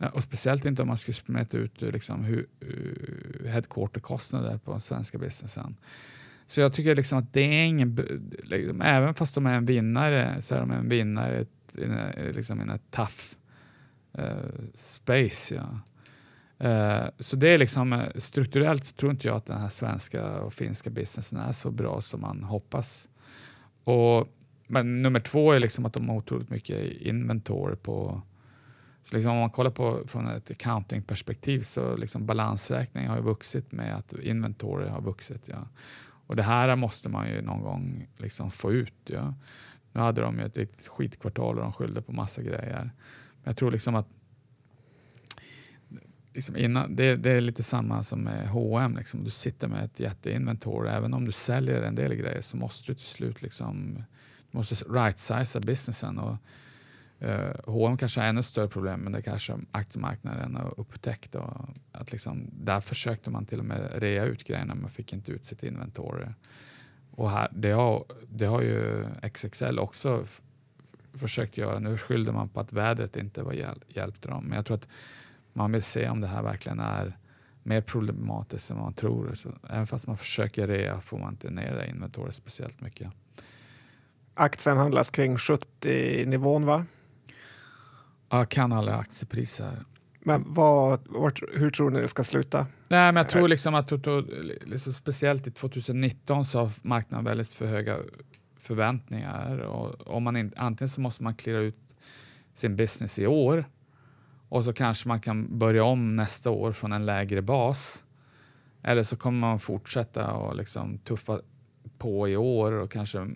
Eh, 0.00 0.08
och 0.08 0.22
speciellt 0.22 0.64
inte 0.64 0.82
om 0.82 0.88
man 0.88 0.98
skulle 0.98 1.16
mäta 1.26 1.56
ut 1.56 1.82
eh, 1.82 1.90
liksom, 1.90 2.24
hur, 2.24 2.46
hur 2.60 3.46
headquarterkostnader 3.46 4.58
på 4.58 4.70
den 4.70 4.80
svenska 4.80 5.18
businessen. 5.18 5.76
Så 6.46 6.60
jag 6.60 6.72
tycker 6.72 6.96
liksom 6.96 7.18
att 7.18 7.32
det 7.32 7.40
är 7.40 7.64
ingen, 7.64 7.98
liksom, 8.42 8.82
även 8.82 9.14
fast 9.14 9.34
de 9.34 9.46
är 9.46 9.54
en 9.54 9.64
vinnare 9.64 10.42
så 10.42 10.54
är 10.54 10.60
de 10.60 10.70
en 10.70 10.88
vinnare 10.88 11.46
in 11.78 11.92
a, 11.92 12.10
eh, 12.10 12.32
liksom 12.32 12.60
in 12.60 12.70
a 12.70 12.78
tough 12.90 13.36
uh, 14.18 14.64
space. 14.74 15.54
Ja. 15.54 15.80
Uh, 16.64 17.10
så 17.18 17.36
det 17.36 17.48
är 17.48 17.58
liksom 17.58 18.02
strukturellt 18.14 18.96
tror 18.96 19.12
inte 19.12 19.28
jag 19.28 19.36
att 19.36 19.46
den 19.46 19.60
här 19.60 19.68
svenska 19.68 20.40
och 20.40 20.52
finska 20.52 20.90
businessen 20.90 21.38
är 21.38 21.52
så 21.52 21.70
bra 21.70 22.00
som 22.00 22.20
man 22.20 22.42
hoppas. 22.42 23.08
Och, 23.84 24.28
men 24.66 25.02
nummer 25.02 25.20
två 25.20 25.52
är 25.52 25.60
liksom 25.60 25.86
att 25.86 25.92
de 25.92 26.08
har 26.08 26.16
otroligt 26.16 26.50
mycket 26.50 26.92
inventory 26.92 27.76
på 27.76 28.22
så 29.08 29.16
liksom 29.16 29.32
om 29.32 29.38
man 29.38 29.50
kollar 29.50 29.70
på 29.70 30.02
från 30.06 30.26
ett 30.26 30.50
accounting-perspektiv 30.50 31.60
så 31.60 31.96
liksom 31.96 32.26
balansräkningen 32.26 33.10
har 33.10 33.16
ju 33.16 33.22
vuxit 33.22 33.72
med 33.72 33.96
att 33.96 34.12
inventory 34.12 34.88
har 34.88 35.00
vuxit. 35.00 35.42
Ja. 35.44 35.68
Och 36.26 36.36
det 36.36 36.42
här 36.42 36.76
måste 36.76 37.08
man 37.08 37.28
ju 37.28 37.42
någon 37.42 37.62
gång 37.62 38.08
liksom 38.16 38.50
få 38.50 38.72
ut. 38.72 38.94
Ja. 39.04 39.34
Nu 39.98 40.04
hade 40.04 40.20
de 40.20 40.38
ju 40.38 40.44
ett 40.44 40.58
riktigt 40.58 40.86
skitkvartal 40.86 41.56
och 41.56 41.62
de 41.62 41.72
skyllde 41.72 42.02
på 42.02 42.12
massa 42.12 42.42
grejer. 42.42 42.90
Men 43.32 43.42
jag 43.44 43.56
tror 43.56 43.70
liksom 43.70 43.94
att 43.94 44.06
liksom 46.34 46.56
innan, 46.56 46.96
det, 46.96 47.16
det, 47.16 47.30
är 47.30 47.40
lite 47.40 47.62
samma 47.62 48.02
som 48.02 48.20
med 48.20 48.48
H&M. 48.48 48.96
Liksom. 48.96 49.24
Du 49.24 49.30
sitter 49.30 49.68
med 49.68 49.84
ett 49.84 50.00
jätteinventory. 50.00 50.90
Även 50.90 51.14
om 51.14 51.24
du 51.24 51.32
säljer 51.32 51.82
en 51.82 51.94
del 51.94 52.14
grejer 52.14 52.40
så 52.40 52.56
måste 52.56 52.92
du 52.92 52.94
till 52.94 53.06
slut 53.06 53.42
liksom, 53.42 54.04
du 54.50 54.58
måste 54.58 54.74
right-siza 54.74 55.60
businessen. 55.60 56.18
Och, 56.18 56.36
Uh, 57.22 57.54
H&M 57.66 57.96
kanske 57.96 58.20
har 58.20 58.28
ännu 58.28 58.42
större 58.42 58.68
problem, 58.68 59.00
men 59.00 59.12
det 59.12 59.22
kanske 59.22 59.58
aktiemarknaden 59.70 60.56
har 60.56 60.80
upptäckt. 60.80 61.34
Och 61.34 61.68
att 61.92 62.12
liksom, 62.12 62.50
där 62.52 62.80
försökte 62.80 63.30
man 63.30 63.46
till 63.46 63.58
och 63.58 63.64
med 63.64 63.90
rea 63.94 64.24
ut 64.24 64.44
grejerna, 64.44 64.74
men 64.74 64.90
fick 64.90 65.12
inte 65.12 65.32
ut 65.32 65.46
sitt 65.46 65.62
inventory. 65.62 66.26
Och 67.18 67.30
här, 67.30 67.48
det, 67.52 67.70
har, 67.70 68.04
det 68.28 68.46
har 68.46 68.62
ju 68.62 69.06
XXL 69.32 69.78
också 69.78 70.24
försökt 71.14 71.56
göra. 71.56 71.78
Nu 71.78 71.98
skyllde 71.98 72.32
man 72.32 72.48
på 72.48 72.60
att 72.60 72.72
vädret 72.72 73.16
inte 73.16 73.42
var 73.42 73.52
hjäl 73.52 73.84
hjälpte 73.88 74.28
dem, 74.28 74.44
men 74.44 74.56
jag 74.56 74.66
tror 74.66 74.76
att 74.76 74.88
man 75.52 75.72
vill 75.72 75.82
se 75.82 76.08
om 76.08 76.20
det 76.20 76.26
här 76.26 76.42
verkligen 76.42 76.80
är 76.80 77.18
mer 77.62 77.80
problematiskt 77.80 78.70
än 78.70 78.76
man 78.76 78.92
tror. 78.92 79.30
Så 79.34 79.48
även 79.70 79.86
fast 79.86 80.06
man 80.06 80.16
försöker 80.16 80.66
rea 80.66 81.00
får 81.00 81.18
man 81.18 81.32
inte 81.32 81.50
ner 81.50 81.74
det 81.74 81.90
inventoriet 81.90 82.34
speciellt 82.34 82.80
mycket. 82.80 83.10
Aktien 84.34 84.76
handlas 84.76 85.10
kring 85.10 85.38
70 85.38 86.26
nivån 86.26 86.66
va? 86.66 86.86
Jag 88.30 88.48
kan 88.48 88.72
alla 88.72 88.96
aktiepriser. 88.96 89.84
Men 90.28 90.44
vad, 90.46 91.00
vart, 91.04 91.42
hur 91.52 91.70
tror 91.70 91.90
ni 91.90 92.00
det 92.00 92.08
ska 92.08 92.24
sluta? 92.24 92.58
Nej, 92.88 93.12
men 93.12 93.16
jag 93.16 93.28
tror 93.28 93.48
liksom 93.48 93.74
att 93.74 93.92
liksom 94.64 94.92
speciellt 94.92 95.46
i 95.46 95.50
2019 95.50 96.44
så 96.44 96.58
har 96.58 96.70
marknaden 96.82 97.24
väldigt 97.24 97.52
för 97.52 97.66
höga 97.66 97.96
förväntningar. 98.58 99.58
Och 99.58 100.16
om 100.16 100.22
man 100.22 100.36
in, 100.36 100.52
antingen 100.56 100.88
så 100.88 101.00
måste 101.00 101.22
man 101.22 101.34
klira 101.34 101.58
ut 101.58 101.76
sin 102.54 102.76
business 102.76 103.18
i 103.18 103.26
år 103.26 103.64
och 104.48 104.64
så 104.64 104.72
kanske 104.72 105.08
man 105.08 105.20
kan 105.20 105.58
börja 105.58 105.84
om 105.84 106.16
nästa 106.16 106.50
år 106.50 106.72
från 106.72 106.92
en 106.92 107.06
lägre 107.06 107.42
bas. 107.42 108.04
Eller 108.82 109.02
så 109.02 109.16
kommer 109.16 109.38
man 109.38 109.60
fortsätta 109.60 110.32
och 110.32 110.56
liksom 110.56 110.98
tuffa 110.98 111.40
på 111.98 112.28
i 112.28 112.36
år 112.36 112.72
och 112.72 112.90
kanske 112.90 113.28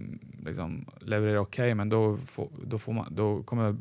liksom 0.47 0.87
leverera 1.01 1.41
okej, 1.41 1.63
okay, 1.63 1.75
men 1.75 1.89
då, 1.89 2.17
får, 2.17 2.49
då, 2.65 2.79
får 2.79 2.93
man, 2.93 3.15
då 3.15 3.43
kommer 3.43 3.77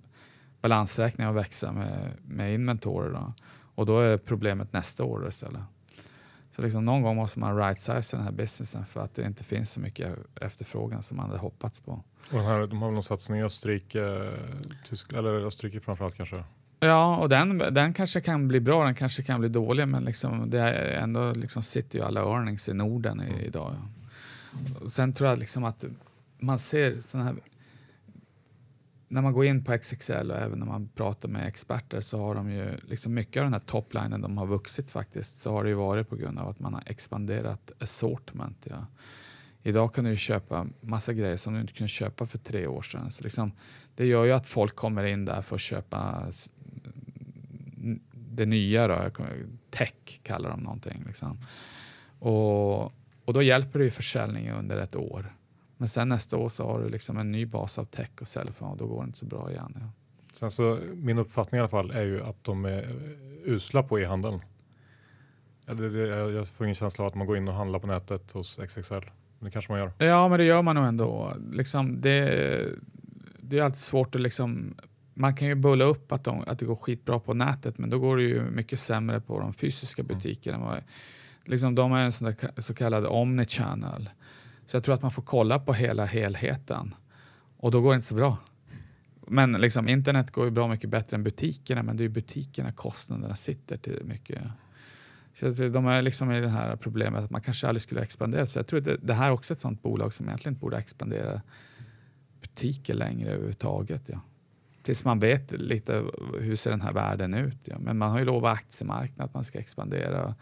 balansräkningen 0.62 1.30
att 1.30 1.44
växa 1.44 1.72
med, 1.72 2.12
med 2.24 2.54
inventory. 2.54 3.14
Då. 3.14 3.34
Och 3.76 3.86
då 3.86 4.00
är 4.00 4.18
problemet 4.18 4.74
nästa 4.74 5.04
år 5.04 5.28
istället. 5.28 5.62
Så 6.52 6.62
liksom 6.62 6.86
någon 6.86 7.02
gång 7.02 7.16
måste 7.16 7.40
man 7.40 7.58
right-size 7.58 8.16
den 8.16 8.26
här 8.26 8.32
businessen 8.32 8.86
för 8.86 9.00
att 9.00 9.16
det 9.16 9.26
inte 9.26 9.44
finns 9.44 9.72
så 9.72 9.80
mycket 9.80 10.16
efterfrågan 10.42 11.02
som 11.02 11.18
man 11.18 11.26
hade 11.26 11.40
hoppats 11.40 11.82
på. 11.82 12.04
Och 12.32 12.44
här, 12.44 12.68
de 12.68 12.82
har 12.82 12.88
väl 12.88 12.94
någon 12.94 13.04
satsning 13.04 13.40
i 13.40 13.44
Österrike, 13.44 14.32
Tyskland, 14.90 15.28
eller 15.28 15.46
Österrike 15.46 15.80
framförallt 15.80 16.16
kanske? 16.16 16.44
Ja, 16.80 17.18
och 17.18 17.30
den, 17.30 17.58
den 17.58 17.94
kanske 17.94 18.22
kan 18.22 18.48
bli 18.48 18.60
bra, 18.60 18.86
den 18.86 18.96
kanske 18.96 19.24
kan 19.24 19.40
bli 19.40 19.50
dålig, 19.50 19.88
men 19.88 20.04
liksom, 20.04 20.50
det 20.50 20.60
är 20.60 21.02
ändå 21.02 21.32
liksom 21.32 21.64
sitter 21.64 22.00
ju 22.00 22.06
alla 22.06 22.22
earnings 22.22 22.70
i 22.70 22.74
Norden 22.74 23.22
i, 23.22 23.46
idag. 23.46 23.76
Ja. 24.82 24.90
Sen 24.90 25.14
tror 25.14 25.30
jag 25.30 25.40
liksom 25.40 25.64
att 25.64 25.86
man 26.40 26.60
ser 26.60 27.00
sådana 27.00 27.30
här 27.30 27.36
när 29.12 29.22
man 29.22 29.34
går 29.34 29.46
in 29.46 29.64
på 29.64 29.78
XXL 29.78 30.32
och 30.32 30.38
även 30.38 30.60
när 30.60 30.66
man 30.66 30.90
pratar 30.96 31.30
med 31.30 31.48
experter 31.48 32.02
så 32.02 32.20
har 32.20 32.36
de 32.36 32.52
ju 32.52 32.78
liksom 32.88 33.14
mycket 33.14 33.40
av 33.40 33.44
den 33.44 33.54
här 33.54 33.60
toplinen 33.60 34.22
de 34.22 34.38
har 34.38 34.48
vuxit 34.48 34.92
faktiskt 34.92 35.38
så 35.38 35.52
har 35.52 35.64
det 35.64 35.70
ju 35.70 35.76
varit 35.76 36.10
på 36.10 36.16
grund 36.16 36.40
av 36.40 36.48
att 36.48 36.60
man 36.60 36.74
har 36.74 36.84
expanderat 36.86 37.72
assortment. 37.80 38.68
Ja. 38.70 38.86
Idag 39.64 39.94
kan 39.94 40.04
du 40.04 40.10
ju 40.10 40.18
köpa 40.18 40.68
massa 40.82 41.14
grejer 41.14 41.38
som 41.38 41.54
du 41.54 41.62
inte 41.62 41.74
kunde 41.74 41.90
köpa 41.90 42.26
för 42.26 42.38
tre 42.38 42.68
år 42.68 42.82
sedan. 42.82 43.12
Så 43.12 43.24
liksom, 43.24 43.52
det 43.96 44.06
gör 44.06 44.26
ju 44.26 44.32
att 44.32 44.48
folk 44.48 44.76
kommer 44.76 45.04
in 45.04 45.26
där 45.26 45.42
för 45.42 45.56
att 45.56 45.62
köpa 45.62 46.26
det 48.14 48.46
nya, 48.46 48.88
då. 48.88 49.12
tech 49.70 50.20
kallar 50.24 50.50
de 50.50 50.60
någonting. 50.60 51.04
Liksom. 51.08 51.38
Och, 52.20 52.84
och 53.26 53.34
då 53.34 53.42
hjälper 53.42 53.80
det 53.80 53.86
ju 53.86 53.92
försäljningen 53.92 54.56
under 54.56 54.78
ett 54.78 54.96
år. 54.96 55.36
Men 55.82 55.90
sen 55.90 56.10
nästa 56.10 56.38
år 56.38 56.50
så 56.50 56.64
har 56.64 56.80
du 56.80 56.90
liksom 56.90 57.18
en 57.18 57.32
ny 57.32 57.46
bas 57.46 57.80
av 57.80 57.86
tech 57.86 58.10
och 58.22 58.28
sälj 58.28 58.50
och 58.60 58.78
då 58.78 58.88
går 58.88 59.02
det 59.02 59.06
inte 59.06 59.18
så 59.18 59.26
bra 59.26 59.52
igen. 59.52 59.78
Ja. 59.80 59.88
Sen 60.34 60.52
så, 60.52 60.80
min 60.94 61.18
uppfattning 61.18 61.58
i 61.58 61.60
alla 61.60 61.70
fall 61.70 61.92
är 61.92 62.02
ju 62.02 62.24
att 62.24 62.44
de 62.44 62.66
är 62.66 62.96
usla 63.46 63.84
på 63.84 64.00
e-handeln. 64.00 64.40
Jag 65.66 66.48
får 66.48 66.66
ingen 66.66 66.76
känsla 66.76 67.04
av 67.04 67.08
att 67.08 67.16
man 67.16 67.28
går 67.28 67.38
in 67.38 67.48
och 67.48 67.54
handlar 67.54 67.80
på 67.80 67.88
nätet 67.88 68.32
hos 68.32 68.60
XXL. 68.68 68.94
Det 69.40 69.52
kanske 69.52 69.72
man 69.72 69.80
gör. 69.80 69.92
Ja, 69.98 70.28
men 70.28 70.40
det 70.40 70.46
gör 70.46 70.62
man 70.62 70.76
nog 70.76 70.86
ändå. 70.86 71.34
Liksom 71.52 72.02
det, 72.02 72.68
det 73.40 73.60
är 73.60 73.64
alltid 73.64 73.82
svårt 73.82 74.16
att 74.16 74.22
liksom 74.22 74.76
man 75.14 75.36
kan 75.36 75.48
ju 75.48 75.56
bulla 75.56 75.86
upp 75.86 76.12
att, 76.12 76.24
de, 76.24 76.44
att 76.48 76.60
det 76.60 76.66
går 76.66 76.76
skitbra 76.76 77.20
på 77.20 77.34
nätet 77.34 77.78
men 77.78 77.90
då 77.90 78.00
går 78.00 78.18
det 78.18 78.24
ju 78.24 78.42
mycket 78.42 78.80
sämre 78.80 79.22
på 79.22 79.40
de 79.40 79.54
fysiska 79.54 80.02
mm. 80.02 80.16
butikerna. 80.16 80.72
Mm. 80.72 80.84
Liksom, 81.46 81.76
de 81.76 81.94
är 81.94 82.04
en 82.06 82.12
sån 82.12 82.26
där, 82.26 82.62
så 82.62 82.74
kallad 82.74 83.06
omnichannel. 83.06 84.10
Så 84.66 84.78
jag 84.78 84.84
tror 84.84 84.96
att 84.96 85.02
man 85.02 85.12
får 85.12 85.22
kolla 85.22 85.60
på 85.60 85.74
hela 85.74 86.06
helheten 86.06 86.96
och 87.58 87.72
då 87.72 87.82
går 87.82 87.92
det 87.92 87.96
inte 87.96 88.08
så 88.08 88.16
bra. 88.16 88.38
Men 89.28 89.52
liksom, 89.52 89.88
internet 89.88 90.32
går 90.32 90.46
ju 90.46 90.52
bra 90.52 90.68
mycket 90.68 90.90
bättre 90.90 91.16
än 91.16 91.24
butikerna 91.24 91.84
men 91.84 91.98
det 91.98 92.02
är 92.02 92.06
ju 92.06 92.10
butikerna 92.10 92.72
kostnaderna 92.72 93.36
sitter 93.36 93.78
till 93.78 94.02
mycket. 94.06 94.42
Så 95.34 95.50
de 95.50 95.88
är 95.88 96.02
liksom 96.02 96.32
i 96.32 96.40
det 96.40 96.50
här 96.50 96.76
problemet 96.76 97.24
att 97.24 97.32
man 97.32 97.42
kanske 97.42 97.68
aldrig 97.68 97.82
skulle 97.82 98.02
expandera. 98.02 98.46
Så 98.46 98.60
jag 98.60 98.68
tror 98.68 98.80
att 98.80 98.86
det, 98.86 98.98
det 99.02 99.14
här 99.14 99.28
är 99.28 99.32
också 99.32 99.54
ett 99.54 99.60
sånt 99.60 99.82
bolag 99.82 100.14
som 100.14 100.26
egentligen 100.26 100.58
borde 100.58 100.78
expandera 100.78 101.42
butiker 102.42 102.94
längre 102.94 103.30
överhuvudtaget. 103.30 104.02
Ja. 104.06 104.20
Tills 104.84 105.06
man 105.06 105.20
vet 105.20 105.52
lite 105.52 106.04
hur 106.40 106.56
ser 106.56 106.72
den 106.72 106.82
här 106.82 106.94
världen 106.94 107.34
ut. 107.34 107.58
Ja. 107.64 107.80
Men 107.80 107.98
man 107.98 108.12
har 108.12 108.20
ju 108.20 108.26
lovat 108.26 108.58
aktiemarknaden 108.58 109.26
att 109.26 109.34
man 109.34 109.44
ska 109.44 109.60
expandera. 109.60 110.36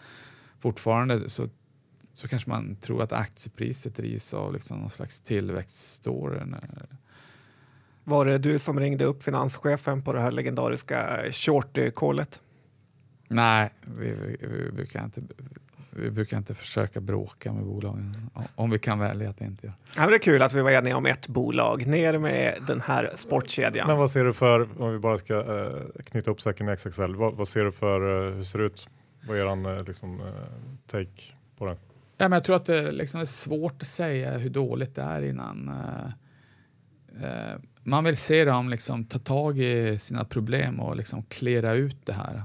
Fortfarande 0.59 1.29
så 1.29 1.47
så 2.13 2.27
kanske 2.27 2.49
man 2.49 2.75
tror 2.75 3.01
att 3.01 3.11
aktiepriset 3.11 3.95
drivs 3.95 4.33
av 4.33 4.53
liksom 4.53 4.79
någon 4.79 4.89
slags 4.89 5.19
tillväxtstory. 5.19 6.39
Var 8.03 8.25
det 8.25 8.37
du 8.37 8.59
som 8.59 8.79
ringde 8.79 9.05
upp 9.05 9.23
finanschefen 9.23 10.01
på 10.01 10.13
det 10.13 10.19
här 10.19 10.31
legendariska 10.31 11.23
short-callet? 11.31 12.41
Nej, 13.27 13.69
vi, 13.97 14.13
vi, 14.13 14.37
vi, 14.47 14.71
brukar 14.71 15.03
inte, 15.03 15.21
vi 15.89 16.11
brukar 16.11 16.37
inte 16.37 16.55
försöka 16.55 17.01
bråka 17.01 17.53
med 17.53 17.65
bolagen 17.65 18.29
om 18.55 18.69
vi 18.69 18.79
kan 18.79 18.99
välja 18.99 19.29
att 19.29 19.41
inte 19.41 19.67
göra. 19.67 19.75
Ja, 19.95 20.07
det 20.07 20.15
är 20.15 20.19
kul 20.19 20.41
att 20.41 20.53
vi 20.53 20.61
var 20.61 20.71
eniga 20.71 20.97
om 20.97 21.05
ett 21.05 21.27
bolag. 21.27 21.87
Ner 21.87 22.17
med 22.17 22.63
den 22.67 22.81
här 22.81 23.13
sportkedjan. 23.15 23.87
Men 23.87 23.97
vad 23.97 24.11
ser 24.11 24.23
du 24.23 24.33
för, 24.33 24.81
om 24.81 24.91
vi 24.91 24.99
bara 24.99 25.17
ska 25.17 25.33
uh, 25.33 25.65
knyta 26.05 26.31
upp 26.31 26.41
säcken 26.41 26.69
i 26.69 26.77
XXL, 26.77 27.15
vad, 27.15 27.33
vad, 27.33 27.47
ser 27.47 27.63
du 27.63 27.71
för, 27.71 28.27
uh, 28.27 28.35
hur 28.35 28.43
ser 28.43 28.59
det 28.59 28.65
ut? 28.65 28.87
Vad 29.27 29.37
är 29.37 29.41
er 29.41 29.77
uh, 29.77 29.83
liksom, 29.83 30.21
take 30.87 31.21
på 31.57 31.65
det? 31.65 31.77
Ja, 32.21 32.29
men 32.29 32.31
jag 32.31 32.43
tror 32.43 32.55
att 32.55 32.65
det 32.65 32.91
liksom 32.91 33.21
är 33.21 33.25
svårt 33.25 33.81
att 33.81 33.87
säga 33.87 34.37
hur 34.37 34.49
dåligt 34.49 34.95
det 34.95 35.01
är 35.01 35.21
innan. 35.21 35.69
Uh, 35.69 36.11
uh, 37.23 37.59
man 37.83 38.03
vill 38.03 38.17
se 38.17 38.45
dem 38.45 38.69
liksom 38.69 39.05
ta 39.05 39.19
tag 39.19 39.59
i 39.59 39.99
sina 39.99 40.25
problem 40.25 40.79
och 40.79 40.95
liksom 40.95 41.23
klära 41.23 41.73
ut 41.73 42.05
det 42.05 42.13
här. 42.13 42.43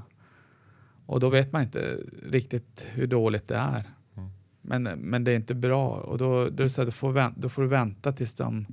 Och 1.06 1.20
då 1.20 1.28
vet 1.28 1.52
man 1.52 1.62
inte 1.62 1.98
riktigt 2.30 2.86
hur 2.92 3.06
dåligt 3.06 3.48
det 3.48 3.56
är. 3.56 3.90
Mm. 4.16 4.30
Men, 4.62 4.82
men 4.82 5.24
det 5.24 5.32
är 5.32 5.36
inte 5.36 5.54
bra 5.54 5.88
och 5.88 6.18
då, 6.18 6.48
då, 6.48 6.68
så 6.68 6.80
här, 6.80 6.86
då, 6.86 6.92
får, 6.92 7.12
vänta, 7.12 7.40
då 7.40 7.48
får 7.48 7.62
du 7.62 7.68
vänta 7.68 8.12
tills 8.12 8.34
de 8.34 8.66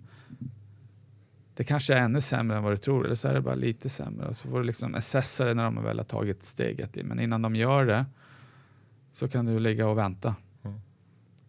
det 1.56 1.64
kanske 1.64 1.94
är 1.94 2.02
ännu 2.02 2.22
sämre 2.22 2.57
än 2.57 2.64
vad 2.64 2.73
du 2.73 2.78
tror 2.78 3.06
eller 3.06 3.15
så 3.15 3.28
är 3.28 3.34
det 3.34 3.41
bara 3.41 3.56
lite 3.56 3.90
sämre 3.90 4.28
och 4.28 4.36
så 4.36 4.49
får 4.49 4.57
du 4.57 4.64
liksom 4.64 4.95
assessa 4.95 5.45
det 5.45 5.53
när 5.53 5.64
de 5.64 5.84
väl 5.84 5.99
har 5.99 6.06
tagit 6.06 6.45
steget. 6.45 6.98
Men 7.03 7.19
innan 7.19 7.41
de 7.41 7.56
gör 7.56 7.86
det 7.86 8.06
så 9.11 9.28
kan 9.28 9.45
du 9.45 9.60
ligga 9.60 9.88
och 9.88 9.98
vänta. 9.98 10.36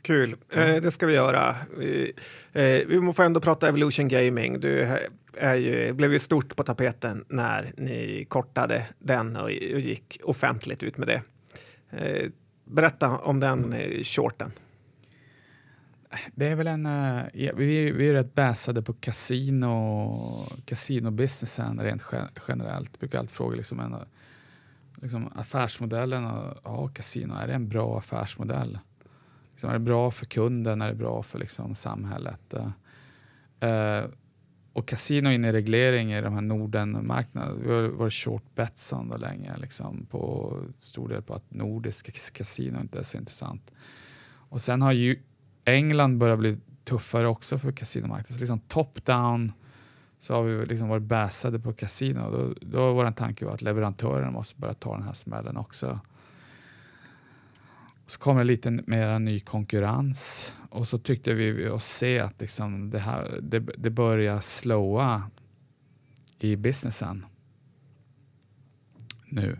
Kul, 0.02 0.36
mm. 0.52 0.74
eh, 0.74 0.82
det 0.82 0.90
ska 0.90 1.06
vi 1.06 1.14
göra. 1.14 1.56
Vi, 1.78 2.12
eh, 2.52 2.62
vi 2.62 3.12
får 3.14 3.22
ändå 3.22 3.40
prata 3.40 3.68
Evolution 3.68 4.08
Gaming. 4.08 4.60
Du 4.60 4.98
är 5.36 5.54
ju, 5.54 5.92
blev 5.92 6.12
ju 6.12 6.18
stort 6.18 6.56
på 6.56 6.62
tapeten 6.62 7.24
när 7.28 7.72
ni 7.76 8.26
kortade 8.28 8.86
den 8.98 9.36
och, 9.36 9.44
och 9.44 9.80
gick 9.80 10.20
offentligt 10.24 10.82
ut 10.82 10.98
med 10.98 11.08
det. 11.08 11.22
Eh, 11.90 12.30
berätta 12.64 13.18
om 13.18 13.40
den 13.40 13.72
eh, 13.72 14.02
shorten. 14.02 14.52
Det 16.34 16.46
är 16.46 16.56
väl 16.56 16.66
en, 16.66 16.86
uh, 16.86 17.22
vi, 17.34 17.92
vi 17.92 18.08
är 18.08 18.12
rätt 18.12 18.34
bäsade 18.34 18.82
på 18.82 18.92
kasino, 18.92 20.46
kasinobusinessen 20.64 21.80
rent 21.80 22.02
generellt. 22.48 23.00
Brukar 23.00 23.18
alltid 23.18 23.34
fråga 23.36 23.56
liksom 23.56 23.80
en, 23.80 23.96
liksom 25.02 25.32
affärsmodellen, 25.34 26.24
och, 26.24 26.58
ja, 26.64 26.88
kasino, 26.88 27.34
är 27.34 27.46
det 27.46 27.54
en 27.54 27.68
bra 27.68 27.98
affärsmodell? 27.98 28.78
Liksom, 29.62 29.70
är 29.70 29.78
det 29.78 29.84
bra 29.84 30.10
för 30.10 30.26
kunden? 30.26 30.82
Är 30.82 30.88
det 30.88 30.94
bra 30.94 31.22
för 31.22 31.38
liksom, 31.38 31.74
samhället? 31.74 32.54
Uh, 33.64 34.04
och 34.72 34.88
kasino 34.88 35.30
in 35.30 35.44
i 35.44 35.52
reglering 35.52 36.12
i 36.12 36.20
de 36.20 36.34
här 36.34 36.40
Norden-marknaderna. 36.40 37.54
Vi 37.62 37.72
har 37.72 37.82
varit 37.82 38.12
short 38.12 38.54
bets 38.54 38.92
under 38.92 39.18
länge, 39.18 39.56
liksom, 39.56 40.06
på 40.10 40.56
stor 40.78 41.08
del 41.08 41.22
på 41.22 41.34
att 41.34 41.54
nordiska 41.54 42.12
kasino 42.32 42.80
inte 42.80 42.98
är 42.98 43.02
så 43.02 43.18
intressant. 43.18 43.72
Och 44.48 44.62
sen 44.62 44.82
har 44.82 44.92
ju 44.92 45.22
England 45.64 46.18
börjat 46.18 46.38
bli 46.38 46.58
tuffare 46.84 47.28
också 47.28 47.58
för 47.58 47.72
kasinomarknaden. 47.72 48.34
Så 48.34 48.40
liksom 48.40 48.60
top-down 48.60 49.52
så 50.18 50.34
har 50.34 50.42
vi 50.42 50.66
liksom 50.66 50.88
varit 50.88 51.02
bäsade 51.02 51.58
på 51.58 51.72
kasino. 51.72 52.30
Då, 52.30 52.54
då 52.60 52.78
var 52.78 52.92
vår 52.92 53.10
tanke 53.10 53.44
var 53.44 53.54
att 53.54 53.62
leverantörerna 53.62 54.30
måste 54.30 54.60
börja 54.60 54.74
ta 54.74 54.94
den 54.94 55.02
här 55.02 55.12
smällen 55.12 55.56
också. 55.56 56.00
Så 58.06 58.18
kommer 58.18 58.40
det 58.40 58.46
lite 58.46 58.70
mer 58.70 59.18
ny 59.18 59.40
konkurrens 59.40 60.54
och 60.70 60.88
så 60.88 60.98
tyckte 60.98 61.34
vi 61.34 61.68
oss 61.68 61.84
se 61.84 62.18
att 62.18 62.40
liksom 62.40 62.90
det, 62.90 62.98
här, 62.98 63.38
det, 63.42 63.58
det 63.58 63.90
börjar 63.90 64.40
slåa 64.40 65.22
i 66.38 66.56
businessen 66.56 67.26
nu. 69.26 69.58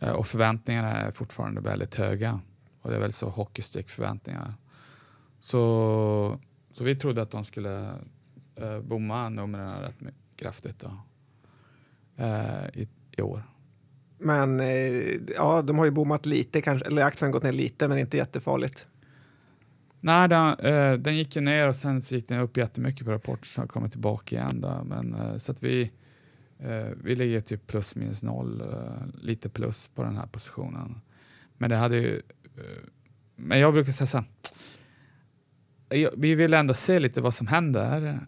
Eh, 0.00 0.12
och 0.12 0.26
förväntningarna 0.26 0.88
är 0.88 1.12
fortfarande 1.12 1.60
väldigt 1.60 1.94
höga 1.94 2.40
och 2.80 2.90
det 2.90 2.96
är 2.96 3.00
väl 3.00 3.12
så 3.12 3.28
hockeystick-förväntningar. 3.28 4.54
Så, 5.40 6.38
så 6.72 6.84
vi 6.84 6.96
trodde 6.96 7.22
att 7.22 7.30
de 7.30 7.44
skulle 7.44 7.94
eh, 8.56 8.80
bomma 8.80 9.28
numren 9.28 9.80
rätt 9.80 9.96
kraftigt 10.36 10.78
då, 10.78 11.00
eh, 12.16 12.68
i, 12.74 12.88
i 13.16 13.22
år. 13.22 13.42
Men 14.24 14.60
eh, 14.60 15.20
ja, 15.36 15.62
de 15.62 15.78
har 15.78 15.84
ju 15.84 15.90
bommat 15.90 16.26
lite, 16.26 16.60
kanske, 16.60 16.86
eller 16.86 17.04
aktien 17.04 17.26
har 17.26 17.32
gått 17.32 17.42
ner 17.42 17.52
lite, 17.52 17.88
men 17.88 17.98
inte 17.98 18.16
jättefarligt. 18.16 18.86
Nej, 20.00 20.28
den, 20.28 20.58
eh, 20.58 20.92
den 20.92 21.16
gick 21.16 21.36
ju 21.36 21.42
ner 21.42 21.68
och 21.68 21.76
sen 21.76 22.00
gick 22.00 22.28
den 22.28 22.40
upp 22.40 22.56
jättemycket 22.56 23.06
på 23.06 23.12
rapport 23.12 23.46
så 23.46 23.60
har 23.60 23.66
kommit 23.66 23.90
tillbaka 23.90 24.36
igen. 24.36 24.60
Då. 24.60 24.84
Men, 24.84 25.14
eh, 25.14 25.36
så 25.36 25.52
att 25.52 25.62
vi, 25.62 25.90
eh, 26.58 26.88
vi 27.02 27.16
ligger 27.16 27.40
typ 27.40 27.66
plus 27.66 27.96
minus 27.96 28.22
noll, 28.22 28.60
eh, 28.60 29.22
lite 29.22 29.48
plus 29.48 29.88
på 29.88 30.02
den 30.02 30.16
här 30.16 30.26
positionen. 30.26 31.00
Men 31.58 31.70
det 31.70 31.76
hade 31.76 31.96
ju... 31.96 32.16
Eh, 32.56 32.62
men 33.36 33.58
jag 33.58 33.72
brukar 33.72 33.92
säga 33.92 34.06
så 34.06 34.18
här, 34.18 34.26
vi 36.16 36.34
vill 36.34 36.54
ändå 36.54 36.74
se 36.74 36.98
lite 36.98 37.20
vad 37.20 37.34
som 37.34 37.46
händer. 37.46 38.20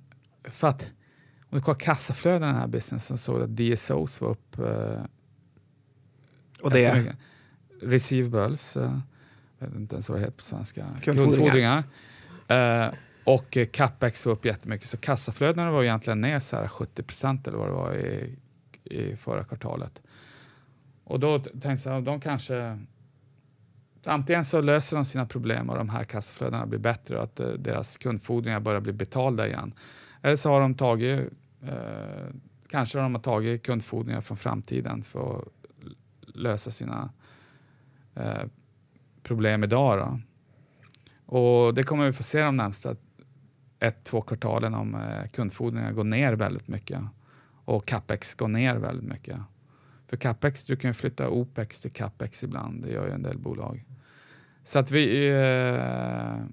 För 0.44 0.68
att 0.68 0.93
om 1.51 1.59
du 1.59 1.60
kollar 1.60 1.78
kassaflöden 1.78 2.43
i 2.43 2.52
den 2.52 2.60
här 2.60 2.68
businessen 2.68 3.18
så 3.18 3.36
att 3.36 3.56
DSOs 3.56 4.20
var 4.20 4.28
upp 4.28 4.59
eh, 4.59 5.02
och 6.62 6.70
det? 6.70 7.16
Receivables, 7.83 8.77
uh, 8.77 8.99
jag 9.59 9.66
vet 9.66 9.77
inte 9.77 9.95
ens 9.95 10.09
vad 10.09 10.19
det 10.19 10.20
heter 10.20 10.37
på 10.37 10.43
svenska. 10.43 10.87
Kundfordringar. 11.03 11.85
Uh, 12.51 12.95
och 13.24 13.59
capex 13.73 14.27
var 14.27 14.33
upp 14.33 14.45
jättemycket, 14.45 14.89
så 14.89 14.97
kassaflödena 14.97 15.70
var 15.70 15.83
egentligen 15.83 16.20
ner 16.20 16.39
så 16.39 16.57
här 16.57 16.69
70 16.69 17.03
procent 17.03 17.49
eller 17.49 17.59
vad 17.59 17.69
det 17.69 17.73
var 17.73 17.95
i, 17.95 18.39
i 18.85 19.16
förra 19.16 19.45
kvartalet. 19.45 20.03
Och 21.05 21.20
då 21.20 21.39
tänkte 21.39 21.89
jag, 21.89 22.05
de 22.05 22.20
kanske 22.20 22.78
Antingen 24.07 24.45
så 24.45 24.61
löser 24.61 24.97
de 24.97 25.05
sina 25.05 25.27
problem 25.27 25.70
och 25.70 25.77
de 25.77 25.89
här 25.89 26.05
kassaflödena 26.05 26.66
blir 26.66 26.78
bättre 26.78 27.16
och 27.16 27.23
att 27.23 27.41
uh, 27.41 27.47
deras 27.47 27.97
kundfordringar 27.97 28.61
börjar 28.61 28.81
bli 28.81 28.93
betalda 28.93 29.47
igen. 29.47 29.74
Eller 30.23 30.37
så 30.37 30.51
har 30.51 30.61
de 30.61 30.74
tagit, 30.74 31.20
uh, 31.62 31.70
kanske 32.69 32.99
de 32.99 33.15
har 33.15 33.23
tagit 33.23 33.62
kundfordringar 33.62 34.20
från 34.20 34.37
framtiden 34.37 35.03
för 35.03 35.39
att 35.39 35.45
lösa 36.37 36.71
sina 36.71 37.11
eh, 38.15 38.43
problem 39.23 39.65
idag. 39.65 39.99
Då. 39.99 40.21
Och 41.27 41.75
det 41.75 41.83
kommer 41.83 42.07
vi 42.07 42.13
få 42.13 42.23
se 42.23 42.43
de 42.43 42.57
närmsta 42.57 42.97
ett, 43.81 44.05
två 44.05 44.21
kvartalen 44.21 44.75
om 44.75 44.95
eh, 44.95 45.29
kundfordringar 45.33 45.93
går 45.93 46.05
ner 46.05 46.33
väldigt 46.33 46.69
mycket 46.69 47.01
och 47.65 47.87
capex 47.87 48.35
går 48.35 48.49
ner 48.49 48.77
väldigt 48.77 49.09
mycket. 49.09 49.39
För 50.07 50.17
capex, 50.17 50.65
du 50.65 50.77
kan 50.77 50.91
ju 50.91 50.95
flytta 50.95 51.29
opex 51.29 51.81
till 51.81 51.93
capex 51.93 52.45
ibland, 52.45 52.83
det 52.83 52.93
gör 52.93 53.07
ju 53.07 53.13
en 53.13 53.23
del 53.23 53.39
bolag. 53.39 53.85
Så 54.65 54.79
att 54.79 54.91
vi, 54.91 55.29
eh, 55.29 56.45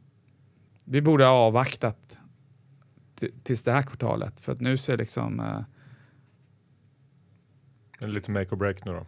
vi 0.83 1.01
borde 1.01 1.25
ha 1.25 1.31
avvaktat 1.31 2.17
tills 3.43 3.63
det 3.63 3.71
här 3.71 3.81
kvartalet 3.81 4.39
för 4.39 4.51
att 4.51 4.59
nu 4.59 4.77
ser 4.77 4.97
liksom... 4.97 5.39
Eh, 5.39 5.61
lite 8.07 8.31
make 8.31 8.55
or 8.55 8.55
break 8.55 8.85
nu 8.85 8.91
då? 8.91 9.05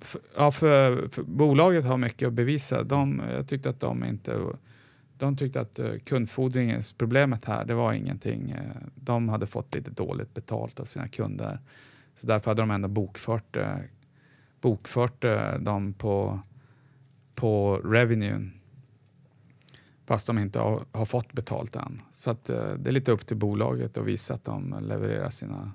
För, 0.00 0.20
ja, 0.36 0.50
för, 0.50 1.08
för, 1.08 1.22
bolaget 1.22 1.84
har 1.84 1.96
mycket 1.96 2.28
att 2.28 2.32
bevisa. 2.32 2.82
De, 2.82 3.22
jag 3.32 3.48
tyckte 3.48 3.70
att 3.70 3.80
de 3.80 4.04
inte... 4.04 4.40
De 5.18 5.36
tyckte 5.36 5.60
att 5.60 5.78
eh, 5.78 5.84
kundfordringsproblemet 5.84 6.04
kundfordringens 6.04 6.92
problemet 6.92 7.44
här, 7.44 7.64
det 7.64 7.74
var 7.74 7.92
ingenting. 7.92 8.50
Eh, 8.50 8.82
de 8.94 9.28
hade 9.28 9.46
fått 9.46 9.74
lite 9.74 9.90
dåligt 9.90 10.34
betalt 10.34 10.80
av 10.80 10.84
sina 10.84 11.08
kunder. 11.08 11.58
Så 12.14 12.26
därför 12.26 12.50
hade 12.50 12.62
de 12.62 12.70
ändå 12.70 12.88
bokfört, 12.88 13.56
eh, 13.56 13.76
bokfört 14.60 15.24
dem 15.60 15.92
på, 15.92 16.40
på 17.34 17.76
revenuen 17.76 18.52
fast 20.06 20.26
de 20.26 20.38
inte 20.38 20.58
har, 20.58 20.82
har 20.92 21.04
fått 21.04 21.32
betalt 21.32 21.76
än. 21.76 22.02
Så 22.10 22.30
att, 22.30 22.44
det 22.44 22.86
är 22.86 22.92
lite 22.92 23.12
upp 23.12 23.26
till 23.26 23.36
bolaget 23.36 23.98
att 23.98 24.06
visa 24.06 24.34
att 24.34 24.44
de 24.44 24.74
levererar 24.80 25.30
sina 25.30 25.72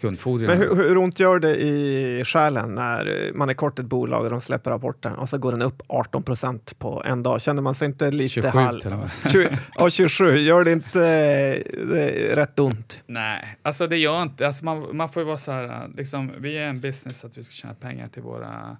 kundfordringar. 0.00 0.54
Men 0.54 0.68
hur, 0.68 0.88
hur 0.88 0.98
ont 0.98 1.20
gör 1.20 1.38
det 1.38 1.56
i 1.56 2.22
själen 2.24 2.74
när 2.74 3.30
man 3.34 3.48
är 3.48 3.54
kort 3.54 3.78
ett 3.78 3.86
bolag 3.86 4.24
och 4.24 4.30
de 4.30 4.40
släpper 4.40 4.70
rapporten 4.70 5.14
och 5.14 5.28
så 5.28 5.38
går 5.38 5.50
den 5.50 5.62
upp 5.62 5.82
18 5.86 6.22
procent 6.22 6.78
på 6.78 7.02
en 7.04 7.22
dag? 7.22 7.40
Känner 7.40 7.62
man 7.62 7.74
sig 7.74 7.86
inte 7.86 8.10
lite 8.10 8.28
27 8.28 8.48
hal... 8.58 8.80
till 8.80 8.92
och 8.92 8.98
med. 8.98 9.10
20, 9.32 9.58
ja, 9.74 9.90
27. 9.90 10.36
Gör 10.36 10.64
det 10.64 10.72
inte 10.72 10.98
det 10.98 12.36
rätt 12.36 12.58
ont? 12.58 13.02
Nej, 13.06 13.58
alltså 13.62 13.86
det 13.86 13.96
gör 13.96 14.22
inte. 14.22 14.46
Alltså 14.46 14.64
man, 14.64 14.96
man 14.96 15.08
får 15.08 15.22
ju 15.22 15.26
vara 15.26 15.36
så 15.36 15.52
här, 15.52 15.88
liksom, 15.96 16.32
vi 16.38 16.58
är 16.58 16.68
en 16.68 16.80
business 16.80 17.24
att 17.24 17.38
vi 17.38 17.42
ska 17.42 17.52
tjäna 17.52 17.74
pengar 17.74 18.08
till 18.08 18.22
våra 18.22 18.76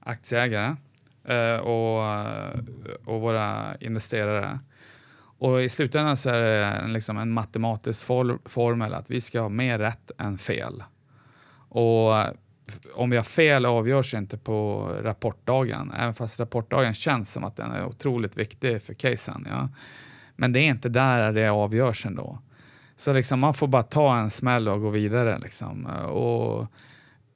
aktieägare 0.00 0.76
eh, 1.28 1.60
och, 1.60 2.00
och 3.04 3.20
våra 3.20 3.76
investerare. 3.80 4.58
Och 5.38 5.62
i 5.62 5.68
slutändan 5.68 6.16
så 6.16 6.30
är 6.30 6.40
det 6.40 6.64
en, 6.64 6.92
liksom 6.92 7.18
en 7.18 7.32
matematisk 7.32 8.06
for, 8.06 8.38
formel 8.44 8.94
att 8.94 9.10
vi 9.10 9.20
ska 9.20 9.40
ha 9.40 9.48
mer 9.48 9.78
rätt 9.78 10.10
än 10.18 10.38
fel. 10.38 10.82
Och 11.68 12.14
om 12.94 13.10
vi 13.10 13.16
har 13.16 13.22
fel 13.22 13.66
avgörs 13.66 14.14
inte 14.14 14.38
på 14.38 14.88
rapportdagen, 15.02 15.92
även 15.98 16.14
fast 16.14 16.40
rapportdagen 16.40 16.94
känns 16.94 17.32
som 17.32 17.44
att 17.44 17.56
den 17.56 17.70
är 17.70 17.84
otroligt 17.84 18.36
viktig 18.36 18.82
för 18.82 18.94
casen. 18.94 19.46
Ja. 19.50 19.68
Men 20.36 20.52
det 20.52 20.60
är 20.60 20.68
inte 20.68 20.88
där 20.88 21.32
det 21.32 21.48
avgörs 21.48 22.06
ändå. 22.06 22.38
Så 22.96 23.12
liksom 23.12 23.40
man 23.40 23.54
får 23.54 23.66
bara 23.66 23.82
ta 23.82 24.18
en 24.18 24.30
smäll 24.30 24.68
och 24.68 24.80
gå 24.80 24.90
vidare. 24.90 25.38
Liksom. 25.38 25.86
Och 26.06 26.66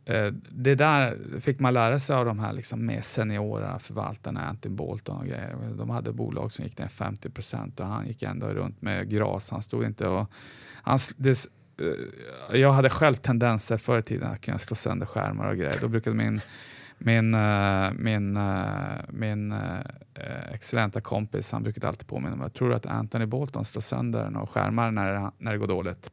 Eh, 0.05 0.33
det 0.51 0.75
där 0.75 1.17
fick 1.41 1.61
man 1.61 1.75
lära 1.75 1.99
sig 1.99 2.17
av 2.17 2.25
de 2.25 2.39
här 2.39 2.53
liksom 2.53 2.87
mer 2.87 3.01
seniora 3.01 3.79
förvaltarna, 3.79 4.41
Antin 4.41 4.77
Bolton 4.77 5.17
och 5.17 5.27
grejer. 5.27 5.57
De 5.79 5.91
hade 5.91 6.13
bolag 6.13 6.53
som 6.53 6.65
gick 6.65 6.79
ner 6.79 6.89
50 6.89 7.31
procent 7.31 7.81
och 7.81 7.87
han 7.87 8.07
gick 8.07 8.23
ändå 8.23 8.47
runt 8.47 8.83
med 8.83 9.11
gras. 9.11 9.51
Han 9.51 9.63
stod 9.63 9.85
inte 9.85 10.09
och... 10.09 10.31
Han, 10.83 10.99
det, 11.17 11.47
eh, 12.51 12.61
jag 12.61 12.73
hade 12.73 12.91
själv 12.91 13.15
tendenser 13.15 13.77
förr 13.77 13.99
i 13.99 14.03
tiden 14.03 14.31
att 14.31 14.41
kunna 14.41 14.59
slå 14.59 14.75
sönder 14.75 15.07
skärmar 15.07 15.49
och 15.49 15.57
grejer. 15.57 15.79
Då 15.81 15.89
brukade 15.89 16.17
min, 16.17 16.41
min, 16.99 17.35
eh, 17.35 17.93
min, 17.93 18.39
min 19.09 19.55
excellenta 20.53 21.01
kompis, 21.01 21.53
han 21.53 21.63
brukade 21.63 21.89
alltid 21.89 22.07
påminna 22.07 22.37
mig, 22.37 22.45
jag 22.45 22.55
tror 22.55 22.73
att 22.73 22.87
Anthony 22.87 23.27
Bolton 23.27 23.65
slår 23.65 23.83
sönder 23.83 24.31
några 24.31 24.47
skärmar 24.47 24.91
när, 24.91 25.31
när 25.39 25.53
det 25.53 25.59
går 25.59 25.69
dåligt. 25.69 26.11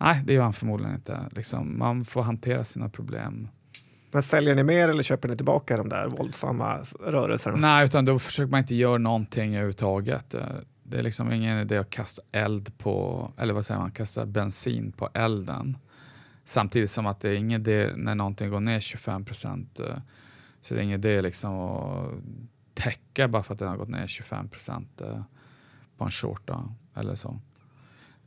Nej, 0.00 0.22
det 0.24 0.32
gör 0.32 0.42
han 0.42 0.52
förmodligen 0.52 0.94
inte. 0.94 1.18
Liksom, 1.30 1.78
man 1.78 2.04
får 2.04 2.22
hantera 2.22 2.64
sina 2.64 2.88
problem. 2.88 3.48
Men 4.12 4.22
säljer 4.22 4.54
ni 4.54 4.62
mer 4.62 4.88
eller 4.88 5.02
köper 5.02 5.28
ni 5.28 5.36
tillbaka 5.36 5.76
de 5.76 5.88
där 5.88 6.06
våldsamma 6.06 6.78
rörelserna? 7.00 7.56
Nej, 7.56 7.86
utan 7.86 8.04
då 8.04 8.18
försöker 8.18 8.50
man 8.50 8.60
inte 8.60 8.74
göra 8.74 8.98
någonting 8.98 9.54
överhuvudtaget. 9.54 10.34
Det 10.82 10.98
är 10.98 11.02
liksom 11.02 11.32
ingen 11.32 11.58
idé 11.58 11.78
att 11.78 11.90
kasta 11.90 12.22
eld 12.32 12.78
på, 12.78 13.30
eller 13.36 13.54
vad 13.54 13.66
säger 13.66 13.80
man, 13.80 13.90
kasta 13.90 14.26
bensin 14.26 14.92
på 14.92 15.08
elden. 15.14 15.78
Samtidigt 16.44 16.90
som 16.90 17.06
att 17.06 17.20
det 17.20 17.28
är 17.28 17.34
ingen 17.34 17.60
idé 17.60 17.90
när 17.96 18.14
någonting 18.14 18.50
går 18.50 18.60
ner 18.60 18.80
25 18.80 19.24
procent. 19.24 19.80
Eh, 19.80 19.96
så 20.60 20.74
det 20.74 20.80
är 20.80 20.84
ingen 20.84 20.98
idé 20.98 21.22
liksom 21.22 21.58
att 21.58 22.10
täcka 22.74 23.28
bara 23.28 23.42
för 23.42 23.52
att 23.52 23.58
den 23.58 23.68
har 23.68 23.76
gått 23.76 23.88
ner 23.88 24.06
25 24.06 24.48
procent 24.48 25.00
eh, 25.00 25.22
på 25.96 26.04
en 26.04 26.10
short 26.10 26.50
eller 26.94 27.14
så. 27.14 27.40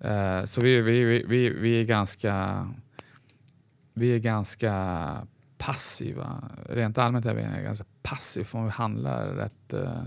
Uh, 0.05 0.45
så 0.45 0.61
vi, 0.61 0.81
vi, 0.81 1.25
vi, 1.27 1.49
vi, 1.49 1.81
är 1.81 1.83
ganska, 1.83 2.67
vi 3.93 4.15
är 4.15 4.19
ganska 4.19 5.03
passiva. 5.57 6.43
Rent 6.69 6.97
allmänt 6.97 7.25
är 7.25 7.33
vi 7.33 7.63
ganska 7.63 7.85
passiva 8.01 8.45
för 8.45 8.63
vi 8.63 8.69
handlar 8.69 9.27
rätt, 9.27 9.73
uh, 9.73 10.03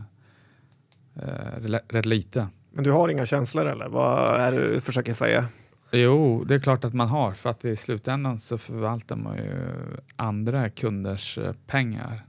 rätt 1.89 2.06
lite. 2.06 2.48
Men 2.70 2.85
du 2.85 2.90
har 2.90 3.09
inga 3.09 3.27
känslor 3.27 3.66
eller? 3.66 3.89
Vad 3.89 4.40
är 4.40 4.52
det 4.52 4.68
du 4.68 4.81
försöker 4.81 5.14
säga? 5.14 5.48
Jo, 5.93 6.44
det 6.44 6.55
är 6.55 6.59
klart 6.59 6.85
att 6.85 6.94
man 6.94 7.09
har. 7.09 7.32
För 7.32 7.51
att 7.51 7.64
i 7.64 7.77
slutändan 7.77 8.39
så 8.39 8.59
förvaltar 8.59 9.16
man 9.16 9.36
ju 9.36 9.70
andra 10.16 10.70
kunders 10.70 11.39
eh, 11.39 11.52
pengar. 11.66 12.27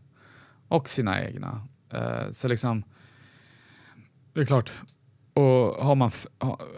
Och 0.68 0.89
sina 0.89 1.23
egna. 1.23 1.61
Eh, 1.94 2.31
så 2.31 2.48
liksom, 2.48 2.84
det 4.34 4.41
är 4.41 4.45
klart, 4.45 4.72
och 5.38 5.85
har 5.85 5.95
man, 5.95 6.11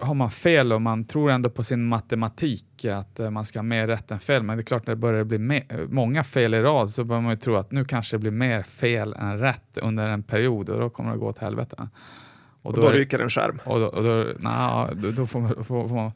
har 0.02 0.14
man 0.14 0.32
fel 0.32 0.74
och 0.74 0.82
man 0.82 1.06
tror 1.06 1.32
ändå 1.32 1.50
på 1.50 1.64
sin 1.64 1.88
matematik 1.88 2.86
att 2.86 3.20
eh, 3.20 3.30
man 3.30 3.46
ska 3.46 3.60
ha 3.60 3.64
mer 3.64 3.88
rätt 3.88 4.12
än 4.12 4.20
fel, 4.20 4.44
men 4.44 4.58
det 4.58 4.62
är 4.62 4.66
klart 4.66 4.88
när 4.88 4.96
det 4.96 5.00
börjar 5.00 5.24
bli 5.24 5.40
mer, 5.40 5.88
många 5.90 6.24
fel 6.24 6.54
i 6.54 6.62
rad 6.62 6.90
så 6.90 7.04
börjar 7.04 7.22
man 7.22 7.32
ju 7.32 7.38
tro 7.38 7.56
att 7.56 7.72
nu 7.72 7.86
kanske 7.86 8.16
det 8.16 8.20
blir 8.20 8.32
mer 8.32 8.64
fel 8.64 9.16
än 9.20 9.40
rätt 9.40 9.78
under 9.82 10.10
en 10.10 10.24
period 10.24 10.70
och 10.70 10.80
då 10.80 10.90
kommer 10.90 11.12
det 11.12 11.18
gå 11.18 11.28
åt 11.28 11.38
helvete. 11.38 11.90
Och 12.62 12.74
då, 12.74 12.82
och 12.82 12.88
då 12.88 12.98
ryker 12.98 13.20
en 13.20 13.30
skärm? 13.30 13.60
Och 13.66 13.80
då, 13.80 13.86
och 13.86 14.04
då, 14.04 14.26
na, 14.40 14.90
då, 14.94 15.12
då, 15.12 15.28
får, 15.28 15.64
får, 15.64 15.88
får 15.88 15.96
man, 15.96 16.12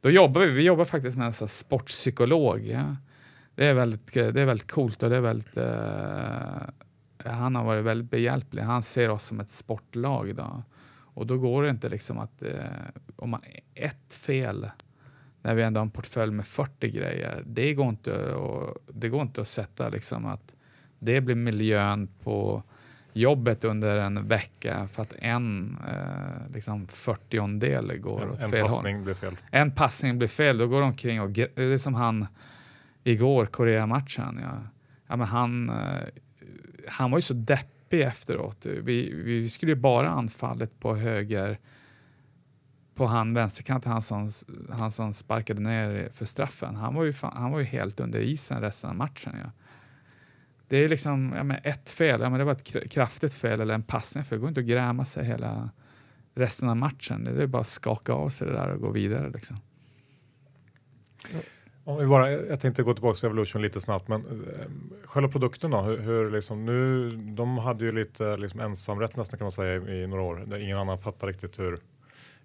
då 0.00 0.10
jobbar 0.10 0.40
vi, 0.40 0.50
vi 0.50 0.62
jobbar 0.62 0.84
faktiskt 0.84 1.16
med 1.16 1.26
en 1.26 1.32
sån 1.32 1.48
sportpsykolog. 1.48 2.66
Ja. 2.66 2.96
Det, 3.54 3.66
är 3.66 3.74
väldigt, 3.74 4.14
det 4.14 4.40
är 4.40 4.46
väldigt 4.46 4.72
coolt 4.72 5.02
och 5.02 5.10
det 5.10 5.16
är 5.16 5.20
väldigt, 5.20 5.56
eh, 5.56 7.32
han 7.32 7.54
har 7.54 7.64
varit 7.64 7.84
väldigt 7.84 8.10
behjälplig. 8.10 8.62
Han 8.62 8.82
ser 8.82 9.08
oss 9.08 9.24
som 9.24 9.40
ett 9.40 9.50
sportlag. 9.50 10.36
Då. 10.36 10.62
Och 11.14 11.26
då 11.26 11.38
går 11.38 11.62
det 11.62 11.70
inte 11.70 11.88
liksom 11.88 12.18
att 12.18 12.42
eh, 12.42 12.54
om 13.16 13.30
man 13.30 13.40
ett 13.74 14.14
fel 14.14 14.70
när 15.42 15.54
vi 15.54 15.62
ändå 15.62 15.80
har 15.80 15.84
en 15.84 15.90
portfölj 15.90 16.32
med 16.32 16.46
40 16.46 16.90
grejer. 16.90 17.42
Det 17.46 17.74
går 17.74 17.88
inte, 17.88 18.34
och, 18.34 18.78
det 18.92 19.08
går 19.08 19.22
inte 19.22 19.40
att 19.40 19.48
sätta 19.48 19.88
liksom 19.88 20.26
att 20.26 20.54
det 20.98 21.20
blir 21.20 21.34
miljön 21.34 22.08
på 22.22 22.62
jobbet 23.12 23.64
under 23.64 23.98
en 23.98 24.28
vecka 24.28 24.88
för 24.92 25.02
att 25.02 25.12
en 25.18 25.78
eh, 25.88 26.54
liksom 26.54 26.86
40 26.86 27.58
del 27.58 27.98
går 27.98 28.22
en, 28.22 28.30
åt 28.30 28.40
en 28.40 28.50
fel 28.50 28.62
passning 28.62 28.94
håll. 28.96 29.04
blir 29.04 29.14
fel. 29.14 29.36
En 29.50 29.74
passning 29.74 30.18
blir 30.18 30.28
fel, 30.28 30.58
då 30.58 30.66
går 30.66 30.80
de 30.80 30.88
omkring 30.88 31.20
och 31.20 31.30
det 31.30 31.58
är 31.58 31.78
som 31.78 31.94
han 31.94 32.26
igår, 33.04 33.46
Korea-matchen. 33.46 34.40
Ja. 34.42 34.58
Ja, 35.06 35.16
men 35.16 35.26
han, 35.26 35.68
eh, 35.68 36.08
han 36.88 37.10
var 37.10 37.18
ju 37.18 37.22
så 37.22 37.34
deppig 37.34 37.71
efteråt. 38.00 38.66
Vi, 38.66 39.12
vi 39.12 39.48
skulle 39.48 39.72
ju 39.72 39.76
bara 39.76 40.10
anfallet 40.10 40.80
på 40.80 40.96
höger 40.96 41.58
på 42.94 43.06
han 43.06 43.34
vänsterkant, 43.34 43.84
han 43.84 44.02
som, 44.02 44.30
han 44.70 44.90
som 44.90 45.12
sparkade 45.12 45.60
ner 45.60 46.08
för 46.12 46.24
straffen. 46.24 46.76
Han 46.76 46.94
var 46.94 47.04
ju, 47.04 47.12
han 47.22 47.52
var 47.52 47.58
ju 47.58 47.64
helt 47.64 48.00
under 48.00 48.20
isen 48.20 48.60
resten 48.60 48.90
av 48.90 48.96
matchen. 48.96 49.36
Ja. 49.44 49.50
Det 50.68 50.76
är 50.76 50.88
liksom 50.88 51.32
ja, 51.36 51.42
men 51.42 51.58
ett 51.62 51.90
fel, 51.90 52.20
ja, 52.20 52.30
men 52.30 52.38
det 52.38 52.44
var 52.44 52.52
ett 52.52 52.90
kraftigt 52.90 53.34
fel 53.34 53.60
eller 53.60 53.74
en 53.74 53.82
passning 53.82 54.24
för 54.24 54.36
det 54.36 54.40
går 54.40 54.48
inte 54.48 54.60
att 54.60 54.66
gräma 54.66 55.04
sig 55.04 55.24
hela 55.24 55.70
resten 56.34 56.68
av 56.68 56.76
matchen. 56.76 57.24
Det 57.24 57.42
är 57.42 57.46
bara 57.46 57.62
att 57.62 57.68
skaka 57.68 58.12
av 58.12 58.28
sig 58.28 58.46
det 58.46 58.52
där 58.52 58.68
och 58.68 58.80
gå 58.80 58.90
vidare. 58.90 59.30
Liksom. 59.30 59.56
Om 61.84 61.98
vi 61.98 62.06
bara, 62.06 62.30
jag 62.30 62.60
tänkte 62.60 62.82
gå 62.82 62.94
tillbaka 62.94 63.14
till 63.14 63.26
Evolution 63.26 63.62
lite 63.62 63.80
snabbt, 63.80 64.08
men 64.08 64.20
eh, 64.20 64.66
själva 65.04 65.28
produkten 65.28 65.70
då? 65.70 65.80
Hur, 65.80 65.98
hur 65.98 66.30
liksom, 66.30 66.64
nu, 66.64 67.10
de 67.10 67.58
hade 67.58 67.84
ju 67.84 67.92
lite 67.92 68.36
liksom 68.36 68.60
ensamrätt 68.60 69.16
nästan 69.16 69.38
kan 69.38 69.44
man 69.44 69.52
säga 69.52 69.74
i, 69.74 70.02
i 70.02 70.06
några 70.06 70.22
år. 70.22 70.44
Där 70.46 70.58
ingen 70.58 70.78
annan 70.78 70.98
fattar 70.98 71.26
riktigt 71.26 71.58
hur, 71.58 71.78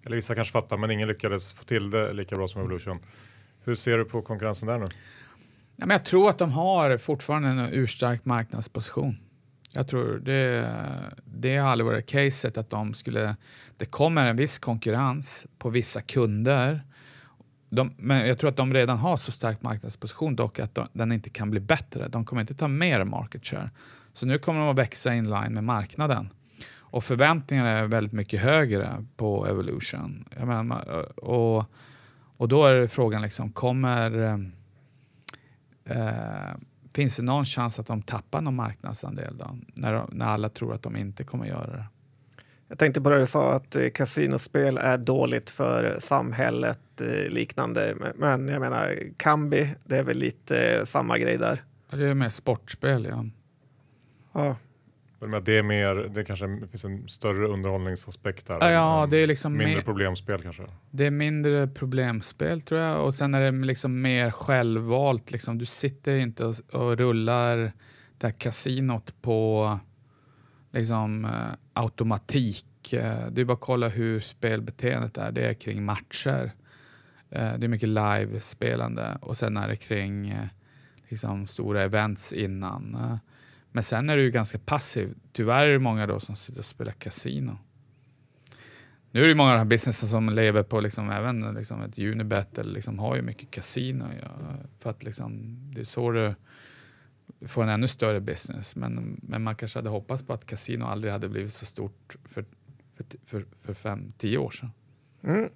eller 0.04 0.16
vissa 0.16 0.34
kanske 0.34 0.52
fattar, 0.52 0.76
men 0.76 0.90
ingen 0.90 1.08
lyckades 1.08 1.52
få 1.52 1.64
till 1.64 1.90
det 1.90 2.12
lika 2.12 2.36
bra 2.36 2.48
som 2.48 2.60
Evolution. 2.60 2.98
Hur 3.64 3.74
ser 3.74 3.98
du 3.98 4.04
på 4.04 4.22
konkurrensen 4.22 4.68
där 4.68 4.78
nu? 4.78 4.86
Ja, 5.76 5.86
men 5.86 5.90
jag 5.90 6.04
tror 6.04 6.28
att 6.28 6.38
de 6.38 6.52
har 6.52 6.98
fortfarande 6.98 7.48
en 7.48 7.68
urstark 7.72 8.24
marknadsposition. 8.24 9.18
Jag 9.74 9.88
tror 9.88 10.18
det, 10.18 10.74
det 11.24 11.56
har 11.56 11.68
aldrig 11.68 11.86
varit 11.86 12.06
caset 12.06 12.58
att 12.58 12.70
de 12.70 12.94
skulle... 12.94 13.36
Det 13.76 13.86
kommer 13.86 14.26
en 14.26 14.36
viss 14.36 14.58
konkurrens 14.58 15.46
på 15.58 15.70
vissa 15.70 16.00
kunder. 16.00 16.82
De, 17.68 17.92
men 17.96 18.28
jag 18.28 18.38
tror 18.38 18.50
att 18.50 18.56
de 18.56 18.74
redan 18.74 18.98
har 18.98 19.16
så 19.16 19.32
stark 19.32 19.62
marknadsposition 19.62 20.36
dock 20.36 20.58
att 20.58 20.74
de, 20.74 20.88
den 20.92 21.12
inte 21.12 21.30
kan 21.30 21.50
bli 21.50 21.60
bättre. 21.60 22.08
De 22.08 22.24
kommer 22.24 22.40
inte 22.40 22.54
ta 22.54 22.68
mer 22.68 23.04
market 23.04 23.46
share. 23.46 23.70
Så 24.12 24.26
nu 24.26 24.38
kommer 24.38 24.60
de 24.60 24.68
att 24.68 24.78
växa 24.78 25.14
in 25.14 25.30
line 25.30 25.54
med 25.54 25.64
marknaden. 25.64 26.28
Och 26.90 27.04
förväntningarna 27.04 27.70
är 27.70 27.86
väldigt 27.86 28.12
mycket 28.12 28.40
högre 28.40 29.04
på 29.16 29.46
Evolution. 29.46 30.24
Menar, 30.44 31.20
och, 31.24 31.64
och 32.36 32.48
då 32.48 32.66
är 32.66 32.86
frågan, 32.86 33.22
liksom, 33.22 33.52
kommer 33.52 34.10
Eh, 35.88 36.54
finns 36.94 37.16
det 37.16 37.22
någon 37.22 37.44
chans 37.44 37.78
att 37.78 37.86
de 37.86 38.02
tappar 38.02 38.40
någon 38.40 38.54
marknadsandel 38.54 39.36
då? 39.36 39.56
När, 39.74 40.04
när 40.08 40.26
alla 40.26 40.48
tror 40.48 40.74
att 40.74 40.82
de 40.82 40.96
inte 40.96 41.24
kommer 41.24 41.46
göra 41.46 41.76
det? 41.76 41.86
Jag 42.68 42.78
tänkte 42.78 43.00
på 43.00 43.10
det 43.10 43.18
du 43.18 43.26
sa 43.26 43.52
att 43.52 43.76
eh, 43.76 43.90
kasinospel 43.90 44.78
är 44.78 44.98
dåligt 44.98 45.50
för 45.50 45.96
samhället 45.98 47.00
eh, 47.00 47.30
liknande. 47.30 47.94
Men 48.14 48.48
jag 48.48 48.60
menar 48.60 48.98
Kambi, 49.16 49.74
det 49.84 49.98
är 49.98 50.04
väl 50.04 50.18
lite 50.18 50.78
eh, 50.78 50.84
samma 50.84 51.18
grej 51.18 51.38
där? 51.38 51.62
Det 51.90 52.06
är 52.06 52.14
mer 52.14 52.28
sportspel 52.28 53.06
ja. 53.10 53.24
Ja, 54.32 55.40
det 55.40 55.58
är 55.58 55.62
mer, 55.62 55.94
det 55.94 56.24
kanske 56.24 56.60
finns 56.70 56.84
en 56.84 57.08
större 57.08 57.46
underhållningsaspekt 57.46 58.46
där. 58.46 58.70
Ja, 58.70 59.06
det 59.10 59.16
är 59.16 59.26
liksom 59.26 59.56
mindre 59.56 59.82
problemspel 59.82 60.42
kanske. 60.42 60.62
Det 60.90 61.06
är 61.06 61.10
mindre 61.10 61.68
problemspel 61.68 62.62
tror 62.62 62.80
jag 62.80 63.04
och 63.04 63.14
sen 63.14 63.34
är 63.34 63.40
det 63.40 63.66
liksom 63.66 64.02
mer 64.02 64.30
självvalt. 64.30 65.32
Liksom. 65.32 65.58
Du 65.58 65.64
sitter 65.64 66.16
inte 66.16 66.46
och, 66.46 66.56
och 66.72 66.96
rullar 66.98 67.72
det 68.18 68.26
här 68.26 68.34
kasinot 68.34 69.14
på 69.22 69.78
liksom, 70.72 71.24
eh, 71.24 71.30
automatik. 71.78 72.92
Eh, 72.92 73.26
det 73.30 73.40
är 73.40 73.44
bara 73.44 73.52
att 73.52 73.60
kolla 73.60 73.88
hur 73.88 74.20
spelbeteendet 74.20 75.16
är. 75.16 75.32
Det 75.32 75.48
är 75.48 75.54
kring 75.54 75.84
matcher. 75.84 76.52
Eh, 77.30 77.58
det 77.58 77.66
är 77.66 77.68
mycket 77.68 77.88
live-spelande 77.88 79.18
och 79.20 79.36
sen 79.36 79.56
är 79.56 79.68
det 79.68 79.76
kring 79.76 80.28
eh, 80.28 80.46
liksom, 81.08 81.46
stora 81.46 81.82
events 81.82 82.32
innan. 82.32 83.18
Men 83.72 83.82
sen 83.82 84.10
är 84.10 84.16
du 84.16 84.22
ju 84.22 84.30
ganska 84.30 84.58
passiv. 84.58 85.14
Tyvärr 85.32 85.66
är 85.66 85.72
det 85.72 85.78
många 85.78 86.06
då 86.06 86.20
som 86.20 86.34
sitter 86.34 86.60
och 86.60 86.66
spelar 86.66 86.92
kasino. 86.92 87.58
Nu 89.10 89.24
är 89.24 89.28
det 89.28 89.34
många 89.34 89.50
av 89.50 89.54
de 89.54 89.58
här 89.58 89.64
businessen 89.64 90.08
som 90.08 90.28
lever 90.28 90.62
på 90.62 90.80
liksom, 90.80 91.10
även 91.10 91.54
liksom 91.54 91.82
ett 91.82 91.98
Unibet 91.98 92.58
eller 92.58 92.72
liksom 92.72 92.98
har 92.98 93.16
ju 93.16 93.22
mycket 93.22 93.50
kasino. 93.50 94.04
Ja, 94.22 94.28
för 94.78 94.90
att 94.90 95.02
liksom, 95.02 95.56
det 95.74 95.80
är 95.80 95.84
så 95.84 96.10
det 96.10 96.34
får 97.46 97.62
en 97.62 97.68
ännu 97.68 97.88
större 97.88 98.20
business. 98.20 98.76
Men, 98.76 99.20
men 99.22 99.42
man 99.42 99.54
kanske 99.54 99.78
hade 99.78 99.90
hoppats 99.90 100.22
på 100.22 100.32
att 100.32 100.46
kasino 100.46 100.84
aldrig 100.84 101.12
hade 101.12 101.28
blivit 101.28 101.54
så 101.54 101.66
stort 101.66 102.16
för, 102.24 102.44
för, 102.96 103.06
för, 103.26 103.44
för 103.60 103.74
fem, 103.74 104.12
tio 104.18 104.38
år 104.38 104.50
sedan. 104.50 104.70
Mm, 105.22 105.48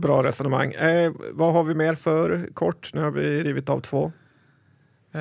bra 0.00 0.22
resonemang. 0.22 0.72
Eh, 0.72 1.12
vad 1.32 1.52
har 1.52 1.64
vi 1.64 1.74
mer 1.74 1.94
för 1.94 2.50
kort? 2.54 2.90
Nu 2.94 3.00
har 3.00 3.10
vi 3.10 3.42
rivit 3.42 3.68
av 3.68 3.80
två. 3.80 4.12
Eh, 5.12 5.20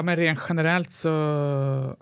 Ja, 0.00 0.04
men 0.04 0.16
rent 0.16 0.40
generellt 0.48 0.90
så 0.90 1.96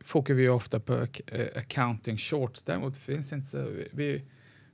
fokuserar 0.00 0.36
vi 0.36 0.48
ofta 0.48 0.80
på 0.80 1.06
eh, 1.26 1.46
accounting 1.56 2.16
shorts. 2.16 2.62
Däremot 2.62 2.96
finns 2.96 3.32
inte 3.32 3.46
så... 3.46 3.68
Vi, 3.92 4.24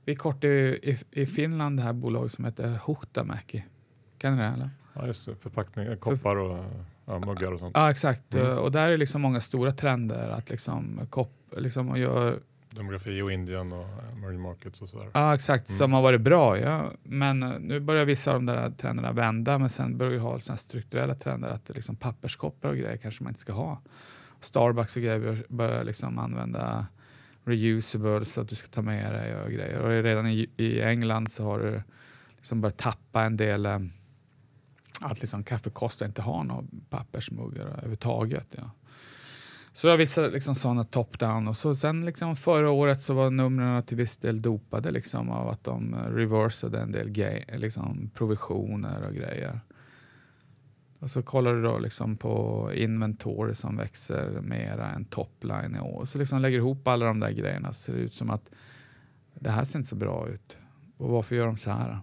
vi 0.05 0.11
är 0.11 0.15
kort 0.15 0.43
i, 0.43 0.97
i, 1.11 1.25
Finland 1.25 1.77
det 1.77 1.83
här 1.83 1.93
bolaget 1.93 2.31
som 2.31 2.45
heter 2.45 2.79
Huhtamäki. 2.87 3.65
Kan 4.17 4.35
ni 4.35 4.41
det? 4.41 4.47
Eller? 4.47 4.69
Ja, 4.99 5.07
just 5.07 5.25
det. 5.25 5.35
Förpackning, 5.35 5.97
koppar 5.97 6.35
och 6.35 6.65
ja, 7.05 7.19
muggar 7.19 7.51
och 7.51 7.59
sånt. 7.59 7.71
Ja, 7.75 7.91
exakt. 7.91 8.35
Mm. 8.35 8.57
Och 8.57 8.71
där 8.71 8.89
är 8.89 8.97
liksom 8.97 9.21
många 9.21 9.41
stora 9.41 9.71
trender 9.71 10.29
att 10.29 10.49
liksom, 10.49 10.99
kopp, 11.09 11.31
liksom 11.57 11.89
och 11.89 11.99
gör 11.99 12.39
Demografi 12.71 13.21
och 13.21 13.31
Indien 13.31 13.71
och 13.71 13.87
Marine 14.21 14.41
Markets 14.41 14.81
och 14.81 14.89
sådär. 14.89 15.09
Ja, 15.13 15.35
exakt. 15.35 15.69
Mm. 15.69 15.77
Som 15.77 15.93
har 15.93 16.01
varit 16.01 16.21
bra. 16.21 16.59
Ja. 16.59 16.91
Men 17.03 17.43
eh, 17.43 17.59
nu 17.59 17.79
börjar 17.79 18.05
vissa 18.05 18.31
av 18.31 18.37
de 18.37 18.45
där 18.45 18.71
trenderna 18.71 19.11
vända, 19.11 19.57
men 19.57 19.69
sen 19.69 19.97
börjar 19.97 20.11
vi 20.11 20.17
ha 20.17 20.39
såna 20.39 20.57
strukturella 20.57 21.15
trender 21.15 21.49
att 21.49 21.69
liksom 21.69 21.95
papperskoppar 21.95 22.69
och 22.69 22.75
grejer 22.75 22.97
kanske 22.97 23.23
man 23.23 23.31
inte 23.31 23.39
ska 23.39 23.53
ha. 23.53 23.81
Starbucks 24.39 24.95
och 24.95 25.01
grejer 25.01 25.45
börjar 25.49 25.83
liksom 25.83 26.19
använda 26.19 26.87
reusable 27.43 28.25
så 28.25 28.41
att 28.41 28.49
du 28.49 28.55
ska 28.55 28.67
ta 28.67 28.81
med 28.81 29.13
dig 29.13 29.35
och 29.35 29.51
grejer. 29.51 29.79
Och 29.79 29.89
redan 30.03 30.27
i, 30.27 30.49
i 30.57 30.81
England 30.81 31.31
så 31.31 31.43
har 31.43 31.59
du 31.59 31.81
liksom 32.35 32.61
börjat 32.61 32.77
tappa 32.77 33.23
en 33.23 33.37
del 33.37 33.65
eh, 33.65 33.79
att 35.01 35.19
liksom 35.21 35.43
kaffekostar 35.43 36.05
inte 36.05 36.21
har 36.21 36.43
några 36.43 36.63
pappersmuggar 36.89 37.65
överhuvudtaget. 37.65 38.47
Ja. 38.57 38.71
Så 39.73 39.87
det 39.87 39.93
var 39.93 39.97
vissa 39.97 40.21
liksom, 40.21 40.55
sådana 40.55 40.83
top-down. 40.83 41.47
Och 41.47 41.57
så, 41.57 41.75
sen 41.75 42.05
liksom, 42.05 42.35
förra 42.35 42.71
året 42.71 43.01
så 43.01 43.13
var 43.13 43.29
numren 43.29 43.83
till 43.83 43.97
viss 43.97 44.17
del 44.17 44.41
dopade 44.41 44.91
liksom, 44.91 45.29
av 45.29 45.49
att 45.49 45.63
de 45.63 45.95
reversade 45.95 46.79
en 46.79 46.91
del 46.91 47.13
liksom, 47.57 48.11
provisioner 48.13 49.03
och 49.03 49.13
grejer. 49.13 49.59
Och 50.99 51.11
så 51.11 51.21
kollar 51.21 51.53
du 51.53 51.61
då 51.63 51.79
liksom 51.79 52.17
på 52.17 52.69
inventory 52.73 53.55
som 53.55 53.77
växer 53.77 54.41
mera 54.41 54.91
än 54.91 55.05
topline 55.05 55.75
i 55.75 55.79
år. 55.79 56.05
Så 56.05 56.17
liksom 56.17 56.41
lägger 56.41 56.57
ihop 56.57 56.87
alla 56.87 57.05
de 57.05 57.19
där 57.19 57.31
grejerna 57.31 57.73
så 57.73 57.79
ser 57.79 57.93
det 57.93 57.99
ut 57.99 58.13
som 58.13 58.29
att 58.29 58.51
det 59.33 59.49
här 59.49 59.65
ser 59.65 59.79
inte 59.79 59.89
så 59.89 59.95
bra 59.95 60.27
ut. 60.27 60.57
Och 60.97 61.09
varför 61.09 61.35
gör 61.35 61.45
de 61.45 61.57
så 61.57 61.71
här? 61.71 61.99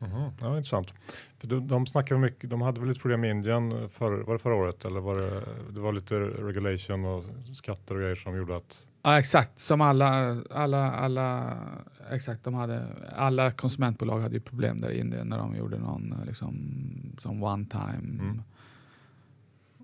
Mm, 0.00 0.30
ja, 0.40 0.56
intressant. 0.56 0.94
För 1.38 1.46
de, 1.46 1.68
de 1.68 1.86
snackade 1.86 2.20
mycket, 2.20 2.50
de 2.50 2.62
hade 2.62 2.80
väl 2.80 2.88
lite 2.88 3.00
problem 3.00 3.24
i 3.24 3.30
Indien 3.30 3.88
för, 3.88 4.12
var 4.12 4.32
det 4.32 4.38
förra 4.38 4.54
året 4.54 4.84
eller 4.84 5.00
var 5.00 5.14
det, 5.14 5.42
det 5.70 5.80
var 5.80 5.92
lite 5.92 6.14
regulation 6.20 7.04
och 7.04 7.24
skatter 7.54 7.94
och 7.94 8.00
grejer 8.00 8.14
som 8.14 8.36
gjorde 8.36 8.56
att 8.56 8.86
Ja 9.02 9.18
exakt, 9.18 9.58
som 9.60 9.80
alla, 9.80 10.36
alla, 10.50 10.92
alla, 10.92 11.56
exakt, 12.10 12.44
de 12.44 12.54
hade, 12.54 12.86
alla 13.16 13.50
konsumentbolag 13.50 14.20
hade 14.20 14.34
ju 14.34 14.40
problem 14.40 14.80
där 14.80 14.90
i 14.90 15.00
Indien 15.00 15.28
när 15.28 15.38
de 15.38 15.56
gjorde 15.56 15.78
någon 15.78 16.14
liksom, 16.26 16.54
som 17.18 17.42
one 17.42 17.66
time. 17.70 18.22
Mm. 18.22 18.42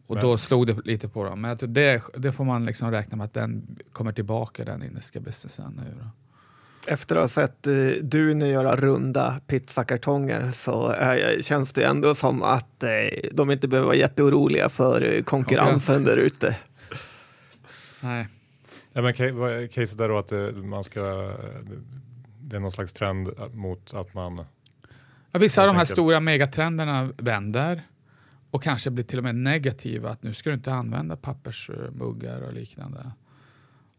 Och 0.07 0.15
Men- 0.15 0.25
då 0.25 0.39
slog 0.39 0.67
det 0.67 0.87
lite 0.87 1.09
på 1.09 1.25
dem. 1.25 1.41
Men 1.41 1.49
jag 1.49 1.59
tror 1.59 1.69
det, 1.69 2.03
det 2.17 2.33
får 2.33 2.45
man 2.45 2.65
liksom 2.65 2.91
räkna 2.91 3.17
med 3.17 3.25
att 3.25 3.33
den 3.35 3.79
kommer 3.93 4.13
tillbaka 4.13 4.65
den 4.65 4.83
indiska 4.83 5.21
businessen 5.21 5.73
nu. 5.85 5.95
Då. 6.01 6.07
Efter 6.87 7.17
att 7.17 7.23
ha 7.23 7.29
sett 7.29 7.67
eh, 7.67 7.75
Dune 8.03 8.49
göra 8.49 8.77
runda 8.77 9.41
pizzakartonger 9.47 10.51
så 10.51 10.93
eh, 10.93 11.41
känns 11.41 11.73
det 11.73 11.85
ändå 11.85 12.15
som 12.15 12.43
att 12.43 12.83
eh, 12.83 12.91
de 13.33 13.51
inte 13.51 13.69
behöver 13.69 13.87
vara 13.87 13.97
jätteoroliga 13.97 14.69
för 14.69 15.15
eh, 15.15 15.23
konkurrensen 15.23 16.05
där 16.05 16.17
ute. 16.17 16.57
Nej. 18.03 18.29
Ja, 18.93 19.03
men 19.03 19.15
caset 19.69 19.99
där 19.99 20.09
då 20.09 20.19
att 20.19 20.29
det, 20.29 20.53
man 20.53 20.85
ska, 20.85 21.01
det 22.41 22.57
är 22.57 22.61
någon 22.61 22.73
slags 22.73 22.93
trend 22.93 23.29
mot 23.53 23.95
att 23.95 24.15
man 24.15 24.45
Ja, 25.35 25.41
vissa 25.41 25.63
av 25.63 25.67
de 25.67 25.73
här 25.73 25.81
enkelt. 25.81 25.91
stora 25.91 26.21
megatrenderna 26.21 27.13
vänder 27.17 27.83
och 28.51 28.63
kanske 28.63 28.91
blir 28.91 29.05
till 29.05 29.19
och 29.19 29.25
med 29.25 29.35
negativa. 29.35 30.11
Att 30.11 30.23
nu 30.23 30.35
ska 30.35 30.51
du 30.51 30.55
inte 30.55 30.75
använda 30.75 31.17
pappersmuggar 31.17 32.41
och 32.41 32.53
liknande. 32.53 33.13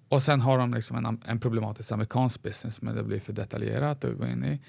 Och 0.10 0.22
sen 0.22 0.42
har 0.42 0.58
de 0.58 0.74
liksom 0.74 0.98
en, 0.98 1.22
en 1.26 1.40
problematisk 1.40 1.92
amerikansk 1.92 2.44
business 2.44 2.82
men 2.82 2.96
det 2.96 3.04
blir 3.04 3.20
för 3.20 3.34
detaljerat 3.34 4.04
att 4.04 4.18
gå 4.18 4.28
in 4.28 4.44
i. 4.44 4.60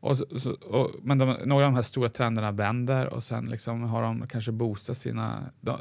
Och 0.00 0.18
så, 0.18 0.38
så, 0.38 0.52
och, 0.52 0.90
men 1.02 1.18
de, 1.18 1.36
några 1.44 1.66
av 1.66 1.72
de 1.72 1.76
här 1.76 1.82
stora 1.82 2.08
trenderna 2.08 2.52
vänder 2.52 3.14
och 3.14 3.24
sen 3.24 3.46
liksom 3.46 3.82
har 3.82 4.02
de 4.02 4.26
kanske 4.26 4.52
boostat 4.52 4.96
sina... 4.96 5.42
De, 5.60 5.78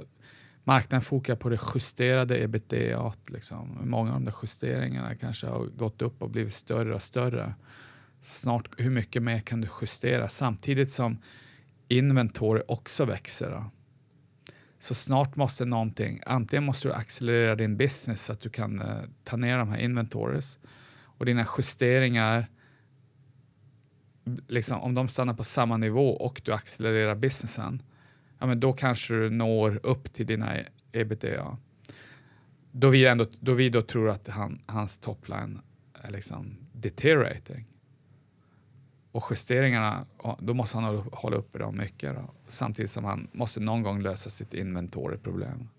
marknaden 0.64 1.02
fokar 1.02 1.36
på 1.36 1.50
det 1.50 1.60
justerade 1.76 2.44
ebitda. 2.44 3.14
Liksom. 3.28 3.78
Många 3.84 4.10
av 4.10 4.14
de 4.14 4.26
där 4.26 4.36
justeringarna 4.44 5.16
kanske 5.16 5.48
har 5.48 5.66
gått 5.66 6.02
upp 6.02 6.22
och 6.22 6.30
blivit 6.30 6.54
större 6.54 6.96
och 6.96 7.02
större. 7.02 7.54
Snart, 8.22 8.70
hur 8.78 8.90
mycket 8.90 9.24
mer 9.24 9.40
kan 9.40 9.62
du 9.62 9.68
justera 9.82 10.28
samtidigt 10.28 10.92
som 10.92 11.18
inventory 11.88 12.62
också 12.68 13.06
växer? 13.06 13.52
Då? 13.52 13.64
Så 14.80 14.94
snart 14.96 15.36
måste 15.36 15.66
någonting, 15.66 16.20
antingen 16.26 16.64
måste 16.64 16.88
du 16.88 16.94
accelerera 16.94 17.56
din 17.56 17.78
business 17.78 18.24
så 18.24 18.34
att 18.34 18.42
du 18.42 18.50
kan 18.50 18.82
eh, 18.82 18.98
ta 19.24 19.38
ner 19.38 19.58
de 19.58 19.70
här 19.70 19.80
inventories 19.80 20.60
och 21.04 21.26
dina 21.26 21.46
justeringar, 21.58 22.48
liksom, 24.48 24.82
om 24.82 24.94
de 24.94 25.08
stannar 25.08 25.34
på 25.34 25.44
samma 25.44 25.78
nivå 25.78 26.10
och 26.10 26.42
du 26.46 26.54
accelererar 26.54 27.16
businessen, 27.16 27.82
ja, 28.40 28.46
men 28.46 28.60
då 28.60 28.74
kanske 28.74 29.14
du 29.14 29.30
når 29.30 29.80
upp 29.84 30.14
till 30.14 30.26
dina 30.26 30.54
ebitda. 30.92 31.58
Då 32.72 32.90
vi, 32.90 33.06
ändå, 33.06 33.26
då 33.40 33.54
vi 33.54 33.70
då 33.70 33.82
tror 33.82 34.10
att 34.10 34.28
han, 34.28 34.62
hans 34.66 35.00
topline 35.00 35.62
är 35.94 36.12
liksom 36.12 36.58
deteriorating. 36.72 37.66
Och 39.12 39.24
justeringarna, 39.30 40.06
då 40.40 40.54
måste 40.54 40.78
han 40.78 40.98
hålla 41.12 41.38
uppe 41.38 41.58
dem 41.58 41.78
mycket. 41.78 42.16
Då. 42.16 42.34
Samtidigt 42.48 42.92
som 42.92 43.04
han 43.04 43.28
måste 43.32 43.60
någon 43.60 43.84
gång 43.84 44.02
lösa 44.02 44.30
sitt 44.30 44.54
inventoryproblem. 44.54 45.70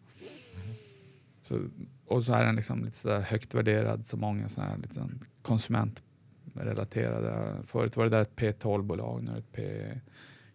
Så, 1.43 1.61
och 2.07 2.25
så 2.25 2.33
är 2.33 2.45
den 2.45 2.57
liksom 2.57 2.85
lite 2.85 2.99
sådär 2.99 3.21
högt 3.21 3.55
värderad 3.55 4.07
så 4.07 4.17
många 4.17 4.49
så 4.49 4.61
här 4.61 4.79
liksom 4.79 5.21
konsumentrelaterade. 5.43 7.57
Förut 7.67 7.97
var 7.97 8.05
det 8.05 8.11
där 8.11 8.21
ett 8.21 8.37
P12-bolag, 8.37 9.23
nu 9.23 9.31
är 9.31 9.35
det 9.35 9.41
ett 9.41 9.53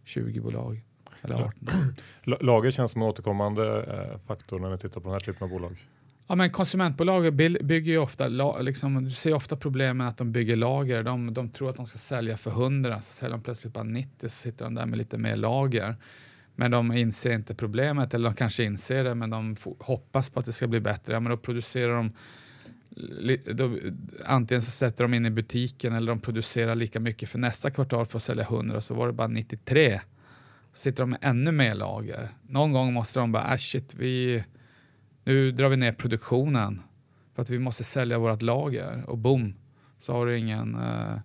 P20-bolag. 0.05 0.81
Eller 1.21 1.35
18. 1.35 1.53
La- 2.23 2.37
Lager 2.41 2.71
känns 2.71 2.91
som 2.91 3.01
en 3.01 3.07
återkommande 3.07 3.83
eh, 3.83 4.17
faktor 4.27 4.59
när 4.59 4.69
ni 4.71 4.77
tittar 4.77 5.01
på 5.01 5.07
den 5.07 5.13
här 5.13 5.19
typen 5.19 5.43
av 5.43 5.49
bolag. 5.49 5.87
Ja, 6.27 6.35
men 6.35 6.49
konsumentbolag 6.49 7.35
bygger 7.35 7.91
ju 7.91 7.97
ofta, 7.97 8.27
liksom, 8.59 9.03
du 9.03 9.11
ser 9.11 9.33
ofta 9.33 9.55
problemen 9.55 10.07
att 10.07 10.17
de 10.17 10.31
bygger 10.31 10.55
lager. 10.55 11.03
De, 11.03 11.33
de 11.33 11.49
tror 11.49 11.69
att 11.69 11.75
de 11.75 11.85
ska 11.85 11.97
sälja 11.97 12.37
för 12.37 12.51
100, 12.51 13.01
så 13.01 13.13
säljer 13.13 13.37
de 13.37 13.43
plötsligt 13.43 13.73
bara 13.73 13.83
90, 13.83 14.09
så 14.21 14.29
sitter 14.29 14.65
de 14.65 14.75
där 14.75 14.85
med 14.85 14.97
lite 14.97 15.17
mer 15.17 15.35
lager. 15.35 15.95
Men 16.55 16.71
de 16.71 16.91
inser 16.91 17.33
inte 17.33 17.55
problemet, 17.55 18.13
eller 18.13 18.29
de 18.29 18.35
kanske 18.35 18.63
inser 18.63 19.03
det, 19.03 19.15
men 19.15 19.29
de 19.29 19.55
hoppas 19.79 20.29
på 20.29 20.39
att 20.39 20.45
det 20.45 20.51
ska 20.51 20.67
bli 20.67 20.79
bättre. 20.79 21.13
Ja, 21.13 21.19
men 21.19 21.29
då 21.29 21.37
producerar 21.37 21.95
de 21.95 22.11
då, 23.53 23.77
antingen 24.25 24.61
så 24.61 24.71
sätter 24.71 25.03
de 25.03 25.13
in 25.13 25.25
i 25.25 25.29
butiken 25.29 25.93
eller 25.93 26.11
de 26.11 26.19
producerar 26.19 26.75
lika 26.75 26.99
mycket 26.99 27.29
för 27.29 27.39
nästa 27.39 27.71
kvartal 27.71 28.05
för 28.05 28.17
att 28.17 28.23
sälja 28.23 28.43
100 28.43 28.81
så 28.81 28.93
var 28.93 29.07
det 29.07 29.13
bara 29.13 29.27
93. 29.27 30.01
Så 30.73 30.79
sitter 30.79 31.03
de 31.03 31.09
med 31.09 31.19
ännu 31.21 31.51
mer 31.51 31.75
lager. 31.75 32.29
Någon 32.47 32.71
gång 32.71 32.93
måste 32.93 33.19
de 33.19 33.31
bara, 33.31 33.43
ah 33.43 33.57
shit, 33.57 33.95
vi, 33.95 34.43
nu 35.23 35.51
drar 35.51 35.69
vi 35.69 35.77
ner 35.77 35.91
produktionen 35.91 36.81
för 37.35 37.41
att 37.41 37.49
vi 37.49 37.59
måste 37.59 37.83
sälja 37.83 38.19
vårt 38.19 38.41
lager 38.41 39.03
och 39.07 39.17
boom 39.17 39.53
så 39.99 40.13
har 40.13 40.25
du 40.25 40.37
ingen, 40.37 40.75
uh, 40.75 41.19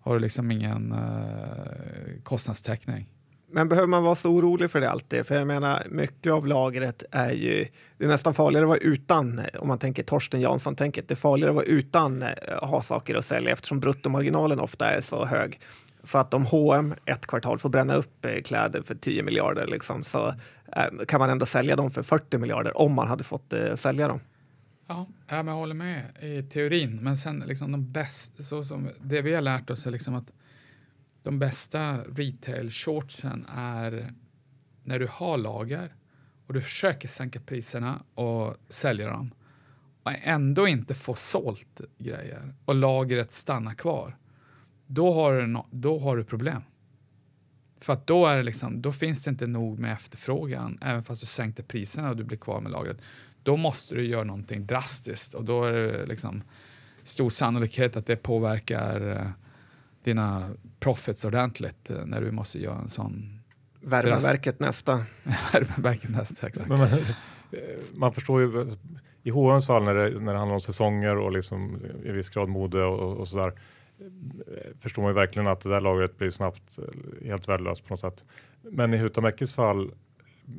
har 0.00 0.14
du 0.14 0.20
liksom 0.20 0.50
ingen 0.50 0.92
uh, 0.92 2.22
kostnadstäckning. 2.22 3.08
Men 3.52 3.68
behöver 3.68 3.88
man 3.88 4.02
vara 4.02 4.14
så 4.14 4.30
orolig 4.30 4.70
för 4.70 4.80
det 4.80 4.90
alltid? 4.90 5.26
För 5.26 5.34
jag 5.34 5.46
menar, 5.46 5.86
mycket 5.90 6.32
av 6.32 6.46
lagret 6.46 7.04
är 7.10 7.30
ju... 7.30 7.66
Det 7.98 8.04
är 8.04 8.08
nästan 8.08 8.34
farligare 8.34 8.64
att 8.64 8.68
vara 8.68 8.78
utan, 8.78 9.40
om 9.58 9.68
man 9.68 9.78
tänker 9.78 10.02
Torsten 10.02 10.40
Jansson-tänket, 10.40 11.08
det 11.08 11.14
är 11.14 11.16
farligare 11.16 11.50
att 11.50 11.56
vara 11.56 11.64
utan 11.64 12.22
eh, 12.22 12.28
ha 12.62 12.82
saker 12.82 13.14
att 13.14 13.24
sälja 13.24 13.52
eftersom 13.52 13.80
bruttomarginalen 13.80 14.60
ofta 14.60 14.90
är 14.90 15.00
så 15.00 15.24
hög. 15.24 15.60
Så 16.02 16.18
att 16.18 16.34
om 16.34 16.46
H&M 16.46 16.94
ett 17.04 17.26
kvartal 17.26 17.58
får 17.58 17.68
bränna 17.68 17.94
upp 17.94 18.26
kläder 18.44 18.82
för 18.82 18.94
10 18.94 19.22
miljarder 19.22 19.66
liksom, 19.66 20.04
så 20.04 20.34
Ehm, 20.72 20.98
kan 21.08 21.20
man 21.20 21.30
ändå 21.30 21.46
sälja 21.46 21.76
dem 21.76 21.90
för 21.90 22.02
40 22.02 22.38
miljarder 22.38 22.78
om 22.78 22.92
man 22.94 23.08
hade 23.08 23.24
fått 23.24 23.52
eh, 23.52 23.74
sälja 23.74 24.08
dem. 24.08 24.20
Ja, 24.86 25.06
jag 25.28 25.44
håller 25.44 25.74
med 25.74 26.16
i 26.22 26.42
teorin. 26.42 26.96
Men 27.02 27.16
sen 27.16 27.44
liksom 27.46 27.72
de 27.72 27.92
bästa, 27.92 28.42
så 28.42 28.64
som 28.64 28.88
det 29.00 29.22
vi 29.22 29.34
har 29.34 29.42
lärt 29.42 29.70
oss 29.70 29.86
är 29.86 29.90
liksom 29.90 30.14
att 30.14 30.32
de 31.22 31.38
bästa 31.38 31.96
retail-shortsen 32.04 33.46
är 33.56 34.12
när 34.84 34.98
du 34.98 35.08
har 35.10 35.38
lager 35.38 35.94
och 36.46 36.54
du 36.54 36.60
försöker 36.60 37.08
sänka 37.08 37.40
priserna 37.40 38.02
och 38.14 38.56
sälja 38.68 39.08
dem 39.08 39.30
och 40.02 40.12
ändå 40.22 40.68
inte 40.68 40.94
få 40.94 41.14
sålt 41.14 41.80
grejer 41.98 42.54
och 42.64 42.74
lagret 42.74 43.32
stannar 43.32 43.74
kvar. 43.74 44.16
Då 44.86 45.12
har 45.12 45.32
du, 45.32 45.46
no- 45.46 45.66
då 45.70 45.98
har 45.98 46.16
du 46.16 46.24
problem. 46.24 46.62
För 47.80 47.92
att 47.92 48.06
då, 48.06 48.26
är 48.26 48.36
det 48.36 48.42
liksom, 48.42 48.82
då 48.82 48.92
finns 48.92 49.24
det 49.24 49.30
inte 49.30 49.46
nog 49.46 49.78
med 49.78 49.92
efterfrågan 49.92 50.78
även 50.82 51.02
fast 51.02 51.20
du 51.20 51.26
sänkte 51.26 51.62
priserna 51.62 52.10
och 52.10 52.16
du 52.16 52.24
blir 52.24 52.38
kvar 52.38 52.60
med 52.60 52.72
lagret. 52.72 52.96
Då 53.42 53.56
måste 53.56 53.94
du 53.94 54.06
göra 54.06 54.24
någonting 54.24 54.66
drastiskt 54.66 55.34
och 55.34 55.44
då 55.44 55.64
är 55.64 55.72
det 55.72 56.06
liksom 56.06 56.42
stor 57.04 57.30
sannolikhet 57.30 57.96
att 57.96 58.06
det 58.06 58.16
påverkar 58.16 59.10
eh, 59.10 59.26
dina 60.04 60.50
profits 60.80 61.24
ordentligt 61.24 61.90
eh, 61.90 62.06
när 62.06 62.20
du 62.20 62.30
måste 62.30 62.58
göra 62.58 62.78
en 62.78 62.90
sån 62.90 63.40
Värmeverket 63.82 64.60
nästa. 64.60 65.04
värmeverket 65.52 66.10
nästa. 66.10 66.46
Exakt. 66.46 66.68
Men, 66.68 66.78
man, 66.78 66.88
man 67.94 68.12
förstår 68.12 68.40
ju 68.40 68.76
i 69.22 69.30
H&M's 69.30 69.66
fall 69.66 69.84
när 69.84 69.94
det, 69.94 70.20
när 70.20 70.32
det 70.32 70.38
handlar 70.38 70.54
om 70.54 70.60
säsonger 70.60 71.16
och 71.16 71.32
liksom 71.32 71.78
i 72.04 72.10
viss 72.10 72.30
grad 72.30 72.48
mode 72.48 72.84
och, 72.84 73.16
och 73.16 73.28
sådär 73.28 73.46
eh, 73.48 73.54
förstår 74.80 75.02
man 75.02 75.10
ju 75.10 75.14
verkligen 75.14 75.48
att 75.48 75.60
det 75.60 75.68
där 75.68 75.80
lagret 75.80 76.18
blir 76.18 76.30
snabbt 76.30 76.78
eh, 76.78 77.26
helt 77.26 77.48
värdelöst 77.48 77.84
på 77.88 77.92
något 77.94 78.00
sätt. 78.00 78.24
Men 78.62 78.94
i 78.94 78.96
Huhtamäkis 78.96 79.54
fall, 79.54 79.90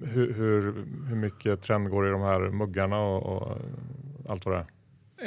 hur, 0.04 0.34
hur, 0.34 0.86
hur 1.08 1.16
mycket 1.16 1.62
trend 1.62 1.90
går 1.90 2.08
i 2.08 2.12
de 2.12 2.22
här 2.22 2.50
muggarna 2.50 3.00
och, 3.00 3.24
och 3.24 3.58
allt 4.30 4.46
vad 4.46 4.56
det 4.56 4.60
är? 4.60 4.66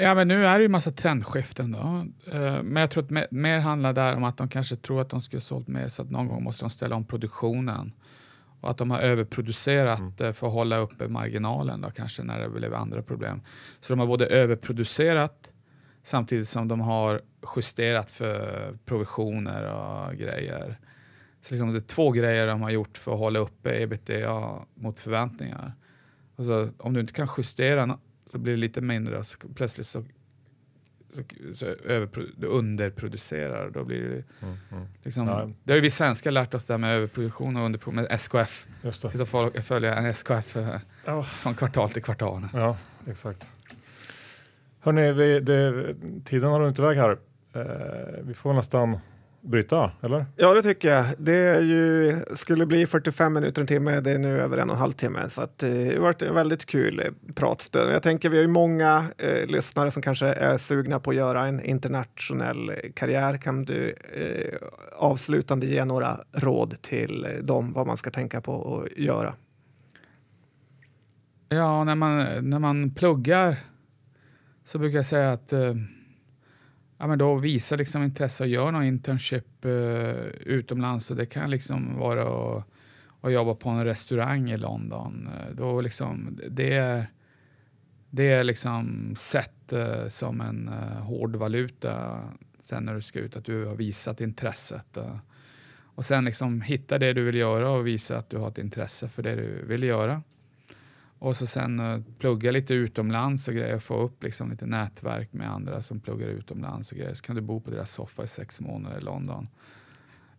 Ja, 0.03 0.15
men 0.15 0.29
nu 0.29 0.47
är 0.47 0.59
det 0.59 0.63
ju 0.63 0.69
massa 0.69 0.91
trendskiften 0.93 1.73
då. 1.73 2.07
Eh, 2.37 2.63
Men 2.63 2.77
jag 2.77 2.91
tror 2.91 3.03
att 3.03 3.11
me- 3.11 3.27
mer 3.31 3.59
handlar 3.59 3.93
där 3.93 4.17
om 4.17 4.25
att 4.25 4.37
de 4.37 4.49
kanske 4.49 4.77
tror 4.77 5.01
att 5.01 5.09
de 5.11 5.23
skulle 5.23 5.41
sålt 5.41 5.69
mer 5.69 5.89
så 5.89 6.03
att 6.03 6.11
någon 6.11 6.29
gång 6.29 6.43
måste 6.45 6.65
de 6.65 6.71
ställa 6.71 6.97
om 6.97 7.05
produktionen. 7.05 7.93
Och 8.61 8.71
att 8.71 8.77
de 8.79 8.91
har 8.91 8.99
överproducerat 8.99 10.21
eh, 10.21 10.33
för 10.33 10.47
att 10.47 10.53
hålla 10.53 10.79
uppe 10.79 11.09
marginalen 11.09 11.81
då 11.81 11.91
kanske 11.91 12.23
när 12.23 12.41
det 12.41 12.49
blev 12.49 12.75
andra 12.75 13.03
problem. 13.03 13.41
Så 13.81 13.93
de 13.93 14.01
har 14.01 14.07
både 14.07 14.27
överproducerat 14.27 15.51
samtidigt 16.05 16.49
som 16.49 16.69
de 16.69 16.81
har 16.81 17.21
justerat 17.57 18.11
för 18.11 18.73
provisioner 18.85 19.65
och 19.73 20.15
grejer. 20.15 20.79
Så 21.43 21.55
liksom 21.55 21.73
det 21.73 21.79
är 21.79 21.81
två 21.81 22.11
grejer 22.11 22.47
de 22.47 22.63
har 22.63 22.71
gjort 22.71 22.99
för 22.99 23.13
att 23.13 23.19
hålla 23.19 23.39
uppe 23.39 23.83
ebitda 23.83 24.63
mot 24.75 25.01
förväntningar. 25.01 25.73
Alltså, 26.37 26.71
om 26.79 26.93
du 26.95 27.01
inte 27.01 27.13
kan 27.13 27.29
justera 27.39 27.99
så 28.27 28.39
blir 28.39 28.53
det 28.53 28.59
lite 28.61 28.81
mindre 28.81 29.19
och 29.19 29.27
så 29.27 29.37
plötsligt 29.55 29.87
så, 29.87 30.05
så, 31.15 31.23
så 31.55 31.67
du 32.37 32.47
underproducerar. 32.47 33.71
Då 33.71 33.85
blir 33.85 34.03
det, 34.03 34.25
Mm, 34.47 34.57
mm. 34.73 34.87
liksom, 35.03 35.27
Ja. 35.29 35.51
det 35.65 35.73
har 35.73 35.77
ju 35.77 35.83
vi 35.83 35.91
svenskar 35.91 36.31
lärt 36.31 36.55
oss 36.55 36.67
det 36.67 36.73
här 36.73 36.79
med 36.79 36.97
överproduktion 36.97 37.57
och 37.57 37.65
underproduktion 37.65 37.95
med 37.95 38.07
SKF. 38.21 38.67
Sitta 38.93 39.39
och 39.39 39.57
följa 39.57 39.95
en 39.97 40.07
SKF 40.07 40.57
eh, 40.57 40.77
Ja. 41.05 41.23
från 41.23 41.55
kvartal 41.55 41.91
till 41.91 42.03
kvartal. 42.03 42.49
Ja, 42.53 42.77
exakt. 43.07 43.47
Hörrni, 44.85 45.13
vi, 45.13 45.41
det, 45.41 45.95
tiden 46.25 46.51
har 46.51 46.61
runnit 46.61 46.79
iväg 46.79 46.97
här. 46.97 47.11
Eh, 47.55 48.23
vi 48.23 48.35
får 48.35 48.53
nästan 48.53 48.99
avbryta, 49.45 49.91
eller? 50.03 50.27
Ja, 50.37 50.55
det 50.55 50.63
tycker 50.63 50.95
jag. 50.95 51.05
Det 51.19 51.37
är 51.37 51.61
ju, 51.61 52.21
skulle 52.35 52.67
bli 52.67 52.87
45 52.87 53.33
minuter, 53.33 53.61
en 53.61 53.67
timme. 53.67 54.01
Det 54.01 54.11
är 54.11 54.19
nu 54.19 54.41
över 54.41 54.59
en 54.59 54.71
och 54.71 54.77
en 54.77 54.81
halv 54.81 54.93
timme. 54.93 55.29
Så 55.29 55.43
att, 55.43 55.63
eh, 55.63 55.71
det 55.71 55.95
har 55.95 56.01
varit 56.01 56.23
en 56.23 56.35
väldigt 56.35 56.67
kul 56.67 57.01
eh, 57.01 57.33
pratstund. 57.35 57.93
Jag 57.93 58.03
tänker 58.03 58.29
vi 58.29 58.37
har 58.37 58.43
ju 58.43 58.49
många 58.49 59.05
eh, 59.19 59.47
lyssnare 59.47 59.91
som 59.91 60.03
kanske 60.03 60.27
är 60.27 60.59
sugna 60.59 61.01
på 61.01 61.11
att 61.11 61.17
göra 61.17 61.47
en 61.47 61.61
internationell 61.61 62.71
eh, 62.71 62.77
karriär. 62.95 63.37
Kan 63.37 63.65
du 63.65 63.95
eh, 64.15 64.55
avslutande 64.97 65.67
ge 65.67 65.85
några 65.85 66.21
råd 66.33 66.83
till 66.83 67.27
dem 67.43 67.73
vad 67.73 67.87
man 67.87 67.97
ska 67.97 68.11
tänka 68.11 68.41
på 68.41 68.83
att 68.85 68.99
göra? 68.99 69.35
Ja, 71.49 71.85
när 71.85 71.95
man, 71.95 72.27
när 72.51 72.59
man 72.59 72.91
pluggar 72.91 73.57
så 74.65 74.79
brukar 74.79 74.99
jag 74.99 75.07
säga 75.07 75.33
att 75.33 75.53
eh, 75.53 75.75
ja, 76.99 77.07
men 77.07 77.19
då 77.19 77.35
visa 77.35 77.77
liksom 77.77 78.03
intresse 78.03 78.45
och 78.45 78.49
gör 78.49 78.73
någon 78.73 78.85
internship 78.85 79.65
eh, 79.65 80.27
utomlands. 80.27 81.11
Och 81.11 81.17
det 81.17 81.27
kan 81.27 81.51
liksom 81.51 81.99
vara 81.99 82.23
att, 82.23 82.65
att 83.21 83.33
jobba 83.33 83.55
på 83.55 83.69
en 83.69 83.85
restaurang 83.85 84.51
i 84.51 84.57
London. 84.57 85.29
Eh, 85.35 85.55
då 85.55 85.81
liksom, 85.81 86.41
det, 86.51 86.73
är, 86.73 87.07
det 88.11 88.33
är 88.33 88.45
liksom 88.45 89.15
sett 89.17 89.73
eh, 89.73 90.09
som 90.09 90.41
en 90.41 90.69
eh, 90.69 91.03
hård 91.03 91.37
valuta 91.37 92.21
sen 92.61 92.85
när 92.85 92.95
du 92.95 93.01
ska 93.01 93.19
ut, 93.19 93.37
att 93.37 93.45
du 93.45 93.65
har 93.65 93.77
visat 93.77 94.21
intresset. 94.21 94.97
Eh. 94.97 95.17
och 95.95 96.05
sen 96.05 96.25
liksom 96.25 96.61
hitta 96.61 96.99
det 96.99 97.13
du 97.13 97.25
vill 97.25 97.35
göra 97.35 97.71
och 97.71 97.87
visa 97.87 98.17
att 98.17 98.31
du 98.31 98.37
har 98.37 98.49
ett 98.49 98.59
intresse 98.59 99.09
för 99.09 99.23
det 99.23 99.35
du 99.35 99.65
vill 99.67 99.83
göra. 99.83 100.23
Och 101.25 101.37
så 101.37 101.47
sen 101.47 101.81
uh, 101.81 102.01
plugga 102.19 102.51
lite 102.51 102.75
utomlands 102.75 103.49
och 103.49 103.55
grejer, 103.55 103.79
få 103.79 104.03
upp 104.03 104.23
liksom 104.23 104.51
lite 104.51 104.67
nätverk 104.67 105.33
med 105.33 105.51
andra 105.51 105.83
som 105.83 106.01
pluggar 106.01 106.29
utomlands 106.29 106.93
och 106.93 106.99
grejer. 106.99 107.15
Så 107.15 107.23
kan 107.23 107.37
du 107.37 107.43
bo 107.43 107.61
på 107.61 107.71
deras 107.71 107.91
soffa 107.91 108.25
i 108.25 108.27
sex 108.27 108.61
månader 108.61 108.99
i 108.99 109.01
London. 109.01 109.49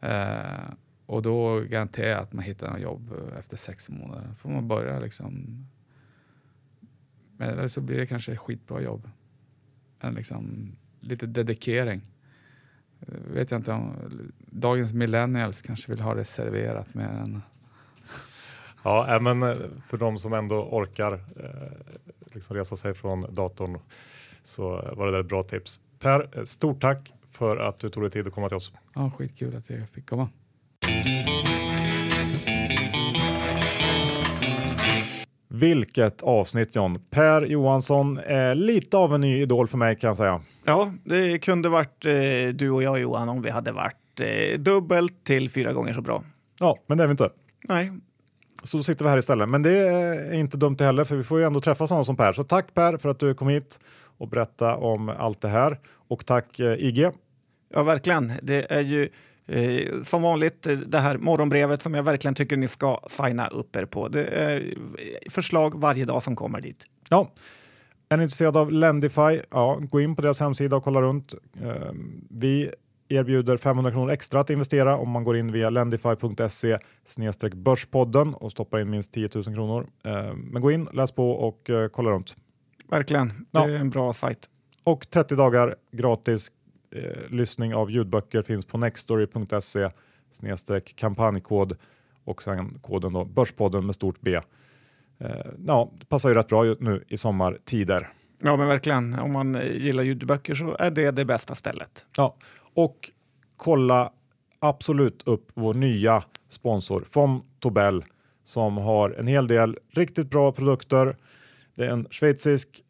Uh, 0.04 0.74
och 1.06 1.22
då 1.22 1.60
garanterar 1.60 2.10
jag 2.10 2.20
att 2.20 2.34
man 2.34 2.44
hittar 2.44 2.72
något 2.72 2.82
jobb 2.82 3.14
efter 3.40 3.58
sex 3.58 3.90
månader. 3.90 4.34
får 4.38 4.50
man 4.50 4.68
börja 4.68 5.00
liksom. 5.00 5.66
Eller 7.40 7.68
så 7.68 7.82
blir 7.82 7.98
det 7.98 8.06
kanske 8.06 8.32
ett 8.32 8.40
skitbra 8.40 8.82
jobb. 8.82 9.10
En 10.00 10.14
liksom, 10.14 10.76
lite 11.00 11.28
dedikering. 11.28 12.02
Eh, 13.00 13.34
vet 13.34 13.52
jag 13.52 13.60
inte 13.60 13.72
om 13.72 13.94
dagens 14.40 14.94
millennials 14.94 15.62
kanske 15.62 15.92
vill 15.92 16.02
ha 16.02 16.16
det 16.16 16.26
serverat 16.26 16.94
mer 16.94 17.10
än 17.10 17.42
Ja, 18.86 19.20
men 19.22 19.44
eh, 19.44 19.56
för 19.90 19.98
de 19.98 20.18
som 20.18 20.34
ändå 20.34 20.56
orkar 20.56 21.14
eh, 21.14 21.96
liksom 22.34 22.56
resa 22.56 22.76
sig 22.76 22.94
från 22.94 23.34
datorn 23.34 23.80
så 24.44 24.70
var 24.96 25.06
det 25.06 25.12
där 25.12 25.20
ett 25.20 25.28
bra 25.28 25.44
tips. 25.44 25.80
Per, 26.00 26.30
eh, 26.38 26.44
stort 26.44 26.82
tack 26.82 27.14
för 27.32 27.58
att 27.58 27.80
du 27.80 27.90
tog 27.90 28.04
dig 28.04 28.12
tid 28.12 28.28
att 28.28 28.34
komma 28.34 28.48
till 28.48 28.58
oss. 28.58 28.74
Ja, 28.96 29.12
skitkul 29.18 29.56
att 29.56 29.70
jag 29.70 29.90
fick 29.90 30.10
komma. 30.10 30.30
Vilket 35.48 36.22
avsnitt 36.22 36.76
John. 36.76 37.00
Per 37.10 37.46
Johansson 37.46 38.20
är 38.26 38.56
lite 38.56 38.98
av 38.98 39.16
en 39.16 39.22
ny 39.22 39.42
idol 39.42 39.68
för 39.68 39.78
mig 39.78 39.96
kan 39.96 40.08
jag 40.08 40.18
säga. 40.18 40.42
Ja, 40.66 40.94
det 41.04 41.40
kunde 41.40 41.70
varit 41.70 42.06
eh, 42.06 42.14
du 42.54 42.72
och 42.72 42.84
jag 42.84 43.00
Johan 43.00 43.30
om 43.30 43.42
vi 43.42 43.50
hade 43.50 43.72
varit 43.72 44.22
eh, 44.22 44.60
dubbelt 44.60 45.24
till 45.24 45.50
fyra 45.50 45.74
gånger 45.74 45.94
så 45.94 46.02
bra. 46.02 46.24
Ja, 46.60 46.78
men 46.88 46.98
det 46.98 47.04
är 47.04 47.08
vi 47.08 47.12
inte. 47.12 47.30
Nej, 47.70 47.92
så 48.64 48.78
då 48.78 48.84
sitter 48.84 49.06
vi 49.06 49.10
här 49.10 49.18
istället. 49.18 49.50
Men 49.50 49.62
det 49.62 49.78
är 49.78 50.34
inte 50.34 50.58
dumt 50.58 50.78
heller, 50.80 51.04
för 51.04 51.16
vi 51.16 51.24
får 51.24 51.40
ju 51.40 51.46
ändå 51.46 51.62
träffa 51.62 51.88
sådana 51.88 52.04
som 52.04 52.18
Per. 52.18 52.32
Så 52.32 52.44
tack 52.44 52.74
Per 52.74 52.98
för 52.98 53.10
att 53.10 53.20
du 53.20 53.34
kom 53.34 53.48
hit 53.48 53.80
och 54.18 54.28
berätta 54.28 54.76
om 54.76 55.10
allt 55.10 55.42
det 55.42 55.48
här. 55.48 55.80
Och 56.08 56.26
tack 56.26 56.60
eh, 56.60 56.74
IG. 56.74 57.10
Ja, 57.74 57.84
verkligen. 57.84 58.34
Det 58.42 58.72
är 58.72 58.82
ju 58.82 59.10
eh, 59.48 60.02
som 60.04 60.22
vanligt 60.22 60.68
eh, 60.68 60.74
det 60.78 61.00
här 61.00 61.18
morgonbrevet 61.18 61.82
som 61.82 61.94
jag 61.94 62.04
verkligen 62.04 62.36
tycker 62.36 62.58
ni 62.58 62.68
ska 62.68 63.00
signa 63.08 63.48
upp 63.48 63.76
er 63.76 63.86
på. 63.86 64.08
Det 64.08 64.26
är 64.26 64.74
förslag 65.30 65.82
varje 65.82 66.06
dag 66.06 66.24
som 66.24 66.36
kommer 66.36 66.62
dit. 66.62 66.86
Ja. 67.10 67.32
Är 68.10 68.18
ni 68.18 68.24
intresserade 68.24 68.60
av 68.60 68.72
Lendify? 68.72 69.42
Ja, 69.52 69.80
gå 69.82 70.02
in 70.02 70.16
på 70.16 70.22
deras 70.22 70.40
hemsida 70.40 70.76
och 70.76 70.84
kolla 70.84 71.02
runt. 71.02 71.34
Eh, 71.64 71.92
vi 72.30 72.72
erbjuder 73.10 73.58
500 73.58 73.92
kronor 73.92 74.12
extra 74.12 74.40
att 74.40 74.50
investera 74.50 74.98
om 74.98 75.10
man 75.10 75.24
går 75.24 75.38
in 75.38 75.52
via 75.52 75.70
lendify.se 75.70 76.78
börspodden 77.54 78.34
och 78.34 78.52
stoppar 78.52 78.80
in 78.80 78.90
minst 78.90 79.12
10 79.12 79.30
000 79.36 79.44
kronor. 79.44 79.88
Eh, 80.04 80.34
men 80.34 80.62
gå 80.62 80.72
in, 80.72 80.88
läs 80.94 81.12
på 81.12 81.32
och 81.32 81.70
eh, 81.70 81.88
kolla 81.88 82.10
runt. 82.10 82.36
Verkligen, 82.90 83.28
det 83.28 83.60
ja. 83.60 83.70
är 83.70 83.76
en 83.76 83.90
bra 83.90 84.14
sajt. 84.14 84.50
Och 84.84 85.10
30 85.10 85.36
dagar 85.36 85.76
gratis 85.92 86.52
eh, 86.92 87.30
lyssning 87.30 87.76
av 87.76 87.92
ljudböcker 87.92 88.42
finns 88.42 88.66
på 88.66 88.78
nextory.se 88.78 89.90
kampanjkod 90.96 91.78
och 92.24 92.44
sen 92.44 92.80
koden 92.82 93.14
då 93.14 93.26
Börspodden 93.26 93.86
med 93.86 93.96
stort 93.96 94.22
B. 94.22 94.40
Eh, 95.20 95.30
ja, 95.68 95.92
det 96.00 96.06
passar 96.06 96.30
ju 96.30 96.36
rätt 96.36 96.48
bra 96.48 96.64
nu 96.80 97.04
i 97.08 97.18
sommartider. 97.18 98.10
Ja, 98.42 98.58
men 98.58 98.68
verkligen. 98.68 99.20
Om 99.20 99.32
man 99.32 99.62
gillar 99.74 100.04
ljudböcker 100.04 100.56
så 100.56 100.76
är 100.80 100.92
det 100.92 101.12
det 101.12 101.26
bästa 101.26 101.56
stället. 101.56 102.06
Ja, 102.18 102.36
och 102.76 103.12
kolla 103.58 104.12
absolut 104.60 105.24
upp 105.26 105.52
vår 105.54 105.74
nya 105.74 106.24
sponsor 106.48 107.04
Fom 107.10 107.44
Tobel 107.60 108.04
som 108.44 108.78
har 108.78 109.10
en 109.10 109.28
hel 109.28 109.48
del 109.48 109.78
riktigt 109.92 110.30
bra 110.30 110.52
produkter. 110.52 111.18
Det 111.76 111.86
är 111.86 111.90
en 111.90 112.08
schweizisk 112.12 112.82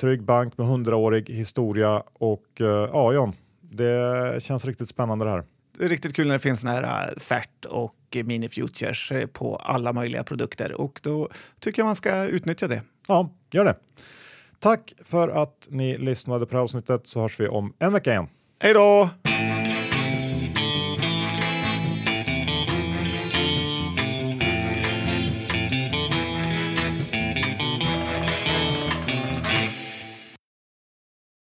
trygg 0.00 0.22
bank 0.22 0.58
med 0.58 0.66
hundraårig 0.66 1.30
historia 1.30 2.02
och 2.12 2.46
uh, 2.60 2.66
ja, 2.66 3.12
John, 3.12 3.32
det 3.60 4.42
känns 4.42 4.64
riktigt 4.64 4.88
spännande 4.88 5.24
det 5.24 5.30
här. 5.30 5.44
Det 5.78 5.84
är 5.84 5.88
riktigt 5.88 6.16
kul 6.16 6.26
när 6.26 6.32
det 6.32 6.38
finns 6.38 6.60
såna 6.60 6.72
här 6.72 7.08
eh, 7.08 7.14
CERT 7.16 7.64
och 7.64 8.16
Mini 8.24 8.48
Futures 8.48 9.12
eh, 9.12 9.26
på 9.26 9.56
alla 9.56 9.92
möjliga 9.92 10.24
produkter 10.24 10.80
och 10.80 11.00
då 11.02 11.28
tycker 11.60 11.82
jag 11.82 11.86
man 11.86 11.96
ska 11.96 12.24
utnyttja 12.24 12.68
det. 12.68 12.82
Ja, 13.08 13.30
gör 13.52 13.64
det. 13.64 13.76
Tack 14.58 14.94
för 15.04 15.28
att 15.28 15.68
ni 15.70 15.96
lyssnade 15.96 16.46
på 16.46 16.50
det 16.50 16.56
här 16.56 16.62
avsnittet 16.62 17.06
så 17.06 17.20
hörs 17.20 17.40
vi 17.40 17.48
om 17.48 17.74
en 17.78 17.92
vecka 17.92 18.10
igen. 18.10 18.28
Hej 18.58 18.74
då! 18.74 19.08